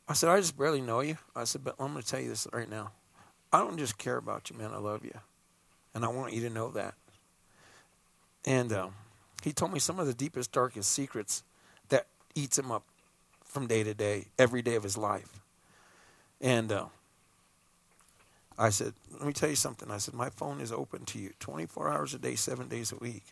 I 0.08 0.14
said, 0.14 0.30
"I 0.30 0.40
just 0.40 0.58
barely 0.58 0.82
know 0.82 1.02
you." 1.02 1.18
I 1.36 1.44
said, 1.44 1.64
"But 1.64 1.76
I'm 1.80 1.92
going 1.92 2.02
to 2.02 2.08
tell 2.08 2.22
you 2.22 2.30
this 2.30 2.48
right 2.54 2.70
now. 2.70 2.92
I 3.52 3.60
don't 3.60 3.78
just 3.78 3.98
care 3.98 4.18
about 4.18 4.50
you, 4.50 4.58
man. 4.58 4.72
I 4.72 4.78
love 4.78 5.04
you, 5.04 5.20
and 5.94 6.06
I 6.06 6.08
want 6.08 6.34
you 6.34 6.42
to 6.42 6.50
know 6.50 6.70
that." 6.72 6.96
And 8.46 8.72
um, 8.72 8.96
he 9.44 9.52
told 9.52 9.74
me 9.74 9.80
some 9.80 10.00
of 10.00 10.08
the 10.08 10.14
deepest, 10.14 10.52
darkest 10.52 10.92
secrets 10.92 11.44
that 11.90 12.08
eats 12.36 12.58
him 12.58 12.72
up 12.72 12.84
from 13.44 13.68
day 13.68 13.84
to 13.84 13.94
day, 13.94 14.28
every 14.38 14.62
day 14.62 14.76
of 14.76 14.84
his 14.84 14.98
life. 14.98 15.40
And 16.40 16.72
uh, 16.72 16.86
I 18.60 18.72
said, 18.72 18.94
Let 19.14 19.28
me 19.28 19.34
tell 19.34 19.50
you 19.50 19.58
something. 19.58 19.92
I 19.92 19.98
said, 20.00 20.16
My 20.16 20.30
phone 20.32 20.62
is 20.62 20.74
open 20.74 21.06
to 21.08 21.20
you 21.20 21.32
24 21.40 21.90
hours 21.92 22.16
a 22.16 22.20
day, 22.20 22.36
seven 22.36 22.70
days 22.70 22.94
a 22.94 22.98
week. 22.98 23.26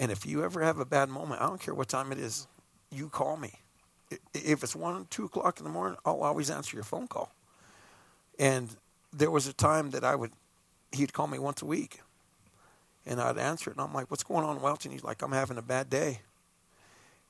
And 0.00 0.12
if 0.12 0.26
you 0.26 0.44
ever 0.44 0.62
have 0.62 0.78
a 0.80 0.86
bad 0.86 1.10
moment, 1.10 1.42
I 1.42 1.46
don't 1.46 1.60
care 1.60 1.74
what 1.74 1.88
time 1.88 2.12
it 2.12 2.18
is, 2.18 2.48
you 2.92 3.10
call 3.10 3.36
me. 3.38 3.52
If 4.34 4.64
it's 4.64 4.76
one, 4.76 5.06
two 5.10 5.26
o'clock 5.26 5.58
in 5.60 5.64
the 5.64 5.70
morning, 5.70 5.98
I'll 6.06 6.22
always 6.22 6.50
answer 6.50 6.76
your 6.76 6.84
phone 6.84 7.08
call. 7.08 7.34
And 8.38 8.76
there 9.12 9.30
was 9.32 9.48
a 9.48 9.54
time 9.54 9.90
that 9.92 10.04
I 10.04 10.16
would, 10.16 10.32
he'd 10.92 11.12
call 11.14 11.28
me 11.28 11.38
once 11.40 11.62
a 11.62 11.66
week. 11.66 12.00
And 13.06 13.20
I'd 13.20 13.38
answer 13.38 13.70
it. 13.70 13.76
And 13.78 13.86
I'm 13.86 13.94
like, 13.94 14.10
What's 14.10 14.24
going 14.24 14.44
on, 14.46 14.62
Welch? 14.62 14.86
And 14.86 14.92
he's 14.94 15.04
like, 15.04 15.22
I'm 15.22 15.32
having 15.32 15.58
a 15.58 15.62
bad 15.62 15.90
day. 15.90 16.20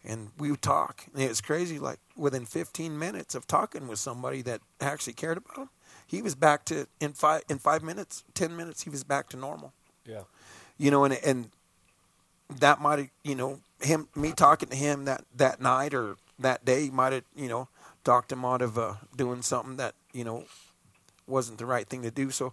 and 0.05 0.31
we 0.39 0.51
would 0.51 0.63
talk. 0.63 1.07
And 1.15 1.23
it 1.23 1.29
was 1.29 1.41
crazy. 1.41 1.79
Like 1.79 1.99
within 2.17 2.45
15 2.47 2.99
minutes 2.99 3.35
of 3.35 3.47
talking 3.47 3.89
with 3.89 3.99
somebody 3.99 4.43
that 4.43 4.61
actually 4.81 5.15
cared 5.15 5.39
about 5.39 5.59
him, 5.59 5.71
he 6.07 6.23
was 6.23 6.35
back 6.35 6.65
to 6.67 6.87
in 7.01 7.13
five 7.13 7.43
in 7.49 7.59
five 7.59 7.83
minutes, 7.83 8.25
10 8.35 8.57
minutes, 8.57 8.83
he 8.83 8.91
was 8.91 9.05
back 9.05 9.29
to 9.31 9.37
normal. 9.37 9.73
Yeah. 10.07 10.23
You 10.79 10.91
know, 10.91 11.05
and 11.05 11.15
and 11.25 11.51
that 12.59 12.81
might 12.81 12.99
have 12.99 13.09
you 13.23 13.35
know 13.35 13.61
him 13.81 14.09
me 14.15 14.33
talking 14.33 14.69
to 14.69 14.77
him 14.77 15.05
that 15.07 15.25
that 15.37 15.61
night 15.61 15.95
or 15.95 16.17
that 16.39 16.65
day 16.65 16.91
might 16.91 17.13
have 17.13 17.25
you 17.35 17.49
know 17.49 17.69
talked 18.05 18.31
him 18.31 18.45
out 18.45 18.63
of 18.63 18.79
uh, 18.79 18.95
doing 19.17 19.43
something 19.43 19.77
that 19.77 19.95
you 20.13 20.25
know 20.25 20.45
wasn't 21.27 21.59
the 21.59 21.67
right 21.67 21.89
thing 21.89 22.03
to 22.03 22.11
do. 22.11 22.31
So 22.31 22.53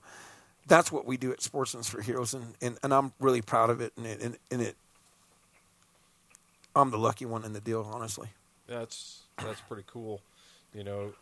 that's 0.68 0.92
what 0.92 1.06
we 1.06 1.18
do 1.18 1.32
at 1.32 1.42
Sportsmen's 1.42 1.90
for 1.90 2.02
Heroes, 2.02 2.34
and, 2.34 2.56
and, 2.62 2.78
and 2.84 2.94
I'm 2.94 3.14
really 3.20 3.42
proud 3.42 3.70
of 3.70 3.82
it. 3.82 3.94
And 3.98 4.06
it, 4.06 4.22
and, 4.22 4.38
and 4.50 4.62
it, 4.62 4.76
I'm 6.76 6.92
the 6.92 6.98
lucky 6.98 7.26
one 7.26 7.44
in 7.44 7.54
the 7.54 7.60
deal, 7.60 7.90
honestly. 7.92 8.30
That's 8.68 9.24
that's 9.38 9.60
pretty 9.62 9.84
cool. 9.88 10.22
You 10.74 10.84
know, 10.84 11.14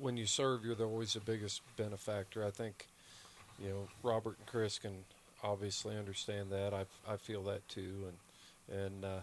when 0.00 0.16
you 0.16 0.26
serve, 0.26 0.64
you're 0.64 0.80
always 0.82 1.14
the 1.14 1.20
biggest 1.20 1.62
benefactor. 1.76 2.44
I 2.44 2.50
think, 2.50 2.86
you 3.62 3.68
know, 3.68 3.88
Robert 4.02 4.36
and 4.38 4.46
Chris 4.46 4.78
can 4.78 5.04
obviously 5.42 5.96
understand 5.96 6.50
that. 6.50 6.74
I 6.74 6.84
I 7.10 7.16
feel 7.16 7.42
that 7.44 7.66
too, 7.68 8.06
and 8.68 8.84
and 8.84 9.04
uh, 9.04 9.20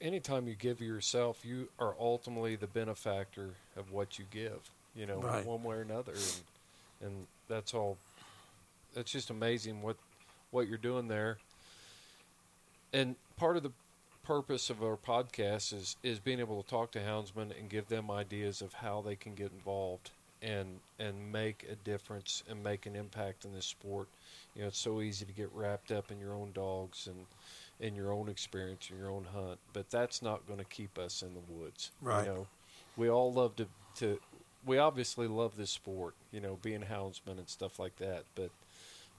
anytime 0.00 0.46
you 0.48 0.54
give 0.54 0.80
yourself, 0.80 1.44
you 1.44 1.68
are 1.78 1.94
ultimately 1.98 2.56
the 2.56 2.66
benefactor 2.66 3.50
of 3.76 3.92
what 3.92 4.18
you 4.18 4.24
give. 4.30 4.70
You 4.94 5.06
know, 5.06 5.20
right. 5.20 5.44
one 5.44 5.62
way 5.62 5.76
or 5.76 5.82
another, 5.82 6.12
and 6.12 6.42
and 7.02 7.26
that's 7.48 7.74
all. 7.74 7.96
That's 8.94 9.10
just 9.12 9.30
amazing 9.30 9.82
what 9.82 9.96
what 10.50 10.68
you're 10.68 10.78
doing 10.78 11.08
there. 11.08 11.38
And 12.92 13.16
part 13.36 13.56
of 13.56 13.62
the 13.62 13.70
purpose 14.28 14.68
of 14.68 14.82
our 14.82 14.98
podcast 14.98 15.72
is 15.72 15.96
is 16.02 16.18
being 16.18 16.38
able 16.38 16.62
to 16.62 16.68
talk 16.68 16.90
to 16.90 16.98
houndsmen 16.98 17.50
and 17.58 17.70
give 17.70 17.88
them 17.88 18.10
ideas 18.10 18.60
of 18.60 18.74
how 18.74 19.00
they 19.00 19.16
can 19.16 19.34
get 19.34 19.50
involved 19.50 20.10
and 20.42 20.80
and 20.98 21.32
make 21.32 21.66
a 21.72 21.74
difference 21.76 22.42
and 22.46 22.62
make 22.62 22.84
an 22.84 22.94
impact 22.94 23.46
in 23.46 23.54
this 23.54 23.64
sport. 23.64 24.06
You 24.54 24.60
know, 24.60 24.68
it's 24.68 24.78
so 24.78 25.00
easy 25.00 25.24
to 25.24 25.32
get 25.32 25.48
wrapped 25.54 25.90
up 25.90 26.12
in 26.12 26.20
your 26.20 26.34
own 26.34 26.52
dogs 26.52 27.06
and 27.06 27.24
in 27.80 27.94
your 27.94 28.12
own 28.12 28.28
experience 28.28 28.90
and 28.90 28.98
your 28.98 29.10
own 29.10 29.26
hunt, 29.32 29.58
but 29.72 29.88
that's 29.88 30.20
not 30.20 30.46
going 30.46 30.58
to 30.58 30.64
keep 30.66 30.98
us 30.98 31.22
in 31.22 31.32
the 31.32 31.54
woods. 31.54 31.90
Right. 32.02 32.26
You 32.26 32.32
know, 32.32 32.46
we 32.98 33.08
all 33.08 33.32
love 33.32 33.56
to 33.56 33.66
to 33.96 34.20
we 34.66 34.76
obviously 34.76 35.26
love 35.26 35.56
this 35.56 35.70
sport, 35.70 36.12
you 36.32 36.40
know, 36.42 36.58
being 36.60 36.82
houndsmen 36.82 37.38
and 37.38 37.48
stuff 37.48 37.78
like 37.78 37.96
that, 37.96 38.24
but 38.34 38.50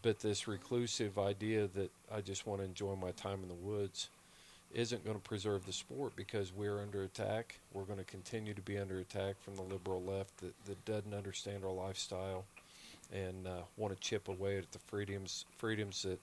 but 0.04 0.20
this 0.20 0.48
reclusive 0.48 1.18
idea 1.18 1.68
that 1.74 1.90
I 2.14 2.22
just 2.22 2.46
want 2.46 2.62
to 2.62 2.66
enjoy 2.66 2.96
my 2.96 3.12
time 3.12 3.40
in 3.42 3.48
the 3.48 3.56
woods 3.56 4.10
isn't 4.74 5.04
going 5.04 5.18
to 5.18 5.22
preserve 5.22 5.66
the 5.66 5.74
sport 5.74 6.16
because 6.16 6.54
we're 6.54 6.80
under 6.80 7.04
attack. 7.04 7.60
We're 7.74 7.84
going 7.84 8.00
to 8.00 8.06
continue 8.06 8.54
to 8.54 8.62
be 8.62 8.78
under 8.78 9.00
attack 9.00 9.36
from 9.42 9.56
the 9.56 9.64
liberal 9.64 10.04
left 10.04 10.38
that, 10.38 10.54
that 10.66 10.86
doesn't 10.86 11.14
understand 11.14 11.64
our 11.64 11.72
lifestyle 11.72 12.46
and 13.12 13.48
uh, 13.48 13.62
want 13.78 13.94
to 13.94 14.00
chip 14.00 14.28
away 14.28 14.58
at 14.58 14.72
the 14.72 14.80
freedoms 14.80 15.46
freedoms 15.58 16.04
that 16.04 16.20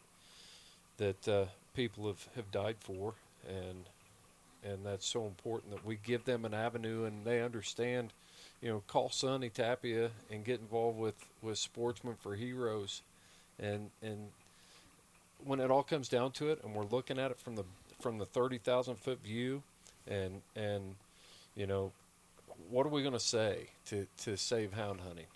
that 0.98 1.28
uh, 1.28 1.44
people 1.74 2.06
have, 2.06 2.28
have 2.36 2.51
died 2.51 2.77
for 2.78 3.14
and 3.48 3.85
and 4.64 4.85
that's 4.85 5.06
so 5.06 5.27
important 5.27 5.73
that 5.73 5.85
we 5.85 5.98
give 6.05 6.24
them 6.24 6.44
an 6.44 6.55
avenue 6.55 7.05
and 7.05 7.24
they 7.24 7.43
understand 7.43 8.12
you 8.62 8.68
know 8.68 8.82
call 8.86 9.10
Sonny 9.10 9.48
Tapia 9.48 10.10
and 10.31 10.44
get 10.44 10.60
involved 10.60 10.98
with 10.98 11.16
with 11.43 11.59
Sportsmen 11.59 12.14
for 12.20 12.36
Heroes 12.36 13.02
and 13.59 13.90
and 14.02 14.28
when 15.44 15.60
it 15.60 15.70
all 15.70 15.82
comes 15.82 16.09
down 16.09 16.31
to 16.32 16.51
it 16.51 16.62
and 16.64 16.74
we're 16.74 16.85
looking 16.85 17.18
at 17.18 17.31
it 17.31 17.39
from 17.39 17.56
the 17.56 17.64
from 18.01 18.18
the 18.18 18.27
30,000 18.27 18.97
foot 18.97 19.20
view 19.23 19.62
and 20.06 20.43
and 20.55 20.94
you 21.55 21.66
know 21.66 21.93
what 22.70 22.86
are 22.86 22.90
we 22.90 23.02
going 23.02 23.12
to 23.14 23.20
say 23.20 23.68
to 23.86 24.06
to 24.18 24.36
save 24.36 24.73
hound 24.74 25.01
hunting 25.01 25.27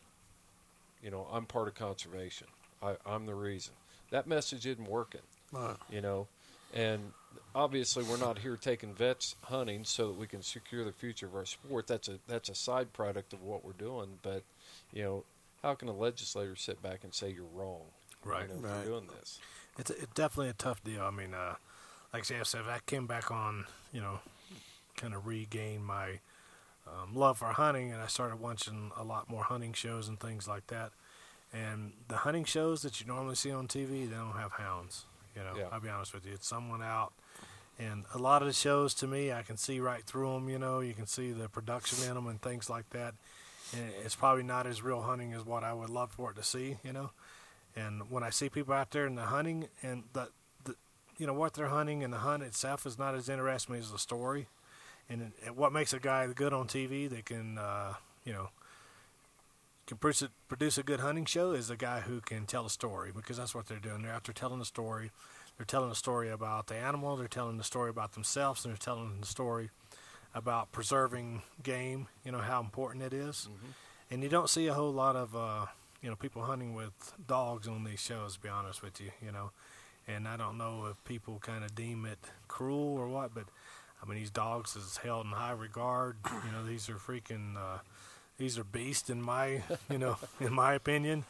you 1.03 1.11
know 1.11 1.27
I'm 1.33 1.47
part 1.47 1.69
of 1.69 1.75
conservation 1.75 2.47
I, 2.83 2.97
I'm 3.07 3.27
the 3.27 3.35
reason 3.35 3.75
that 4.11 4.27
message 4.27 4.67
isn't 4.67 4.89
working 4.89 5.23
Right. 5.53 5.77
you 5.91 6.01
know 6.01 6.29
and 6.73 7.13
obviously 7.55 8.05
we're 8.05 8.17
not 8.17 8.39
here 8.39 8.57
taking 8.57 8.95
vets 8.95 9.35
hunting 9.45 9.85
so 9.85 10.09
that 10.09 10.17
we 10.19 10.27
can 10.27 10.43
secure 10.43 10.85
the 10.85 10.93
future 10.93 11.27
of 11.27 11.35
our 11.35 11.47
sport 11.47 11.87
that's 11.87 12.09
a 12.09 12.19
that's 12.29 12.49
a 12.49 12.55
side 12.55 12.93
product 12.93 13.33
of 13.33 13.43
what 13.43 13.65
we're 13.65 13.73
doing 13.73 14.19
but 14.23 14.43
you 14.93 15.03
know 15.03 15.25
how 15.63 15.75
can 15.75 15.89
a 15.89 15.93
legislator 15.93 16.55
sit 16.57 16.81
back 16.83 17.01
and 17.03 17.13
say 17.15 17.31
you're 17.31 17.45
wrong 17.55 17.83
Right. 18.25 18.47
you 18.49 18.55
know, 18.55 18.61
Right. 18.61 18.83
for 18.83 18.89
doing 18.91 19.09
this 19.19 19.41
It's, 19.79 19.91
a, 19.91 19.95
it's 19.95 20.13
definitely 20.15 20.51
a 20.51 20.55
tough 20.55 20.85
deal. 20.85 21.03
I 21.03 21.11
mean, 21.11 21.33
uh, 21.33 21.55
like 22.13 22.31
I 22.31 22.43
said, 22.43 22.63
I 22.69 22.79
came 22.87 23.07
back 23.07 23.31
on, 23.31 23.65
you 23.93 24.01
know, 24.01 24.21
kind 24.97 25.15
of 25.15 25.27
regain 25.27 25.83
my 25.83 26.21
um, 26.87 27.15
love 27.15 27.39
for 27.39 27.47
hunting, 27.47 27.93
and 27.93 28.03
I 28.03 28.07
started 28.07 28.41
watching 28.41 28.91
a 28.99 29.05
lot 29.05 29.31
more 29.31 29.45
hunting 29.45 29.73
shows 29.73 30.09
and 30.09 30.19
things 30.19 30.49
like 30.49 30.67
that. 30.69 30.91
And 31.53 31.93
the 32.09 32.19
hunting 32.19 32.45
shows 32.45 32.83
that 32.83 33.01
you 33.01 33.07
normally 33.07 33.35
see 33.35 33.51
on 33.51 33.69
TV, 33.69 34.09
they 34.09 34.17
don't 34.17 34.33
have 34.33 34.53
hounds. 34.53 35.05
You 35.37 35.43
know, 35.43 35.55
Yeah. 35.57 35.69
I'll 35.73 35.81
be 35.81 35.89
honest 35.89 36.13
with 36.15 36.27
you, 36.27 36.33
it's 36.35 36.49
someone 36.49 36.83
out. 36.83 37.13
And 37.79 38.05
a 38.13 38.19
lot 38.19 38.43
of 38.43 38.49
the 38.49 38.53
shows, 38.55 38.93
to 38.95 39.07
me, 39.07 39.33
I 39.33 39.43
can 39.43 39.57
see 39.57 39.81
right 39.81 40.05
through 40.05 40.35
them. 40.35 40.49
You 40.49 40.59
know, 40.59 40.81
you 40.81 40.93
can 40.93 41.07
see 41.07 41.33
the 41.33 41.49
production 41.49 42.07
in 42.09 42.15
them 42.15 42.27
and 42.27 42.41
things 42.43 42.69
like 42.69 42.91
that. 42.91 43.15
And 43.73 43.91
it's 44.05 44.15
probably 44.15 44.43
not 44.43 44.67
as 44.67 44.83
real 44.83 45.01
hunting 45.03 45.33
as 45.33 45.47
what 45.47 45.65
I 45.65 45.73
would 45.73 45.89
love 45.89 46.11
for 46.11 46.31
it 46.31 46.37
to 46.37 46.43
see. 46.43 46.77
You 46.85 46.93
know, 46.93 47.11
and 47.75 48.11
when 48.11 48.23
I 48.23 48.31
see 48.31 48.49
people 48.51 48.75
out 48.75 48.91
there 48.91 49.07
in 49.07 49.15
the 49.15 49.23
hunting 49.27 49.69
and 49.83 50.03
the 50.13 50.29
you 51.21 51.27
know 51.27 51.35
what 51.35 51.53
they're 51.53 51.69
hunting 51.69 52.03
and 52.03 52.13
the 52.13 52.19
hunt 52.19 52.43
itself 52.43 52.87
is 52.87 52.99
not 52.99 53.15
as 53.15 53.29
interesting 53.29 53.75
as 53.77 53.93
the 53.93 53.99
story. 53.99 54.47
And, 55.09 55.33
and 55.45 55.57
what 55.57 55.73
makes 55.73 55.93
a 55.93 56.01
guy 56.01 56.27
good 56.35 56.55
on 56.55 56.67
TV 56.67 57.11
that 57.11 57.27
can 57.27 57.59
uh, 57.59 57.95
you 58.25 58.33
know 58.33 58.49
can 59.87 59.99
produce 59.99 60.23
a, 60.23 60.31
produce 60.49 60.79
a 60.79 60.83
good 60.83 61.01
hunting 61.01 61.27
show 61.27 61.53
is 61.53 61.69
a 61.69 61.77
guy 61.77 62.01
who 62.01 62.21
can 62.21 62.47
tell 62.47 62.65
a 62.65 62.71
story 62.71 63.11
because 63.15 63.37
that's 63.37 63.55
what 63.55 63.67
they're 63.67 63.79
doing. 63.79 64.03
They're 64.03 64.13
out 64.13 64.25
there 64.25 64.33
telling 64.33 64.61
a 64.63 64.65
story. 64.65 65.11
They're 65.59 65.67
telling 65.67 65.91
a 65.91 65.95
story 65.95 66.31
about 66.31 66.69
the 66.69 66.77
animal. 66.77 67.17
They're 67.17 67.29
telling 67.29 67.59
the 67.59 67.65
story 67.65 67.91
about 67.91 68.13
themselves. 68.13 68.65
And 68.65 68.73
they're 68.73 68.79
telling 68.79 69.21
the 69.21 69.27
story 69.27 69.71
about 70.35 70.73
preserving 70.73 71.43
game. 71.63 72.07
You 72.25 72.33
know 72.33 72.39
how 72.39 72.61
important 72.61 73.05
it 73.05 73.13
is. 73.13 73.47
And 74.11 74.23
you 74.23 74.31
don't 74.31 74.49
see 74.49 74.69
a 74.69 74.75
whole 74.75 74.93
lot 74.93 75.17
of 75.17 75.37
uh, 75.37 75.67
you 76.01 76.09
know 76.09 76.17
people 76.17 76.43
hunting 76.45 76.75
with 76.75 77.13
dogs 77.27 77.69
on 77.69 77.85
these 77.85 78.01
shows. 78.01 78.35
To 78.35 78.41
be 78.41 78.49
honest 78.49 78.83
with 78.83 79.01
you, 79.01 79.11
you 79.23 79.33
know, 79.33 79.51
and 80.09 80.27
I 80.27 80.37
don't 80.37 80.59
know 80.59 80.87
if 80.91 81.03
people 81.05 81.39
kind 81.41 81.65
of 81.65 81.75
deem 81.75 82.05
it 82.05 82.19
cruel 82.49 82.97
or 82.97 83.09
what, 83.09 83.35
but 83.35 83.45
I 84.03 84.07
mean 84.09 84.19
these 84.19 84.31
dogs 84.31 84.77
is 84.77 84.99
held 84.99 85.27
in 85.27 85.33
high 85.33 85.53
regard. 85.53 86.17
You 86.47 86.53
know, 86.53 86.65
these 86.65 86.89
are 86.89 86.95
freaking 86.97 87.57
uh, 87.57 87.79
these 88.39 88.59
are 88.59 88.65
beasts 88.65 89.11
in 89.11 89.23
my 89.23 89.63
you 89.91 89.99
know 89.99 90.17
in 90.41 90.53
my 90.53 90.75
opinion. 90.75 91.25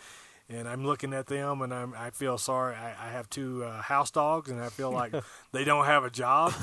And 0.52 0.66
I'm 0.66 0.84
looking 0.84 1.14
at 1.14 1.28
them, 1.28 1.62
and 1.62 1.72
I'm, 1.72 1.94
I 1.96 2.10
feel 2.10 2.36
sorry. 2.36 2.74
I, 2.74 2.88
I 2.88 3.10
have 3.12 3.30
two 3.30 3.62
uh, 3.62 3.82
house 3.82 4.10
dogs, 4.10 4.50
and 4.50 4.60
I 4.60 4.68
feel 4.68 4.90
like 4.90 5.14
they 5.52 5.62
don't 5.62 5.84
have 5.84 6.02
a 6.02 6.10
job 6.10 6.52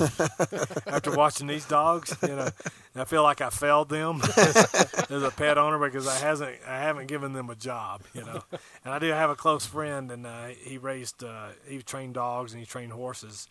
after 0.85 1.15
watching 1.15 1.47
these 1.47 1.63
dogs. 1.65 2.13
You 2.21 2.35
know, 2.35 2.49
and 2.93 3.01
I 3.01 3.05
feel 3.05 3.23
like 3.23 3.39
I 3.39 3.49
failed 3.49 3.87
them 3.87 4.21
as 4.37 5.23
a 5.23 5.31
pet 5.33 5.57
owner 5.57 5.79
because 5.79 6.05
I 6.05 6.17
hasn't 6.17 6.57
I 6.67 6.79
haven't 6.79 7.07
given 7.07 7.31
them 7.31 7.49
a 7.49 7.55
job, 7.55 8.01
you 8.13 8.25
know. 8.25 8.43
And 8.83 8.93
I 8.93 8.99
do 8.99 9.07
have 9.07 9.29
a 9.29 9.35
close 9.35 9.65
friend, 9.65 10.11
and 10.11 10.27
uh, 10.27 10.47
he 10.47 10.77
raised 10.77 11.23
uh, 11.23 11.49
he 11.65 11.81
trained 11.81 12.15
dogs 12.15 12.51
and 12.51 12.59
he 12.59 12.65
trained 12.65 12.91
horses. 12.91 13.47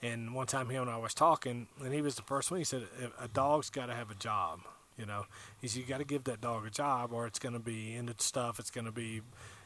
And 0.00 0.32
one 0.32 0.46
time, 0.46 0.68
him 0.68 0.82
and 0.82 0.90
I 0.90 0.98
was 0.98 1.12
talking, 1.12 1.66
and 1.82 1.92
he 1.92 2.02
was 2.02 2.14
the 2.14 2.22
first 2.22 2.52
one. 2.52 2.58
He 2.58 2.64
said, 2.64 2.84
"A 3.20 3.26
dog's 3.26 3.68
got 3.68 3.86
to 3.86 3.94
have 3.94 4.12
a 4.12 4.16
job." 4.16 4.60
You 4.96 5.06
know, 5.06 5.26
he 5.60 5.66
said, 5.66 5.80
"You 5.80 5.88
got 5.88 5.98
to 5.98 6.04
give 6.04 6.22
that 6.24 6.40
dog 6.40 6.66
a 6.66 6.70
job, 6.70 7.12
or 7.12 7.26
it's 7.26 7.40
going 7.40 7.54
to 7.54 7.58
be 7.60 7.96
into 7.96 8.14
stuff. 8.18 8.60
It's 8.60 8.70
going 8.70 8.84
to 8.84 8.92
be." 8.92 9.22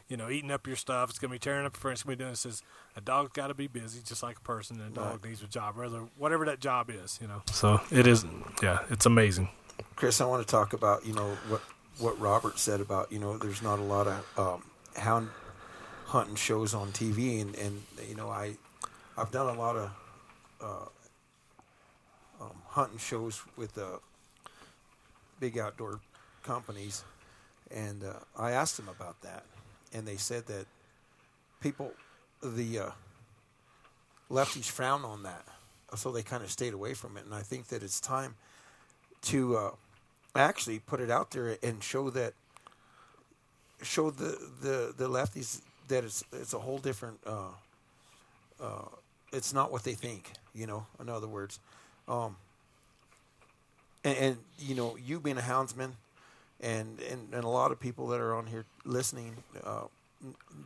You 0.09 0.16
know, 0.16 0.31
eating 0.31 0.53
up 0.53 0.66
your 0.66 0.77
stuff. 0.77 1.11
It's 1.11 1.19
gonna 1.19 1.33
be 1.33 1.39
tearing 1.39 1.66
up 1.66 1.74
your 1.74 1.81
friends. 1.81 1.99
It's 1.99 2.03
gonna 2.05 2.16
be 2.16 2.24
doing. 2.24 2.35
Says 2.35 2.62
a 2.97 3.01
dog's 3.01 3.33
got 3.33 3.49
to 3.49 3.55
be 3.55 3.66
busy, 3.66 4.01
just 4.05 4.23
like 4.23 4.39
a 4.39 4.43
person. 4.43 4.81
And 4.81 4.93
a 4.93 4.95
dog 4.95 5.24
needs 5.24 5.43
a 5.43 5.47
job, 5.47 5.77
whether 5.77 5.99
whatever 6.16 6.45
that 6.47 6.61
job 6.61 6.91
is. 6.91 7.19
You 7.20 7.28
know. 7.28 7.43
So 7.51 7.81
it 7.91 8.07
is. 8.07 8.24
Yeah, 8.62 8.78
it's 8.89 9.07
amazing. 9.07 9.49
Chris, 9.97 10.20
I 10.20 10.27
want 10.27 10.47
to 10.47 10.51
talk 10.51 10.73
about 10.73 11.05
you 11.05 11.12
know 11.12 11.37
what 11.49 11.61
what 11.99 12.19
Robert 12.20 12.59
said 12.59 12.81
about 12.81 13.11
you 13.11 13.19
know 13.19 13.37
there's 13.39 13.62
not 13.62 13.78
a 13.78 13.83
lot 13.83 14.07
of 14.07 14.39
um, 14.39 14.62
hound 14.97 15.31
hunting 16.07 16.37
shows 16.37 16.73
on 16.74 16.93
TV, 16.93 17.41
and, 17.43 17.55
and 17.57 17.83
you 18.09 18.15
know 18.15 18.28
I 18.31 18.57
I've 19.16 19.31
done 19.31 19.55
a 19.55 19.59
lot 19.59 19.77
of 19.77 19.91
uh, 20.61 22.45
um, 22.45 22.62
hunting 22.69 22.99
shows 22.99 23.43
with 23.57 23.77
uh, 23.78 23.99
big 25.41 25.59
outdoor 25.59 26.01
companies, 26.43 27.05
and 27.70 28.05
uh, 28.05 28.12
I 28.39 28.53
asked 28.53 28.77
them 28.77 28.89
about 28.89 29.20
that, 29.23 29.45
and 29.97 30.06
they 30.06 30.16
said 30.16 30.47
that 30.47 30.66
people 31.60 31.93
the 32.43 32.78
uh, 32.78 32.90
lefties 34.31 34.68
frown 34.70 35.05
on 35.05 35.23
that, 35.23 35.44
so 35.97 36.12
they 36.12 36.23
kind 36.23 36.43
of 36.43 36.51
stayed 36.51 36.74
away 36.74 36.94
from 36.94 37.16
it, 37.16 37.24
and 37.24 37.35
I 37.35 37.40
think 37.40 37.68
that 37.68 37.82
it's 37.82 38.01
time 38.01 38.35
to 39.23 39.56
uh, 39.56 39.70
actually 40.35 40.78
put 40.78 41.01
it 41.01 41.10
out 41.10 41.31
there 41.31 41.56
and 41.62 41.82
show 41.82 42.10
that 42.10 42.35
show 43.82 44.10
the, 44.10 44.39
the, 44.60 44.94
the 44.97 45.09
lefties 45.09 45.60
that 45.89 46.05
it's 46.05 46.23
it's 46.32 46.52
a 46.52 46.59
whole 46.59 46.78
different 46.78 47.18
uh, 47.27 47.55
uh, 48.60 48.89
it's 49.32 49.52
not 49.52 49.73
what 49.73 49.82
they 49.85 49.94
think 49.94 50.32
you 50.55 50.66
know 50.66 50.86
in 51.01 51.09
other 51.09 51.28
words. 51.28 51.59
Um, 52.09 52.36
and, 54.05 54.16
and 54.18 54.36
you 54.60 54.74
know, 54.77 54.97
you 55.05 55.18
being 55.18 55.39
a 55.39 55.43
houndsman, 55.43 55.93
and, 56.60 57.01
and 57.10 57.35
and 57.35 57.44
a 57.44 57.48
lot 57.48 57.73
of 57.73 57.81
people 57.81 58.06
that 58.09 58.20
are 58.20 58.35
on 58.35 58.47
here 58.47 58.64
listening, 58.86 59.36
uh, 59.64 59.84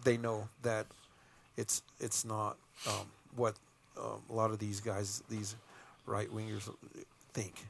they 0.04 0.16
know 0.16 0.48
that 0.62 0.86
it's 1.56 1.82
it's 1.98 2.24
not 2.24 2.56
um, 2.86 3.06
what 3.34 3.56
um, 3.98 4.22
a 4.30 4.32
lot 4.32 4.50
of 4.50 4.58
these 4.58 4.80
guys, 4.80 5.22
these 5.28 5.56
right 6.06 6.32
wingers, 6.32 6.68
think. 7.32 7.66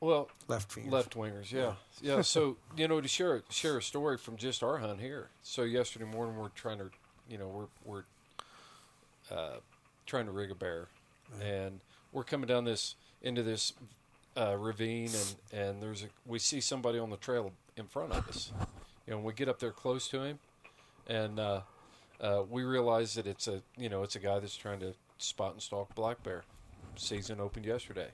Well, 0.00 0.28
left 0.48 0.74
wingers. 0.74 0.90
Left 0.90 1.14
wingers, 1.14 1.52
yeah, 1.52 1.74
yeah. 2.02 2.20
so 2.22 2.56
you 2.76 2.88
know, 2.88 3.00
to 3.00 3.08
share 3.08 3.42
share 3.50 3.78
a 3.78 3.82
story 3.82 4.18
from 4.18 4.36
just 4.36 4.62
our 4.62 4.78
hunt 4.78 5.00
here. 5.00 5.28
So 5.42 5.62
yesterday 5.62 6.04
morning, 6.04 6.36
we're 6.36 6.48
trying 6.48 6.78
to, 6.78 6.90
you 7.28 7.38
know, 7.38 7.48
we're 7.48 7.66
we're 7.84 8.04
uh, 9.36 9.58
trying 10.06 10.26
to 10.26 10.32
rig 10.32 10.50
a 10.50 10.54
bear, 10.54 10.88
right. 11.32 11.46
and 11.46 11.80
we're 12.12 12.24
coming 12.24 12.46
down 12.46 12.64
this 12.64 12.96
into 13.22 13.42
this 13.42 13.72
uh, 14.36 14.56
ravine, 14.56 15.10
and 15.14 15.60
and 15.60 15.82
there's 15.82 16.02
a 16.02 16.06
we 16.26 16.38
see 16.38 16.60
somebody 16.60 16.98
on 16.98 17.10
the 17.10 17.16
trail 17.16 17.52
in 17.76 17.86
front 17.86 18.12
of 18.12 18.28
us. 18.28 18.52
You 19.06 19.14
know, 19.14 19.18
we 19.20 19.32
get 19.32 19.48
up 19.48 19.58
there 19.58 19.70
close 19.70 20.08
to 20.08 20.22
him, 20.22 20.38
and 21.06 21.38
uh, 21.38 21.60
uh, 22.20 22.42
we 22.48 22.62
realize 22.62 23.14
that 23.14 23.26
it's 23.26 23.48
a 23.48 23.62
you 23.76 23.88
know 23.88 24.02
it's 24.02 24.16
a 24.16 24.20
guy 24.20 24.38
that's 24.38 24.56
trying 24.56 24.80
to 24.80 24.94
spot 25.18 25.52
and 25.52 25.62
stalk 25.62 25.94
black 25.94 26.22
bear. 26.22 26.44
Season 26.96 27.40
opened 27.40 27.66
yesterday, 27.66 28.08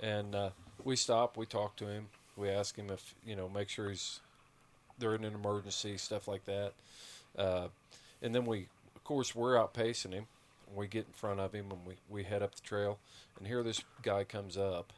and 0.00 0.34
uh, 0.34 0.50
we 0.84 0.96
stop, 0.96 1.36
we 1.36 1.44
talk 1.44 1.76
to 1.76 1.86
him, 1.86 2.08
we 2.36 2.48
ask 2.48 2.76
him 2.76 2.90
if 2.90 3.14
you 3.26 3.36
know, 3.36 3.48
make 3.48 3.68
sure 3.68 3.90
he's 3.90 4.20
they're 4.98 5.14
in 5.14 5.24
an 5.24 5.34
emergency, 5.34 5.96
stuff 5.96 6.28
like 6.28 6.44
that, 6.44 6.72
uh, 7.36 7.68
and 8.22 8.34
then 8.34 8.44
we, 8.44 8.68
of 8.94 9.04
course, 9.04 9.34
we're 9.34 9.56
outpacing 9.56 10.12
him. 10.12 10.26
We 10.74 10.86
get 10.86 11.06
in 11.06 11.12
front 11.12 11.40
of 11.40 11.52
him 11.52 11.70
and 11.70 11.80
we, 11.86 11.94
we 12.08 12.22
head 12.22 12.42
up 12.42 12.54
the 12.54 12.62
trail, 12.62 12.98
and 13.38 13.46
here 13.46 13.62
this 13.62 13.82
guy 14.02 14.24
comes 14.24 14.56
up. 14.56 14.92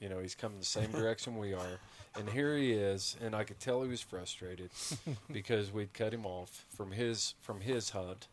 You 0.00 0.08
know, 0.08 0.18
he's 0.18 0.34
coming 0.34 0.58
the 0.58 0.64
same 0.64 0.90
direction 0.92 1.36
we 1.36 1.52
are, 1.52 1.78
and 2.16 2.28
here 2.30 2.56
he 2.56 2.72
is, 2.72 3.16
and 3.20 3.34
I 3.34 3.44
could 3.44 3.60
tell 3.60 3.82
he 3.82 3.88
was 3.88 4.00
frustrated 4.00 4.70
because 5.32 5.72
we'd 5.72 5.92
cut 5.92 6.12
him 6.12 6.26
off 6.26 6.64
from 6.74 6.92
his 6.92 7.34
from 7.40 7.60
his 7.60 7.90
hunt, 7.90 8.28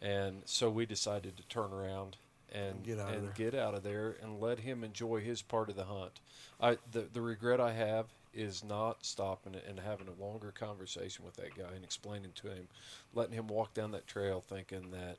and 0.00 0.42
so 0.44 0.70
we 0.70 0.86
decided 0.86 1.36
to 1.36 1.42
turn 1.44 1.72
around 1.72 2.16
and 2.52 2.82
get 2.82 2.98
out, 2.98 3.14
and 3.14 3.34
get 3.34 3.54
out 3.54 3.74
of 3.74 3.82
there 3.82 4.16
and 4.22 4.40
let 4.40 4.60
him 4.60 4.82
enjoy 4.82 5.20
his 5.20 5.42
part 5.42 5.68
of 5.68 5.76
the 5.76 5.84
hunt. 5.84 6.20
I 6.60 6.78
the 6.92 7.06
the 7.12 7.20
regret 7.20 7.60
I 7.60 7.72
have 7.72 8.06
is 8.32 8.62
not 8.64 9.04
stopping 9.04 9.54
it 9.54 9.64
and 9.68 9.80
having 9.80 10.06
a 10.08 10.22
longer 10.22 10.52
conversation 10.52 11.24
with 11.24 11.34
that 11.34 11.54
guy 11.56 11.74
and 11.74 11.84
explaining 11.84 12.30
to 12.36 12.48
him, 12.48 12.68
letting 13.12 13.34
him 13.34 13.48
walk 13.48 13.74
down 13.74 13.90
that 13.90 14.06
trail 14.06 14.42
thinking 14.48 14.90
that 14.92 15.16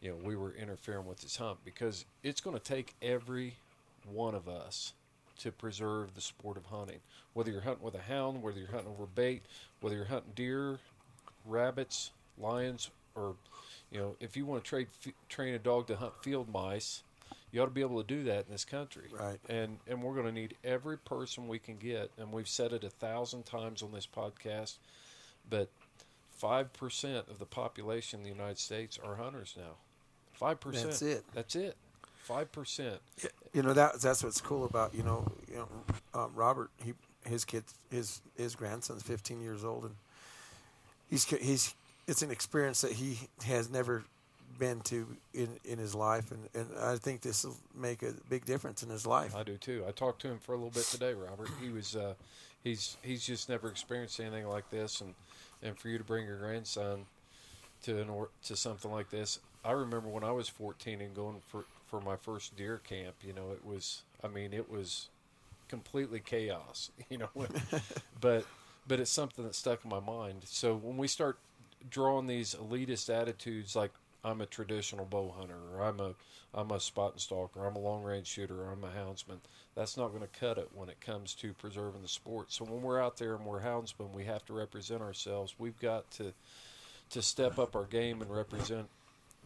you 0.00 0.10
know 0.10 0.16
we 0.22 0.36
were 0.36 0.52
interfering 0.52 1.06
with 1.06 1.22
his 1.22 1.36
hunt 1.36 1.58
because 1.64 2.04
it's 2.22 2.40
going 2.40 2.56
to 2.56 2.62
take 2.62 2.94
every 3.02 3.56
one 4.10 4.34
of 4.34 4.48
us 4.48 4.94
to 5.42 5.52
preserve 5.52 6.14
the 6.14 6.20
sport 6.20 6.56
of 6.56 6.66
hunting. 6.66 7.00
Whether 7.32 7.50
you're 7.50 7.60
hunting 7.60 7.84
with 7.84 7.94
a 7.94 8.02
hound, 8.02 8.42
whether 8.42 8.58
you're 8.58 8.70
hunting 8.70 8.90
over 8.90 9.06
bait, 9.06 9.42
whether 9.80 9.96
you're 9.96 10.04
hunting 10.04 10.32
deer, 10.34 10.78
rabbits, 11.44 12.10
lions, 12.38 12.90
or 13.14 13.34
you 13.90 13.98
know, 14.00 14.16
if 14.20 14.36
you 14.36 14.46
want 14.46 14.62
to 14.62 14.68
trade, 14.68 14.86
f- 15.04 15.12
train 15.28 15.54
a 15.54 15.58
dog 15.58 15.86
to 15.88 15.96
hunt 15.96 16.12
field 16.22 16.48
mice, 16.52 17.02
you 17.50 17.60
ought 17.60 17.66
to 17.66 17.70
be 17.70 17.80
able 17.80 18.00
to 18.00 18.06
do 18.06 18.22
that 18.24 18.46
in 18.46 18.52
this 18.52 18.64
country. 18.64 19.08
Right. 19.12 19.38
And 19.48 19.78
and 19.88 20.02
we're 20.02 20.14
going 20.14 20.26
to 20.26 20.32
need 20.32 20.56
every 20.64 20.98
person 20.98 21.48
we 21.48 21.58
can 21.58 21.76
get, 21.76 22.10
and 22.18 22.32
we've 22.32 22.48
said 22.48 22.72
it 22.72 22.84
a 22.84 22.90
thousand 22.90 23.46
times 23.46 23.82
on 23.82 23.92
this 23.92 24.06
podcast, 24.06 24.76
but 25.48 25.68
five 26.36 26.72
percent 26.72 27.26
of 27.28 27.38
the 27.38 27.46
population 27.46 28.20
in 28.20 28.24
the 28.24 28.30
United 28.30 28.58
States 28.58 28.98
are 29.04 29.16
hunters 29.16 29.54
now. 29.56 29.76
Five 30.32 30.60
percent. 30.60 30.90
That's 30.90 31.02
it. 31.02 31.24
That's 31.34 31.56
it. 31.56 31.76
Five 32.30 32.52
percent. 32.52 33.00
You 33.52 33.62
know 33.62 33.72
that 33.72 34.00
that's 34.00 34.22
what's 34.22 34.40
cool 34.40 34.64
about 34.64 34.94
you 34.94 35.02
know 35.02 35.30
you 35.48 35.56
know 35.56 35.68
um, 36.14 36.30
Robert 36.34 36.70
he 36.82 36.94
his 37.24 37.44
kid 37.44 37.64
his 37.90 38.20
his 38.36 38.54
grandson's 38.54 39.02
15 39.02 39.40
years 39.40 39.64
old 39.64 39.84
and 39.84 39.94
he's 41.10 41.24
he's 41.24 41.74
it's 42.06 42.22
an 42.22 42.30
experience 42.30 42.80
that 42.80 42.92
he 42.92 43.18
has 43.44 43.70
never 43.70 44.04
been 44.58 44.80
to 44.82 45.06
in, 45.32 45.48
in 45.64 45.78
his 45.78 45.94
life, 45.94 46.30
and, 46.30 46.48
and 46.54 46.66
I 46.80 46.96
think 46.96 47.20
this 47.20 47.44
will 47.44 47.56
make 47.74 48.02
a 48.02 48.12
big 48.28 48.44
difference 48.44 48.82
in 48.82 48.90
his 48.90 49.06
life. 49.06 49.34
I 49.34 49.42
do 49.42 49.56
too. 49.56 49.84
I 49.88 49.90
talked 49.92 50.20
to 50.22 50.28
him 50.28 50.38
for 50.38 50.52
a 50.52 50.56
little 50.56 50.70
bit 50.70 50.84
today, 50.84 51.14
Robert. 51.14 51.48
He 51.62 51.70
was 51.70 51.96
uh, 51.96 52.14
he's 52.62 52.96
he's 53.02 53.24
just 53.24 53.48
never 53.48 53.68
experienced 53.68 54.20
anything 54.20 54.46
like 54.46 54.70
this, 54.70 55.00
and, 55.00 55.14
and 55.62 55.78
for 55.78 55.88
you 55.88 55.98
to 55.98 56.04
bring 56.04 56.26
your 56.26 56.36
grandson 56.36 57.06
to 57.84 58.00
an 58.00 58.08
or, 58.08 58.28
to 58.44 58.54
something 58.54 58.90
like 58.90 59.10
this, 59.10 59.40
I 59.64 59.72
remember 59.72 60.08
when 60.08 60.24
I 60.24 60.32
was 60.32 60.48
14 60.48 61.00
and 61.00 61.14
going 61.14 61.40
for 61.48 61.64
for 61.90 62.00
my 62.00 62.16
first 62.16 62.56
deer 62.56 62.78
camp. 62.78 63.16
You 63.22 63.32
know, 63.32 63.50
it 63.52 63.64
was 63.64 64.02
I 64.22 64.28
mean 64.28 64.52
it 64.52 64.70
was 64.70 65.08
completely 65.68 66.20
chaos. 66.20 66.90
You 67.10 67.18
know, 67.18 67.30
but 68.20 68.44
but 68.86 69.00
it's 69.00 69.10
something 69.10 69.44
that 69.44 69.54
stuck 69.54 69.84
in 69.84 69.90
my 69.90 70.00
mind. 70.00 70.42
So 70.44 70.76
when 70.76 70.96
we 70.96 71.08
start 71.08 71.38
drawing 71.88 72.26
these 72.26 72.54
elitist 72.54 73.10
attitudes 73.10 73.74
like 73.74 73.90
I'm 74.22 74.40
a 74.40 74.46
traditional 74.46 75.06
bow 75.06 75.34
hunter 75.36 75.58
or 75.74 75.82
I'm 75.82 75.98
a 75.98 76.14
I'm 76.52 76.70
a 76.70 76.80
spot 76.80 77.12
and 77.12 77.20
stalker, 77.20 77.64
I'm 77.64 77.76
a 77.76 77.80
long 77.80 78.02
range 78.02 78.26
shooter, 78.26 78.62
or 78.62 78.72
I'm 78.72 78.82
a 78.82 78.88
houndsman. 78.88 79.38
That's 79.76 79.96
not 79.96 80.08
going 80.08 80.22
to 80.22 80.40
cut 80.40 80.58
it 80.58 80.68
when 80.74 80.88
it 80.88 81.00
comes 81.00 81.34
to 81.36 81.52
preserving 81.52 82.02
the 82.02 82.08
sport. 82.08 82.50
So 82.50 82.64
when 82.64 82.82
we're 82.82 83.00
out 83.00 83.18
there 83.18 83.36
and 83.36 83.44
we're 83.44 83.62
houndsmen, 83.62 84.12
we 84.12 84.24
have 84.24 84.44
to 84.46 84.52
represent 84.52 85.00
ourselves. 85.00 85.54
We've 85.58 85.78
got 85.78 86.10
to 86.12 86.32
to 87.10 87.22
step 87.22 87.58
up 87.58 87.74
our 87.74 87.84
game 87.84 88.22
and 88.22 88.30
represent 88.30 88.88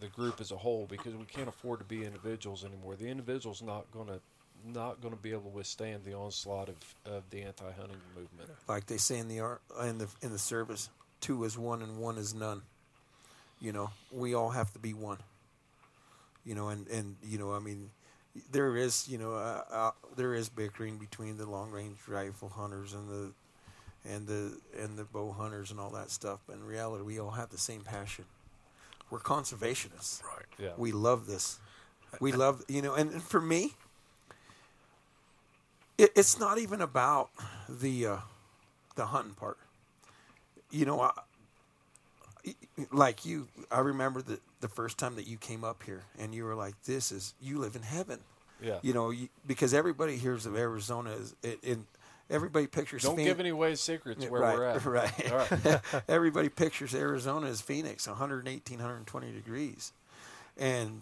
the 0.00 0.08
group 0.08 0.40
as 0.40 0.50
a 0.50 0.56
whole 0.56 0.86
because 0.88 1.14
we 1.14 1.24
can't 1.24 1.48
afford 1.48 1.78
to 1.78 1.84
be 1.84 2.04
individuals 2.04 2.64
anymore. 2.64 2.96
The 2.96 3.08
individual's 3.08 3.62
not 3.62 3.90
going 3.92 4.08
to 4.08 4.20
not 4.66 5.00
going 5.00 5.14
to 5.14 5.20
be 5.20 5.30
able 5.32 5.42
to 5.42 5.56
withstand 5.56 6.04
the 6.04 6.14
onslaught 6.14 6.70
of, 6.70 6.76
of 7.04 7.22
the 7.30 7.42
anti-hunting 7.42 8.00
movement. 8.16 8.48
Like 8.66 8.86
they 8.86 8.96
say 8.96 9.18
in 9.18 9.28
the 9.28 9.40
art 9.40 9.60
in 9.82 9.98
the 9.98 10.08
in 10.22 10.32
the 10.32 10.38
service, 10.38 10.88
two 11.20 11.44
is 11.44 11.58
one 11.58 11.82
and 11.82 11.98
one 11.98 12.18
is 12.18 12.34
none. 12.34 12.62
You 13.60 13.72
know, 13.72 13.90
we 14.10 14.34
all 14.34 14.50
have 14.50 14.72
to 14.72 14.78
be 14.78 14.94
one. 14.94 15.18
You 16.44 16.54
know, 16.54 16.68
and 16.68 16.88
and 16.88 17.16
you 17.22 17.38
know, 17.38 17.52
I 17.52 17.58
mean, 17.58 17.90
there 18.52 18.76
is 18.76 19.08
you 19.08 19.18
know 19.18 19.34
uh, 19.34 19.62
uh, 19.70 19.90
there 20.16 20.34
is 20.34 20.48
bickering 20.48 20.98
between 20.98 21.36
the 21.36 21.46
long 21.46 21.70
range 21.70 21.98
rifle 22.08 22.48
hunters 22.48 22.94
and 22.94 23.08
the 23.08 23.32
and 24.10 24.26
the 24.26 24.58
and 24.78 24.98
the 24.98 25.04
bow 25.04 25.32
hunters 25.32 25.70
and 25.70 25.80
all 25.80 25.90
that 25.90 26.10
stuff. 26.10 26.40
But 26.46 26.56
in 26.56 26.64
reality, 26.64 27.04
we 27.04 27.18
all 27.18 27.30
have 27.30 27.50
the 27.50 27.58
same 27.58 27.82
passion. 27.82 28.24
We're 29.10 29.20
conservationists. 29.20 30.22
Right. 30.22 30.46
Yeah. 30.58 30.72
We 30.76 30.92
love 30.92 31.26
this. 31.26 31.58
We 32.20 32.32
love 32.32 32.62
you 32.68 32.80
know, 32.80 32.94
and, 32.94 33.10
and 33.10 33.22
for 33.22 33.40
me, 33.40 33.72
it, 35.98 36.10
it's 36.14 36.38
not 36.38 36.58
even 36.58 36.80
about 36.80 37.30
the 37.68 38.06
uh, 38.06 38.16
the 38.94 39.06
hunting 39.06 39.34
part 39.34 39.58
you 40.74 40.84
know, 40.84 41.00
I, 41.00 41.12
like 42.90 43.24
you, 43.24 43.48
I 43.70 43.80
remember 43.80 44.20
the 44.20 44.40
the 44.60 44.68
first 44.68 44.98
time 44.98 45.14
that 45.14 45.26
you 45.26 45.36
came 45.36 45.62
up 45.62 45.82
here, 45.84 46.02
and 46.18 46.34
you 46.34 46.44
were 46.44 46.56
like, 46.56 46.74
"This 46.84 47.12
is 47.12 47.34
you 47.40 47.58
live 47.58 47.76
in 47.76 47.82
heaven." 47.82 48.18
Yeah. 48.60 48.78
You 48.82 48.92
know, 48.92 49.10
you, 49.10 49.28
because 49.46 49.72
everybody 49.72 50.16
hears 50.16 50.46
of 50.46 50.56
Arizona 50.56 51.12
as 51.12 51.34
in 51.62 51.86
everybody 52.30 52.66
pictures. 52.66 53.02
Don't 53.02 53.16
Phoenix. 53.16 53.30
give 53.30 53.40
any 53.40 53.50
away 53.50 53.74
secrets 53.74 54.26
where 54.26 54.40
right, 54.40 54.56
we're 54.56 54.64
at. 54.64 54.84
Right. 55.30 55.64
Right. 55.64 55.80
everybody 56.08 56.48
pictures 56.48 56.94
Arizona 56.94 57.48
as 57.48 57.60
Phoenix, 57.60 58.06
118, 58.06 58.78
120 58.78 59.32
degrees, 59.32 59.92
and 60.56 61.00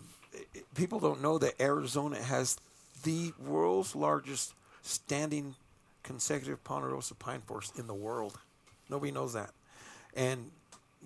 people 0.75 1.01
don't 1.01 1.23
know 1.23 1.39
that 1.39 1.61
Arizona 1.61 2.21
has 2.23 2.57
the 3.03 3.33
world's 3.39 3.95
largest 3.95 4.55
standing 4.83 5.55
consecutive 6.03 6.63
ponderosa 6.65 7.15
pine 7.15 7.41
forest 7.41 7.79
in 7.79 7.87
the 7.87 7.95
world. 7.95 8.39
Nobody 8.89 9.13
knows 9.13 9.33
that. 9.35 9.51
And 10.15 10.51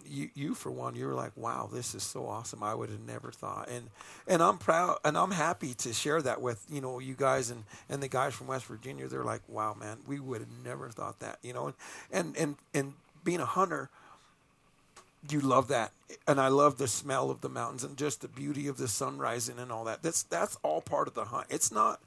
you, 0.09 0.31
you 0.35 0.55
for 0.55 0.71
one, 0.71 0.95
you 0.95 1.07
were 1.07 1.15
like, 1.15 1.37
"Wow, 1.37 1.69
this 1.73 1.95
is 1.95 2.03
so 2.03 2.27
awesome! 2.27 2.63
I 2.63 2.75
would 2.75 2.91
have 2.91 3.01
never 3.01 3.31
thought." 3.31 3.69
And 3.69 3.91
and 4.27 4.43
I'm 4.43 4.59
proud 4.59 4.99
and 5.05 5.17
I'm 5.17 5.31
happy 5.31 5.75
to 5.75 5.93
share 5.93 6.23
that 6.23 6.41
with 6.41 6.65
you 6.71 6.81
know 6.81 6.99
you 6.99 7.15
guys 7.15 7.51
and 7.51 7.65
and 7.89 8.03
the 8.03 8.09
guys 8.09 8.35
from 8.35 8.47
West 8.49 8.67
Virginia. 8.67 9.09
They're 9.09 9.25
like, 9.25 9.43
"Wow, 9.49 9.75
man, 9.75 9.99
we 10.07 10.21
would 10.21 10.41
have 10.41 10.51
never 10.65 10.89
thought 10.91 11.21
that." 11.21 11.39
You 11.43 11.53
know, 11.53 11.67
and 11.67 11.75
and 12.13 12.37
and, 12.37 12.57
and 12.75 12.93
being 13.25 13.41
a 13.41 13.47
hunter, 13.47 13.91
you 15.29 15.41
love 15.41 15.69
that, 15.69 15.93
and 16.27 16.41
I 16.41 16.49
love 16.49 16.79
the 16.79 16.89
smell 16.89 17.31
of 17.31 17.41
the 17.41 17.49
mountains 17.49 17.85
and 17.85 17.97
just 17.97 18.21
the 18.21 18.29
beauty 18.29 18.69
of 18.69 18.77
the 18.77 18.89
sun 18.89 19.19
rising 19.19 19.59
and 19.59 19.73
all 19.73 19.85
that. 19.85 20.03
That's 20.03 20.23
that's 20.23 20.57
all 20.63 20.81
part 20.81 21.09
of 21.09 21.15
the 21.15 21.25
hunt. 21.25 21.47
It's 21.51 21.73
not 21.73 22.01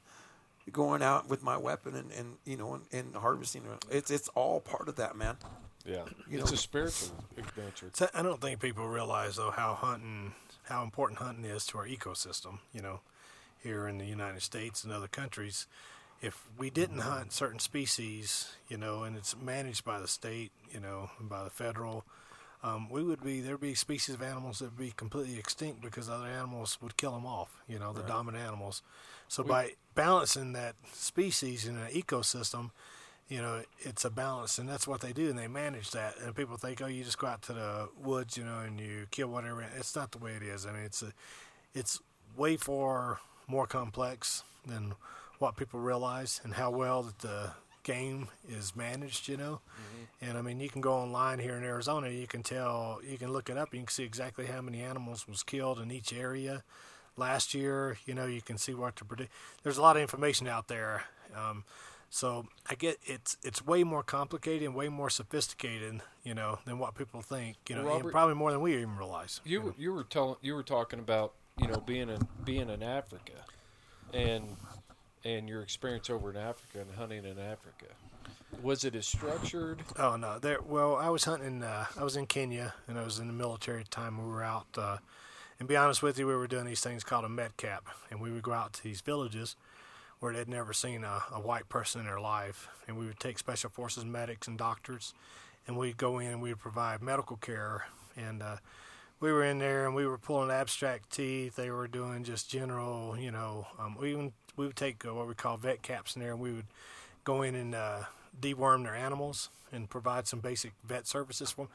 going 0.72 1.02
out 1.02 1.28
with 1.28 1.42
my 1.42 1.56
weapon 1.56 1.96
and, 1.96 2.12
and 2.12 2.36
you 2.44 2.56
know 2.56 2.74
and, 2.74 2.84
and 2.92 3.14
harvesting. 3.16 3.62
It's 3.90 4.10
it's 4.10 4.28
all 4.28 4.60
part 4.60 4.88
of 4.88 4.96
that, 4.96 5.16
man. 5.16 5.36
Yeah, 5.84 6.04
you 6.28 6.40
it's 6.40 6.50
know, 6.50 6.54
a 6.54 6.58
spiritual 6.58 7.08
adventure. 7.36 7.90
So 7.92 8.08
I 8.14 8.22
don't 8.22 8.40
think 8.40 8.60
people 8.60 8.86
realize 8.86 9.36
though 9.36 9.50
how 9.50 9.74
hunting, 9.74 10.34
how 10.64 10.82
important 10.82 11.20
hunting 11.20 11.44
is 11.44 11.66
to 11.66 11.78
our 11.78 11.86
ecosystem. 11.86 12.58
You 12.72 12.82
know, 12.82 13.00
here 13.62 13.88
in 13.88 13.98
the 13.98 14.04
United 14.04 14.42
States 14.42 14.84
and 14.84 14.92
other 14.92 15.08
countries, 15.08 15.66
if 16.22 16.44
we 16.58 16.70
didn't 16.70 16.98
hunt 16.98 17.32
certain 17.32 17.58
species, 17.58 18.54
you 18.68 18.76
know, 18.76 19.04
and 19.04 19.16
it's 19.16 19.34
managed 19.36 19.84
by 19.84 20.00
the 20.00 20.08
state, 20.08 20.52
you 20.72 20.80
know, 20.80 21.10
and 21.18 21.28
by 21.28 21.44
the 21.44 21.50
federal, 21.50 22.04
um, 22.62 22.90
we 22.90 23.02
would 23.02 23.22
be 23.24 23.40
there'd 23.40 23.60
be 23.60 23.74
species 23.74 24.14
of 24.14 24.22
animals 24.22 24.58
that 24.58 24.66
would 24.66 24.78
be 24.78 24.92
completely 24.94 25.38
extinct 25.38 25.80
because 25.80 26.10
other 26.10 26.26
animals 26.26 26.76
would 26.82 26.96
kill 26.98 27.12
them 27.12 27.24
off. 27.24 27.62
You 27.66 27.78
know, 27.78 27.92
the 27.92 28.00
right. 28.00 28.08
dominant 28.08 28.44
animals. 28.44 28.82
So 29.28 29.42
we, 29.42 29.48
by 29.48 29.70
balancing 29.94 30.52
that 30.52 30.74
species 30.92 31.66
in 31.66 31.78
an 31.78 31.90
ecosystem, 31.90 32.70
you 33.30 33.40
know, 33.40 33.62
it's 33.78 34.04
a 34.04 34.10
balance, 34.10 34.58
and 34.58 34.68
that's 34.68 34.88
what 34.88 35.00
they 35.00 35.12
do, 35.12 35.30
and 35.30 35.38
they 35.38 35.46
manage 35.46 35.92
that. 35.92 36.16
And 36.22 36.34
people 36.34 36.56
think, 36.56 36.82
oh, 36.82 36.86
you 36.86 37.04
just 37.04 37.16
go 37.16 37.28
out 37.28 37.42
to 37.42 37.52
the 37.52 37.88
woods, 38.02 38.36
you 38.36 38.44
know, 38.44 38.58
and 38.58 38.78
you 38.80 39.06
kill 39.12 39.28
whatever. 39.28 39.64
It's 39.76 39.94
not 39.94 40.10
the 40.10 40.18
way 40.18 40.32
it 40.32 40.42
is. 40.42 40.66
I 40.66 40.72
mean, 40.72 40.82
it's 40.82 41.00
a, 41.00 41.12
it's 41.72 42.00
way 42.36 42.56
far 42.56 43.20
more 43.46 43.68
complex 43.68 44.42
than 44.66 44.94
what 45.38 45.56
people 45.56 45.78
realize, 45.78 46.40
and 46.42 46.54
how 46.54 46.70
well 46.72 47.04
that 47.04 47.20
the 47.20 47.52
game 47.84 48.28
is 48.48 48.74
managed, 48.74 49.28
you 49.28 49.36
know. 49.36 49.60
Mm-hmm. 49.74 50.28
And 50.28 50.36
I 50.36 50.42
mean, 50.42 50.60
you 50.60 50.68
can 50.68 50.80
go 50.80 50.94
online 50.94 51.38
here 51.38 51.56
in 51.56 51.62
Arizona, 51.62 52.08
you 52.08 52.26
can 52.26 52.42
tell, 52.42 53.00
you 53.08 53.16
can 53.16 53.32
look 53.32 53.48
it 53.48 53.56
up, 53.56 53.72
you 53.72 53.80
can 53.80 53.88
see 53.88 54.04
exactly 54.04 54.46
how 54.46 54.60
many 54.60 54.82
animals 54.82 55.28
was 55.28 55.44
killed 55.44 55.78
in 55.78 55.90
each 55.92 56.12
area 56.12 56.64
last 57.16 57.54
year. 57.54 57.96
You 58.06 58.14
know, 58.14 58.26
you 58.26 58.42
can 58.42 58.58
see 58.58 58.74
what 58.74 58.96
to 58.96 59.04
predict. 59.04 59.30
There's 59.62 59.78
a 59.78 59.82
lot 59.82 59.96
of 59.96 60.02
information 60.02 60.48
out 60.48 60.66
there. 60.66 61.04
Um, 61.34 61.64
so 62.10 62.46
I 62.68 62.74
get 62.74 62.98
it's 63.04 63.36
it's 63.44 63.64
way 63.64 63.84
more 63.84 64.02
complicated 64.02 64.66
and 64.66 64.74
way 64.74 64.88
more 64.88 65.08
sophisticated, 65.08 66.00
you 66.24 66.34
know, 66.34 66.58
than 66.64 66.80
what 66.80 66.96
people 66.96 67.22
think. 67.22 67.56
You 67.68 67.76
know, 67.76 67.84
Robert, 67.84 68.10
probably 68.10 68.34
more 68.34 68.50
than 68.50 68.60
we 68.60 68.74
even 68.74 68.96
realize. 68.96 69.40
You 69.44 69.50
you, 69.50 69.66
know? 69.66 69.74
you 69.78 69.92
were 69.92 70.04
telling 70.04 70.36
you 70.42 70.54
were 70.54 70.64
talking 70.64 70.98
about 70.98 71.34
you 71.56 71.68
know 71.68 71.78
being 71.78 72.10
in 72.10 72.26
being 72.44 72.68
in 72.68 72.82
Africa, 72.82 73.44
and 74.12 74.56
and 75.24 75.48
your 75.48 75.62
experience 75.62 76.10
over 76.10 76.30
in 76.30 76.36
Africa 76.36 76.80
and 76.80 76.90
hunting 76.96 77.24
in 77.24 77.38
Africa. 77.38 77.86
Was 78.60 78.84
it 78.84 78.96
as 78.96 79.06
structured? 79.06 79.82
Oh 79.96 80.16
no, 80.16 80.40
there. 80.40 80.60
Well, 80.60 80.96
I 80.96 81.10
was 81.10 81.24
hunting. 81.24 81.62
Uh, 81.62 81.86
I 81.96 82.02
was 82.02 82.16
in 82.16 82.26
Kenya, 82.26 82.74
and 82.88 82.98
I 82.98 83.04
was 83.04 83.20
in 83.20 83.28
the 83.28 83.32
military 83.32 83.78
at 83.78 83.84
the 83.84 83.90
time. 83.90 84.18
We 84.18 84.28
were 84.28 84.42
out. 84.42 84.66
Uh, 84.76 84.96
and 85.60 85.68
be 85.68 85.76
honest 85.76 86.02
with 86.02 86.18
you, 86.18 86.26
we 86.26 86.34
were 86.34 86.48
doing 86.48 86.64
these 86.64 86.80
things 86.80 87.04
called 87.04 87.24
a 87.24 87.28
med 87.28 87.56
cap, 87.56 87.84
and 88.10 88.20
we 88.20 88.32
would 88.32 88.42
go 88.42 88.52
out 88.52 88.72
to 88.72 88.82
these 88.82 89.00
villages 89.00 89.54
where 90.20 90.32
they'd 90.32 90.48
never 90.48 90.72
seen 90.72 91.02
a, 91.02 91.22
a 91.32 91.40
white 91.40 91.68
person 91.68 92.00
in 92.00 92.06
their 92.06 92.20
life. 92.20 92.68
And 92.86 92.96
we 92.96 93.06
would 93.06 93.18
take 93.18 93.38
special 93.38 93.70
forces 93.70 94.04
medics 94.04 94.46
and 94.46 94.56
doctors, 94.56 95.14
and 95.66 95.76
we'd 95.76 95.96
go 95.96 96.18
in 96.18 96.28
and 96.28 96.42
we'd 96.42 96.58
provide 96.58 97.02
medical 97.02 97.36
care. 97.36 97.86
And 98.16 98.42
uh, 98.42 98.56
we 99.18 99.32
were 99.32 99.44
in 99.44 99.58
there 99.58 99.86
and 99.86 99.94
we 99.94 100.06
were 100.06 100.18
pulling 100.18 100.50
abscessed 100.50 101.08
teeth. 101.10 101.56
They 101.56 101.70
were 101.70 101.88
doing 101.88 102.24
just 102.24 102.50
general, 102.50 103.16
you 103.18 103.30
know, 103.30 103.66
um, 103.78 103.96
we 103.98 104.12
even 104.12 104.32
we 104.56 104.66
would 104.66 104.76
take 104.76 105.04
uh, 105.06 105.14
what 105.14 105.26
we 105.28 105.34
call 105.34 105.56
vet 105.56 105.82
caps 105.82 106.16
in 106.16 106.22
there, 106.22 106.32
and 106.32 106.40
we 106.40 106.52
would 106.52 106.66
go 107.24 107.42
in 107.42 107.54
and 107.54 107.74
uh, 107.74 108.00
deworm 108.38 108.84
their 108.84 108.94
animals 108.94 109.48
and 109.72 109.88
provide 109.88 110.26
some 110.26 110.40
basic 110.40 110.72
vet 110.84 111.06
services 111.06 111.50
for 111.50 111.66
them. 111.66 111.70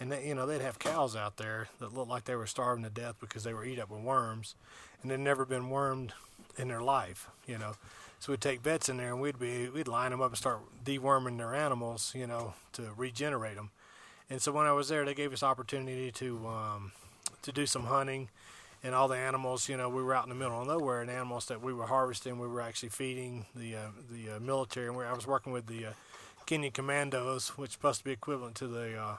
And 0.00 0.12
they, 0.12 0.28
you 0.28 0.34
know, 0.34 0.46
they'd 0.46 0.60
have 0.60 0.78
cows 0.78 1.16
out 1.16 1.38
there 1.38 1.68
that 1.80 1.92
looked 1.92 2.10
like 2.10 2.24
they 2.24 2.36
were 2.36 2.46
starving 2.46 2.84
to 2.84 2.90
death 2.90 3.16
because 3.18 3.42
they 3.42 3.52
were 3.52 3.64
eat 3.64 3.80
up 3.80 3.90
with 3.90 4.02
worms, 4.02 4.54
and 5.02 5.10
they'd 5.10 5.18
never 5.18 5.44
been 5.44 5.70
wormed 5.70 6.12
in 6.58 6.68
their 6.68 6.80
life, 6.80 7.28
you 7.46 7.58
know. 7.58 7.74
So 8.20 8.32
we'd 8.32 8.40
take 8.40 8.60
vets 8.60 8.88
in 8.88 8.96
there 8.96 9.12
and 9.12 9.20
we'd 9.20 9.38
be 9.38 9.68
we'd 9.68 9.88
line 9.88 10.10
them 10.10 10.20
up 10.20 10.30
and 10.30 10.38
start 10.38 10.60
deworming 10.84 11.38
their 11.38 11.54
animals, 11.54 12.12
you 12.16 12.26
know, 12.26 12.54
to 12.72 12.82
regenerate 12.96 13.54
them. 13.56 13.70
And 14.28 14.42
so 14.42 14.52
when 14.52 14.66
I 14.66 14.72
was 14.72 14.88
there, 14.88 15.04
they 15.04 15.14
gave 15.14 15.32
us 15.32 15.42
opportunity 15.42 16.10
to 16.12 16.46
um, 16.48 16.92
to 17.42 17.52
do 17.52 17.64
some 17.64 17.84
hunting, 17.84 18.28
and 18.82 18.94
all 18.94 19.08
the 19.08 19.16
animals, 19.16 19.68
you 19.68 19.76
know, 19.76 19.88
we 19.88 20.02
were 20.02 20.14
out 20.14 20.24
in 20.24 20.30
the 20.30 20.34
middle 20.34 20.60
of 20.60 20.66
nowhere, 20.66 21.00
and 21.00 21.10
animals 21.10 21.46
that 21.46 21.62
we 21.62 21.72
were 21.72 21.86
harvesting, 21.86 22.38
we 22.38 22.48
were 22.48 22.60
actually 22.60 22.90
feeding 22.90 23.46
the 23.54 23.76
uh, 23.76 23.88
the 24.10 24.36
uh, 24.36 24.40
military, 24.40 24.88
and 24.88 24.96
we, 24.96 25.04
I 25.04 25.12
was 25.14 25.26
working 25.26 25.52
with 25.52 25.66
the 25.66 25.86
uh, 25.86 25.92
Kenyan 26.46 26.72
Commandos, 26.72 27.56
which 27.56 27.70
is 27.70 27.74
supposed 27.74 28.00
to 28.00 28.04
be 28.04 28.12
equivalent 28.12 28.54
to 28.56 28.66
the 28.66 28.98
uh, 28.98 29.16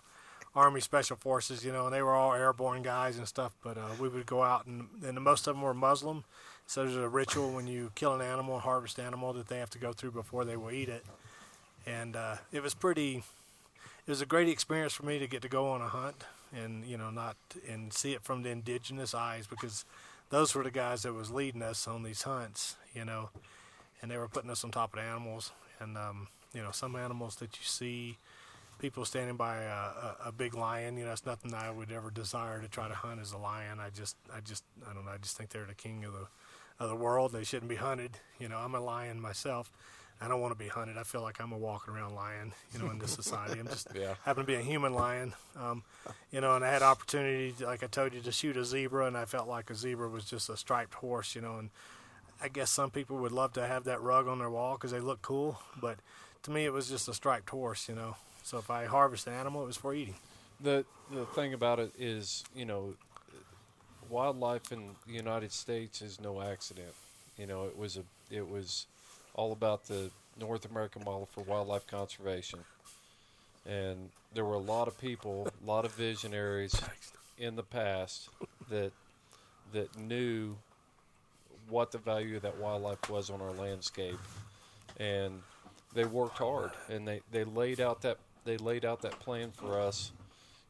Army 0.56 0.82
Special 0.82 1.16
Forces, 1.16 1.64
you 1.64 1.72
know, 1.72 1.86
and 1.86 1.94
they 1.94 2.02
were 2.02 2.14
all 2.14 2.34
airborne 2.34 2.84
guys 2.84 3.18
and 3.18 3.28
stuff. 3.28 3.54
But 3.64 3.78
uh, 3.78 3.90
we 4.00 4.10
would 4.10 4.26
go 4.26 4.44
out, 4.44 4.66
and, 4.66 4.90
and 5.04 5.20
most 5.22 5.48
of 5.48 5.56
them 5.56 5.62
were 5.62 5.74
Muslim, 5.74 6.24
so 6.70 6.84
there's 6.84 6.96
a 6.96 7.10
ritual 7.10 7.50
when 7.50 7.66
you 7.66 7.92
kill 7.96 8.14
an 8.14 8.22
animal, 8.22 8.60
harvest 8.60 9.00
animal 9.00 9.34
that 9.34 9.48
they 9.48 9.58
have 9.58 9.72
to 9.72 9.80
go 9.80 9.92
through 9.92 10.12
before 10.12 10.46
they 10.46 10.56
will 10.56 10.70
eat 10.70 10.88
it. 10.88 11.04
And 11.88 12.16
uh, 12.16 12.36
it 12.52 12.62
was 12.62 12.76
pretty. 12.76 13.24
It 14.06 14.12
was 14.12 14.22
a 14.22 14.26
great 14.28 14.48
experience 14.48 14.94
for 14.94 15.04
me 15.04 15.18
to 15.18 15.26
get 15.26 15.42
to 15.42 15.50
go 15.50 15.70
on 15.70 15.82
a 15.82 15.88
hunt 15.88 16.26
and 16.56 16.86
you 16.86 16.96
know 16.96 17.10
not 17.10 17.38
and 17.68 17.92
see 17.92 18.14
it 18.14 18.22
from 18.22 18.44
the 18.44 18.50
indigenous 18.50 19.16
eyes 19.16 19.48
because 19.48 19.84
those 20.30 20.54
were 20.54 20.64
the 20.64 20.70
guys 20.70 21.02
that 21.02 21.14
was 21.14 21.32
leading 21.32 21.64
us 21.64 21.88
on 21.88 22.04
these 22.04 22.22
hunts, 22.22 22.76
you 22.94 23.04
know, 23.04 23.32
and 24.04 24.12
they 24.12 24.18
were 24.18 24.28
putting 24.28 24.52
us 24.52 24.64
on 24.64 24.70
top 24.70 24.94
of 24.94 25.00
the 25.00 25.06
animals. 25.08 25.52
And 25.80 25.98
um, 25.98 26.28
you 26.54 26.62
know, 26.62 26.70
some 26.70 26.96
animals 26.96 27.38
that 27.38 27.58
you 27.58 27.64
see 27.64 28.18
people 28.78 29.06
standing 29.06 29.38
by 29.38 29.64
a, 29.64 29.70
a, 29.70 30.18
a, 30.28 30.32
big 30.32 30.54
lion. 30.54 30.98
You 30.98 31.06
know, 31.06 31.14
it's 31.14 31.26
nothing 31.26 31.56
I 31.56 31.72
would 31.72 31.92
ever 31.92 32.12
desire 32.12 32.62
to 32.62 32.68
try 32.68 32.88
to 32.88 32.94
hunt 32.94 33.20
as 33.20 33.32
a 33.32 33.40
lion. 33.40 33.80
I 33.80 33.90
just, 33.90 34.16
I 34.34 34.40
just, 34.40 34.64
I 34.90 34.94
don't 34.94 35.06
know. 35.06 35.12
I 35.12 35.18
just 35.18 35.36
think 35.36 35.50
they're 35.50 35.66
the 35.66 35.74
king 35.74 36.06
of 36.06 36.14
the 36.14 36.28
of 36.80 36.90
the 36.90 36.96
world. 36.96 37.32
They 37.32 37.44
shouldn't 37.44 37.70
be 37.70 37.76
hunted. 37.76 38.12
You 38.40 38.50
know, 38.50 38.58
I'm 38.58 38.76
a 38.76 38.80
lion 38.80 39.20
myself. 39.20 39.72
I 40.22 40.28
don't 40.28 40.42
want 40.42 40.52
to 40.52 40.60
be 40.60 40.68
hunted. 40.68 40.98
I 40.98 41.04
feel 41.04 41.22
like 41.22 41.42
I'm 41.42 41.54
a 41.54 41.58
walking 41.58 41.94
around 41.94 42.14
lion, 42.14 42.52
you 42.74 42.80
know, 42.80 42.90
in 42.92 43.00
this 43.00 43.12
society. 43.12 43.60
I'm 43.60 43.68
just 43.68 43.88
yeah. 43.96 44.16
happen 44.26 44.44
to 44.44 44.48
be 44.48 44.56
a 44.56 44.62
human 44.62 44.94
lion, 44.94 45.34
um, 45.58 45.84
you 46.32 46.42
know. 46.42 46.56
And 46.56 46.66
I 46.66 46.72
had 46.72 46.82
opportunity, 46.82 47.54
like 47.64 47.84
I 47.84 47.88
told 47.88 48.14
you, 48.14 48.20
to 48.22 48.32
shoot 48.32 48.58
a 48.58 48.66
zebra, 48.66 49.06
and 49.06 49.18
I 49.18 49.24
felt 49.26 49.48
like 49.48 49.70
a 49.70 49.76
zebra 49.76 50.10
was 50.10 50.26
just 50.26 50.50
a 50.50 50.58
striped 50.58 50.96
horse, 50.96 51.36
you 51.36 51.42
know. 51.42 51.58
And 51.58 51.70
I 52.42 52.50
guess 52.50 52.70
some 52.70 52.90
people 52.92 53.18
would 53.20 53.32
love 53.32 53.54
to 53.54 53.66
have 53.66 53.86
that 53.86 54.02
rug 54.02 54.28
on 54.28 54.40
their 54.40 54.50
wall 54.50 54.76
because 54.76 54.92
they 54.92 55.00
look 55.00 55.22
cool, 55.22 55.62
but 55.80 56.00
to 56.44 56.52
me, 56.52 56.66
it 56.66 56.74
was 56.74 56.90
just 56.90 57.08
a 57.08 57.14
striped 57.14 57.50
horse, 57.50 57.88
you 57.88 57.96
know. 57.96 58.18
So 58.44 58.58
if 58.58 58.70
I 58.70 58.86
harvest 58.86 59.28
an 59.28 59.34
animal, 59.34 59.64
it 59.64 59.68
was 59.68 59.78
for 59.78 59.94
eating. 59.94 60.16
The 60.60 60.86
the 61.12 61.26
thing 61.28 61.54
about 61.54 61.80
it 61.80 61.94
is, 61.98 62.44
you 62.54 62.66
know, 62.66 62.96
wildlife 64.10 64.72
in 64.72 64.96
the 65.08 65.14
United 65.14 65.52
States 65.52 66.02
is 66.02 66.20
no 66.20 66.42
accident. 66.42 66.94
You 67.38 67.48
know, 67.48 67.66
it 67.66 67.78
was 67.78 67.98
a 67.98 68.04
it 68.30 68.48
was 68.50 68.86
all 69.34 69.52
about 69.52 69.86
the 69.86 70.10
North 70.40 70.70
American 70.70 71.04
model 71.04 71.28
for 71.32 71.42
wildlife 71.42 71.88
conservation. 71.88 72.60
And 73.66 74.10
there 74.34 74.46
were 74.46 74.56
a 74.56 74.60
lot 74.60 74.88
of 74.88 75.00
people, 75.00 75.48
a 75.64 75.68
lot 75.68 75.86
of 75.86 75.92
visionaries 75.94 76.80
in 77.38 77.56
the 77.56 77.64
past 77.64 78.30
that 78.70 78.92
that 79.74 79.98
knew 79.98 80.56
what 81.70 81.92
the 81.92 81.98
value 81.98 82.36
of 82.36 82.42
that 82.42 82.58
wildlife 82.58 83.10
was 83.10 83.30
on 83.30 83.42
our 83.42 83.52
landscape. 83.52 84.18
And 85.00 85.42
they 85.94 86.06
worked 86.06 86.38
hard 86.38 86.72
and 86.90 87.08
they, 87.08 87.22
they 87.32 87.44
laid 87.44 87.80
out 87.80 88.02
that 88.02 88.18
they 88.46 88.58
laid 88.58 88.86
out 88.86 89.02
that 89.02 89.20
plan 89.20 89.52
for 89.52 89.80
us 89.80 90.12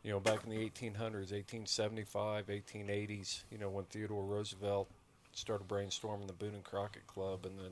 you 0.03 0.11
know, 0.11 0.19
back 0.19 0.43
in 0.45 0.49
the 0.49 0.57
1800s, 0.57 1.31
1875, 1.31 2.47
1880s, 2.47 3.43
you 3.51 3.57
know, 3.57 3.69
when 3.69 3.85
Theodore 3.85 4.23
Roosevelt 4.23 4.89
started 5.33 5.67
brainstorming 5.67 6.27
the 6.27 6.33
Boone 6.33 6.55
and 6.55 6.63
Crockett 6.63 7.05
Club, 7.07 7.45
and 7.45 7.57
then, 7.59 7.71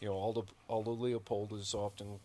you 0.00 0.08
know, 0.08 0.14
Aldo, 0.14 0.46
Aldo 0.68 0.92
Leopold 0.92 1.52
is 1.52 1.74
often 1.74 2.20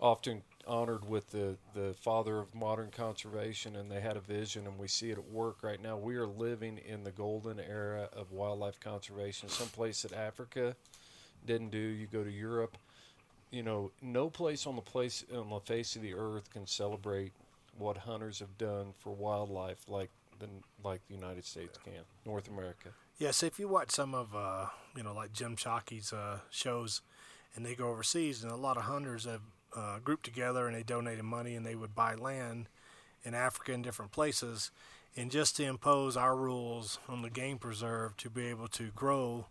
often 0.00 0.42
honored 0.66 1.08
with 1.08 1.30
the, 1.30 1.56
the 1.74 1.94
father 2.00 2.38
of 2.38 2.52
modern 2.54 2.90
conservation, 2.90 3.76
and 3.76 3.88
they 3.88 4.00
had 4.00 4.16
a 4.16 4.20
vision, 4.20 4.66
and 4.66 4.76
we 4.76 4.88
see 4.88 5.10
it 5.10 5.18
at 5.18 5.30
work 5.30 5.62
right 5.62 5.80
now. 5.80 5.96
We 5.96 6.16
are 6.16 6.26
living 6.26 6.78
in 6.78 7.04
the 7.04 7.12
golden 7.12 7.60
era 7.60 8.08
of 8.12 8.32
wildlife 8.32 8.80
conservation. 8.80 9.48
Some 9.48 9.68
place 9.68 10.02
that 10.02 10.12
Africa 10.12 10.74
didn't 11.46 11.70
do. 11.70 11.78
You 11.78 12.08
go 12.08 12.24
to 12.24 12.30
Europe, 12.30 12.76
you 13.52 13.62
know, 13.62 13.92
no 14.00 14.28
place 14.28 14.66
on 14.66 14.74
the 14.74 14.82
place 14.82 15.24
on 15.32 15.50
the 15.50 15.60
face 15.60 15.94
of 15.94 16.02
the 16.02 16.14
earth 16.14 16.50
can 16.50 16.66
celebrate 16.66 17.32
what 17.78 17.98
hunters 17.98 18.40
have 18.40 18.58
done 18.58 18.92
for 18.98 19.12
wildlife 19.12 19.88
like 19.88 20.10
the 20.38 20.48
like 20.84 21.00
the 21.08 21.14
United 21.14 21.44
States 21.44 21.78
can, 21.84 22.04
North 22.26 22.48
America. 22.48 22.90
Yes, 23.18 23.42
if 23.42 23.58
you 23.58 23.68
watch 23.68 23.90
some 23.90 24.14
of 24.14 24.34
uh, 24.34 24.66
you 24.96 25.02
know 25.02 25.14
like 25.14 25.32
Jim 25.32 25.56
Shockey's 25.56 26.12
uh, 26.12 26.38
shows, 26.50 27.00
and 27.54 27.64
they 27.64 27.74
go 27.74 27.88
overseas, 27.88 28.42
and 28.42 28.52
a 28.52 28.56
lot 28.56 28.76
of 28.76 28.84
hunters 28.84 29.24
have 29.24 29.42
uh, 29.76 29.98
grouped 30.00 30.24
together 30.24 30.66
and 30.66 30.76
they 30.76 30.82
donated 30.82 31.24
money 31.24 31.54
and 31.54 31.64
they 31.64 31.74
would 31.74 31.94
buy 31.94 32.14
land 32.14 32.68
in 33.24 33.34
Africa 33.34 33.72
and 33.72 33.84
different 33.84 34.12
places, 34.12 34.70
and 35.16 35.30
just 35.30 35.56
to 35.56 35.64
impose 35.64 36.16
our 36.16 36.36
rules 36.36 36.98
on 37.08 37.22
the 37.22 37.30
game 37.30 37.58
preserve 37.58 38.16
to 38.16 38.28
be 38.28 38.46
able 38.46 38.68
to 38.68 38.90
grow, 38.94 39.46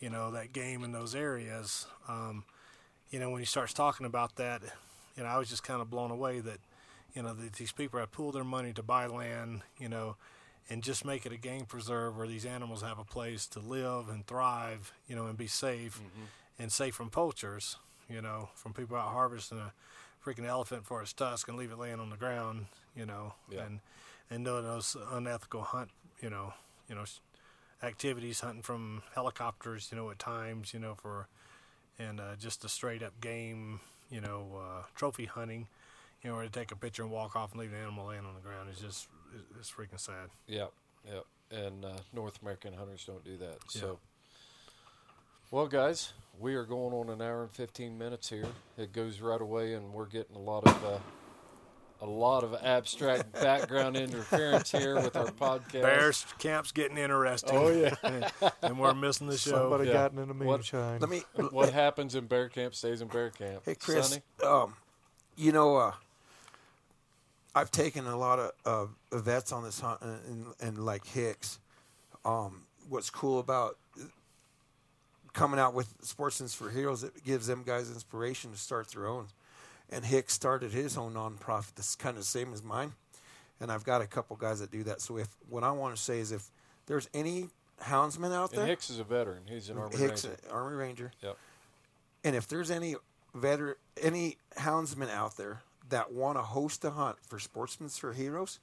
you 0.00 0.08
know, 0.08 0.30
that 0.30 0.52
game 0.52 0.82
in 0.82 0.92
those 0.92 1.14
areas. 1.14 1.86
Um, 2.08 2.44
you 3.10 3.20
know, 3.20 3.28
when 3.28 3.40
he 3.40 3.46
starts 3.46 3.74
talking 3.74 4.06
about 4.06 4.36
that, 4.36 4.62
you 5.16 5.22
know, 5.22 5.28
I 5.28 5.36
was 5.36 5.50
just 5.50 5.62
kind 5.62 5.82
of 5.82 5.90
blown 5.90 6.10
away 6.10 6.40
that 6.40 6.58
you 7.14 7.22
know, 7.22 7.34
these 7.34 7.72
people 7.72 8.00
have 8.00 8.10
pooled 8.10 8.34
their 8.34 8.44
money 8.44 8.72
to 8.72 8.82
buy 8.82 9.06
land, 9.06 9.62
you 9.78 9.88
know, 9.88 10.16
and 10.70 10.82
just 10.82 11.04
make 11.04 11.26
it 11.26 11.32
a 11.32 11.36
game 11.36 11.64
preserve 11.64 12.16
where 12.16 12.26
these 12.26 12.46
animals 12.46 12.82
have 12.82 12.98
a 12.98 13.04
place 13.04 13.46
to 13.48 13.60
live 13.60 14.08
and 14.08 14.26
thrive, 14.26 14.92
you 15.06 15.16
know, 15.16 15.26
and 15.26 15.36
be 15.36 15.46
safe 15.46 15.98
mm-hmm. 15.98 16.24
and 16.58 16.72
safe 16.72 16.94
from 16.94 17.10
poachers, 17.10 17.76
you 18.08 18.22
know, 18.22 18.48
from 18.54 18.72
people 18.72 18.96
out 18.96 19.12
harvesting 19.12 19.58
a 19.58 19.72
freaking 20.24 20.46
elephant 20.46 20.86
for 20.86 21.02
its 21.02 21.12
tusk 21.12 21.48
and 21.48 21.58
leave 21.58 21.72
it 21.72 21.78
laying 21.78 22.00
on 22.00 22.10
the 22.10 22.16
ground, 22.16 22.66
you 22.96 23.04
know, 23.04 23.34
yeah. 23.50 23.64
and 23.64 23.80
and 24.30 24.44
doing 24.44 24.64
those 24.64 24.96
unethical 25.10 25.62
hunt, 25.62 25.90
you 26.22 26.30
know, 26.30 26.54
you 26.88 26.94
know, 26.94 27.04
activities, 27.82 28.40
hunting 28.40 28.62
from 28.62 29.02
helicopters, 29.14 29.88
you 29.90 29.98
know, 29.98 30.10
at 30.10 30.18
times, 30.18 30.72
you 30.72 30.80
know, 30.80 30.94
for 30.94 31.26
and 31.98 32.20
uh, 32.20 32.36
just 32.38 32.64
a 32.64 32.68
straight 32.68 33.02
up 33.02 33.20
game, 33.20 33.80
you 34.10 34.20
know, 34.20 34.46
uh, 34.56 34.82
trophy 34.94 35.26
hunting 35.26 35.66
you 36.22 36.30
know, 36.30 36.36
where 36.36 36.44
to 36.44 36.50
take 36.50 36.70
a 36.70 36.76
picture 36.76 37.02
and 37.02 37.10
walk 37.10 37.36
off 37.36 37.52
and 37.52 37.60
leave 37.60 37.72
the 37.72 37.76
animal 37.78 38.06
laying 38.06 38.24
on 38.24 38.34
the 38.34 38.40
ground 38.40 38.68
is 38.70 38.78
just 38.78 39.08
it's 39.58 39.70
freaking 39.70 39.98
sad. 39.98 40.30
Yeah, 40.46 40.66
yeah, 41.06 41.58
and 41.58 41.84
uh, 41.84 41.98
North 42.12 42.40
American 42.42 42.74
hunters 42.74 43.04
don't 43.04 43.24
do 43.24 43.36
that. 43.38 43.56
Yeah. 43.74 43.80
So, 43.80 43.98
well, 45.50 45.66
guys, 45.66 46.12
we 46.38 46.54
are 46.54 46.64
going 46.64 46.94
on 46.94 47.08
an 47.10 47.20
hour 47.20 47.42
and 47.42 47.50
fifteen 47.50 47.98
minutes 47.98 48.28
here. 48.28 48.46
It 48.78 48.92
goes 48.92 49.20
right 49.20 49.40
away, 49.40 49.74
and 49.74 49.92
we're 49.92 50.06
getting 50.06 50.36
a 50.36 50.40
lot 50.40 50.66
of. 50.66 50.84
Uh, 50.84 50.98
a 52.00 52.02
lot 52.02 52.42
of 52.42 52.56
abstract 52.64 53.32
background 53.40 53.96
interference 53.96 54.72
here 54.72 54.96
with 54.96 55.14
our 55.14 55.26
podcast. 55.26 55.82
Bears 55.82 56.26
camp's 56.40 56.72
getting 56.72 56.98
interesting. 56.98 57.56
Oh 57.56 57.68
yeah, 57.70 57.94
and 58.62 58.76
we're 58.76 58.92
missing 58.92 59.28
the 59.28 59.38
show. 59.38 59.52
Somebody 59.52 59.86
yeah. 59.86 59.92
gotten 59.92 60.18
into 60.18 60.34
moonshine. 60.34 60.98
What, 60.98 61.00
let 61.00 61.10
me. 61.10 61.22
What 61.50 61.72
happens 61.72 62.16
in 62.16 62.26
bear 62.26 62.48
camp 62.48 62.74
stays 62.74 63.02
in 63.02 63.06
bear 63.06 63.30
camp. 63.30 63.62
Hey 63.64 63.76
Chris, 63.76 64.18
um, 64.44 64.74
you 65.36 65.52
know, 65.52 65.76
uh, 65.76 65.92
I've 67.54 67.70
taken 67.70 68.06
a 68.06 68.16
lot 68.16 68.38
of 68.38 68.90
uh, 69.12 69.18
vets 69.18 69.52
on 69.52 69.62
this 69.64 69.80
hunt, 69.80 70.00
and, 70.00 70.46
and 70.60 70.78
like 70.84 71.06
Hicks. 71.06 71.58
Um, 72.24 72.62
what's 72.88 73.10
cool 73.10 73.38
about 73.38 73.76
coming 75.32 75.58
out 75.58 75.74
with 75.74 76.00
Sportsmen's 76.02 76.54
for 76.54 76.70
Heroes, 76.70 77.02
it 77.02 77.24
gives 77.24 77.46
them 77.46 77.62
guys 77.64 77.90
inspiration 77.90 78.52
to 78.52 78.58
start 78.58 78.88
their 78.92 79.06
own 79.06 79.28
and 79.92 80.04
Hicks 80.04 80.32
started 80.32 80.72
his 80.72 80.96
own 80.96 81.14
nonprofit 81.14 81.74
that's 81.76 81.94
kind 81.94 82.16
of 82.16 82.22
the 82.22 82.26
same 82.26 82.52
as 82.52 82.62
mine. 82.62 82.92
And 83.60 83.70
I've 83.70 83.84
got 83.84 84.00
a 84.00 84.06
couple 84.06 84.34
guys 84.36 84.58
that 84.58 84.72
do 84.72 84.82
that. 84.84 85.00
So 85.00 85.18
if 85.18 85.28
what 85.48 85.62
I 85.62 85.70
want 85.70 85.94
to 85.94 86.02
say 86.02 86.18
is 86.18 86.32
if 86.32 86.50
there's 86.86 87.08
any 87.14 87.48
houndsmen 87.80 88.34
out 88.34 88.50
there, 88.50 88.66
Hicks 88.66 88.90
is 88.90 88.98
a 88.98 89.04
veteran. 89.04 89.42
He's 89.46 89.68
an 89.68 89.78
Army 89.78 89.96
Hicks, 89.96 90.24
Ranger. 90.24 90.40
Army 90.50 90.76
Ranger. 90.76 91.12
Yep. 91.22 91.36
And 92.24 92.34
if 92.34 92.48
there's 92.48 92.70
any 92.70 92.96
veteran, 93.34 93.76
any 94.00 94.38
houndsmen 94.56 95.10
out 95.10 95.36
there 95.36 95.60
that 95.92 96.12
want 96.12 96.38
to 96.38 96.42
host 96.42 96.84
a 96.84 96.90
hunt 96.90 97.16
for 97.28 97.38
Sportsmen 97.38 97.90
for 97.90 98.12
Heroes, 98.12 98.58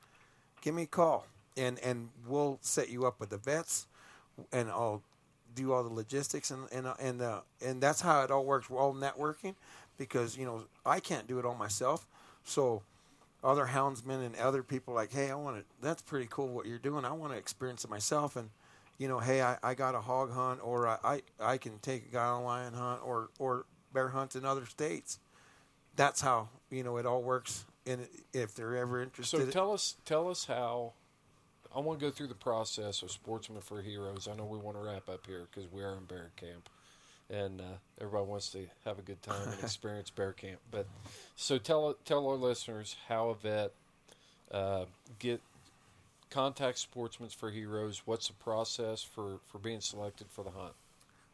give 0.61 0.75
me 0.75 0.83
a 0.83 0.87
call, 0.87 1.25
and 1.55 1.79
and 1.79 2.09
we'll 2.27 2.57
set 2.61 2.89
you 2.89 3.05
up 3.05 3.19
with 3.19 3.29
the 3.29 3.37
vets, 3.37 3.87
and 4.51 4.69
I'll 4.69 5.01
do 5.55 5.71
all 5.71 5.83
the 5.83 5.93
logistics 5.93 6.51
and 6.51 6.67
and 6.71 6.87
and 6.99 7.21
uh, 7.21 7.41
and 7.65 7.81
that's 7.81 8.01
how 8.01 8.23
it 8.23 8.31
all 8.31 8.43
works. 8.43 8.69
We're 8.69 8.79
all 8.79 8.93
networking, 8.93 9.55
because 9.97 10.37
you 10.37 10.45
know 10.45 10.63
I 10.85 10.99
can't 10.99 11.27
do 11.27 11.39
it 11.39 11.45
all 11.45 11.55
myself. 11.55 12.07
So 12.43 12.81
other 13.43 13.67
houndsmen 13.67 14.25
and 14.25 14.35
other 14.37 14.63
people 14.63 14.93
like, 14.93 15.13
hey, 15.13 15.29
I 15.29 15.35
want 15.35 15.57
to. 15.57 15.63
That's 15.81 16.01
pretty 16.01 16.27
cool 16.29 16.47
what 16.47 16.65
you're 16.65 16.79
doing. 16.79 17.05
I 17.05 17.11
want 17.11 17.31
to 17.33 17.37
experience 17.37 17.83
it 17.85 17.89
myself. 17.89 18.35
And 18.35 18.49
you 18.97 19.07
know, 19.07 19.19
hey, 19.19 19.41
I, 19.41 19.57
I 19.61 19.75
got 19.75 19.93
a 19.95 20.01
hog 20.01 20.31
hunt, 20.33 20.61
or 20.63 20.87
I, 20.87 20.97
I 21.03 21.21
I 21.39 21.57
can 21.57 21.77
take 21.79 22.07
a 22.07 22.13
guy 22.13 22.25
on 22.25 22.41
a 22.41 22.45
lion 22.45 22.73
hunt, 22.73 23.01
or 23.05 23.29
or 23.37 23.65
bear 23.93 24.09
hunt 24.09 24.35
in 24.35 24.45
other 24.45 24.65
states. 24.65 25.19
That's 25.95 26.21
how 26.21 26.49
you 26.69 26.83
know 26.83 26.97
it 26.97 27.05
all 27.05 27.21
works. 27.21 27.65
And 27.85 28.07
if 28.33 28.53
they're 28.53 28.77
ever 28.77 29.01
interested, 29.01 29.39
so 29.39 29.45
tell 29.49 29.73
us 29.73 29.95
tell 30.05 30.29
us 30.29 30.45
how. 30.45 30.93
I 31.75 31.81
want 31.81 31.99
to 31.99 32.05
go 32.07 32.09
through 32.09 32.29
the 32.29 32.33
process 32.33 33.03
of 33.03 33.11
Sportsmen 33.11 33.61
for 33.61 33.79
Heroes. 33.83 34.27
I 34.27 34.35
know 34.35 34.43
we 34.43 34.57
want 34.57 34.75
to 34.75 34.83
wrap 34.83 35.07
up 35.07 35.27
here 35.27 35.45
because 35.51 35.71
we 35.71 35.83
are 35.83 35.95
in 35.97 36.05
bear 36.05 36.31
camp 36.35 36.67
and 37.29 37.61
uh, 37.61 37.63
everybody 38.01 38.25
wants 38.25 38.49
to 38.49 38.65
have 38.85 38.97
a 38.97 39.03
good 39.03 39.21
time 39.21 39.49
and 39.49 39.59
experience 39.63 40.09
bear 40.09 40.33
camp. 40.33 40.59
But 40.71 40.87
so 41.35 41.57
tell 41.57 41.95
tell 42.05 42.27
our 42.27 42.35
listeners 42.35 42.95
how 43.07 43.29
a 43.29 43.35
vet 43.35 43.71
uh, 44.51 44.85
get 45.19 45.41
contact 46.29 46.79
Sportsmen 46.79 47.29
for 47.29 47.51
Heroes. 47.51 48.03
What's 48.05 48.27
the 48.27 48.33
process 48.33 49.01
for, 49.03 49.39
for 49.47 49.57
being 49.57 49.81
selected 49.81 50.27
for 50.29 50.43
the 50.43 50.51
hunt? 50.51 50.73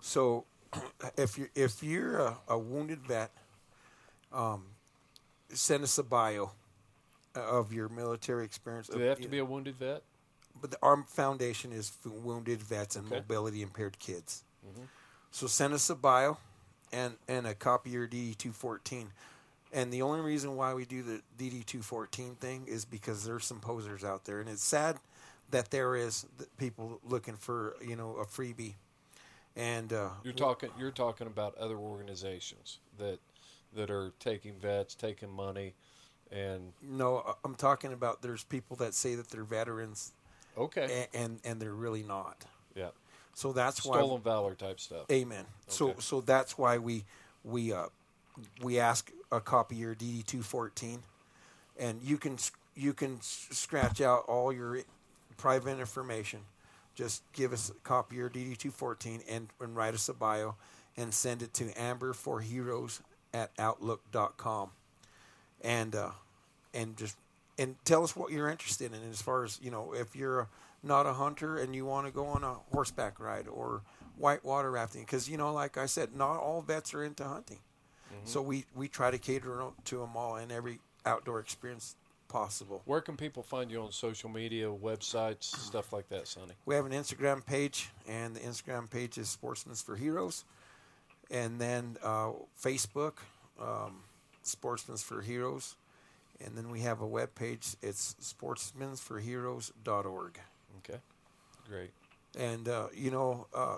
So, 0.02 0.46
if 1.18 1.38
you 1.38 1.48
if 1.56 1.84
you're 1.84 2.18
a, 2.18 2.38
a 2.48 2.58
wounded 2.58 3.00
vet, 3.00 3.32
um, 4.34 4.64
send 5.56 5.84
us 5.84 5.98
a 5.98 6.04
bio 6.04 6.52
of 7.36 7.74
your 7.74 7.90
military 7.90 8.46
experience. 8.46 8.88
Do 8.88 9.00
they 9.00 9.08
have 9.08 9.22
to 9.22 9.28
be 9.28 9.40
a 9.40 9.46
wounded 9.46 9.76
vet? 9.76 10.02
But 10.62 10.72
the, 10.72 10.78
our 10.82 11.04
foundation 11.04 11.72
is 11.72 11.90
for 11.90 12.10
wounded 12.10 12.62
vets 12.62 12.96
and 12.96 13.06
okay. 13.08 13.16
mobility 13.16 13.62
impaired 13.62 14.00
kids. 14.00 14.44
Mm-hmm. 14.66 14.86
So 15.32 15.48
send 15.48 15.74
us 15.74 15.90
a 15.90 15.96
bio 15.96 16.38
and, 16.94 17.16
and 17.28 17.46
a 17.46 17.54
copy 17.54 17.90
of 17.90 17.94
your 17.94 18.08
DD214. 18.08 19.08
And 19.74 19.92
the 19.92 20.02
only 20.02 20.22
reason 20.22 20.56
why 20.56 20.74
we 20.74 20.86
do 20.86 21.04
the 21.04 21.22
DD214 21.38 22.38
thing 22.38 22.66
is 22.68 22.86
because 22.86 23.26
there's 23.26 23.46
some 23.46 23.60
posers 23.60 24.06
out 24.06 24.24
there. 24.24 24.40
And 24.40 24.50
it's 24.50 24.64
sad 24.64 24.98
that 25.52 25.72
there 25.72 25.96
is 25.96 26.26
people 26.58 27.02
looking 27.04 27.36
for, 27.36 27.76
you 27.86 27.98
know, 27.98 28.16
a 28.16 28.26
freebie. 28.26 28.76
And 29.58 29.92
uh, 29.92 30.10
you're 30.24 30.34
talking 30.34 30.70
you're 30.78 30.92
talking 30.92 31.28
about 31.28 31.58
other 31.58 31.78
organizations 31.78 32.80
that 32.98 33.20
that 33.76 33.90
are 33.90 34.12
taking 34.20 34.54
vets, 34.60 34.96
taking 34.96 35.30
money, 35.30 35.74
and 36.32 36.74
no, 36.82 37.36
I'm 37.44 37.56
talking 37.56 37.94
about 37.94 38.22
there's 38.22 38.44
people 38.44 38.76
that 38.78 38.94
say 38.94 39.16
that 39.16 39.30
they're 39.30 39.44
veterans, 39.44 40.14
okay, 40.58 41.08
and 41.14 41.24
and, 41.24 41.40
and 41.44 41.62
they're 41.62 41.74
really 41.74 42.04
not. 42.04 42.46
Yeah. 42.76 42.90
So 43.34 43.52
that's 43.52 43.82
stolen 43.82 44.00
why 44.00 44.06
stolen 44.06 44.22
valor 44.22 44.56
type 44.56 44.80
stuff. 44.80 45.06
Amen. 45.12 45.42
Okay. 45.42 45.48
So 45.68 45.96
so 46.00 46.22
that's 46.22 46.58
why 46.58 46.78
we 46.78 47.04
we 47.44 47.74
uh, 47.74 47.88
we 48.62 48.80
ask 48.80 49.12
a 49.32 49.40
copy 49.40 49.76
of 49.76 49.82
your 49.82 49.96
DD 49.96 50.26
two 50.26 50.42
fourteen, 50.42 51.00
and 51.78 52.02
you 52.02 52.18
can 52.18 52.38
you 52.76 52.94
can 52.94 53.20
scratch 53.22 54.02
out 54.02 54.26
all 54.28 54.52
your 54.52 54.82
private 55.38 55.80
information. 55.80 56.40
Just 56.96 57.24
give 57.34 57.52
us 57.52 57.70
a 57.70 57.74
copy 57.88 58.16
of 58.16 58.20
your 58.20 58.30
DD 58.30 58.58
two 58.58 58.72
fourteen 58.72 59.22
and 59.30 59.50
and 59.62 59.76
write 59.76 59.94
us 59.94 60.10
a 60.10 60.14
bio, 60.14 60.56
and 60.98 61.14
send 61.14 61.42
it 61.42 61.54
to 61.56 61.72
Amber 61.80 62.14
for 62.14 62.40
Heroes 62.42 63.02
at 63.36 63.52
outlook.com. 63.60 64.72
and 65.62 65.96
uh, 65.96 66.12
and 66.74 66.96
just 66.98 67.18
and 67.58 67.76
tell 67.86 68.04
us 68.04 68.16
what 68.16 68.32
you're 68.32 68.50
interested 68.50 68.94
in 68.94 69.00
as 69.10 69.22
far 69.22 69.44
as 69.44 69.60
you 69.62 69.70
know 69.70 69.94
if 69.94 70.16
you're 70.16 70.48
not 70.84 71.06
a 71.06 71.14
hunter 71.14 71.58
and 71.58 71.76
you 71.76 71.86
want 71.86 72.06
to 72.06 72.12
go 72.14 72.26
on 72.26 72.44
a 72.44 72.56
horseback 72.72 73.20
ride 73.20 73.48
or 73.48 73.82
whitewater 74.18 74.72
rafting 74.72 75.02
because 75.02 75.30
you 75.30 75.38
know 75.38 75.52
like 75.54 75.78
i 75.78 75.86
said 75.86 76.16
not 76.16 76.38
all 76.38 76.62
vets 76.62 76.94
are 76.94 77.04
into 77.04 77.24
hunting 77.24 77.60
mm-hmm. 78.14 78.26
so 78.26 78.42
we, 78.42 78.66
we 78.76 78.88
try 78.88 79.12
to 79.12 79.18
cater 79.18 79.62
to 79.84 79.98
them 80.00 80.16
all 80.16 80.38
in 80.38 80.52
every 80.52 80.80
outdoor 81.06 81.40
experience 81.40 81.96
possible 82.28 82.82
where 82.86 83.02
can 83.02 83.16
people 83.16 83.44
find 83.44 83.72
you 83.72 83.82
on 83.82 83.92
social 83.92 84.30
media 84.30 84.68
websites 84.68 85.44
stuff 85.44 85.94
like 85.94 86.08
that 86.10 86.28
sonny 86.28 86.54
we 86.66 86.76
have 86.76 86.86
an 86.86 86.92
instagram 86.92 87.46
page 87.46 87.90
and 88.08 88.36
the 88.36 88.40
instagram 88.42 88.90
page 88.90 89.18
is 89.18 89.30
sportsmen's 89.30 89.82
for 89.82 89.96
heroes 89.96 90.44
and 91.32 91.60
then 91.60 91.98
uh, 92.04 92.32
facebook 92.62 93.14
um, 93.60 94.04
sportsmen's 94.44 95.02
for 95.04 95.22
heroes 95.22 95.76
and 96.44 96.58
then 96.58 96.70
we 96.70 96.82
have 96.82 97.02
a 97.02 97.08
web 97.08 97.34
page 97.36 97.76
it's 97.82 98.16
sportsmensforheroes.org 98.22 100.40
Okay, 100.80 101.00
great. 101.68 101.92
And 102.38 102.68
uh, 102.68 102.88
you 102.94 103.12
know, 103.12 103.48
uh, 103.54 103.78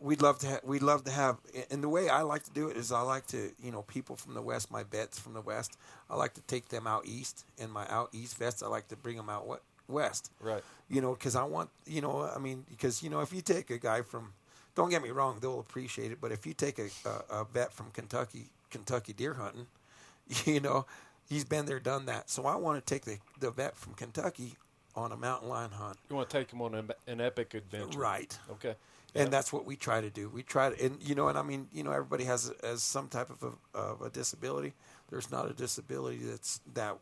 we'd 0.00 0.22
love 0.22 0.38
to 0.40 0.48
ha- 0.48 0.60
we'd 0.64 0.82
love 0.82 1.04
to 1.04 1.10
have. 1.10 1.38
And 1.70 1.82
the 1.82 1.88
way 1.88 2.08
I 2.08 2.22
like 2.22 2.44
to 2.44 2.50
do 2.50 2.68
it 2.68 2.76
is 2.76 2.92
I 2.92 3.00
like 3.02 3.26
to 3.28 3.50
you 3.62 3.70
know 3.70 3.82
people 3.82 4.16
from 4.16 4.34
the 4.34 4.42
west, 4.42 4.70
my 4.70 4.82
vets 4.82 5.18
from 5.18 5.34
the 5.34 5.40
west. 5.40 5.76
I 6.08 6.16
like 6.16 6.34
to 6.34 6.40
take 6.42 6.68
them 6.68 6.86
out 6.86 7.06
east, 7.06 7.44
and 7.58 7.72
my 7.72 7.86
out 7.88 8.10
east 8.12 8.38
vets 8.38 8.62
I 8.62 8.68
like 8.68 8.88
to 8.88 8.96
bring 8.96 9.16
them 9.16 9.28
out 9.28 9.46
west. 9.88 10.30
Right. 10.40 10.62
You 10.88 11.00
know, 11.00 11.14
because 11.14 11.36
I 11.36 11.44
want 11.44 11.70
you 11.86 12.00
know 12.00 12.30
I 12.34 12.38
mean 12.38 12.64
because 12.68 13.02
you 13.02 13.10
know 13.10 13.20
if 13.20 13.32
you 13.32 13.42
take 13.42 13.70
a 13.70 13.78
guy 13.78 14.02
from 14.02 14.32
don't 14.80 14.88
get 14.88 15.02
me 15.02 15.10
wrong, 15.10 15.38
they'll 15.40 15.60
appreciate 15.60 16.10
it. 16.10 16.20
But 16.20 16.32
if 16.32 16.46
you 16.46 16.54
take 16.54 16.78
a, 16.78 16.88
a, 17.04 17.40
a, 17.40 17.44
vet 17.44 17.70
from 17.70 17.90
Kentucky, 17.90 18.46
Kentucky 18.70 19.12
deer 19.12 19.34
hunting, 19.34 19.66
you 20.46 20.60
know, 20.60 20.86
he's 21.28 21.44
been 21.44 21.66
there, 21.66 21.78
done 21.78 22.06
that. 22.06 22.30
So 22.30 22.46
I 22.46 22.56
want 22.56 22.84
to 22.84 22.94
take 22.94 23.04
the, 23.04 23.18
the 23.38 23.50
vet 23.50 23.76
from 23.76 23.92
Kentucky 23.92 24.54
on 24.96 25.12
a 25.12 25.18
mountain 25.18 25.50
lion 25.50 25.70
hunt. 25.70 25.98
You 26.08 26.16
want 26.16 26.30
to 26.30 26.38
take 26.38 26.50
him 26.50 26.62
on 26.62 26.74
an, 26.74 26.90
an 27.06 27.20
epic 27.20 27.52
adventure, 27.52 27.98
right? 27.98 28.36
Okay. 28.50 28.74
And 29.14 29.24
yep. 29.24 29.30
that's 29.30 29.52
what 29.52 29.66
we 29.66 29.76
try 29.76 30.00
to 30.00 30.08
do. 30.08 30.30
We 30.30 30.42
try 30.42 30.70
to, 30.70 30.84
and 30.84 30.96
you 31.02 31.14
know, 31.14 31.28
and 31.28 31.36
I 31.36 31.42
mean, 31.42 31.68
you 31.74 31.82
know, 31.82 31.90
everybody 31.90 32.24
has 32.24 32.50
has 32.62 32.82
some 32.82 33.08
type 33.08 33.28
of 33.28 33.54
a, 33.74 33.78
of 33.78 34.02
a 34.02 34.08
disability. 34.08 34.72
There's 35.10 35.30
not 35.30 35.50
a 35.50 35.52
disability 35.52 36.18
that's 36.18 36.60
that 36.74 36.96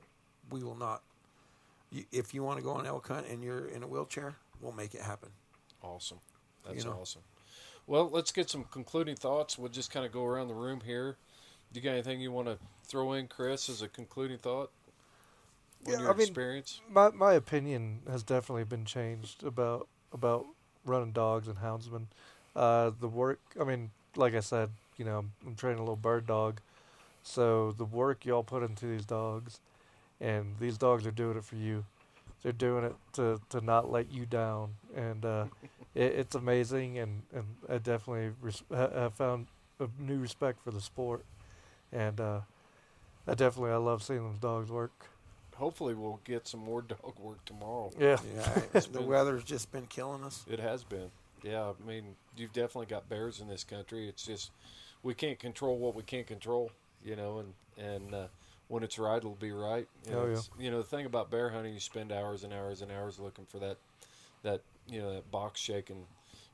we 0.50 0.64
will 0.64 0.74
not. 0.74 1.02
You, 1.92 2.05
if 2.10 2.34
you 2.34 2.42
want 2.42 2.59
to 2.59 2.64
go 2.64 2.72
on 2.72 2.86
elk 2.86 3.06
hunt 3.06 3.26
and 3.30 3.44
you're 3.44 3.66
in 3.66 3.82
a 3.82 3.86
wheelchair, 3.86 4.34
we'll 4.60 4.72
make 4.72 4.94
it 4.94 5.02
happen. 5.02 5.28
Awesome. 5.82 6.18
That's 6.64 6.82
you 6.82 6.90
know? 6.90 6.96
awesome. 7.00 7.22
Well, 7.89 8.10
let's 8.12 8.32
get 8.32 8.51
some 8.51 8.65
concluding 8.65 9.16
thoughts. 9.16 9.59
We'll 9.59 9.70
just 9.70 9.90
kind 9.90 10.05
of 10.05 10.12
go 10.12 10.24
around 10.24 10.48
the 10.48 10.55
room 10.55 10.82
here. 10.85 11.16
Do 11.73 11.81
you 11.81 11.85
got 11.85 11.93
anything 11.93 12.20
you 12.20 12.31
want 12.31 12.47
to 12.47 12.59
throw 12.86 13.15
in, 13.15 13.28
Chris, 13.28 13.69
as 13.69 13.82
a 13.82 13.89
concluding 13.89 14.39
thought? 14.39 14.70
yeah, 15.86 15.98
your 15.98 16.10
I 16.10 16.12
mean, 16.12 16.28
experience? 16.28 16.81
My 16.90 17.10
my 17.10 17.32
opinion 17.32 18.01
has 18.10 18.23
definitely 18.23 18.65
been 18.65 18.85
changed 18.85 19.43
about 19.43 19.89
about 20.12 20.47
running 20.85 21.12
dogs 21.12 21.48
and 21.48 21.59
houndsmen. 21.59 22.06
Uh, 22.55 22.90
the 23.01 23.09
work, 23.09 23.40
I 23.60 23.65
mean, 23.65 23.90
like 24.16 24.35
I 24.35 24.40
said, 24.40 24.70
you 24.97 25.05
know, 25.05 25.19
I'm, 25.19 25.32
I'm 25.47 25.55
training 25.55 25.78
a 25.78 25.82
little 25.82 25.97
bird 25.97 26.27
dog, 26.27 26.60
so 27.23 27.73
the 27.73 27.85
work 27.85 28.27
y'all 28.27 28.43
put 28.43 28.62
into 28.62 28.86
these 28.86 29.05
dogs, 29.06 29.60
and 30.20 30.56
these 30.59 30.77
dogs 30.77 31.06
are 31.06 31.12
doing 31.12 31.36
it 31.36 31.44
for 31.44 31.56
you. 31.56 31.85
They're 32.43 32.52
doing 32.52 32.85
it 32.85 32.94
to, 33.15 33.40
to 33.51 33.60
not 33.60 33.90
let 33.90 34.12
you 34.12 34.27
down, 34.27 34.74
and 34.97 35.24
uh, 35.24 35.44
it, 35.99 36.15
it's 36.15 36.35
amazing. 36.35 36.99
And, 36.99 37.23
and 37.35 37.45
I 37.69 37.79
definitely 37.79 38.31
res- 38.41 38.62
have 38.70 39.15
found 39.15 39.49
a 39.81 39.89
new 39.99 40.19
respect 40.19 40.62
for 40.62 40.70
the 40.70 40.81
sport, 40.81 41.25
and 41.93 42.20
uh, 42.20 42.41
I 43.27 43.35
definitely 43.35 43.73
I 43.73 43.77
love 43.77 44.03
seeing 44.03 44.23
those 44.23 44.39
dogs 44.39 44.70
work. 44.70 44.93
Hopefully, 45.57 45.95
we'll 45.95 46.20
get 46.25 46.47
some 46.47 46.61
more 46.61 46.83
dog 46.83 47.19
work 47.19 47.45
tomorrow. 47.45 47.91
Yeah, 47.99 48.16
yeah. 48.35 48.62
the 48.73 48.89
been, 48.89 49.07
weather's 49.07 49.45
just 49.45 49.73
been 49.73 49.87
killing 49.87 50.25
us. 50.25 50.45
It 50.49 50.61
has 50.61 50.85
been. 50.85 51.11
Yeah, 51.43 51.70
I 51.70 51.89
mean, 51.89 52.16
you've 52.37 52.53
definitely 52.53 52.87
got 52.87 53.09
bears 53.09 53.41
in 53.41 53.49
this 53.49 53.65
country. 53.65 54.09
It's 54.09 54.25
just 54.25 54.51
we 55.03 55.15
can't 55.15 55.39
control 55.39 55.79
what 55.79 55.95
we 55.95 56.03
can't 56.03 56.27
control, 56.27 56.70
you 57.05 57.16
know, 57.16 57.39
and 57.39 57.55
and 57.77 58.15
uh, 58.15 58.27
when 58.69 58.83
it's 58.83 58.99
right, 58.99 59.19
it'll 59.19 59.35
be 59.35 59.53
right. 59.53 59.89
You 60.07 60.12
know, 60.12 60.20
oh, 60.20 60.31
yeah. 60.31 60.65
you 60.65 60.70
know, 60.70 60.79
the 60.79 60.85
thing 60.85 61.07
about 61.07 61.31
bear 61.31 61.51
hunting, 61.51 61.75
you 61.75 61.81
spend 61.81 62.12
hours 62.12 62.43
and 62.45 62.53
hours 62.53 62.83
and 62.83 62.91
hours 62.91 63.19
looking 63.19 63.47
for 63.47 63.59
that 63.59 63.77
that 64.43 64.62
you 64.89 65.01
know 65.01 65.15
that 65.15 65.31
box 65.31 65.60
shaking 65.60 66.06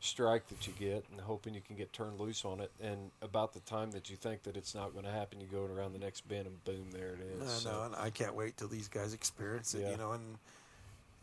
strike 0.04 0.46
that 0.48 0.66
you 0.66 0.72
get 0.78 1.04
and 1.10 1.20
hoping 1.20 1.54
you 1.54 1.62
can 1.62 1.76
get 1.76 1.92
turned 1.92 2.20
loose 2.20 2.44
on 2.44 2.60
it. 2.60 2.70
And 2.82 3.10
about 3.22 3.54
the 3.54 3.60
time 3.60 3.90
that 3.92 4.10
you 4.10 4.16
think 4.16 4.42
that 4.42 4.56
it's 4.56 4.74
not 4.74 4.92
going 4.92 5.06
to 5.06 5.10
happen, 5.10 5.40
you 5.40 5.46
go 5.46 5.64
around 5.64 5.94
the 5.94 5.98
next 5.98 6.28
bend 6.28 6.46
and 6.46 6.62
boom, 6.64 6.90
there 6.92 7.14
it 7.14 7.20
is. 7.40 7.42
I 7.42 7.46
so. 7.46 7.70
know, 7.70 7.82
and 7.84 7.96
I 7.96 8.10
can't 8.10 8.34
wait 8.34 8.56
till 8.56 8.68
these 8.68 8.88
guys 8.88 9.14
experience 9.14 9.74
it. 9.74 9.82
Yeah. 9.82 9.90
You 9.92 9.96
know, 9.96 10.12
and 10.12 10.38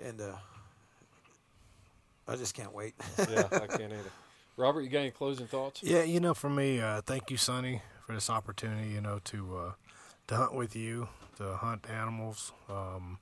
and 0.03 0.21
uh, 0.21 0.35
I 2.27 2.35
just 2.35 2.55
can't 2.55 2.73
wait. 2.73 2.95
yeah, 3.29 3.47
I 3.51 3.67
can't 3.67 3.93
either. 3.93 4.11
Robert, 4.57 4.81
you 4.81 4.89
got 4.89 4.99
any 4.99 5.11
closing 5.11 5.47
thoughts? 5.47 5.81
Yeah, 5.83 6.03
you 6.03 6.19
know, 6.19 6.33
for 6.33 6.49
me, 6.49 6.81
uh, 6.81 7.01
thank 7.01 7.31
you, 7.31 7.37
Sonny, 7.37 7.81
for 8.05 8.13
this 8.13 8.29
opportunity. 8.29 8.89
You 8.89 9.01
know, 9.01 9.19
to 9.25 9.57
uh, 9.57 9.71
to 10.27 10.35
hunt 10.35 10.55
with 10.55 10.75
you, 10.75 11.07
to 11.37 11.55
hunt 11.55 11.85
animals. 11.89 12.51
Um, 12.69 13.19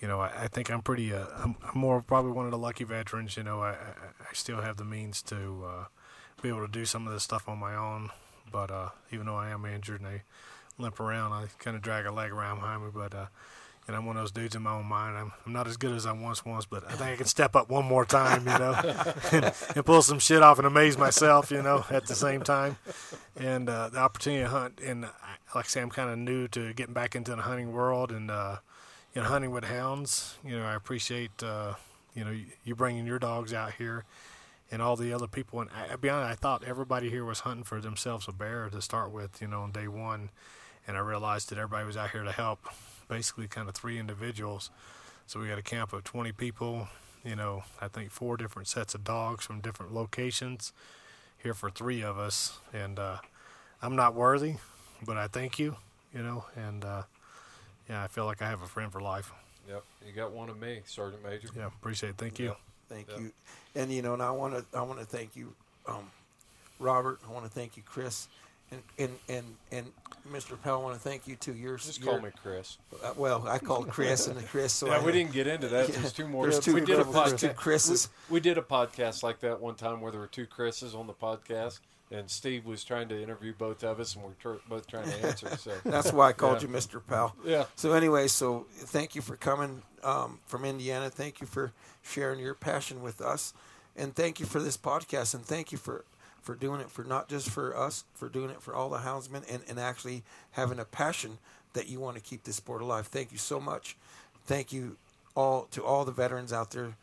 you 0.00 0.08
know, 0.08 0.20
I, 0.20 0.30
I 0.42 0.48
think 0.48 0.70
I'm 0.70 0.82
pretty. 0.82 1.12
Uh, 1.12 1.26
I'm, 1.36 1.56
more 1.74 2.00
probably 2.02 2.32
one 2.32 2.46
of 2.46 2.50
the 2.50 2.58
lucky 2.58 2.84
veterans. 2.84 3.36
You 3.36 3.42
know, 3.42 3.60
I, 3.60 3.70
I, 3.72 4.32
still 4.32 4.60
have 4.60 4.76
the 4.76 4.84
means 4.84 5.22
to 5.22 5.64
uh, 5.66 5.84
be 6.42 6.48
able 6.48 6.66
to 6.66 6.72
do 6.72 6.84
some 6.84 7.06
of 7.06 7.12
this 7.12 7.22
stuff 7.22 7.48
on 7.48 7.58
my 7.58 7.74
own. 7.74 8.10
But 8.50 8.70
uh, 8.70 8.88
even 9.12 9.26
though 9.26 9.36
I 9.36 9.50
am 9.50 9.64
injured 9.64 10.00
and 10.00 10.08
I 10.08 10.22
limp 10.78 10.98
around, 10.98 11.32
I 11.32 11.46
kind 11.58 11.76
of 11.76 11.82
drag 11.82 12.06
a 12.06 12.12
leg 12.12 12.32
around 12.32 12.60
behind 12.60 12.82
me. 12.82 12.90
But 12.94 13.14
uh, 13.14 13.26
and 13.86 13.96
I'm 13.96 14.06
one 14.06 14.16
of 14.16 14.22
those 14.22 14.30
dudes 14.30 14.54
in 14.54 14.62
my 14.62 14.72
own 14.72 14.86
mind. 14.86 15.16
I'm, 15.16 15.32
I'm 15.44 15.52
not 15.52 15.66
as 15.66 15.76
good 15.76 15.92
as 15.92 16.06
I 16.06 16.12
once 16.12 16.44
was, 16.44 16.64
but 16.64 16.84
I 16.84 16.92
think 16.92 17.10
I 17.10 17.16
can 17.16 17.26
step 17.26 17.56
up 17.56 17.68
one 17.68 17.84
more 17.84 18.04
time, 18.04 18.46
you 18.46 18.58
know, 18.58 18.72
and, 19.32 19.52
and, 19.74 19.84
pull 19.84 20.00
some 20.00 20.20
shit 20.20 20.42
off 20.42 20.58
and 20.58 20.66
amaze 20.66 20.96
myself, 20.96 21.50
you 21.50 21.60
know, 21.60 21.84
at 21.90 22.06
the 22.06 22.14
same 22.14 22.42
time. 22.42 22.76
And 23.36 23.68
uh, 23.68 23.88
the 23.88 23.98
opportunity 23.98 24.44
to 24.44 24.48
hunt, 24.48 24.80
and 24.80 25.02
like 25.54 25.64
I 25.64 25.68
say, 25.68 25.80
I'm 25.80 25.90
kind 25.90 26.08
of 26.08 26.18
new 26.18 26.46
to 26.48 26.72
getting 26.72 26.94
back 26.94 27.16
into 27.16 27.34
the 27.34 27.42
hunting 27.42 27.72
world, 27.72 28.12
and 28.12 28.30
uh, 28.30 28.58
know, 29.16 29.22
hunting 29.22 29.50
with 29.50 29.64
hounds. 29.64 30.36
You 30.44 30.58
know, 30.58 30.64
I 30.64 30.74
appreciate 30.74 31.42
uh, 31.42 31.74
you 32.14 32.24
know 32.24 32.34
you 32.64 32.74
bringing 32.74 33.06
your 33.06 33.18
dogs 33.18 33.52
out 33.52 33.74
here, 33.74 34.04
and 34.70 34.80
all 34.80 34.96
the 34.96 35.12
other 35.12 35.26
people. 35.26 35.60
And 35.60 35.70
I, 35.70 35.96
be 35.96 36.08
honest, 36.08 36.30
I 36.30 36.34
thought 36.34 36.64
everybody 36.64 37.10
here 37.10 37.24
was 37.24 37.40
hunting 37.40 37.64
for 37.64 37.80
themselves 37.80 38.28
a 38.28 38.32
bear 38.32 38.68
to 38.70 38.80
start 38.80 39.10
with. 39.10 39.40
You 39.40 39.48
know, 39.48 39.62
on 39.62 39.72
day 39.72 39.88
one, 39.88 40.30
and 40.86 40.96
I 40.96 41.00
realized 41.00 41.50
that 41.50 41.58
everybody 41.58 41.86
was 41.86 41.96
out 41.96 42.10
here 42.10 42.24
to 42.24 42.32
help. 42.32 42.60
Basically, 43.08 43.48
kind 43.48 43.68
of 43.68 43.74
three 43.74 43.98
individuals. 43.98 44.70
So 45.26 45.40
we 45.40 45.48
got 45.48 45.58
a 45.58 45.62
camp 45.62 45.92
of 45.92 46.04
20 46.04 46.32
people. 46.32 46.88
You 47.24 47.36
know, 47.36 47.64
I 47.80 47.88
think 47.88 48.10
four 48.10 48.36
different 48.36 48.68
sets 48.68 48.94
of 48.94 49.04
dogs 49.04 49.44
from 49.44 49.60
different 49.60 49.92
locations 49.92 50.72
here 51.42 51.54
for 51.54 51.70
three 51.70 52.02
of 52.02 52.18
us. 52.18 52.58
And 52.72 52.98
uh, 52.98 53.18
I'm 53.82 53.96
not 53.96 54.14
worthy, 54.14 54.54
but 55.04 55.16
I 55.16 55.26
thank 55.26 55.58
you. 55.58 55.76
You 56.14 56.22
know, 56.22 56.44
and 56.56 56.84
uh, 56.84 57.02
yeah, 57.90 58.04
I 58.04 58.06
feel 58.06 58.24
like 58.24 58.40
I 58.40 58.48
have 58.48 58.62
a 58.62 58.66
friend 58.66 58.90
for 58.92 59.00
life. 59.00 59.32
Yep, 59.68 59.82
you 60.06 60.12
got 60.12 60.30
one 60.30 60.48
of 60.48 60.58
me, 60.60 60.80
Sergeant 60.86 61.22
Major. 61.24 61.48
Yeah, 61.56 61.66
appreciate 61.66 62.10
it. 62.10 62.16
Thank 62.16 62.38
you. 62.38 62.54
Thank 62.88 63.10
yep. 63.10 63.20
you. 63.20 63.32
And 63.74 63.92
you 63.92 64.00
know, 64.00 64.14
and 64.14 64.22
I 64.22 64.30
want 64.30 64.54
to 64.54 64.78
I 64.78 64.82
want 64.82 65.00
to 65.00 65.04
thank 65.04 65.34
you, 65.34 65.52
um, 65.86 66.10
Robert. 66.78 67.18
I 67.28 67.32
want 67.32 67.44
to 67.44 67.50
thank 67.50 67.76
you, 67.76 67.82
Chris, 67.84 68.28
and 68.70 68.80
and 68.98 69.10
and 69.28 69.44
and 69.72 69.86
Mr. 70.32 70.60
Powell. 70.62 70.80
I 70.80 70.84
want 70.84 70.94
to 70.96 71.00
thank 71.00 71.26
you 71.26 71.34
too. 71.36 71.54
Yours. 71.54 71.84
Just 71.84 72.02
call 72.02 72.20
me 72.20 72.30
Chris. 72.42 72.78
Uh, 73.02 73.12
well, 73.16 73.46
I 73.48 73.58
called 73.58 73.88
Chris 73.88 74.28
and 74.28 74.36
the 74.36 74.42
Chris. 74.44 74.72
So 74.72 74.86
yeah, 74.86 74.98
I, 74.98 75.04
we 75.04 75.10
didn't 75.12 75.32
get 75.32 75.46
into 75.46 75.68
that. 75.68 75.88
There's 75.88 76.12
two 76.12 76.28
more. 76.28 76.44
There's 76.44 76.60
two, 76.60 76.74
we 76.74 76.80
did 76.80 77.00
a 77.00 77.04
podcast. 77.04 77.38
Two 77.38 77.48
Chris's. 77.50 78.08
We, 78.28 78.34
we, 78.34 78.40
did 78.40 78.58
a 78.58 78.62
podcast 78.62 79.22
like 79.22 79.40
that 79.40 79.60
one 79.60 79.74
time 79.74 80.00
where 80.00 80.12
there 80.12 80.20
were 80.20 80.26
two 80.28 80.46
Chris's 80.46 80.94
on 80.94 81.06
the 81.06 81.12
podcast, 81.12 81.80
and 82.10 82.28
Steve 82.28 82.66
was 82.66 82.82
trying 82.82 83.08
to 83.08 83.22
interview 83.22 83.52
both 83.56 83.84
of 83.84 84.00
us, 84.00 84.16
and 84.16 84.24
we 84.24 84.50
are 84.50 84.58
both 84.68 84.86
trying 84.86 85.08
to 85.08 85.26
answer. 85.26 85.48
So 85.60 85.72
that's 85.84 86.12
why 86.12 86.28
I 86.28 86.32
called 86.32 86.62
yeah. 86.62 86.68
you 86.68 86.74
Mr. 86.74 87.00
Powell. 87.06 87.34
Yeah. 87.44 87.64
So 87.76 87.92
anyway, 87.92 88.28
so 88.28 88.66
thank 88.70 89.14
you 89.14 89.22
for 89.22 89.36
coming 89.36 89.82
um, 90.02 90.40
from 90.46 90.64
Indiana. 90.64 91.10
Thank 91.10 91.40
you 91.40 91.46
for 91.46 91.72
sharing 92.02 92.40
your 92.40 92.54
passion 92.54 93.02
with 93.02 93.20
us, 93.20 93.52
and 93.96 94.14
thank 94.14 94.40
you 94.40 94.46
for 94.46 94.60
this 94.60 94.76
podcast, 94.76 95.34
and 95.34 95.44
thank 95.44 95.72
you 95.72 95.78
for 95.78 96.04
for 96.40 96.54
doing 96.54 96.80
it 96.80 96.90
for 96.90 97.04
not 97.04 97.28
just 97.28 97.50
for 97.50 97.76
us, 97.76 98.04
for 98.14 98.28
doing 98.28 98.50
it 98.50 98.62
for 98.62 98.74
all 98.74 98.88
the 98.88 98.98
houndsmen, 98.98 99.44
and, 99.52 99.62
and 99.68 99.78
actually 99.78 100.22
having 100.52 100.78
a 100.78 100.84
passion 100.84 101.38
that 101.74 101.88
you 101.88 102.00
want 102.00 102.16
to 102.16 102.22
keep 102.22 102.44
this 102.44 102.56
sport 102.56 102.82
alive. 102.82 103.06
Thank 103.06 103.32
you 103.32 103.38
so 103.38 103.60
much. 103.60 103.96
Thank 104.46 104.72
you 104.72 104.96
all 105.36 105.68
to 105.72 105.84
all 105.84 106.04
the 106.04 106.12
veterans 106.12 106.52
out 106.52 106.70
there 106.70 106.96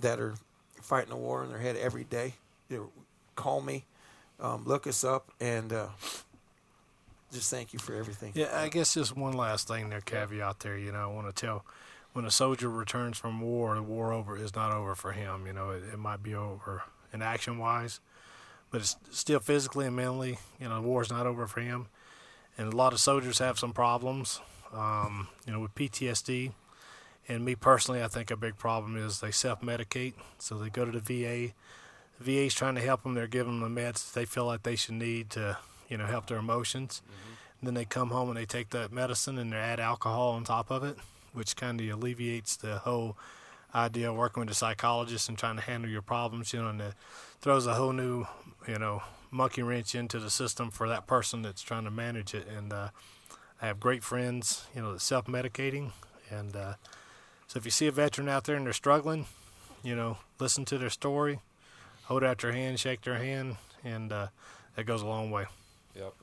that 0.00 0.20
are 0.20 0.34
fighting 0.80 1.12
a 1.12 1.16
war 1.16 1.42
in 1.42 1.50
their 1.50 1.58
head 1.58 1.76
every 1.76 2.04
day. 2.04 2.34
You 2.70 2.90
call 3.34 3.60
me 3.60 3.84
um, 4.40 4.64
look 4.64 4.86
us 4.86 5.04
up 5.04 5.30
and 5.40 5.72
uh, 5.72 5.88
just 7.32 7.50
thank 7.50 7.72
you 7.72 7.78
for 7.78 7.94
everything. 7.94 8.32
Yeah, 8.34 8.48
I 8.52 8.68
guess 8.68 8.94
just 8.94 9.16
one 9.16 9.34
last 9.34 9.68
thing 9.68 9.88
there, 9.88 10.00
caveat 10.00 10.60
there. 10.60 10.78
You 10.78 10.92
know, 10.92 10.98
I 10.98 11.06
want 11.06 11.34
to 11.34 11.46
tell 11.46 11.64
when 12.12 12.24
a 12.24 12.30
soldier 12.30 12.68
returns 12.68 13.18
from 13.18 13.40
war, 13.40 13.74
the 13.74 13.82
war 13.82 14.12
over 14.12 14.36
is 14.36 14.54
not 14.54 14.72
over 14.72 14.94
for 14.94 15.12
him. 15.12 15.46
You 15.46 15.52
know, 15.52 15.70
it, 15.70 15.82
it 15.92 15.98
might 15.98 16.22
be 16.22 16.34
over 16.34 16.82
in 17.12 17.22
action 17.22 17.58
wise, 17.58 18.00
but 18.70 18.80
it's 18.80 18.96
still 19.10 19.40
physically 19.40 19.86
and 19.86 19.96
mentally. 19.96 20.38
You 20.60 20.68
know, 20.68 20.76
the 20.76 20.88
war 20.88 21.02
is 21.02 21.10
not 21.10 21.26
over 21.26 21.46
for 21.46 21.60
him. 21.60 21.88
And 22.58 22.72
a 22.72 22.76
lot 22.76 22.94
of 22.94 23.00
soldiers 23.00 23.38
have 23.38 23.58
some 23.58 23.72
problems, 23.72 24.40
um, 24.72 25.28
you 25.46 25.52
know, 25.52 25.60
with 25.60 25.74
PTSD. 25.74 26.52
And 27.28 27.44
me 27.44 27.54
personally, 27.54 28.02
I 28.02 28.08
think 28.08 28.30
a 28.30 28.36
big 28.36 28.56
problem 28.56 28.96
is 28.96 29.20
they 29.20 29.30
self 29.30 29.60
medicate. 29.60 30.14
So 30.38 30.56
they 30.56 30.70
go 30.70 30.84
to 30.84 30.98
the 30.98 31.00
VA 31.00 31.52
the 32.18 32.24
VA's 32.24 32.54
trying 32.54 32.74
to 32.76 32.80
help 32.80 33.02
them. 33.02 33.14
They're 33.14 33.26
giving 33.26 33.60
them 33.60 33.74
the 33.74 33.80
meds 33.80 34.12
they 34.12 34.24
feel 34.24 34.46
like 34.46 34.62
they 34.62 34.76
should 34.76 34.94
need 34.94 35.30
to, 35.30 35.58
you 35.88 35.96
know, 35.96 36.06
help 36.06 36.26
their 36.26 36.38
emotions. 36.38 37.02
Mm-hmm. 37.04 37.66
then 37.66 37.74
they 37.74 37.84
come 37.84 38.10
home 38.10 38.28
and 38.28 38.36
they 38.36 38.46
take 38.46 38.70
that 38.70 38.92
medicine 38.92 39.38
and 39.38 39.52
they 39.52 39.56
add 39.56 39.80
alcohol 39.80 40.32
on 40.32 40.44
top 40.44 40.70
of 40.70 40.84
it, 40.84 40.96
which 41.32 41.56
kind 41.56 41.80
of 41.80 41.88
alleviates 41.88 42.56
the 42.56 42.78
whole 42.78 43.16
idea 43.74 44.10
of 44.10 44.16
working 44.16 44.40
with 44.40 44.50
a 44.50 44.54
psychologist 44.54 45.28
and 45.28 45.38
trying 45.38 45.56
to 45.56 45.62
handle 45.62 45.90
your 45.90 46.02
problems, 46.02 46.52
you 46.52 46.60
know, 46.60 46.68
and 46.68 46.80
it 46.80 46.94
throws 47.40 47.66
a 47.66 47.74
whole 47.74 47.92
new, 47.92 48.26
you 48.66 48.78
know, 48.78 49.02
monkey 49.30 49.62
wrench 49.62 49.94
into 49.94 50.18
the 50.18 50.30
system 50.30 50.70
for 50.70 50.88
that 50.88 51.06
person 51.06 51.42
that's 51.42 51.62
trying 51.62 51.84
to 51.84 51.90
manage 51.90 52.34
it. 52.34 52.46
And 52.48 52.72
uh, 52.72 52.88
I 53.60 53.66
have 53.66 53.80
great 53.80 54.02
friends, 54.02 54.66
you 54.74 54.80
know, 54.80 54.92
that's 54.92 55.04
self-medicating. 55.04 55.92
And 56.30 56.56
uh, 56.56 56.74
so 57.46 57.58
if 57.58 57.64
you 57.64 57.70
see 57.70 57.86
a 57.86 57.92
veteran 57.92 58.28
out 58.28 58.44
there 58.44 58.56
and 58.56 58.66
they're 58.66 58.72
struggling, 58.72 59.26
you 59.82 59.94
know, 59.94 60.18
listen 60.38 60.64
to 60.66 60.78
their 60.78 60.90
story, 60.90 61.40
hold 62.06 62.24
out 62.24 62.42
your 62.42 62.52
hand, 62.52 62.80
shake 62.80 63.02
their 63.02 63.16
hand, 63.16 63.56
and 63.84 64.12
uh, 64.12 64.28
that 64.74 64.86
goes 64.86 65.02
a 65.02 65.06
long 65.06 65.30
way. 65.30 65.46
Yep. 65.94 66.14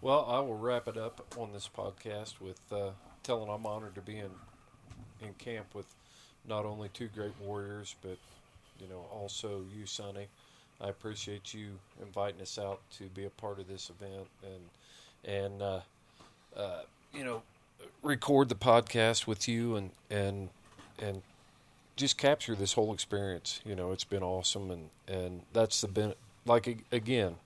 Well, 0.00 0.26
I 0.28 0.38
will 0.40 0.58
wrap 0.58 0.86
it 0.86 0.96
up 0.96 1.24
on 1.38 1.52
this 1.52 1.68
podcast 1.74 2.40
with 2.40 2.60
uh, 2.70 2.90
telling 3.22 3.48
I'm 3.48 3.64
honored 3.64 3.94
to 3.94 4.02
be 4.02 4.18
in 4.18 4.30
in 5.20 5.32
camp 5.34 5.66
with 5.74 5.86
not 6.46 6.66
only 6.66 6.90
two 6.90 7.08
great 7.14 7.32
warriors, 7.40 7.94
but 8.02 8.18
you 8.80 8.88
know 8.88 9.06
also 9.10 9.62
you, 9.74 9.86
Sonny. 9.86 10.26
I 10.80 10.88
appreciate 10.88 11.54
you 11.54 11.68
inviting 12.02 12.40
us 12.42 12.58
out 12.58 12.80
to 12.98 13.04
be 13.04 13.24
a 13.24 13.30
part 13.30 13.58
of 13.58 13.68
this 13.68 13.90
event 13.90 14.26
and 14.42 15.34
and 15.34 15.62
uh, 15.62 15.80
uh, 16.56 16.82
you 17.14 17.24
know 17.24 17.42
record 18.02 18.48
the 18.48 18.54
podcast 18.54 19.26
with 19.26 19.48
you 19.48 19.76
and 19.76 19.90
and 20.10 20.50
and 21.00 21.22
just 21.96 22.18
capture 22.18 22.54
this 22.54 22.72
whole 22.72 22.92
experience. 22.92 23.60
You 23.64 23.74
know, 23.74 23.92
it's 23.92 24.04
been 24.04 24.22
awesome, 24.22 24.70
and 24.70 24.90
and 25.06 25.42
that's 25.52 25.80
the 25.80 25.88
ben- 25.88 26.14
like 26.46 26.84
again, 26.92 27.36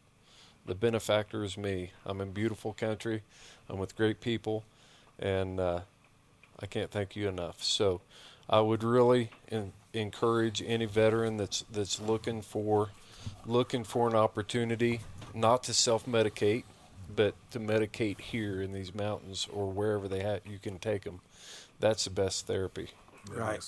the 0.66 0.75
benefactor 0.75 1.45
is 1.45 1.57
me. 1.57 1.93
I'm 2.05 2.20
in 2.20 2.33
beautiful 2.33 2.73
country. 2.73 3.23
I'm 3.69 3.79
with 3.79 3.97
great 3.97 4.20
people, 4.20 4.65
and 5.19 5.61
uh, 5.61 5.81
I 6.61 6.66
can't 6.66 6.91
thank 6.91 7.16
you 7.16 7.29
enough. 7.29 7.62
So, 7.62 8.01
I 8.49 8.61
would 8.61 8.83
really 8.83 9.31
in, 9.49 9.73
encourage 9.93 10.62
any 10.62 10.87
veteran 10.87 11.37
that's 11.37 11.65
that's 11.70 12.01
looking 12.01 12.43
for 12.43 12.91
looking 13.45 13.85
for 13.85 14.09
an 14.09 14.15
opportunity 14.15 15.01
not 15.35 15.62
to 15.65 15.75
self 15.75 16.07
medicate, 16.07 16.65
but 17.15 17.35
to 17.51 17.61
medicate 17.61 18.20
here 18.20 18.62
in 18.62 18.73
these 18.73 18.95
mountains 18.95 19.47
or 19.53 19.70
wherever 19.70 20.09
they 20.09 20.23
have 20.23 20.41
you 20.47 20.59
can 20.59 20.79
take 20.79 21.05
them. 21.05 21.20
That's 21.81 22.05
the 22.05 22.11
best 22.11 22.47
therapy. 22.47 22.91
Right. 23.31 23.62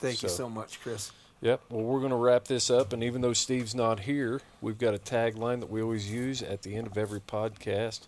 Thank 0.00 0.18
so, 0.18 0.26
you 0.26 0.32
so 0.32 0.48
much, 0.48 0.80
Chris. 0.80 1.12
Yep. 1.42 1.60
Well, 1.70 1.82
we're 1.82 2.00
going 2.00 2.10
to 2.10 2.16
wrap 2.16 2.44
this 2.44 2.70
up, 2.70 2.92
and 2.92 3.02
even 3.02 3.20
though 3.22 3.32
Steve's 3.32 3.74
not 3.74 4.00
here, 4.00 4.40
we've 4.60 4.78
got 4.78 4.94
a 4.94 4.98
tagline 4.98 5.60
that 5.60 5.70
we 5.70 5.80
always 5.80 6.10
use 6.10 6.42
at 6.42 6.62
the 6.62 6.74
end 6.76 6.86
of 6.86 6.98
every 6.98 7.20
podcast. 7.20 8.00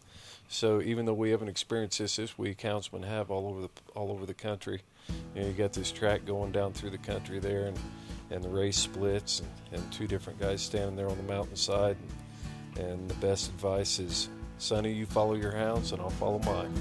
So 0.48 0.82
even 0.82 1.06
though 1.06 1.14
we 1.14 1.31
haven't 1.31 1.48
experienced 1.48 1.98
this 1.98 2.16
this 2.16 2.36
week, 2.36 2.59
houndsmen 2.59 3.05
have 3.05 3.31
all 3.31 3.48
over 3.48 3.62
the 3.62 3.70
all 3.94 4.10
over 4.10 4.27
the 4.27 4.35
country. 4.35 4.82
You 5.35 5.40
know, 5.40 5.48
you 5.48 5.55
got 5.55 5.73
this 5.73 5.90
track 5.90 6.27
going 6.27 6.52
down 6.52 6.74
through 6.74 6.90
the 6.90 6.98
country 6.98 7.39
there, 7.39 7.66
and 7.66 7.78
and 8.31 8.44
the 8.44 8.51
race 8.51 8.77
splits, 8.77 9.40
and, 9.40 9.81
and 9.81 9.93
two 9.93 10.06
different 10.06 10.39
guys 10.39 10.60
standing 10.60 10.94
there 10.94 11.09
on 11.09 11.16
the 11.16 11.23
mountainside. 11.23 11.97
And, 12.77 12.86
and 12.86 13.09
the 13.09 13.14
best 13.14 13.48
advice 13.48 13.98
is, 13.98 14.28
Sonny, 14.59 14.93
you 14.93 15.06
follow 15.06 15.35
your 15.35 15.52
hounds, 15.52 15.93
and 15.93 16.01
I'll 16.02 16.10
follow 16.10 16.39
mine. 16.40 16.73